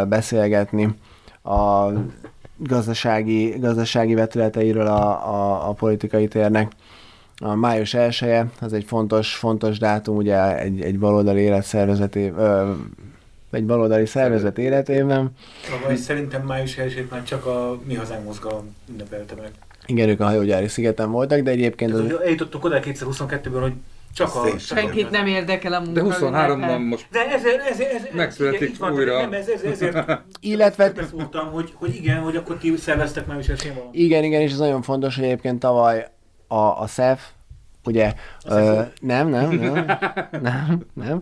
beszélgetni 0.09 0.95
a 1.43 1.89
gazdasági, 2.57 3.59
gazdasági 3.59 4.15
vetületeiről 4.15 4.87
a, 4.87 5.29
a, 5.29 5.69
a 5.69 5.73
politikai 5.73 6.29
térnek. 6.29 6.73
a 7.37 7.55
május 7.55 7.95
1 7.95 8.25
az 8.61 8.73
egy 8.73 8.85
fontos, 8.85 9.35
fontos 9.35 9.79
dátum, 9.79 10.17
ugye 10.17 10.59
egy, 10.59 10.81
egy 10.81 10.99
baloldali 10.99 11.41
életszervezeti, 11.41 12.33
ö, 12.37 12.73
egy 13.51 13.67
baloldali 13.67 14.07
szervezet 14.07 14.59
életében. 14.59 15.35
Szerintem 15.95 16.43
május 16.43 16.77
1 16.77 17.07
már 17.11 17.23
csak 17.23 17.47
a 17.47 17.79
Mi 17.85 17.95
Hazánk 17.95 18.25
mozgalom 18.25 18.75
ünnepelte 18.91 19.35
meg. 19.35 19.51
Igen, 19.89 20.09
ők 20.09 20.21
a 20.21 20.25
hajógyári 20.25 20.69
szigeten 20.69 21.11
voltak, 21.11 21.41
de 21.41 21.51
egyébként... 21.51 21.93
Az... 21.93 22.21
Eljutottuk 22.25 22.65
oda 22.65 22.81
2022-ben, 22.83 23.61
hogy 23.61 23.73
csak 24.15 24.35
a... 24.35 24.59
Senkit 24.59 25.11
nem 25.11 25.27
érdekel 25.27 25.73
a 25.73 25.81
munka. 25.81 26.01
De 26.03 26.17
23-ban 26.17 26.89
most 26.89 27.07
de 27.11 27.27
ez, 27.29 27.45
ez, 27.45 27.67
ez, 27.71 27.81
ez, 27.81 28.03
megszületik 28.13 28.75
igen, 28.75 28.93
újra. 28.93 29.21
Nem, 29.21 29.33
ez, 29.33 29.49
ez, 29.49 29.63
ezért 29.63 30.21
Illetve... 30.41 30.93
szóltam, 31.11 31.51
hogy, 31.51 31.73
hogy 31.75 31.95
igen, 31.95 32.19
hogy 32.19 32.37
akkor 32.37 32.57
ti 32.57 32.77
szerveztek 32.77 33.27
már 33.27 33.39
is 33.39 33.49
esélyem 33.49 33.77
Igen, 33.93 34.25
igen, 34.25 34.41
és 34.41 34.53
ez 34.53 34.59
nagyon 34.59 34.83
fontos, 34.83 35.15
hogy 35.15 35.25
egyébként 35.25 35.59
tavaly 35.59 36.07
a, 36.47 36.81
a 36.81 36.87
SZEF, 36.87 37.23
ugye, 37.85 38.15
ö, 38.47 38.81
nem, 39.01 39.29
nem, 39.29 39.51
nem, 39.51 39.85
nem, 40.43 40.87
nem, 40.95 41.21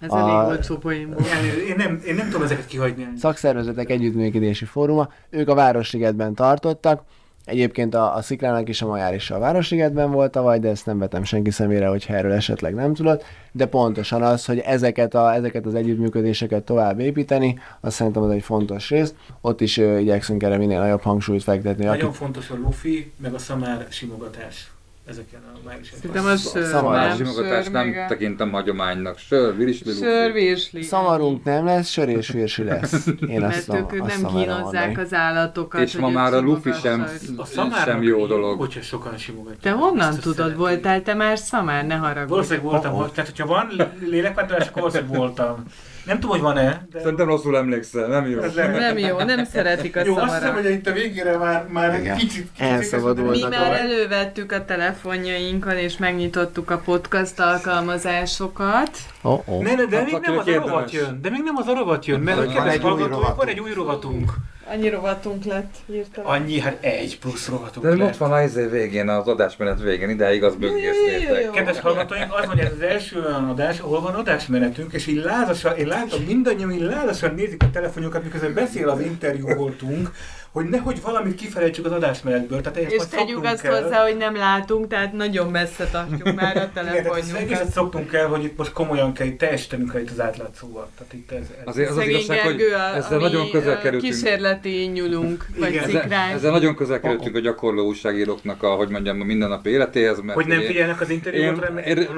Ez 0.00 0.10
a... 0.10 0.18
elég 0.18 0.48
olcsó 0.48 0.76
poén 0.76 1.10
volt. 1.10 1.28
Én 1.68 1.74
nem, 1.76 2.02
én 2.06 2.14
nem 2.14 2.26
tudom 2.26 2.42
ezeket 2.42 2.66
kihagyni. 2.66 3.08
Szakszervezetek 3.16 3.90
Együttműködési 3.90 4.64
Fóruma, 4.64 5.08
ők 5.30 5.48
a 5.48 5.54
Városligetben 5.54 6.34
tartottak, 6.34 7.02
Egyébként 7.44 7.94
a, 7.94 8.14
a 8.14 8.22
Sziklának 8.22 8.68
is 8.68 8.82
a 8.82 8.86
Majár 8.86 9.14
is 9.14 9.30
a 9.30 9.38
Városligetben 9.38 10.10
volt 10.10 10.30
tavaly, 10.30 10.58
de 10.58 10.68
ezt 10.68 10.86
nem 10.86 10.98
vetem 10.98 11.24
senki 11.24 11.50
szemére, 11.50 11.86
hogyha 11.86 12.14
erről 12.14 12.32
esetleg 12.32 12.74
nem 12.74 12.94
tudod. 12.94 13.22
De 13.52 13.66
pontosan 13.66 14.22
az, 14.22 14.44
hogy 14.44 14.58
ezeket, 14.58 15.14
a, 15.14 15.34
ezeket 15.34 15.66
az 15.66 15.74
együttműködéseket 15.74 16.62
tovább 16.62 17.00
építeni, 17.00 17.58
azt 17.80 17.94
szerintem 17.96 18.22
az 18.22 18.30
egy 18.30 18.42
fontos 18.42 18.90
rész. 18.90 19.14
Ott 19.40 19.60
is 19.60 19.76
ö, 19.76 19.98
igyekszünk 19.98 20.42
erre 20.42 20.56
minél 20.56 20.80
nagyobb 20.80 21.02
hangsúlyt 21.02 21.42
fektetni. 21.42 21.84
Nagyon 21.84 22.04
akik... 22.04 22.16
fontos 22.16 22.50
a 22.50 22.54
lufi, 22.54 23.12
meg 23.16 23.34
a 23.34 23.38
szamár 23.38 23.86
simogatás 23.88 24.70
ezeken 25.06 25.40
a 25.54 25.58
május 25.64 25.92
Szerintem 25.94 26.24
a 26.24 26.36
sör, 26.36 26.64
Szamar 26.64 27.16
simogatás 27.16 27.68
nem 27.68 27.94
a... 28.04 28.08
tekintem 28.08 28.50
hagyománynak. 28.50 29.18
Sör, 29.18 29.56
virsli, 29.56 29.92
Sör, 29.92 30.32
virsli. 30.32 30.82
Szamarunk 30.82 31.44
nem 31.44 31.64
lesz, 31.64 31.88
sör 31.88 32.08
és 32.08 32.28
virsli 32.28 32.64
lesz. 32.64 33.06
Én 33.28 33.40
Mert 33.40 33.56
azt 33.56 33.74
ők, 33.74 33.92
ők 33.92 34.06
nem 34.06 34.26
kínozzák 34.26 34.98
az 34.98 35.14
állatokat. 35.14 35.80
És 35.80 35.96
ma 35.96 36.08
már 36.08 36.34
a 36.34 36.40
lufi 36.40 36.72
sem, 36.72 37.06
a 37.36 37.80
sem 37.84 38.02
jó 38.02 38.26
dolog. 38.26 38.58
Hogyha 38.58 38.80
sokan 38.80 39.16
simogatják. 39.16 39.60
Te 39.60 39.70
honnan 39.70 40.18
tudod, 40.18 40.56
voltál 40.56 41.02
te 41.02 41.14
már 41.14 41.38
szamár? 41.38 41.86
Ne 41.86 41.94
haragudj. 41.94 42.30
Valószínűleg 42.30 42.64
voltam, 42.64 42.92
oh, 42.94 43.00
oh. 43.00 43.10
tehát 43.10 43.30
hogyha 43.30 43.46
van 43.46 43.72
lélekváltás, 44.00 44.68
akkor 44.68 44.82
valószínűleg 44.82 45.16
voltam. 45.16 45.64
Nem 46.04 46.20
tudom, 46.20 46.30
hogy 46.30 46.40
van-e. 46.40 46.86
De... 46.90 47.00
Szerintem 47.00 47.26
rosszul 47.26 47.56
emlékszel, 47.56 48.06
nem 48.06 48.28
jó. 48.28 48.40
Nem, 48.54 48.70
nem 48.70 48.98
jó, 48.98 49.18
nem 49.18 49.44
szeretik 49.44 49.96
a 49.96 50.04
jó, 50.04 50.14
szamarat. 50.14 50.28
Jó, 50.28 50.34
azt 50.34 50.56
hiszem, 50.56 50.62
hogy 50.62 50.72
itt 50.72 50.86
a 50.86 50.92
végére 50.92 51.36
már, 51.36 51.66
már 51.68 51.94
egy 51.94 52.12
kicsit, 52.12 52.48
kicsit 52.56 53.30
Mi 53.30 53.40
már 53.40 53.72
elővettük 53.72 54.52
a 54.52 54.64
telefonjainkkal, 54.64 55.76
és 55.76 55.96
megnyitottuk 55.96 56.70
a 56.70 56.78
podcast 56.78 57.40
alkalmazásokat. 57.40 58.90
Oh, 59.22 59.48
oh. 59.48 59.62
Ne, 59.62 59.74
ne, 59.74 59.84
de 59.84 59.96
hát 59.96 60.04
még 60.04 60.20
nem 60.20 60.38
az 60.38 60.46
a 60.46 60.54
rovat 60.54 60.90
jön. 60.90 61.18
De 61.22 61.30
még 61.30 61.42
nem 61.44 61.56
az 61.56 61.66
a 61.66 61.74
rovat 61.74 62.06
jön, 62.06 62.20
mert 62.20 62.52
van 62.52 62.68
egy, 62.68 62.84
új 62.84 63.08
van 63.36 63.48
egy 63.48 63.60
új 63.60 63.72
rovatunk. 63.72 64.32
Annyi 64.72 64.88
rovatunk 64.88 65.44
lett 65.44 65.74
hirtelen. 65.86 66.30
Annyi, 66.30 66.60
hát 66.60 66.84
egy 66.84 67.18
plusz 67.18 67.48
rovatunk 67.48 67.86
De 67.86 67.94
lett. 67.94 68.08
ott 68.08 68.16
van 68.16 68.32
az 68.32 68.54
végén, 68.70 69.08
az 69.08 69.28
adásmenet 69.28 69.80
végén, 69.80 70.08
ideig 70.08 70.44
az 70.44 70.54
böggésztétek. 70.54 71.50
Kedves 71.50 71.80
hallgatóink, 71.80 72.34
az 72.34 72.44
hogy 72.44 72.58
ez 72.58 72.72
az 72.72 72.80
első 72.80 73.20
olyan 73.20 73.48
adás, 73.48 73.78
ahol 73.78 74.00
van 74.00 74.14
adásmenetünk, 74.14 74.92
és 74.92 75.06
így 75.06 75.22
lázasan, 75.24 75.76
én 75.76 75.86
látom, 75.86 76.22
mindannyian 76.22 76.72
így 76.72 76.80
lázasan 76.80 77.34
nézik 77.34 77.62
a 77.62 77.70
telefonjukat, 77.70 78.22
miközben 78.22 78.54
beszél 78.54 78.88
az 78.88 79.00
interjú 79.00 79.54
voltunk, 79.54 80.10
hogy 80.52 80.64
nehogy 80.64 81.02
valamit 81.02 81.34
kifelejtsük 81.34 81.84
az 81.84 81.92
adásmenetből. 81.92 82.60
Tehát 82.60 82.92
és 82.92 83.02
tegyük 83.10 83.44
azt 83.44 83.60
kell. 83.60 83.82
hozzá, 83.82 84.02
hogy 84.02 84.16
nem 84.16 84.36
látunk, 84.36 84.88
tehát 84.88 85.12
nagyon 85.12 85.50
messze 85.50 85.84
tartjuk 85.84 86.34
már 86.34 86.56
a 86.56 86.70
telefonjunkat. 86.74 87.40
Igen, 87.40 87.60
ezt 87.60 87.72
szoktunk 87.72 88.12
el, 88.12 88.26
hogy 88.26 88.44
itt 88.44 88.56
most 88.56 88.72
komolyan 88.72 89.12
kell, 89.12 89.28
teljesítenünk 89.28 89.94
el 89.94 90.00
itt 90.00 90.10
az 90.10 90.20
átlátszóval. 90.20 90.88
Tehát 90.98 91.12
itt 91.12 91.30
ez, 91.30 91.38
ez. 91.58 91.62
Azért 91.64 91.90
az, 91.90 91.96
az 91.96 92.06
igazság, 92.06 92.40
hogy 92.40 92.60
a, 92.60 92.96
ezzel 92.96 93.18
nagyon 93.18 93.50
közel 93.50 93.80
kerültünk. 93.80 94.12
Kísérleti 94.12 94.90
nyulunk, 94.92 95.46
vagy 95.58 95.72
Igen. 95.72 95.84
Ezzel, 95.84 96.12
ezzel 96.12 96.50
nagyon 96.50 96.74
közel 96.74 97.00
kerültünk 97.00 97.36
a 97.36 97.40
gyakorló 97.40 97.86
újságíróknak 97.86 98.62
a, 98.62 98.68
hogy 98.68 98.88
mondjam, 98.88 99.20
a 99.20 99.24
mindennapi 99.24 99.70
életéhez. 99.70 100.20
Mert 100.20 100.34
hogy 100.34 100.46
nem 100.46 100.60
figyelnek 100.60 101.00
az 101.00 101.10
interjúra, 101.10 101.80
én, 101.80 101.96
én, 101.96 102.08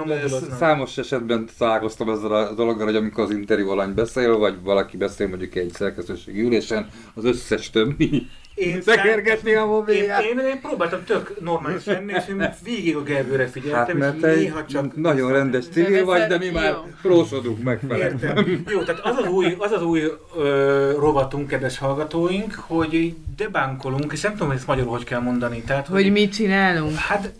Számos 0.59 0.99
esetben 0.99 1.49
találkoztam 1.59 2.11
ezzel 2.11 2.33
a 2.33 2.55
dologgal, 2.55 2.87
hogy 2.87 2.97
amikor 2.97 3.25
az 3.25 3.31
interjú 3.31 3.71
alany 3.71 3.95
beszél, 3.95 4.37
vagy 4.39 4.55
valaki 4.63 4.97
beszél 4.97 5.29
mondjuk 5.29 5.55
egy 5.55 5.73
szerkesztőségi 5.73 6.41
ülésen, 6.41 6.89
az 7.15 7.25
összes 7.25 7.71
többi 7.71 8.22
én 8.55 8.83
tekergetni 8.83 9.55
a 9.55 9.67
mobilját. 9.67 10.23
Én, 10.23 10.39
én, 10.39 10.47
én, 10.47 10.61
próbáltam 10.61 11.05
tök 11.05 11.41
normális 11.41 11.85
lenni, 11.85 12.13
és 12.13 12.23
én 12.29 12.55
végig 12.65 12.97
a 12.97 13.03
Gergőre 13.03 13.47
figyeltem, 13.47 14.01
hát, 14.01 14.21
mert 14.21 14.37
és 14.37 14.43
néha 14.43 14.67
csak... 14.67 14.97
Nagyon 14.97 15.33
rendes 15.33 15.65
civil 15.73 16.05
vagy, 16.05 16.27
de 16.27 16.39
mi 16.39 16.45
jó. 16.45 16.53
már 16.53 16.75
prósodunk 17.03 17.63
megfelelően. 17.63 18.65
Jó, 18.69 18.83
tehát 18.83 19.01
az 19.05 19.17
az 19.17 19.27
új, 19.27 19.57
az 19.59 19.73
az 19.73 19.83
új 19.83 20.03
ö, 20.37 20.93
rovatunk, 20.99 21.49
kedves 21.49 21.79
hallgatóink, 21.79 22.55
hogy 22.55 23.15
debánkolunk, 23.37 24.13
és 24.13 24.21
nem 24.21 24.33
tudom, 24.33 24.49
hogy 24.49 24.57
ezt 24.57 24.67
magyarul 24.67 24.91
hogy 24.91 25.05
kell 25.05 25.21
mondani. 25.21 25.63
Tehát, 25.63 25.87
hogy, 25.87 26.03
hogy 26.03 26.13
mit 26.13 26.35
csinálunk? 26.35 26.95
Hát, 26.95 27.33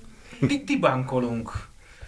debánkolunk. 0.67 1.51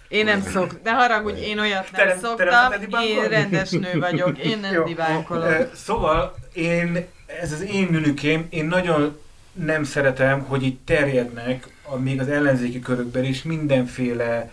Én 0.07 0.25
nem 0.25 0.41
szok, 0.41 0.79
de 0.83 0.93
haragudj, 0.93 1.39
én 1.39 1.59
olyat 1.59 1.87
nem 1.91 2.07
te, 2.07 2.17
szoktam, 2.21 2.69
te 2.89 3.05
én 3.05 3.27
rendes 3.27 3.69
nő 3.69 3.99
vagyok, 3.99 4.37
én 4.37 4.59
nem 4.59 4.83
dibánkolom. 4.83 5.53
Szóval 5.73 6.35
én 6.53 7.05
ez 7.41 7.51
az 7.51 7.61
én 7.61 7.87
nünükém, 7.91 8.47
én 8.49 8.65
nagyon 8.65 9.17
nem 9.53 9.83
szeretem, 9.83 10.39
hogy 10.39 10.63
itt 10.63 10.85
terjednek, 10.85 11.67
a, 11.81 11.97
még 11.97 12.19
az 12.19 12.27
ellenzéki 12.27 12.79
körökben 12.79 13.23
is 13.23 13.43
mindenféle 13.43 14.51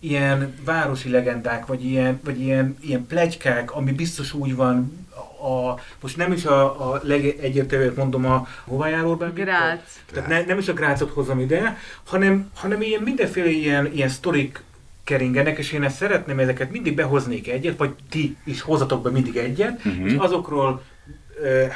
ilyen 0.00 0.54
városi 0.64 1.10
legendák, 1.10 1.66
vagy 1.66 1.84
ilyen, 1.84 2.20
vagy 2.24 2.40
ilyen, 2.40 2.76
ilyen 2.80 3.06
plegykák, 3.06 3.74
ami 3.74 3.92
biztos 3.92 4.32
úgy 4.32 4.56
van, 4.56 5.06
a, 5.40 5.80
most 6.00 6.16
nem 6.16 6.32
is 6.32 6.44
a, 6.44 6.92
a 6.92 7.00
legegyértelműbb 7.02 7.96
mondom 7.96 8.26
a 8.26 8.46
hova 8.64 8.88
jár 8.88 9.04
Orbán 9.04 9.34
Grác. 9.34 10.00
Tehát 10.12 10.28
ne, 10.28 10.44
nem 10.44 10.58
is 10.58 10.68
a 10.68 10.72
Grácot 10.72 11.10
hozom 11.10 11.40
ide, 11.40 11.78
hanem, 12.04 12.50
hanem 12.54 12.82
ilyen 12.82 13.02
mindenféle 13.02 13.48
ilyen, 13.48 13.92
ilyen 13.92 14.08
sztorik 14.08 14.62
keringenek, 15.04 15.58
és 15.58 15.72
én 15.72 15.82
ezt 15.82 15.96
szeretném, 15.96 16.38
ezeket 16.38 16.70
mindig 16.70 16.94
behoznék 16.94 17.48
egyet, 17.48 17.76
vagy 17.76 17.94
ti 18.10 18.36
is 18.44 18.60
hozatok 18.60 19.02
be 19.02 19.10
mindig 19.10 19.36
egyet, 19.36 19.84
uh-huh. 19.84 20.06
és 20.06 20.14
azokról 20.16 20.82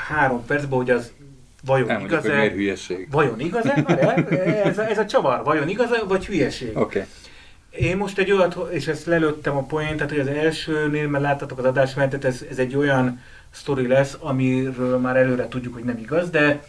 három 0.09 0.47
percben, 0.47 0.79
hogy 0.79 0.91
az 0.91 1.13
vajon 1.65 2.01
igaz-e? 2.01 2.51
hülyeség. 2.51 3.09
Vajon 3.11 3.41
igaz-e? 3.41 3.85
ez, 4.65 4.79
a, 4.79 4.89
ez 4.89 4.99
a 4.99 5.07
csavar, 5.07 5.45
vajon 5.45 5.69
igaz-e, 5.69 6.03
vagy 6.09 6.27
hülyeség? 6.27 6.77
Okay. 6.77 7.03
Én 7.71 7.97
most 7.97 8.19
egy 8.19 8.33
olyat, 8.33 8.57
és 8.71 8.87
ezt 8.87 9.07
lelőttem 9.07 9.57
a 9.57 9.63
poént, 9.63 9.97
tehát 9.97 10.11
hogy 10.11 10.21
az 10.21 10.27
elsőnél, 10.27 11.09
mert 11.09 11.25
láttatok 11.25 11.59
az 11.59 11.65
adásmenetet, 11.65 12.25
ez, 12.25 12.45
ez 12.51 12.59
egy 12.59 12.77
olyan 12.77 13.21
sztori 13.51 13.87
lesz, 13.87 14.17
amiről 14.21 14.99
már 14.99 15.17
előre 15.17 15.49
tudjuk, 15.49 15.75
hogy 15.75 15.85
nem 15.85 15.99
igaz, 15.99 16.31
de 16.31 16.63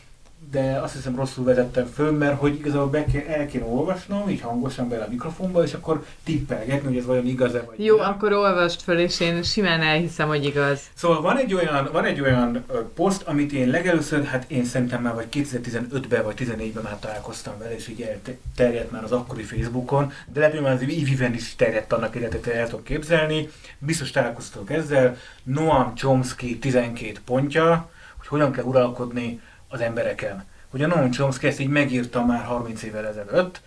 de 0.51 0.79
azt 0.81 0.93
hiszem 0.93 1.15
rosszul 1.15 1.43
vezettem 1.43 1.85
föl, 1.85 2.11
mert 2.11 2.39
hogy 2.39 2.55
igazából 2.55 2.89
be 2.89 3.05
kell, 3.05 3.21
el 3.27 3.45
kéne 3.45 3.65
olvasnom, 3.65 4.29
így 4.29 4.41
hangosan 4.41 4.89
bele 4.89 5.03
a 5.03 5.09
mikrofonba, 5.09 5.63
és 5.63 5.73
akkor 5.73 6.05
tippelgetni, 6.23 6.87
hogy 6.87 6.97
ez 6.97 7.05
vajon 7.05 7.25
igaz-e 7.25 7.61
vagy 7.61 7.85
Jó, 7.85 7.97
nem. 7.97 8.09
akkor 8.09 8.33
olvast 8.33 8.81
föl, 8.81 8.99
és 8.99 9.19
én 9.19 9.43
simán 9.43 9.81
elhiszem, 9.81 10.27
hogy 10.27 10.45
igaz. 10.45 10.81
Szóval 10.93 11.21
van 11.21 11.37
egy 11.37 11.53
olyan, 11.53 11.89
van 11.91 12.05
egy 12.05 12.21
olyan 12.21 12.65
poszt, 12.95 13.21
amit 13.21 13.51
én 13.51 13.69
legelőször, 13.69 14.23
hát 14.23 14.45
én 14.47 14.65
szerintem 14.65 15.01
már 15.01 15.13
vagy 15.13 15.27
2015-ben 15.31 16.23
vagy 16.23 16.35
2014-ben 16.37 16.83
már 16.83 16.99
találkoztam 16.99 17.53
vele, 17.57 17.75
és 17.75 17.87
így 17.87 18.01
elterjedt 18.01 18.91
már 18.91 19.03
az 19.03 19.11
akkori 19.11 19.43
Facebookon, 19.43 20.11
de 20.33 20.39
lehet, 20.39 20.53
hogy 20.53 20.63
már 20.63 20.73
az 20.73 20.81
Iviven 20.81 21.33
is 21.33 21.55
terjedt 21.55 21.93
annak 21.93 22.15
életet, 22.15 22.47
el 22.47 22.67
tudok 22.67 22.83
képzelni. 22.83 23.49
Biztos 23.79 24.11
találkoztatok 24.11 24.71
ezzel. 24.71 25.17
Noam 25.43 25.95
Chomsky 25.95 26.59
12 26.59 27.11
pontja, 27.25 27.89
hogy 28.17 28.27
hogyan 28.27 28.51
kell 28.51 28.63
uralkodni 28.63 29.39
az 29.73 29.81
embereken. 29.81 30.45
Ugye 30.73 30.87
Noam 30.87 31.11
Chomsky 31.11 31.47
ezt 31.47 31.59
így 31.59 31.67
megírta 31.67 32.25
már 32.25 32.43
30 32.43 32.83
évvel 32.83 33.07
ezelőtt. 33.07 33.61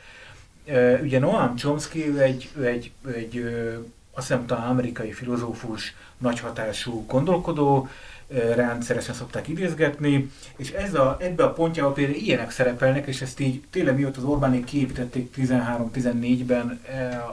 Ugye 1.03 1.19
Noam 1.19 1.57
Chomsky 1.57 2.09
ő 2.09 2.21
egy, 2.21 2.51
ő 2.57 2.67
egy, 2.67 2.93
ő 3.03 3.15
egy 3.15 3.37
azt 4.13 4.29
hiszem 4.29 4.45
amerikai 4.49 5.13
filozófus, 5.13 5.95
nagy 6.19 6.41
hatású 6.41 7.05
gondolkodó, 7.07 7.89
rendszeresen 8.29 9.15
szokták 9.15 9.49
idézgetni, 9.49 10.31
és 10.57 10.71
ez 10.71 10.95
a, 10.95 11.17
ebbe 11.21 11.45
a 11.45 11.53
pontjába 11.53 11.93
például 11.93 12.17
ilyenek 12.17 12.51
szerepelnek, 12.51 13.07
és 13.07 13.23
ezt 13.23 13.41
így 13.41 13.63
tényleg 13.71 13.97
mióta 13.97 14.19
az 14.19 14.25
Orbánék 14.25 14.65
kiépítették 14.65 15.35
13-14-ben 15.37 16.81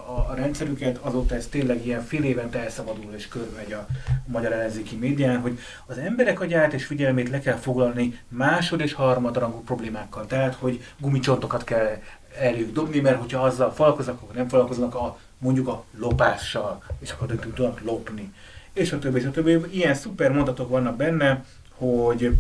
a, 0.06 0.32
a 0.32 0.34
rendszerüket, 0.36 0.98
azóta 0.98 1.36
ez 1.36 1.48
tényleg 1.48 1.86
ilyen 1.86 2.02
fél 2.02 2.24
évente 2.24 2.60
elszabadul 2.60 3.14
és 3.16 3.28
körbemegy 3.28 3.74
a 3.74 3.88
magyar 4.26 4.52
ellenzéki 4.52 4.96
médián, 4.96 5.40
hogy 5.40 5.60
az 5.86 5.98
emberek 5.98 6.40
agyát 6.40 6.74
és 6.74 6.86
figyelmét 6.86 7.30
le 7.30 7.40
kell 7.40 7.58
foglalni 7.58 8.20
másod 8.28 8.80
és 8.80 8.94
harmadrangú 8.94 9.62
problémákkal. 9.62 10.26
Tehát, 10.26 10.56
hogy 10.56 10.84
gumicsontokat 10.98 11.64
kell 11.64 11.98
elő 12.40 12.72
dobni, 12.72 13.00
mert 13.00 13.20
hogyha 13.20 13.42
azzal 13.42 13.72
falkoznak, 13.72 14.22
akkor 14.22 14.36
nem 14.36 14.48
falkoznak 14.48 14.96
a 14.96 15.20
mondjuk 15.38 15.68
a 15.68 15.84
lopással, 15.98 16.84
és 17.00 17.12
akkor 17.12 17.28
tudnak 17.28 17.82
lopni 17.82 18.34
és 18.74 18.92
a 18.92 19.00
többi, 19.00 19.20
és 19.20 19.26
a 19.26 19.32
többi. 19.32 19.60
Ilyen 19.70 19.94
szuper 19.94 20.32
mondatok 20.32 20.70
vannak 20.70 20.96
benne, 20.96 21.44
hogy 21.76 22.32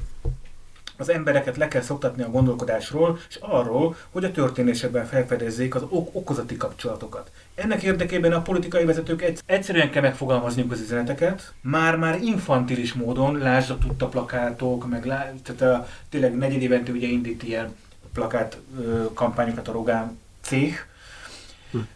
az 0.97 1.10
embereket 1.10 1.57
le 1.57 1.68
kell 1.68 1.81
szoktatni 1.81 2.23
a 2.23 2.30
gondolkodásról, 2.30 3.19
és 3.30 3.38
arról, 3.41 3.95
hogy 4.11 4.23
a 4.23 4.31
történésekben 4.31 5.05
felfedezzék 5.05 5.76
az 5.76 5.81
ok- 5.89 6.15
okozati 6.15 6.57
kapcsolatokat. 6.57 7.31
Ennek 7.55 7.84
érdekében 7.84 8.34
a 8.34 8.41
politikai 8.41 8.85
vezetők 8.85 9.34
egyszerűen 9.45 9.91
kell 9.91 10.01
megfogalmazniuk 10.01 10.72
az 10.72 10.81
üzeneteket, 10.81 11.53
már-már 11.61 12.22
infantilis 12.22 12.93
módon, 12.93 13.38
lásd 13.38 13.72
a 13.72 13.77
tudta 13.77 14.07
plakátok, 14.07 14.89
meg 14.89 15.05
lá, 15.05 15.34
tehát 15.43 15.61
a, 15.61 15.88
tényleg 16.10 16.38
negyedévente 16.38 16.91
ugye 16.91 17.07
indít 17.07 17.43
ilyen 17.43 17.76
plakát 18.14 18.57
ö, 18.80 19.05
kampányokat 19.14 19.68
a 19.68 19.72
Rogán 19.72 20.19
cég, 20.41 20.85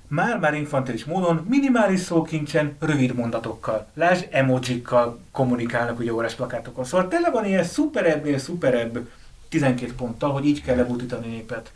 már-már 0.07 0.53
infantilis 0.53 1.05
módon, 1.05 1.45
minimális 1.49 1.99
szókincsen, 1.99 2.75
rövid 2.79 3.15
mondatokkal. 3.15 3.87
Lásd, 3.93 4.27
emojikkal 4.31 5.19
kommunikálnak 5.31 5.99
ugye 5.99 6.13
órás 6.13 6.33
plakátokon. 6.33 6.83
Szóval 6.83 7.07
tele 7.07 7.29
van 7.29 7.45
ilyen 7.45 7.63
szuperebbnél 7.63 8.37
szuperebb 8.37 9.09
12 9.49 9.93
ponttal, 9.93 10.31
hogy 10.31 10.45
így 10.45 10.63
kell 10.63 10.75
lebutítani 10.75 11.27
népet. 11.27 11.71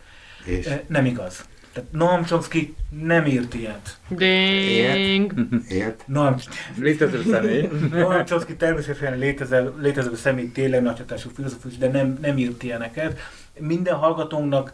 És? 0.46 0.66
E, 0.66 0.84
nem 0.88 1.06
igaz. 1.06 1.46
Tehát 1.74 1.92
Noam 1.92 2.24
Chomsky 2.24 2.76
nem 2.90 3.26
írt 3.26 3.54
ilyet. 3.54 3.98
Ding! 4.08 5.34
Ért? 5.70 6.04
Noam, 6.08 6.36
létező 6.78 7.24
személy. 7.30 7.70
Noam 7.92 8.26
Chomsky 8.26 8.56
természetesen 8.56 9.18
létező, 9.18 9.74
létező 9.80 10.16
személy, 10.16 10.52
tényleg 10.52 10.82
nagyhatású 10.82 11.30
filozófus, 11.36 11.78
de 11.78 11.88
nem, 11.88 12.18
nem 12.22 12.38
írt 12.38 12.64
ilyeneket. 12.64 13.20
Minden 13.60 13.96
hallgatónknak 13.96 14.74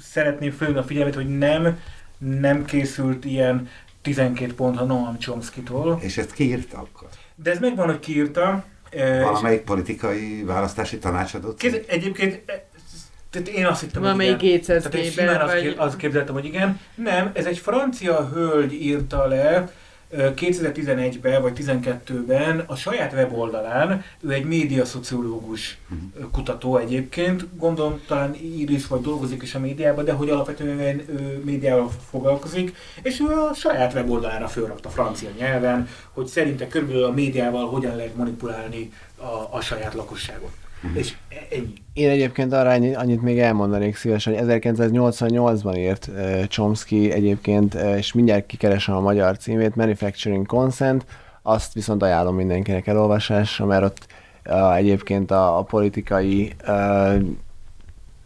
szeretném 0.00 0.50
fölni 0.50 0.78
a 0.78 0.82
figyelmet, 0.82 1.14
hogy 1.14 1.38
nem 1.38 1.78
nem 2.20 2.64
készült 2.64 3.24
ilyen 3.24 3.68
12 4.02 4.54
pont 4.54 4.80
a 4.80 4.84
Noam 4.84 5.18
Chomsky-tól. 5.18 5.98
És 6.02 6.18
ezt 6.18 6.32
kiírta 6.32 6.78
akkor? 6.78 7.08
De 7.34 7.50
ez 7.50 7.58
megvan, 7.58 7.86
hogy 7.86 7.98
kiírta. 7.98 8.64
Valamelyik 9.22 9.60
politikai 9.60 10.42
választási 10.44 10.98
tanácsadó? 10.98 11.54
Kéz, 11.54 11.80
egyébként 11.86 12.42
tehát 13.30 13.48
én 13.48 13.66
azt 13.66 13.80
hittem, 13.80 14.02
Valamelyik 14.02 14.40
hogy 14.40 14.44
igen. 14.44 14.60
Tehát 14.60 14.94
én 14.94 15.10
simán 15.10 15.40
azt, 15.40 15.52
vagy... 15.52 15.74
azt 15.76 15.96
képzeltem, 15.96 16.34
hogy 16.34 16.44
igen. 16.44 16.80
Nem, 16.94 17.30
ez 17.32 17.46
egy 17.46 17.58
francia 17.58 18.28
hölgy 18.28 18.72
írta 18.72 19.26
le, 19.26 19.72
2011-ben 20.12 21.42
vagy 21.42 21.52
2012-ben 21.66 22.64
a 22.66 22.76
saját 22.76 23.12
weboldalán, 23.12 24.04
ő 24.20 24.32
egy 24.32 24.44
médiaszociológus 24.44 25.78
uh-huh. 25.90 26.30
kutató 26.30 26.76
egyébként, 26.76 27.56
gondolom 27.56 28.00
talán 28.06 28.34
ír 28.34 28.70
is 28.70 28.86
vagy 28.86 29.00
dolgozik 29.00 29.42
is 29.42 29.54
a 29.54 29.58
médiában, 29.58 30.04
de 30.04 30.12
hogy 30.12 30.30
alapvetően 30.30 30.98
ő 31.08 31.42
médiával 31.44 31.90
foglalkozik, 32.10 32.76
és 33.02 33.20
ő 33.20 33.24
a 33.24 33.54
saját 33.54 33.94
weboldalára 33.94 34.48
fölrakta 34.48 34.88
francia 34.88 35.30
nyelven, 35.38 35.88
hogy 36.12 36.26
szerinte 36.26 36.68
körülbelül 36.68 37.04
a 37.04 37.12
médiával 37.12 37.68
hogyan 37.68 37.96
lehet 37.96 38.16
manipulálni 38.16 38.92
a, 39.16 39.56
a 39.56 39.60
saját 39.60 39.94
lakosságot. 39.94 40.52
Uh-huh. 40.82 40.98
És 40.98 41.14
ennyi. 41.50 41.72
Én 41.92 42.08
egyébként 42.08 42.52
arra 42.52 42.70
annyit, 42.70 43.22
még 43.22 43.38
elmondanék 43.38 43.96
szívesen, 43.96 44.38
hogy 44.38 44.60
1988-ban 44.62 45.76
írt 45.76 46.06
uh, 46.06 46.44
Chomsky 46.44 47.12
egyébként, 47.12 47.74
és 47.74 48.12
mindjárt 48.12 48.46
kikeresem 48.46 48.96
a 48.96 49.00
magyar 49.00 49.36
címét, 49.36 49.76
Manufacturing 49.76 50.46
Consent, 50.46 51.04
azt 51.42 51.74
viszont 51.74 52.02
ajánlom 52.02 52.34
mindenkinek 52.34 52.86
elolvasásra, 52.86 53.66
mert 53.66 53.84
ott 53.84 54.06
egyébként 54.74 55.30
a, 55.30 55.58
a 55.58 55.62
politikai 55.62 56.52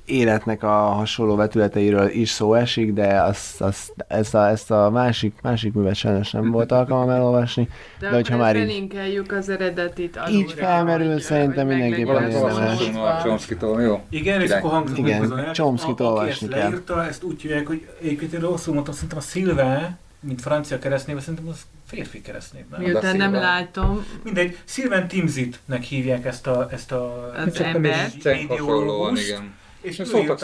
életnek 0.04 0.62
a 0.62 0.68
hasonló 0.68 1.36
vetületeiről 1.36 2.08
is 2.08 2.30
szó 2.30 2.54
esik, 2.54 2.92
de 2.92 3.22
azt, 3.22 3.60
azt, 3.60 3.92
ezt, 4.08 4.34
a, 4.34 4.48
ezt 4.48 4.70
a 4.70 4.90
másik, 4.90 5.34
másik 5.42 5.72
művet 5.72 5.94
sajnos 5.94 6.30
nem 6.30 6.50
volt 6.50 6.72
alkalmam 6.72 7.08
elolvasni. 7.08 7.68
De, 7.98 8.08
de 8.08 8.14
hogyha 8.14 8.36
már 8.36 8.56
így, 8.56 9.22
az 9.28 9.48
eredetit 9.48 10.16
alulra, 10.16 10.38
Így 10.38 10.52
felmerül, 10.52 11.12
hogy, 11.12 11.20
szerintem 11.20 11.66
mindenképpen 11.66 12.30
érdemes. 12.30 12.78
Chomsky-tól, 13.22 13.82
jó? 13.82 14.00
Igen, 14.10 14.40
és 14.40 14.50
akkor 14.50 14.70
hangzik 14.70 14.98
Igen, 14.98 15.52
Chomsky-t 15.52 16.00
olvasni 16.00 16.48
kell. 16.48 16.58
leírta, 16.58 17.06
ezt 17.06 17.22
úgy 17.22 17.42
hívják, 17.42 17.66
hogy 17.66 17.88
egyébként 18.00 18.40
rosszul 18.40 18.74
mondtam, 18.74 18.94
szerintem 18.94 19.18
a 19.18 19.22
Szilve, 19.22 19.98
mint 20.20 20.40
francia 20.40 20.78
keresztnév, 20.78 21.18
szerintem 21.18 21.48
az 21.48 21.60
férfi 21.86 22.20
keresztnév. 22.20 22.64
Miután 22.78 23.16
nem 23.16 23.32
látom. 23.32 24.04
Mindegy, 24.22 24.58
Sylvain 24.64 25.06
Timzitnek 25.06 25.82
hívják 25.82 26.24
ezt 26.24 26.46
a, 26.46 26.68
ezt 26.70 26.92
a 26.92 27.32
az 27.46 27.60
ember. 27.60 28.10
igen 28.22 29.62
és 29.84 29.98
ő 29.98 30.04
szoktak 30.04 30.42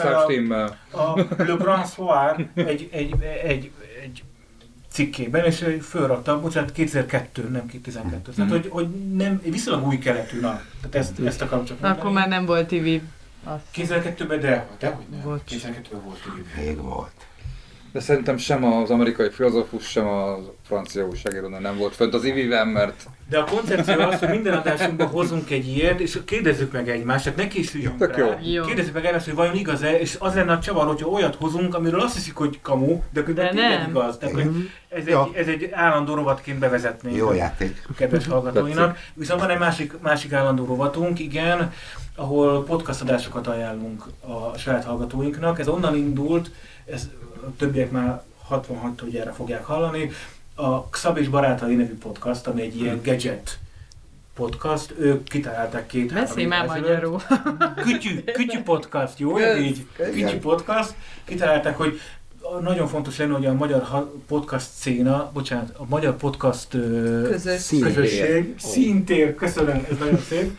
a, 0.91 0.99
a 0.99 1.25
Le 1.37 1.55
Grand 1.59 1.87
Soir 1.87 2.47
egy, 2.53 2.89
egy, 2.91 3.13
egy, 3.43 3.71
egy 4.01 4.23
cikkében, 4.91 5.45
és 5.45 5.65
fölrakta, 5.81 6.39
bocsánat, 6.39 6.71
2002, 6.71 7.49
nem 7.51 7.65
2012. 7.65 8.31
Mm. 8.31 8.35
Tehát, 8.35 8.51
hogy, 8.51 8.67
hogy 8.69 8.87
nem, 9.15 9.41
viszonylag 9.43 9.87
új 9.87 9.97
keletű, 9.97 10.39
na, 10.39 10.61
tehát 10.81 10.95
ezt, 10.95 11.19
ezt 11.19 11.41
akarom 11.41 11.65
csak 11.65 11.79
mondani. 11.79 12.01
Akkor 12.01 12.13
már 12.13 12.27
nem 12.27 12.45
volt 12.45 12.67
TV. 12.67 12.87
2002-ben, 13.75 14.39
de, 14.39 14.67
de 14.79 14.89
hogy 14.89 15.05
nem. 15.11 15.41
2002-ben 15.49 16.03
volt 16.03 16.19
TV. 16.19 16.59
Még 16.59 16.77
volt. 16.81 17.11
De 17.91 17.99
szerintem 17.99 18.37
sem 18.37 18.63
az 18.63 18.89
amerikai 18.89 19.29
filozófus, 19.29 19.89
sem 19.89 20.07
a 20.07 20.37
francia 20.67 21.05
újságíró 21.05 21.47
nem 21.47 21.77
volt 21.77 21.95
fönt 21.95 22.13
az 22.13 22.23
iviben, 22.23 22.67
mert... 22.67 23.07
De 23.31 23.37
a 23.37 23.43
koncepció 23.43 23.99
az, 23.99 24.19
hogy 24.19 24.29
minden 24.29 24.53
adásunkban 24.53 25.07
hozunk 25.07 25.49
egy 25.49 25.67
ilyet, 25.67 25.99
és 25.99 26.19
kérdezzük 26.25 26.71
meg 26.71 26.89
egymást, 26.89 27.23
tehát 27.23 27.39
ne 27.39 27.47
készüljünk 27.47 27.97
Tök 27.97 28.17
rá. 28.17 28.37
Jó. 28.41 28.63
Kérdezzük 28.63 28.93
meg 28.93 29.05
egymást, 29.05 29.25
hogy 29.25 29.35
vajon 29.35 29.55
igaz-e, 29.55 29.99
és 29.99 30.15
az 30.19 30.33
lenne 30.33 30.51
a 30.51 30.59
csavar, 30.59 30.85
hogyha 30.85 31.07
olyat 31.07 31.35
hozunk, 31.35 31.75
amiről 31.75 31.99
azt 31.99 32.13
hiszik, 32.13 32.35
hogy 32.35 32.59
kamu, 32.61 33.01
de 33.13 33.23
közben 33.23 33.55
nem 33.55 33.89
igaz. 33.89 34.17
Tehát, 34.17 34.35
hogy 34.35 34.69
ez, 34.89 35.05
egy, 35.05 35.17
ez 35.33 35.47
egy 35.47 35.69
állandó 35.71 36.13
rovatként 36.13 36.59
bevezetnénk. 36.59 37.15
Jó 37.15 37.33
játék. 37.33 37.87
Kedves 37.95 38.27
hallgatóinak. 38.27 38.97
Viszont 39.13 39.39
van 39.39 39.49
egy 39.49 39.59
másik, 39.59 39.99
másik 40.01 40.33
állandó 40.33 40.65
rovatunk, 40.65 41.19
igen, 41.19 41.73
ahol 42.15 42.63
podcast 42.63 43.01
adásokat 43.01 43.47
ajánlunk 43.47 44.03
a 44.21 44.57
saját 44.57 44.85
hallgatóinknak. 44.85 45.59
Ez 45.59 45.67
onnan 45.67 45.95
indult, 45.95 46.51
ez 46.85 47.09
a 47.33 47.55
többiek 47.57 47.91
már 47.91 48.21
66 48.43 49.03
erre 49.13 49.31
fogják 49.31 49.65
hallani. 49.65 50.11
A 50.61 50.87
Xab 50.89 51.17
és 51.17 51.27
Barátai 51.27 51.75
nevű 51.75 51.97
podcast, 51.97 52.47
ami 52.47 52.61
egy 52.61 52.81
ilyen 52.81 53.01
gadget 53.03 53.59
podcast, 54.33 54.93
ők 54.99 55.23
kitalálták 55.23 55.87
két 55.87 56.13
Beszélj 56.13 56.45
már 56.45 56.67
magyarul. 56.67 57.21
Kütyű, 57.83 58.23
kütyű 58.23 58.61
podcast, 58.61 59.19
jó? 59.19 59.39
Így, 59.39 59.85
kütyű 59.95 60.37
podcast. 60.37 60.93
Kitalálták, 61.25 61.77
hogy 61.77 61.99
nagyon 62.61 62.87
fontos 62.87 63.17
lenne, 63.17 63.33
hogy 63.33 63.45
a 63.45 63.53
magyar 63.53 64.09
podcast 64.27 64.69
széna, 64.73 65.31
bocsánat, 65.33 65.73
a 65.77 65.85
magyar 65.89 66.15
podcast 66.15 66.67
közösség, 67.23 67.81
közösség 67.81 68.53
szintér, 68.57 69.35
köszönöm, 69.35 69.85
ez 69.91 69.97
nagyon 69.97 70.19
szép, 70.19 70.57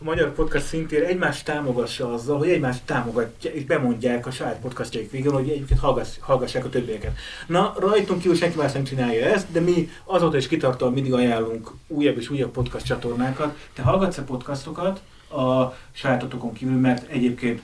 a 0.00 0.04
magyar 0.04 0.32
podcast 0.32 0.66
szintén 0.66 1.04
egymást 1.04 1.44
támogassa 1.44 2.12
azzal, 2.12 2.38
hogy 2.38 2.48
egymást 2.48 2.82
támogatja, 2.84 3.50
és 3.50 3.64
bemondják 3.64 4.26
a 4.26 4.30
saját 4.30 4.60
podcastjaik 4.60 5.10
végül, 5.10 5.32
hogy 5.32 5.48
egyébként 5.48 5.80
hallgass, 5.80 6.08
hallgassák 6.20 6.64
a 6.64 6.68
többieket. 6.68 7.16
Na, 7.46 7.74
rajtunk 7.78 8.20
kívül 8.20 8.36
senki 8.36 8.56
más 8.56 8.72
nem 8.72 8.84
csinálja 8.84 9.26
ezt, 9.26 9.52
de 9.52 9.60
mi 9.60 9.88
azóta 10.04 10.36
is 10.36 10.48
kitartóan 10.48 10.92
mindig 10.92 11.12
ajánlunk 11.12 11.70
újabb 11.86 12.18
és 12.18 12.30
újabb 12.30 12.50
podcast 12.50 12.86
csatornákat. 12.86 13.58
Te 13.72 13.82
hallgatsz 13.82 14.18
a 14.18 14.22
podcastokat 14.22 15.00
a 15.30 15.74
sajátotokon 15.92 16.52
kívül, 16.52 16.78
mert 16.78 17.10
egyébként 17.10 17.62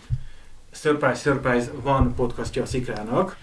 surprise, 0.70 1.14
surprise, 1.14 1.70
van 1.82 2.14
podcastja 2.14 2.62
a 2.62 2.66
Szikrának, 2.66 3.36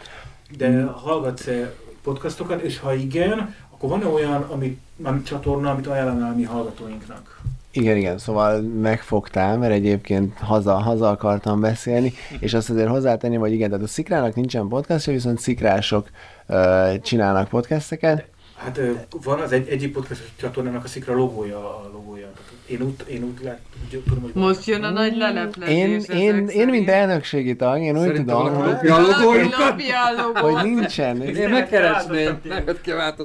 de 0.57 0.83
hallgatsz-e 0.83 1.75
podcastokat, 2.03 2.61
és 2.61 2.79
ha 2.79 2.93
igen, 2.93 3.55
akkor 3.71 3.89
van-e 3.89 4.05
olyan 4.05 4.41
amit, 4.41 4.79
amit 5.03 5.25
csatorna, 5.25 5.71
amit 5.71 5.87
ajánlanál 5.87 6.35
mi 6.35 6.43
hallgatóinknak? 6.43 7.41
Igen, 7.75 7.97
igen, 7.97 8.17
szóval 8.17 8.61
megfogtál, 8.61 9.57
mert 9.57 9.73
egyébként 9.73 10.37
haza, 10.37 10.73
haza 10.73 11.09
akartam 11.09 11.59
beszélni, 11.59 12.13
és 12.39 12.53
azt 12.53 12.69
azért 12.69 12.89
hozzátenni, 12.89 13.35
hogy 13.35 13.51
igen, 13.51 13.69
tehát 13.69 13.85
a 13.85 13.87
Szikrának 13.87 14.35
nincsen 14.35 14.67
podcastja, 14.67 15.13
viszont 15.13 15.39
szikrások 15.39 16.09
uh, 16.47 16.99
csinálnak 17.01 17.47
podcasteket. 17.49 18.27
Hát 18.55 18.79
van 19.23 19.39
az 19.39 19.51
egy, 19.51 19.67
egyik 19.67 19.93
podcast 19.93 20.29
csatornának 20.35 20.83
a 20.83 20.87
Szikra 20.87 21.15
logója 21.15 21.57
a 21.57 21.89
logója. 21.93 22.31
Én 22.65 22.81
úgy, 22.81 22.93
én 23.09 23.23
úgy 23.23 23.43
lát, 23.43 23.59
tudom, 23.89 24.21
hogy... 24.21 24.31
Most 24.33 24.65
jön 24.65 24.83
a 24.83 24.89
nagy 24.89 25.17
leleplezés. 25.17 25.75
Én, 25.75 26.19
én, 26.19 26.47
én, 26.47 26.67
mint 26.67 26.89
elnökségi 26.89 27.55
tag, 27.55 27.81
én 27.81 27.97
úgy 27.97 28.13
tudom, 28.13 28.53
hogy, 28.53 28.87
a 28.87 30.39
hogy 30.39 30.63
nincsen. 30.63 31.21
Én 31.21 31.49
megkeresném, 31.49 32.39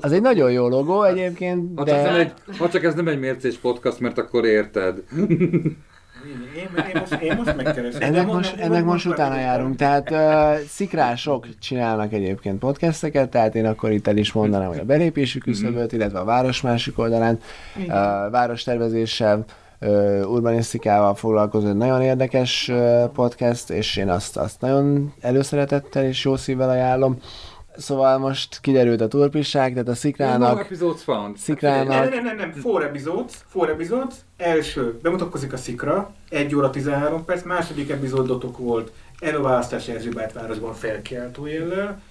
Az 0.01 0.12
egy 0.12 0.20
nagyon 0.20 0.52
jó 0.52 0.69
logó 0.69 1.02
egyébként, 1.02 1.74
de... 1.85 2.35
Ha 2.59 2.69
csak 2.69 2.85
ez 2.85 2.94
nem 2.94 3.09
egy 3.09 3.19
mércés 3.19 3.56
podcast, 3.56 4.01
mert 4.01 4.19
akkor 4.19 4.44
érted. 4.44 5.02
Én, 6.26 6.48
én, 6.56 7.00
most, 7.00 7.22
én 7.22 7.36
most 7.36 7.56
megkeresem. 7.56 8.00
Ennek 8.02 8.26
most, 8.26 8.56
ennek 8.56 8.84
most, 8.84 9.04
most 9.04 9.06
utána 9.06 9.38
járunk. 9.38 9.76
Tehát 9.76 10.10
uh, 10.10 10.66
szikrások 10.66 11.46
csinálnak 11.58 12.12
egyébként 12.12 12.58
podcasteket, 12.58 13.28
tehát 13.28 13.54
én 13.54 13.66
akkor 13.66 13.90
itt 13.90 14.06
el 14.06 14.16
is 14.16 14.32
mondanám, 14.32 14.68
hogy 14.68 14.78
a 14.78 14.84
belépési 14.84 15.38
küszöböt, 15.38 15.92
illetve 15.92 16.18
a 16.18 16.24
város 16.24 16.60
másik 16.60 16.98
oldalán, 16.98 17.38
uh, 17.76 17.86
várostervezéssel, 18.30 19.44
uh, 19.80 20.30
urbanisztikával 20.30 21.14
foglalkozó 21.14 21.72
nagyon 21.72 22.02
érdekes 22.02 22.68
uh, 22.68 23.04
podcast, 23.04 23.70
és 23.70 23.96
én 23.96 24.08
azt, 24.08 24.36
azt 24.36 24.60
nagyon 24.60 25.12
előszeretettel 25.20 26.04
és 26.04 26.24
jó 26.24 26.36
szívvel 26.36 26.70
ajánlom. 26.70 27.18
Szóval 27.78 28.18
most 28.18 28.60
kiderült 28.60 29.00
a 29.00 29.09
turpisság, 29.09 29.72
tehát 29.72 29.88
a 29.88 29.94
szikrának... 29.94 30.55
No 30.55 30.60
episodes 30.60 31.02
found. 31.02 31.36
Szikrának... 31.36 31.88
Nem, 31.88 32.09
nem, 32.09 32.24
nem, 32.24 32.36
nem, 32.36 32.52
four 32.52 32.82
episodes, 32.82 33.32
four 33.46 33.68
episodes. 33.68 34.14
Első, 34.36 34.98
bemutatkozik 35.02 35.52
a 35.52 35.56
szikra, 35.56 36.14
1 36.28 36.55
óra 36.55 36.70
13 36.70 37.24
perc, 37.24 37.42
második 37.42 37.90
epizódotok 37.90 38.59
volt 38.59 38.92
előválasztás 39.20 39.88
Erzsébátvárosban 39.88 40.74
felkiáltó 40.74 41.46
jellel, 41.46 42.02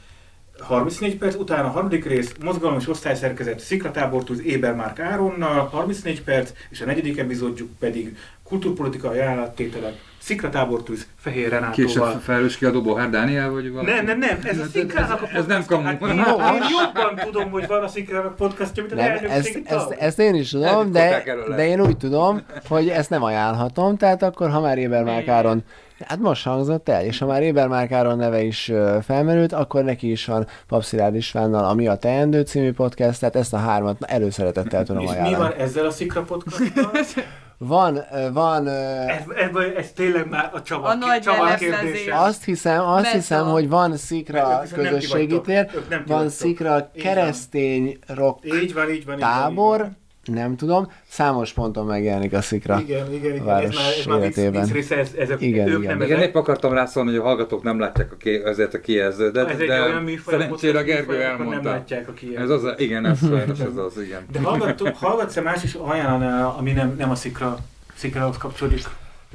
34 0.59 1.17
perc, 1.17 1.35
utána 1.35 1.67
a 1.67 1.71
harmadik 1.71 2.05
rész, 2.05 2.33
mozgalom 2.43 2.77
és 2.77 2.89
osztályszerkezet 2.89 3.59
Szikratábortúz 3.59 4.41
Ébermárk 4.41 4.99
Áronnal, 4.99 5.67
34 5.67 6.23
perc, 6.23 6.51
és 6.69 6.81
a 6.81 6.85
negyedik 6.85 7.17
epizódjuk 7.17 7.69
pedig 7.79 8.17
kultúrpolitikai 8.43 9.17
ajánlattételek 9.17 9.95
Szikratábortúz 10.27 11.07
Fehér 11.19 11.49
Renátóval. 11.49 11.85
Később 11.85 12.21
felelős 12.21 12.57
kiadó 12.57 12.81
Bohár 12.81 13.09
Dániel, 13.09 13.49
vagy 13.49 13.71
valami? 13.71 13.89
Nem, 13.89 14.05
nem, 14.05 14.19
nem, 14.19 14.39
ez 14.43 14.59
a 14.59 14.65
Szikrának 14.71 15.21
a 15.21 15.27
Ez 15.33 15.45
nem 15.45 15.65
kamu. 15.65 15.83
Hát 15.83 16.01
én, 16.01 16.07
én 16.07 16.15
jobban 16.15 17.15
tudom, 17.23 17.49
hogy 17.51 17.67
van 17.67 17.83
a 17.83 17.87
Szikrának 17.87 18.35
podcastja, 18.35 18.83
mint 18.83 18.93
az 18.93 18.99
Nem, 18.99 19.11
ezt, 19.11 19.23
elnökség 19.23 19.65
ezt, 19.65 19.91
ezt, 19.91 20.19
én 20.19 20.35
is 20.35 20.49
tudom, 20.49 20.91
de, 20.91 21.23
de 21.55 21.67
én 21.67 21.81
úgy 21.81 21.97
tudom, 21.97 22.41
hogy 22.67 22.89
ezt 22.89 23.09
nem 23.09 23.23
ajánlhatom, 23.23 23.97
tehát 23.97 24.23
akkor 24.23 24.49
ha 24.49 24.59
már 24.59 24.77
Ébermárk 24.77 25.27
Áron 25.27 25.63
Hát 26.05 26.19
most 26.19 26.43
hangzott 26.43 26.89
el, 26.89 27.03
és 27.03 27.17
ha 27.17 27.25
már 27.25 27.41
Ébermárk 27.41 27.91
Áron 27.91 28.17
neve 28.17 28.41
is 28.41 28.71
felmerült, 29.03 29.53
akkor 29.53 29.83
neki 29.83 30.11
is 30.11 30.25
van 30.25 30.47
Papszilárd 30.67 31.15
Istvánnal 31.15 31.65
a 31.65 31.73
Mi 31.73 31.87
a 31.87 31.95
Teendő 31.95 32.41
című 32.41 32.73
podcast, 32.73 33.19
tehát 33.19 33.35
ezt 33.35 33.53
a 33.53 33.57
hármat 33.57 34.03
előszeretettel 34.03 34.83
tudom 34.83 35.01
És 35.01 35.09
mi 35.09 35.15
ajánlani. 35.15 35.43
van 35.43 35.53
ezzel 35.53 35.85
a 35.85 35.91
Szikra 35.91 36.21
podcasttal? 36.21 36.91
Van, 37.59 37.99
van, 38.33 38.67
Ez, 38.67 39.23
ez, 39.35 39.49
ez 39.77 39.91
tényleg 39.91 40.29
már 40.29 40.49
a 40.53 40.55
A 40.57 40.61
Csaba, 40.61 40.93
nagy 40.93 41.21
Csaba 41.21 41.55
kérdése. 41.55 42.19
azt 42.19 42.43
hiszem, 42.43 42.85
azt 42.87 43.01
Meta. 43.03 43.15
hiszem, 43.15 43.45
hogy 43.45 43.69
van 43.69 43.89
Mert 43.89 44.01
Szikra 44.01 44.61
ők 44.65 44.73
közösségi 44.73 45.41
tér, 45.41 45.69
van. 46.05 46.29
Szikra 46.29 46.91
keresztény 46.97 47.97
rock 48.07 48.45
Így 48.45 48.51
van, 48.51 48.61
így 48.61 48.73
van. 48.73 48.89
így 48.89 49.05
van, 49.05 49.17
tábor, 49.17 49.75
így 49.75 49.81
van. 49.81 49.97
Nem 50.27 50.55
tudom, 50.55 50.91
számos 51.09 51.53
ponton 51.53 51.85
megjelenik 51.85 52.33
a 52.33 52.41
Szikra. 52.41 52.79
Igen, 52.79 53.13
igen, 53.13 53.35
igen. 53.35 53.47
Ez 53.57 53.73
már, 53.75 53.93
ez 53.99 54.05
már 54.05 54.19
vicc, 54.21 54.35
vicc 54.51 54.71
része, 54.71 54.97
ez, 54.97 55.11
ezek, 55.17 55.41
Igen, 55.41 55.67
ők 55.67 55.77
igen. 55.79 55.97
nem 55.97 56.01
Igen, 56.05 56.17
ezek. 56.17 56.29
épp 56.29 56.35
akartam 56.35 56.73
rászólni, 56.73 57.09
hogy 57.09 57.19
a 57.19 57.23
hallgatók 57.23 57.63
nem 57.63 57.79
látják 57.79 58.11
a 58.11 58.15
ké, 58.15 58.41
ezért 58.45 58.73
a 58.73 58.79
kijelződet, 58.79 59.49
Ez 59.49 59.59
egy 59.59 59.67
de 59.67 59.81
olyan 59.81 60.03
műfaj, 60.03 60.33
szerencsére 60.39 60.81
Gergő 60.81 61.11
műfaj, 61.11 61.25
akkor 61.25 61.37
nem 61.37 61.47
elmondta. 61.47 61.69
látják 61.69 62.09
a 62.09 62.13
kijelzőt. 62.13 62.57
Ez 62.57 62.63
az, 62.63 62.73
igen, 62.79 63.05
ez 63.05 63.19
sajnos 63.19 63.59
ez 63.71 63.75
az, 63.77 64.01
igen. 64.01 64.25
De 64.31 64.39
hallgattuk, 64.39 64.95
hallgatsz-e 64.95 65.41
más 65.41 65.63
is 65.63 65.73
ajánlanál, 65.73 66.55
ami 66.57 66.71
nem, 66.71 66.95
nem 66.97 67.09
a 67.09 67.15
Szikra, 67.15 67.57
Szikrához 67.95 68.37
kapcsolódik? 68.37 68.83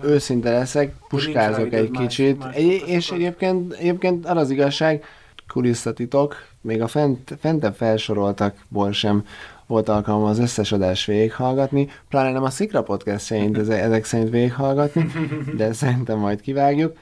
Őszinte 0.03 0.51
leszek, 0.51 0.93
puskázok 1.09 1.73
egy 1.73 1.91
más- 1.91 2.03
kicsit. 2.07 2.39
más 2.39 2.55
Egy, 2.55 2.63
podcastokat. 2.65 2.95
és 2.97 3.11
egyébként, 3.11 3.73
egyébként 3.73 4.27
az 4.27 4.37
az 4.37 4.51
igazság, 4.51 5.05
kulisszatitok, 5.49 6.37
még 6.61 6.83
a 6.83 6.87
fent, 6.87 7.37
fentebb 7.41 7.75
felsoroltakból 7.75 8.93
sem 8.93 9.25
volt 9.73 9.89
alkalmam 9.89 10.25
az 10.25 10.39
összes 10.39 10.73
adást 10.73 11.07
végighallgatni, 11.07 11.89
pláne 12.09 12.33
nem 12.33 12.43
a 12.43 12.51
Szikra 12.51 12.83
podcast 12.83 13.25
szerint, 13.25 13.59
eze- 13.59 13.81
ezek 13.83 14.05
szerint 14.05 14.31
végighallgatni, 14.31 15.07
de 15.57 15.73
szerintem 15.73 16.19
majd 16.19 16.41
kivágjuk. 16.41 16.97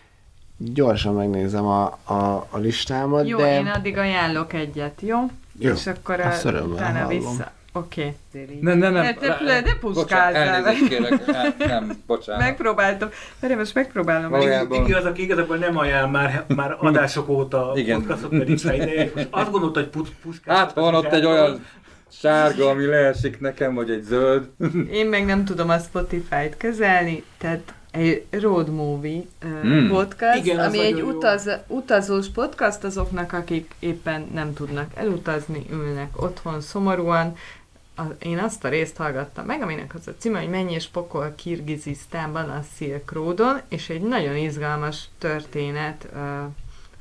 Gyorsan 0.56 1.14
megnézem 1.14 1.66
a, 1.66 1.84
a, 2.04 2.46
a 2.50 2.58
listámat, 2.58 3.28
Jó, 3.28 3.38
de 3.38 3.58
én 3.58 3.66
addig 3.66 3.96
ajánlok 3.98 4.52
egyet, 4.52 5.00
jó? 5.00 5.18
Jó. 5.58 5.72
És 5.72 5.86
akkor 5.86 6.20
Azt 6.20 6.44
a, 6.44 6.50
utána 6.50 6.98
hallom. 6.98 7.08
vissza. 7.18 7.52
Oké. 7.72 8.14
Nem, 8.60 8.78
nem, 8.78 8.92
nem. 8.92 8.92
Ne, 9.20 9.36
ne, 9.44 9.60
ne 9.60 9.74
puskázzál 9.80 10.62
Bocsánat, 10.62 10.88
kérek. 10.88 11.22
El- 11.26 11.54
Nem, 11.58 12.02
bocsánat. 12.06 12.42
Megpróbáltam. 12.42 13.08
Várj, 13.40 13.54
most 13.54 13.74
megpróbálom. 13.74 14.30
Valójában- 14.30 14.68
Valójában... 14.68 14.90
Igaz, 14.90 15.04
aki 15.10 15.22
igazából 15.22 15.56
nem 15.56 15.76
ajánl 15.78 16.10
már, 16.10 16.44
már 16.48 16.76
adások 16.80 17.28
óta 17.28 17.72
Igen. 17.74 17.98
podcastot 17.98 18.30
pedig 18.30 18.58
ideje, 18.64 19.04
és 19.04 19.10
most 19.14 19.28
azt 19.30 19.50
gondolta, 19.50 19.80
hogy 19.80 19.88
pus- 19.88 20.12
puskás. 20.22 20.56
Hát 20.56 20.74
van 20.74 20.94
ott 20.94 21.12
egy 21.12 21.24
olyan 21.24 21.64
sárga, 22.10 22.68
ami 22.68 22.86
leesik 22.86 23.40
nekem, 23.40 23.74
vagy 23.74 23.90
egy 23.90 24.02
zöld. 24.02 24.48
Én 24.92 25.06
meg 25.06 25.24
nem 25.24 25.44
tudom 25.44 25.68
a 25.68 25.78
Spotify-t 25.78 26.56
kezelni, 26.56 27.22
tehát 27.38 27.74
egy 27.90 28.24
road 28.30 28.68
movie 28.74 29.22
Hmm. 29.40 29.88
podcast, 29.88 30.44
Igen, 30.44 30.58
ami 30.58 30.78
egy 30.78 30.92
nagyon 30.92 31.10
jó. 31.10 31.16
utaz, 31.16 31.50
utazós 31.66 32.28
podcast 32.28 32.84
azoknak, 32.84 33.32
akik 33.32 33.74
éppen 33.78 34.28
nem 34.34 34.52
tudnak 34.54 34.90
elutazni, 34.94 35.66
ülnek 35.70 36.22
otthon 36.22 36.60
szomorúan. 36.60 37.36
A, 37.96 38.02
én 38.22 38.38
azt 38.38 38.64
a 38.64 38.68
részt 38.68 38.96
hallgattam 38.96 39.44
meg, 39.46 39.62
aminek 39.62 39.94
az 39.94 40.06
a 40.08 40.14
címe, 40.18 40.38
hogy 40.40 40.48
Mennyi 40.48 40.72
és 40.72 40.86
pokol 40.86 41.32
Kirgizisztánban 41.36 42.48
a 42.48 42.62
Silk 42.76 43.12
Roadon, 43.12 43.60
és 43.68 43.88
egy 43.88 44.00
nagyon 44.02 44.36
izgalmas 44.36 45.04
történet 45.18 46.06
uh, 46.14 46.20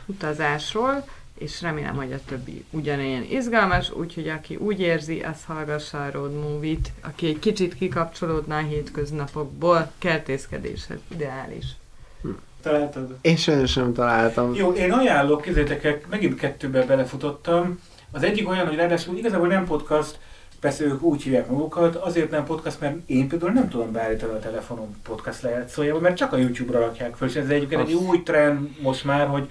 utazásról, 0.06 1.06
és 1.40 1.62
remélem, 1.62 1.96
hogy 1.96 2.14
a 2.14 2.20
többi 2.26 2.66
ugyanilyen 2.70 3.24
izgalmas, 3.30 3.92
úgyhogy 3.92 4.28
aki 4.28 4.56
úgy 4.56 4.80
érzi, 4.80 5.20
az 5.20 5.44
hallgassa 5.46 6.04
a 6.04 6.12
Road 6.12 6.34
Movie-t, 6.34 6.92
aki 7.02 7.28
egy 7.28 7.40
kicsit 7.40 7.76
kikapcsolódna 7.76 8.58
a 8.58 8.62
hétköznapokból, 8.62 9.92
kertészkedéshez 9.98 11.00
ideális. 11.08 11.66
Találtad? 12.62 13.18
én 13.22 13.36
sajnos 13.36 13.74
nem 13.74 13.94
találtam. 13.94 14.54
Jó, 14.54 14.72
én 14.72 14.92
ajánlok, 14.92 15.42
kézzétek 15.42 16.08
megint 16.10 16.36
kettőbe 16.36 16.86
belefutottam. 16.86 17.80
Az 18.12 18.24
egyik 18.24 18.50
olyan, 18.50 18.68
hogy 18.68 18.76
ráadásul 18.76 19.18
igazából 19.18 19.48
nem 19.48 19.66
podcast, 19.66 20.20
persze 20.60 20.84
ők 20.84 21.02
úgy 21.02 21.22
hívják 21.22 21.50
magukat, 21.50 21.96
azért 21.96 22.32
nem 22.32 22.46
podcast, 22.46 22.80
mert 22.80 22.96
én 23.06 23.28
például 23.28 23.52
nem 23.52 23.70
tudom 23.70 23.92
beállítani 23.92 24.34
a 24.34 24.40
telefonom 24.40 25.02
podcast 25.04 25.42
lejátszójába, 25.42 26.00
mert 26.00 26.18
csak 26.18 26.34
a 26.34 26.38
YouTube-ra 26.38 26.80
rakják 26.80 27.16
föl, 27.16 27.28
és 27.28 27.36
ez 27.36 27.50
egyébként 27.50 27.88
egy 27.88 27.94
új 27.94 28.24
trend 28.24 28.70
most 28.82 29.04
már, 29.04 29.28
hogy 29.28 29.50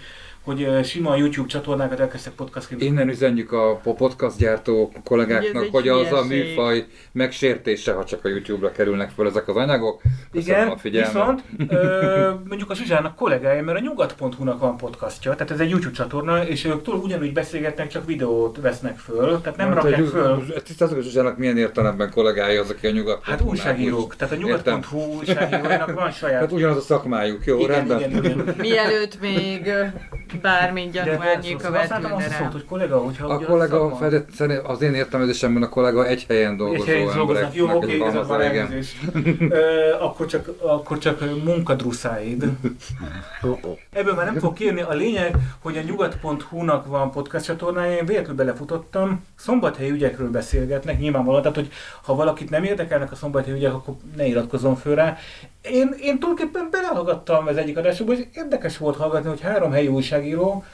hogy 0.49 0.85
sima 0.85 1.17
YouTube 1.17 1.49
csatornákat 1.49 2.01
elkezdtek 2.01 2.33
podcastként. 2.33 2.83
Innen 2.83 3.09
üzenjük 3.09 3.53
a 3.53 3.81
po- 3.83 3.97
podcast 3.97 4.39
gyártó 4.39 4.93
kollégáknak, 5.05 5.67
hogy 5.71 5.89
az 5.89 6.13
a 6.13 6.23
hülyeség. 6.23 6.47
műfaj 6.49 6.87
megsértése, 7.13 7.93
ha 7.93 8.05
csak 8.05 8.25
a 8.25 8.29
YouTube-ra 8.29 8.73
kerülnek 8.73 9.11
föl 9.11 9.27
ezek 9.27 9.49
az 9.49 9.57
anyagok. 9.57 10.01
Köszönöm 10.33 10.57
Igen, 10.61 10.69
a 10.69 10.77
figyelmet. 10.79 11.13
viszont 11.13 11.43
ö, 11.69 12.31
mondjuk 12.49 12.71
a 12.71 12.75
Zsuzsának 12.75 13.17
kollégája, 13.17 13.63
mert 13.63 13.79
a 13.79 13.81
nyugat.hu-nak 13.81 14.61
van 14.61 14.77
podcastja, 14.77 15.33
tehát 15.35 15.51
ez 15.51 15.61
egy 15.61 15.71
YouTube 15.71 15.95
csatorna, 15.95 16.47
és 16.47 16.65
ők 16.65 16.83
túl 16.83 16.95
ugyanúgy 16.95 17.33
beszélgetnek, 17.33 17.89
csak 17.89 18.07
videót 18.07 18.59
vesznek 18.61 18.99
föl, 18.99 19.41
tehát 19.41 19.59
nem 19.59 19.73
Hát, 19.73 19.83
rakják 19.83 20.05
föl. 20.05 20.45
Tisztázok, 20.65 20.95
hogy 20.95 21.05
Zsuzsának 21.05 21.39
milyen 21.39 21.57
értelemben 21.59 22.11
kollégája 22.11 22.61
az, 22.61 22.71
aki 22.71 22.87
a 22.87 22.91
nyugat. 22.91 23.23
Hát 23.23 23.41
újságírók, 23.41 24.17
tehát 24.17 24.35
a 24.35 24.37
nyugat.hu 24.37 24.99
újságíróinak 25.19 25.93
van 25.95 26.11
saját. 26.11 26.41
Hát 26.41 26.53
ugyanaz 26.53 26.77
a 26.77 26.81
szakmájuk, 26.81 27.45
jó, 27.45 27.59
igen, 27.59 27.69
rendben. 27.71 28.01
igen, 28.01 28.25
igen. 28.25 28.55
Mielőtt 28.59 29.21
még 29.21 29.73
bármi 30.41 30.89
De 30.93 31.05
gyanúárnyéka 31.05 31.77
használtam 31.77 32.13
azt 32.13 32.29
rá. 32.39 32.49
hogy 32.53 32.65
kollega, 32.65 32.99
hogyha 32.99 33.27
A 33.27 33.39
kollega, 33.45 33.79
szakma- 33.79 33.97
Fedett, 34.31 34.61
az 34.67 34.83
én 34.83 34.95
értelmezésemben 34.95 35.63
a 35.63 35.69
kollega 35.69 36.07
egy 36.07 36.25
helyen 36.29 36.57
dolgozó 36.57 36.83
Egy 36.83 36.89
helyen 36.89 37.15
dolgoznak, 37.17 37.55
jó, 37.55 37.69
oké, 37.71 37.87
egy 37.91 37.95
igazad 37.95 38.27
van 38.27 38.41
elnézést. 38.41 38.97
Akkor 40.01 40.27
csak, 40.27 40.51
akkor 40.63 40.99
csak 40.99 41.25
munkadruszáid. 41.45 42.45
Ebből 43.93 44.15
már 44.15 44.25
nem 44.25 44.39
fog 44.39 44.53
kérni. 44.53 44.81
A 44.81 44.93
lényeg, 44.95 45.37
hogy 45.59 45.77
a 45.77 45.81
nyugat.hu-nak 45.83 46.87
van 46.87 47.11
podcast 47.11 47.45
csatornája, 47.45 47.97
én 47.97 48.07
véletlenül 48.07 48.37
belefutottam, 48.37 49.25
szombathelyi 49.37 49.91
ügyekről 49.91 50.31
beszélgetnek, 50.31 50.99
nyilvánvalóan, 50.99 51.43
tehát 51.43 51.57
hogy 51.57 51.69
ha 52.03 52.15
valakit 52.15 52.51
nem 52.51 52.65
érdekelnek 52.65 53.13
a 53.13 53.15
szombathelyi 53.15 53.57
ügyek, 53.57 53.75
akkor 53.75 53.95
ne 54.17 54.27
iratkozzon 54.27 54.77
föl 54.77 54.95
rá. 54.95 55.17
Én, 55.63 55.95
én 56.01 56.19
tulajdonképpen 56.19 56.69
belehallgattam 56.71 57.47
az 57.47 57.57
egyik 57.57 57.77
adásokba, 57.77 58.13
és 58.13 58.25
érdekes 58.35 58.79
volt 58.79 58.97
hallgatni, 58.97 59.29
hogy 59.29 59.41
három 59.41 59.73
helyi 59.73 59.89
újságíró, 59.89 60.65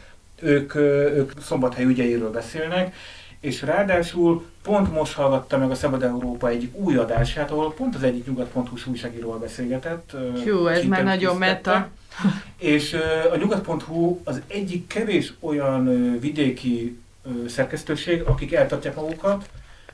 ők, 0.41 0.75
ők 0.75 1.33
szombathely 1.41 1.85
ügyeiről 1.85 2.31
beszélnek, 2.31 2.95
és 3.41 3.63
ráadásul 3.63 4.47
pont 4.63 4.93
most 4.93 5.13
hallgattam 5.13 5.61
meg 5.61 5.71
a 5.71 5.75
Szabad 5.75 6.03
Európa 6.03 6.49
egyik 6.49 6.77
új 6.77 6.97
adását, 6.97 7.51
ahol 7.51 7.75
pont 7.75 7.95
az 7.95 8.03
egyik 8.03 8.27
nyugat.hu 8.27 8.91
újságíróval 8.91 9.39
beszélgetett. 9.39 10.17
Hú, 10.45 10.67
ez 10.67 10.85
már 10.85 11.05
nagyon 11.05 11.37
meta. 11.37 11.89
És 12.59 12.97
a 13.33 13.37
nyugat.hu 13.37 14.21
az 14.25 14.41
egyik 14.47 14.87
kevés 14.87 15.33
olyan 15.41 15.85
vidéki 16.21 16.99
szerkesztőség, 17.47 18.23
akik 18.23 18.53
eltartják 18.53 18.95
magukat, 18.95 19.49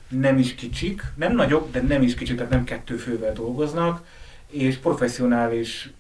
nem 0.09 0.39
is 0.39 0.55
kicsik, 0.55 1.03
nem 1.15 1.35
nagyok, 1.35 1.71
de 1.71 1.81
nem 1.81 2.03
is 2.03 2.15
kicsik, 2.15 2.37
tehát 2.37 2.51
nem 2.51 2.65
kettő 2.65 2.97
fővel 2.97 3.33
dolgoznak, 3.33 4.03
és 4.51 4.77
professzionális 4.77 5.91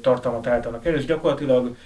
tartalmat 0.00 0.46
állítanak 0.46 0.86
el, 0.86 0.94
és 0.94 1.04
gyakorlatilag 1.04 1.76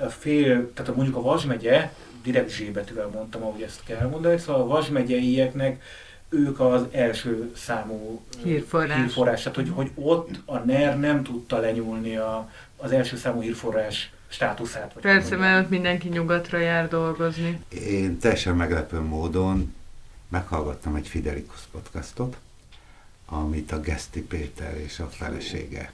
a 0.00 0.06
fél, 0.08 0.72
tehát 0.74 0.94
mondjuk 0.94 1.16
a 1.16 1.22
Vas 1.22 1.44
megye, 1.44 1.90
direkt 2.22 2.50
zsébetűvel 2.50 3.10
mondtam, 3.14 3.42
ahogy 3.42 3.62
ezt 3.62 3.84
kell 3.84 4.08
mondani, 4.08 4.38
szóval 4.38 4.62
a 4.62 4.66
Vas 4.66 4.88
megyeieknek 4.88 5.82
ők 6.28 6.60
az 6.60 6.82
első 6.90 7.50
számú 7.56 8.20
Hírforrás. 8.42 8.96
hírforrás. 8.96 9.42
Tehát, 9.42 9.56
hogy, 9.56 9.70
hogy 9.74 9.90
ott 9.94 10.30
a 10.44 10.58
NER 10.58 10.98
nem 10.98 11.22
tudta 11.22 11.58
lenyúlni 11.58 12.16
a, 12.16 12.50
az 12.76 12.92
első 12.92 13.16
számú 13.16 13.40
hírforrás 13.40 14.12
státuszát. 14.28 14.92
Vagy 14.92 15.02
Persze, 15.02 15.28
hogy 15.28 15.38
mert 15.38 15.70
mindenki 15.70 16.08
nyugatra 16.08 16.58
jár 16.58 16.88
dolgozni. 16.88 17.60
Én 17.68 18.18
teljesen 18.18 18.56
meglepő 18.56 19.00
módon 19.00 19.74
meghallgattam 20.28 20.94
egy 20.94 21.08
Fidelikus 21.08 21.60
podcastot, 21.70 22.36
amit 23.28 23.72
a 23.72 23.80
Geszti 23.80 24.22
Péter 24.22 24.76
és 24.76 24.98
a 24.98 25.06
felesége 25.06 25.92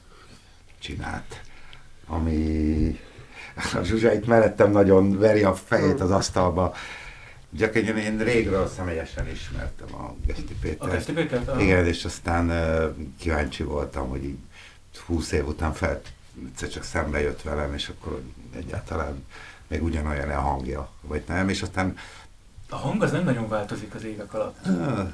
csinált, 0.78 1.40
ami 2.06 3.00
a 3.54 3.82
Zsuzsa 3.84 4.12
itt 4.12 4.26
mellettem 4.26 4.70
nagyon 4.70 5.18
veri 5.18 5.42
a 5.42 5.54
fejét 5.54 6.00
az 6.00 6.10
asztalba, 6.10 6.74
egy, 7.60 7.86
én 7.86 8.18
régről 8.18 8.68
személyesen 8.68 9.28
ismertem 9.28 9.94
a 9.94 10.14
Geszti 10.26 10.54
Pétert. 10.60 10.90
A 10.90 10.94
Geszti 10.94 11.12
Pétert? 11.12 11.60
Igen, 11.60 11.86
és 11.86 12.04
aztán 12.04 12.50
uh, 12.50 12.96
kíváncsi 13.18 13.62
voltam, 13.62 14.08
hogy 14.08 14.24
így 14.24 14.38
20 15.06 15.32
év 15.32 15.46
után 15.46 15.72
fel, 15.72 16.00
egyszer 16.46 16.68
csak 16.68 16.82
szembe 16.82 17.20
jött 17.20 17.42
velem, 17.42 17.74
és 17.74 17.88
akkor 17.88 18.22
egyáltalán 18.56 19.24
még 19.66 19.82
ugyanolyan 19.82 20.30
a 20.30 20.40
hangja, 20.40 20.90
vagy 21.00 21.22
nem, 21.26 21.48
és 21.48 21.62
aztán... 21.62 21.96
A 22.68 22.76
hang 22.76 23.02
az 23.02 23.10
nem 23.10 23.24
nagyon 23.24 23.48
változik 23.48 23.94
az 23.94 24.04
évek 24.04 24.34
alatt. 24.34 24.66
Uh, 24.66 25.10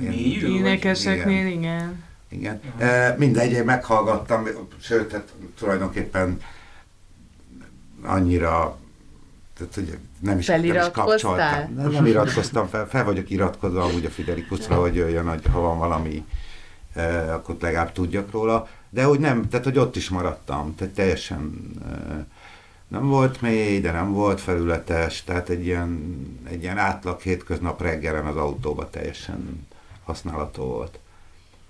Énekeseknél 0.00 1.46
igen. 1.46 2.00
igen. 2.28 2.60
Igen. 2.76 2.88
E, 2.88 3.14
mindegy, 3.18 3.52
én 3.52 3.64
meghallgattam, 3.64 4.46
sőt, 4.80 5.12
hát 5.12 5.32
tulajdonképpen 5.58 6.40
annyira 8.02 8.80
tehát, 9.56 9.74
hogy 9.74 9.98
nem 10.20 10.38
is, 10.38 10.46
nem 10.46 10.64
is 10.64 10.90
kapcsoltam. 10.92 11.74
Nem, 11.76 11.90
nem 11.90 12.06
iratkoztam 12.06 12.68
fel, 12.68 12.88
fel 12.88 13.04
vagyok 13.04 13.30
iratkozva 13.30 13.82
amúgy 13.82 14.04
a 14.04 14.10
Fiderikusra, 14.10 14.74
hogy 14.74 14.94
jöjjön, 14.94 15.28
hogy 15.28 15.42
ha 15.52 15.60
van 15.60 15.78
valami, 15.78 16.24
eh, 16.94 17.34
akkor 17.34 17.56
legalább 17.60 17.92
tudjak 17.92 18.30
róla. 18.30 18.68
De 18.90 19.04
hogy 19.04 19.18
nem, 19.18 19.48
tehát 19.48 19.64
hogy 19.64 19.78
ott 19.78 19.96
is 19.96 20.08
maradtam, 20.08 20.74
tehát 20.74 20.94
teljesen 20.94 21.70
eh, 21.90 22.16
nem 22.88 23.08
volt 23.08 23.40
mély, 23.40 23.80
de 23.80 23.92
nem 23.92 24.12
volt 24.12 24.40
felületes, 24.40 25.24
tehát 25.24 25.48
egy 25.48 25.66
ilyen, 25.66 26.00
egy 26.50 26.62
ilyen 26.62 26.78
átlag 26.78 27.20
hétköznap 27.20 27.82
reggelen 27.82 28.26
az 28.26 28.36
autóba 28.36 28.90
teljesen 28.90 29.66
használható 30.04 30.64
volt. 30.64 30.98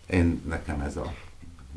Én, 0.07 0.43
nekem 0.47 0.81
ez 0.81 0.97
a 0.97 1.15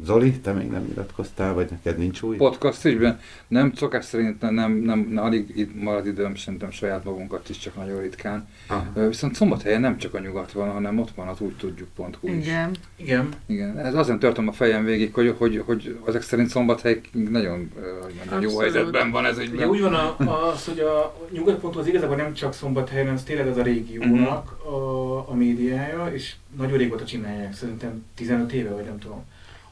Zoli, 0.04 0.40
te 0.40 0.52
még 0.52 0.70
nem 0.70 0.88
iratkoztál, 0.92 1.54
vagy 1.54 1.68
neked 1.70 1.98
nincs 1.98 2.22
új? 2.22 2.36
Podcast 2.36 2.86
ügyben 2.86 3.20
nem, 3.48 3.74
szokás 3.76 4.06
szerint 4.06 4.42
nem, 4.42 4.54
nem, 4.54 4.72
nem, 4.72 5.18
alig 5.18 5.52
itt 5.56 5.84
marad 5.84 6.08
időm, 6.08 6.36
szerintem 6.36 6.72
saját 6.72 7.04
magunkat 7.04 7.50
is, 7.50 7.58
csak 7.58 7.76
nagyon 7.76 8.02
ritkán. 8.02 8.48
Aha. 8.68 9.08
Viszont 9.08 9.36
szombathelyen 9.36 9.82
nem 9.82 9.98
csak 9.98 10.14
a 10.14 10.20
nyugat 10.20 10.52
van, 10.52 10.72
hanem 10.72 11.00
ott 11.00 11.12
van 11.16 11.28
az 11.28 11.40
úgy 11.40 11.56
tudjuk.hu 11.56 12.28
is. 12.28 12.46
Igen. 12.46 12.72
Igen. 12.96 13.30
Igen. 13.46 13.78
Ez 13.80 13.96
azon 13.96 14.20
tartom 14.20 14.48
a 14.48 14.52
fejem 14.52 14.86
végig, 14.86 15.14
hogy, 15.14 15.36
hogy, 15.38 15.64
hogy 15.66 16.00
ezek 16.08 16.22
szerint 16.22 16.50
szombathely 16.50 17.02
nagyon 17.30 17.72
hogy 18.04 18.14
mondjam, 18.18 18.42
jó 18.42 18.60
helyzetben 18.60 19.12
van 19.12 19.26
ez 19.26 19.38
ügyben. 19.38 19.70
úgy 19.70 19.82
van 19.82 19.94
a, 19.94 20.16
az, 20.52 20.66
hogy 20.66 20.80
a 20.80 21.18
nyugat.hu 21.32 21.80
az 21.80 21.88
igazából 21.88 22.16
nem 22.16 22.34
csak 22.34 22.54
szombathely, 22.54 23.04
hanem 23.04 23.18
tényleg 23.26 23.48
az 23.48 23.58
a 23.58 23.64
régiónak 23.64 24.58
uh-huh. 24.60 24.74
a, 24.74 25.30
a 25.30 25.34
médiája, 25.34 26.10
és 26.14 26.36
nagyon 26.58 26.78
régóta 26.78 27.06
csinálják, 27.06 27.54
szerintem 27.54 28.06
15 28.16 28.52
éve, 28.52 28.70
vagy 28.70 28.86
nem 28.86 29.00
tudom. 29.00 29.24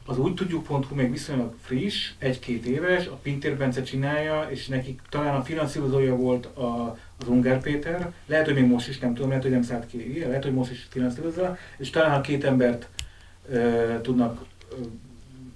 Az 0.06 0.18
úgy 0.18 0.34
tudjuk.hu 0.34 0.94
még 0.94 1.10
viszonylag 1.10 1.54
friss, 1.60 2.10
egy-két 2.18 2.66
éves, 2.66 3.06
a 3.06 3.18
Pintér 3.22 3.56
Bence 3.56 3.82
csinálja, 3.82 4.46
és 4.50 4.66
nekik 4.66 5.00
talán 5.08 5.34
a 5.34 5.42
finanszírozója 5.42 6.16
volt 6.16 6.46
a, 6.46 6.98
az 7.20 7.28
Ungár 7.28 7.60
Péter, 7.60 8.12
lehet, 8.26 8.44
hogy 8.44 8.54
még 8.54 8.66
most 8.66 8.88
is, 8.88 8.98
nem 8.98 9.14
tudom, 9.14 9.28
lehet, 9.28 9.42
hogy 9.42 9.52
nem 9.52 9.62
szállt 9.62 9.86
ki, 9.86 10.24
lehet, 10.26 10.42
hogy 10.42 10.54
most 10.54 10.70
is 10.70 10.86
finanszírozza, 10.90 11.56
és 11.76 11.90
talán 11.90 12.10
ha 12.10 12.20
két 12.20 12.44
embert 12.44 12.88
ö, 13.48 13.94
tudnak 14.02 14.44
ö, 14.70 14.74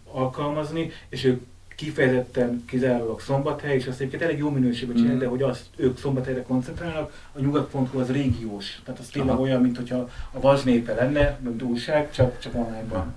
alkalmazni, 0.05 0.91
és 1.09 1.25
ők 1.25 1.43
kifejezetten 1.79 2.65
kizárólag 2.67 3.21
szombathely, 3.21 3.75
és 3.75 3.87
azt 3.87 4.01
egyébként 4.01 4.23
elég 4.23 4.39
jó 4.39 4.51
minőségben 4.51 4.97
csinálják, 4.97 5.21
mm. 5.21 5.25
de 5.25 5.29
hogy 5.31 5.43
azt 5.43 5.67
ők 5.77 5.99
szombathelyre 5.99 6.43
koncentrálnak, 6.43 7.29
a 7.33 7.41
nyugat.hu 7.41 7.99
az 7.99 8.11
régiós, 8.11 8.81
tehát 8.85 9.01
az 9.01 9.07
tényleg 9.07 9.39
olyan, 9.39 9.61
mint 9.61 9.77
hogyha 9.77 10.09
a 10.31 10.41
vazsnépe 10.41 10.95
lenne, 10.95 11.39
mint 11.43 11.63
újság, 11.63 12.11
csak, 12.11 12.39
csak 12.39 12.55
online-ban. 12.55 13.15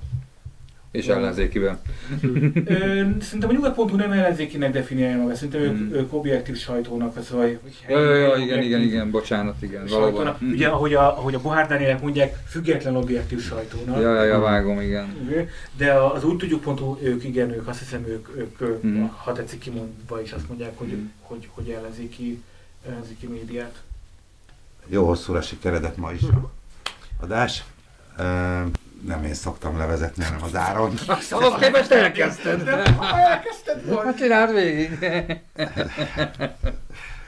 És 0.91 1.07
ellenzékiben. 1.07 1.79
Szerintem 3.21 3.49
a 3.49 3.51
nyugat.hu 3.51 3.95
nem 3.95 4.11
ellenzékinek 4.11 4.71
definiálja 4.71 5.17
magát, 5.17 5.35
szerintem 5.35 5.61
ők, 5.61 5.77
hmm. 5.77 5.93
ők 5.93 6.13
objektív 6.13 6.57
sajtónak, 6.57 7.15
az 7.17 7.29
vagy... 7.29 7.59
Ja, 7.87 7.99
ja, 7.99 8.15
ja, 8.15 8.35
igen, 8.35 8.63
igen, 8.63 8.81
igen, 8.81 9.11
bocsánat, 9.11 9.61
igen, 9.61 9.85
valóban. 9.85 10.35
Hmm. 10.35 10.51
Ugye, 10.51 10.67
ahogy 10.67 10.93
a, 10.93 11.17
ahogy 11.17 11.33
a 11.33 11.41
Bohár 11.41 11.67
Dánielek 11.67 12.01
mondják, 12.01 12.43
független 12.47 12.95
objektív 12.95 13.41
sajtónak. 13.41 14.01
Ja, 14.01 14.15
ja, 14.15 14.23
ja, 14.23 14.39
vágom, 14.39 14.81
igen. 14.81 15.15
De 15.77 15.93
az 15.93 16.23
úgy 16.23 16.37
tudjuk.hu, 16.37 16.97
ők 17.01 17.23
igen, 17.23 17.49
ők 17.51 17.67
azt 17.67 17.79
hiszem, 17.79 18.05
ők, 18.07 18.27
ők 18.37 18.81
hmm. 18.81 19.11
ha 19.23 19.31
tetszik 19.31 19.59
kimondva 19.59 20.21
is 20.21 20.31
azt 20.31 20.47
mondják, 20.47 20.77
hogy, 20.77 20.89
hmm. 20.89 21.11
hogy, 21.21 21.49
hogy 21.51 21.69
ellenzéki, 21.69 22.41
ellenzéki 22.89 23.27
médiát. 23.27 23.81
Jó 24.87 25.05
hosszúra 25.05 25.41
sikeredett 25.41 25.97
ma 25.97 26.11
is 26.11 26.21
adás 27.19 27.63
nem 29.05 29.23
én 29.23 29.33
szoktam 29.33 29.77
levezetni, 29.77 30.23
hanem 30.23 30.43
az 30.43 30.55
áron. 30.55 30.93
Ahhoz 31.29 31.53
képest 31.59 31.91
elkezdted. 31.91 32.67
elkezdted 32.67 33.85
volna. 33.85 34.03
Hát 34.03 34.17
csináld 34.17 34.53
végig. 34.53 34.99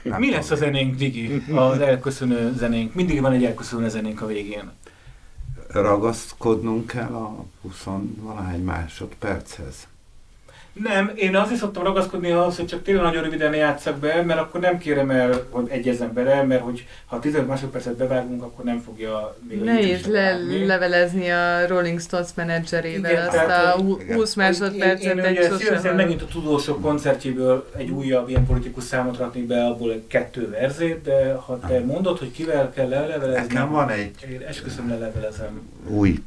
Mi 0.02 0.30
lesz 0.30 0.50
a 0.50 0.56
zenénk, 0.56 0.98
Vigi? 0.98 1.42
Az 1.54 1.78
elköszönő 1.78 2.54
zenénk. 2.56 2.94
Mindig 2.94 3.20
van 3.20 3.32
egy 3.32 3.44
elköszönő 3.44 3.88
zenénk 3.88 4.20
a 4.20 4.26
végén. 4.26 4.72
Ragaszkodnunk 5.68 6.86
kell 6.86 7.12
a 7.14 7.44
20 7.62 7.84
valahány 8.20 8.60
másodperchez. 8.60 9.86
Nem, 10.74 11.12
én 11.14 11.36
azt 11.36 11.50
is 11.50 11.58
szoktam 11.58 11.82
ragaszkodni 11.82 12.30
ahhoz, 12.30 12.56
hogy 12.56 12.66
csak 12.66 12.82
tényleg 12.82 13.04
nagyon 13.04 13.22
röviden 13.22 13.54
játszak 13.54 13.96
be, 13.96 14.22
mert 14.22 14.40
akkor 14.40 14.60
nem 14.60 14.78
kérem 14.78 15.10
el, 15.10 15.46
hogy 15.50 15.68
egyezzen 15.68 16.12
bele, 16.12 16.42
mert 16.42 16.62
hogy 16.62 16.86
ha 17.06 17.18
15 17.18 17.46
másodpercet 17.46 17.96
bevágunk, 17.96 18.42
akkor 18.42 18.64
nem 18.64 18.80
fogja 18.80 19.36
még 19.48 19.60
Nehéz 19.60 20.06
le, 20.06 20.38
levelezni 20.66 21.30
a 21.30 21.66
Rolling 21.66 22.00
Stones 22.00 22.28
menedzserével 22.34 23.10
igen, 23.10 23.26
azt 23.26 23.36
tehát, 23.36 23.74
a 23.74 23.80
20 24.14 24.34
másodpercet 24.34 25.18
egy 25.18 25.42
sosem. 25.42 25.96
megint 25.96 26.22
a 26.22 26.26
tudósok 26.26 26.80
koncertjéből 26.80 27.70
egy 27.76 27.90
újabb 27.90 28.28
ilyen 28.28 28.46
politikus 28.46 28.84
számot 28.84 29.16
rakni 29.16 29.42
be, 29.42 29.64
abból 29.64 29.92
egy 29.92 30.06
kettő 30.06 30.50
verzét, 30.50 31.02
de 31.02 31.34
ha 31.34 31.58
te 31.58 31.80
mondod, 31.80 32.18
hogy 32.18 32.30
kivel 32.30 32.70
kell 32.70 32.88
lelevelezni, 32.88 33.54
Nekem 33.54 33.70
van 33.70 33.90
egy... 33.90 34.10
Én 34.32 34.40
esküszöm 34.48 34.88
lelevelezem. 34.88 35.68
Új 35.86 36.22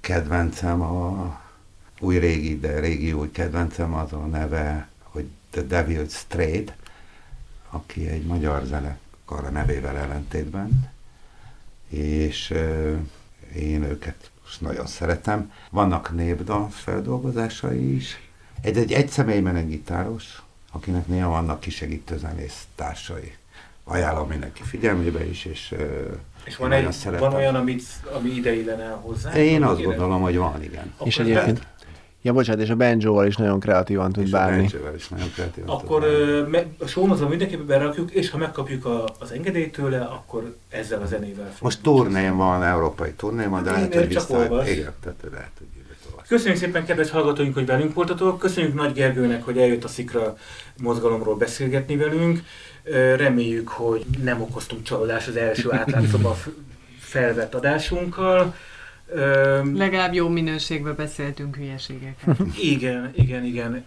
kedvencem 0.00 0.80
a 0.82 1.40
új 2.00 2.18
régi, 2.18 2.58
de 2.58 2.80
régi 2.80 3.12
új 3.12 3.30
kedvencem 3.30 3.94
az 3.94 4.12
a 4.12 4.18
neve, 4.18 4.88
hogy 5.02 5.28
The 5.50 5.62
Devil's 5.68 6.20
Trade, 6.28 6.76
aki 7.70 8.08
egy 8.08 8.24
magyar 8.24 8.64
zenekar 8.64 9.44
a 9.44 9.50
nevével 9.50 9.96
ellentétben, 9.96 10.90
és 11.88 12.50
euh, 12.50 12.98
én 13.54 13.82
őket 13.82 14.30
most 14.42 14.60
nagyon 14.60 14.86
szeretem. 14.86 15.52
Vannak 15.70 16.14
népdal 16.14 16.68
feldolgozásai 16.70 17.94
is. 17.94 18.20
Egy, 18.60 18.76
egy, 18.76 18.92
egy 18.92 19.08
személyben 19.08 19.56
egy 19.56 19.68
gitáros, 19.68 20.42
akinek 20.70 21.06
néha 21.06 21.28
vannak 21.28 21.60
kisegítő 21.60 22.18
zenész 22.18 22.66
társai. 22.74 23.34
Ajánlom 23.84 24.28
mindenki 24.28 24.62
figyelmébe 24.62 25.26
is, 25.26 25.44
és 25.44 25.74
és 26.44 26.56
van, 26.56 26.72
egy, 26.72 27.18
van 27.18 27.34
olyan, 27.34 27.54
amit, 27.54 27.82
ami 28.12 28.30
ide 28.30 28.54
illene 28.54 28.88
hozzá? 28.88 29.34
Én 29.34 29.62
azt 29.62 29.82
gondolom, 29.82 30.20
hogy 30.20 30.36
van, 30.36 30.62
igen. 30.62 30.94
És 31.04 31.18
egyébként 31.18 31.66
Ja, 32.22 32.32
bocsánat, 32.32 32.62
és 32.62 32.70
a 32.70 32.76
banjo 32.76 33.24
is 33.24 33.36
nagyon 33.36 33.60
kreatívan 33.60 34.12
tud 34.12 34.22
és 34.22 34.30
bánni. 34.30 34.66
a 34.66 34.94
is 34.96 35.08
nagyon 35.08 35.30
kreatívan 35.34 35.68
Akkor 35.68 36.02
tud 36.02 36.50
bánni. 36.50 36.76
a 36.78 36.86
show 36.86 37.28
mindenképpen 37.28 37.66
berakjuk, 37.66 38.10
és 38.10 38.30
ha 38.30 38.38
megkapjuk 38.38 38.84
a, 38.84 39.04
az 39.18 39.32
engedélyt 39.32 39.72
tőle, 39.72 40.00
akkor 40.00 40.54
ezzel 40.68 41.02
a 41.02 41.06
zenével 41.06 41.52
Most 41.60 41.82
turnén 41.82 42.36
van, 42.36 42.62
európai 42.62 43.12
turnén 43.12 43.50
van, 43.50 43.62
de 43.62 43.70
lehet, 43.70 43.94
hogy 43.94 44.08
vissza... 44.08 44.62
Igen, 44.66 44.92
tehát 45.00 45.18
lehet, 45.32 45.50
hogy 45.58 45.66
Köszönjük 46.30 46.60
szépen, 46.60 46.84
kedves 46.84 47.10
hallgatóink, 47.10 47.54
hogy 47.54 47.66
velünk 47.66 47.94
voltatok. 47.94 48.38
Köszönjük 48.38 48.74
Nagy 48.74 48.92
Gergőnek, 48.92 49.44
hogy 49.44 49.58
eljött 49.58 49.84
a 49.84 49.88
Szikra 49.88 50.36
mozgalomról 50.82 51.36
beszélgetni 51.36 51.96
velünk. 51.96 52.42
Reméljük, 53.16 53.68
hogy 53.68 54.04
nem 54.22 54.40
okoztunk 54.40 54.82
csalódást 54.82 55.28
az 55.28 55.36
első 55.36 55.72
átlátszóban 55.72 56.34
felvett 56.98 57.54
adásunkkal. 57.54 58.54
Öm, 59.12 59.76
Legalább 59.76 60.14
jó 60.14 60.28
minőségben 60.28 60.94
beszéltünk 60.96 61.56
hülyeségeket. 61.56 62.36
Igen, 62.74 63.12
igen, 63.14 63.44
igen. 63.44 63.84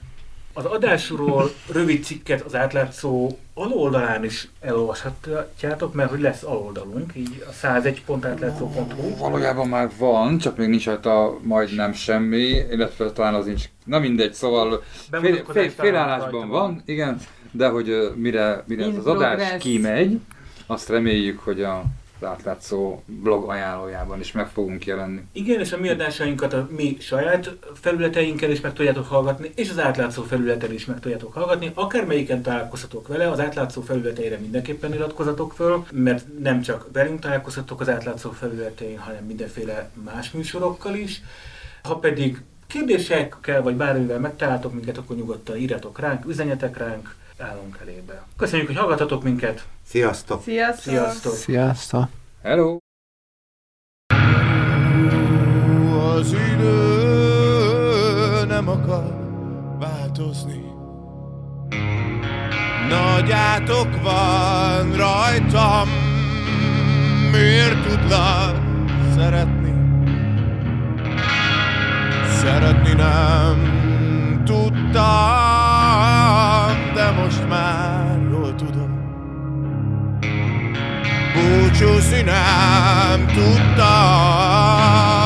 Az 0.56 0.66
adásról 0.66 1.52
rövid 1.72 2.04
cikket 2.04 2.42
az 2.42 2.56
átlátszó 2.56 3.38
aloldalán 3.54 4.24
is 4.24 4.48
elolvashatjátok, 4.62 5.94
mert 5.94 6.10
hogy 6.10 6.20
lesz 6.20 6.44
aloldalunk, 6.44 7.12
így 7.16 7.46
a 7.48 7.52
101.átlátszó.hu. 7.68 9.18
Valójában 9.18 9.68
már 9.68 9.90
van, 9.98 10.38
csak 10.38 10.58
még 10.58 10.68
nincs 10.68 10.88
a 10.88 11.38
majdnem 11.42 11.94
semmi, 11.94 12.48
illetve 12.72 13.12
talán 13.12 13.34
az 13.34 13.46
nincs, 13.46 13.64
na 13.86 14.00
mindegy, 14.00 14.34
szóval 14.34 14.84
fél, 15.12 15.44
fél, 15.48 15.70
félállásban 15.70 16.48
van, 16.50 16.82
igen, 16.86 17.20
de 17.52 17.68
hogy 17.68 18.12
mire, 18.16 18.64
mire 18.68 18.86
az 18.86 19.06
adás 19.06 19.58
kimegy, 19.60 20.20
azt 20.66 20.90
reméljük, 20.90 21.40
hogy 21.40 21.62
a 21.62 21.84
átlátszó 22.26 23.04
blog 23.06 23.50
ajánlójában 23.50 24.20
is 24.20 24.32
meg 24.32 24.48
fogunk 24.48 24.86
jelenni. 24.86 25.22
Igen, 25.32 25.60
és 25.60 25.72
a 25.72 25.78
mi 25.78 25.90
adásainkat 25.90 26.54
a 26.54 26.68
mi 26.76 26.98
saját 27.00 27.58
felületeinkkel 27.74 28.52
is 28.52 28.62
meg 28.62 28.74
tudjátok 28.74 29.08
hallgatni, 29.08 29.52
és 29.56 29.70
az 29.70 29.80
átlátszó 29.80 30.24
felületen 30.24 30.74
is 30.74 30.86
meg 30.86 31.00
tudjátok 31.00 31.34
hallgatni. 31.34 31.72
Akármelyiken 31.74 32.42
találkozhatok 32.42 33.08
vele, 33.08 33.30
az 33.30 33.40
átlátszó 33.40 33.82
felületeire 33.82 34.38
mindenképpen 34.38 34.94
iratkozatok 34.94 35.54
föl, 35.54 35.86
mert 35.92 36.26
nem 36.40 36.62
csak 36.62 36.88
velünk 36.94 37.20
találkozhatok 37.20 37.82
az 37.82 37.90
átlátszó 37.90 38.32
felületein, 38.32 39.00
hanem 39.00 39.24
mindenféle 39.24 39.90
más 40.04 40.32
műsorokkal 40.32 40.96
is. 40.96 41.22
Ha 41.84 41.96
pedig 41.96 42.42
kérdésekkel 42.68 43.62
vagy 43.62 43.76
bármivel 43.76 44.20
megtaláltok 44.20 44.74
minket, 44.74 44.98
akkor 44.98 45.16
nyugodtan 45.16 45.58
írjatok 45.58 46.00
ránk, 46.00 46.26
üzenjetek 46.26 46.78
ránk, 46.78 47.16
állunk 47.44 47.78
elébe. 47.82 48.24
Köszönjük, 48.38 48.68
hogy 48.68 48.78
hallgatatok 48.78 49.24
minket! 49.24 49.66
Sziasztok! 49.88 50.42
Sziasztok! 50.44 50.94
Sziasztok! 50.94 51.34
Sziasztok! 51.34 52.08
Hello! 52.44 52.78
Az 56.18 56.34
idő 56.34 56.86
nem 58.48 58.70
akar 58.70 59.22
változni 59.80 60.62
Nagy 62.90 63.32
átok 63.32 64.02
van 64.02 64.96
rajtam 64.96 65.90
Miért 67.32 67.88
tudlak 67.88 68.58
szeretni? 69.16 69.74
Szeretni 72.42 72.94
nem 72.94 73.72
tudtam, 74.46 75.43
most 77.24 77.48
már 77.50 78.20
jól 78.32 78.56
tudom. 78.56 78.92
Búcsú 81.34 82.00
tudtam, 83.26 85.23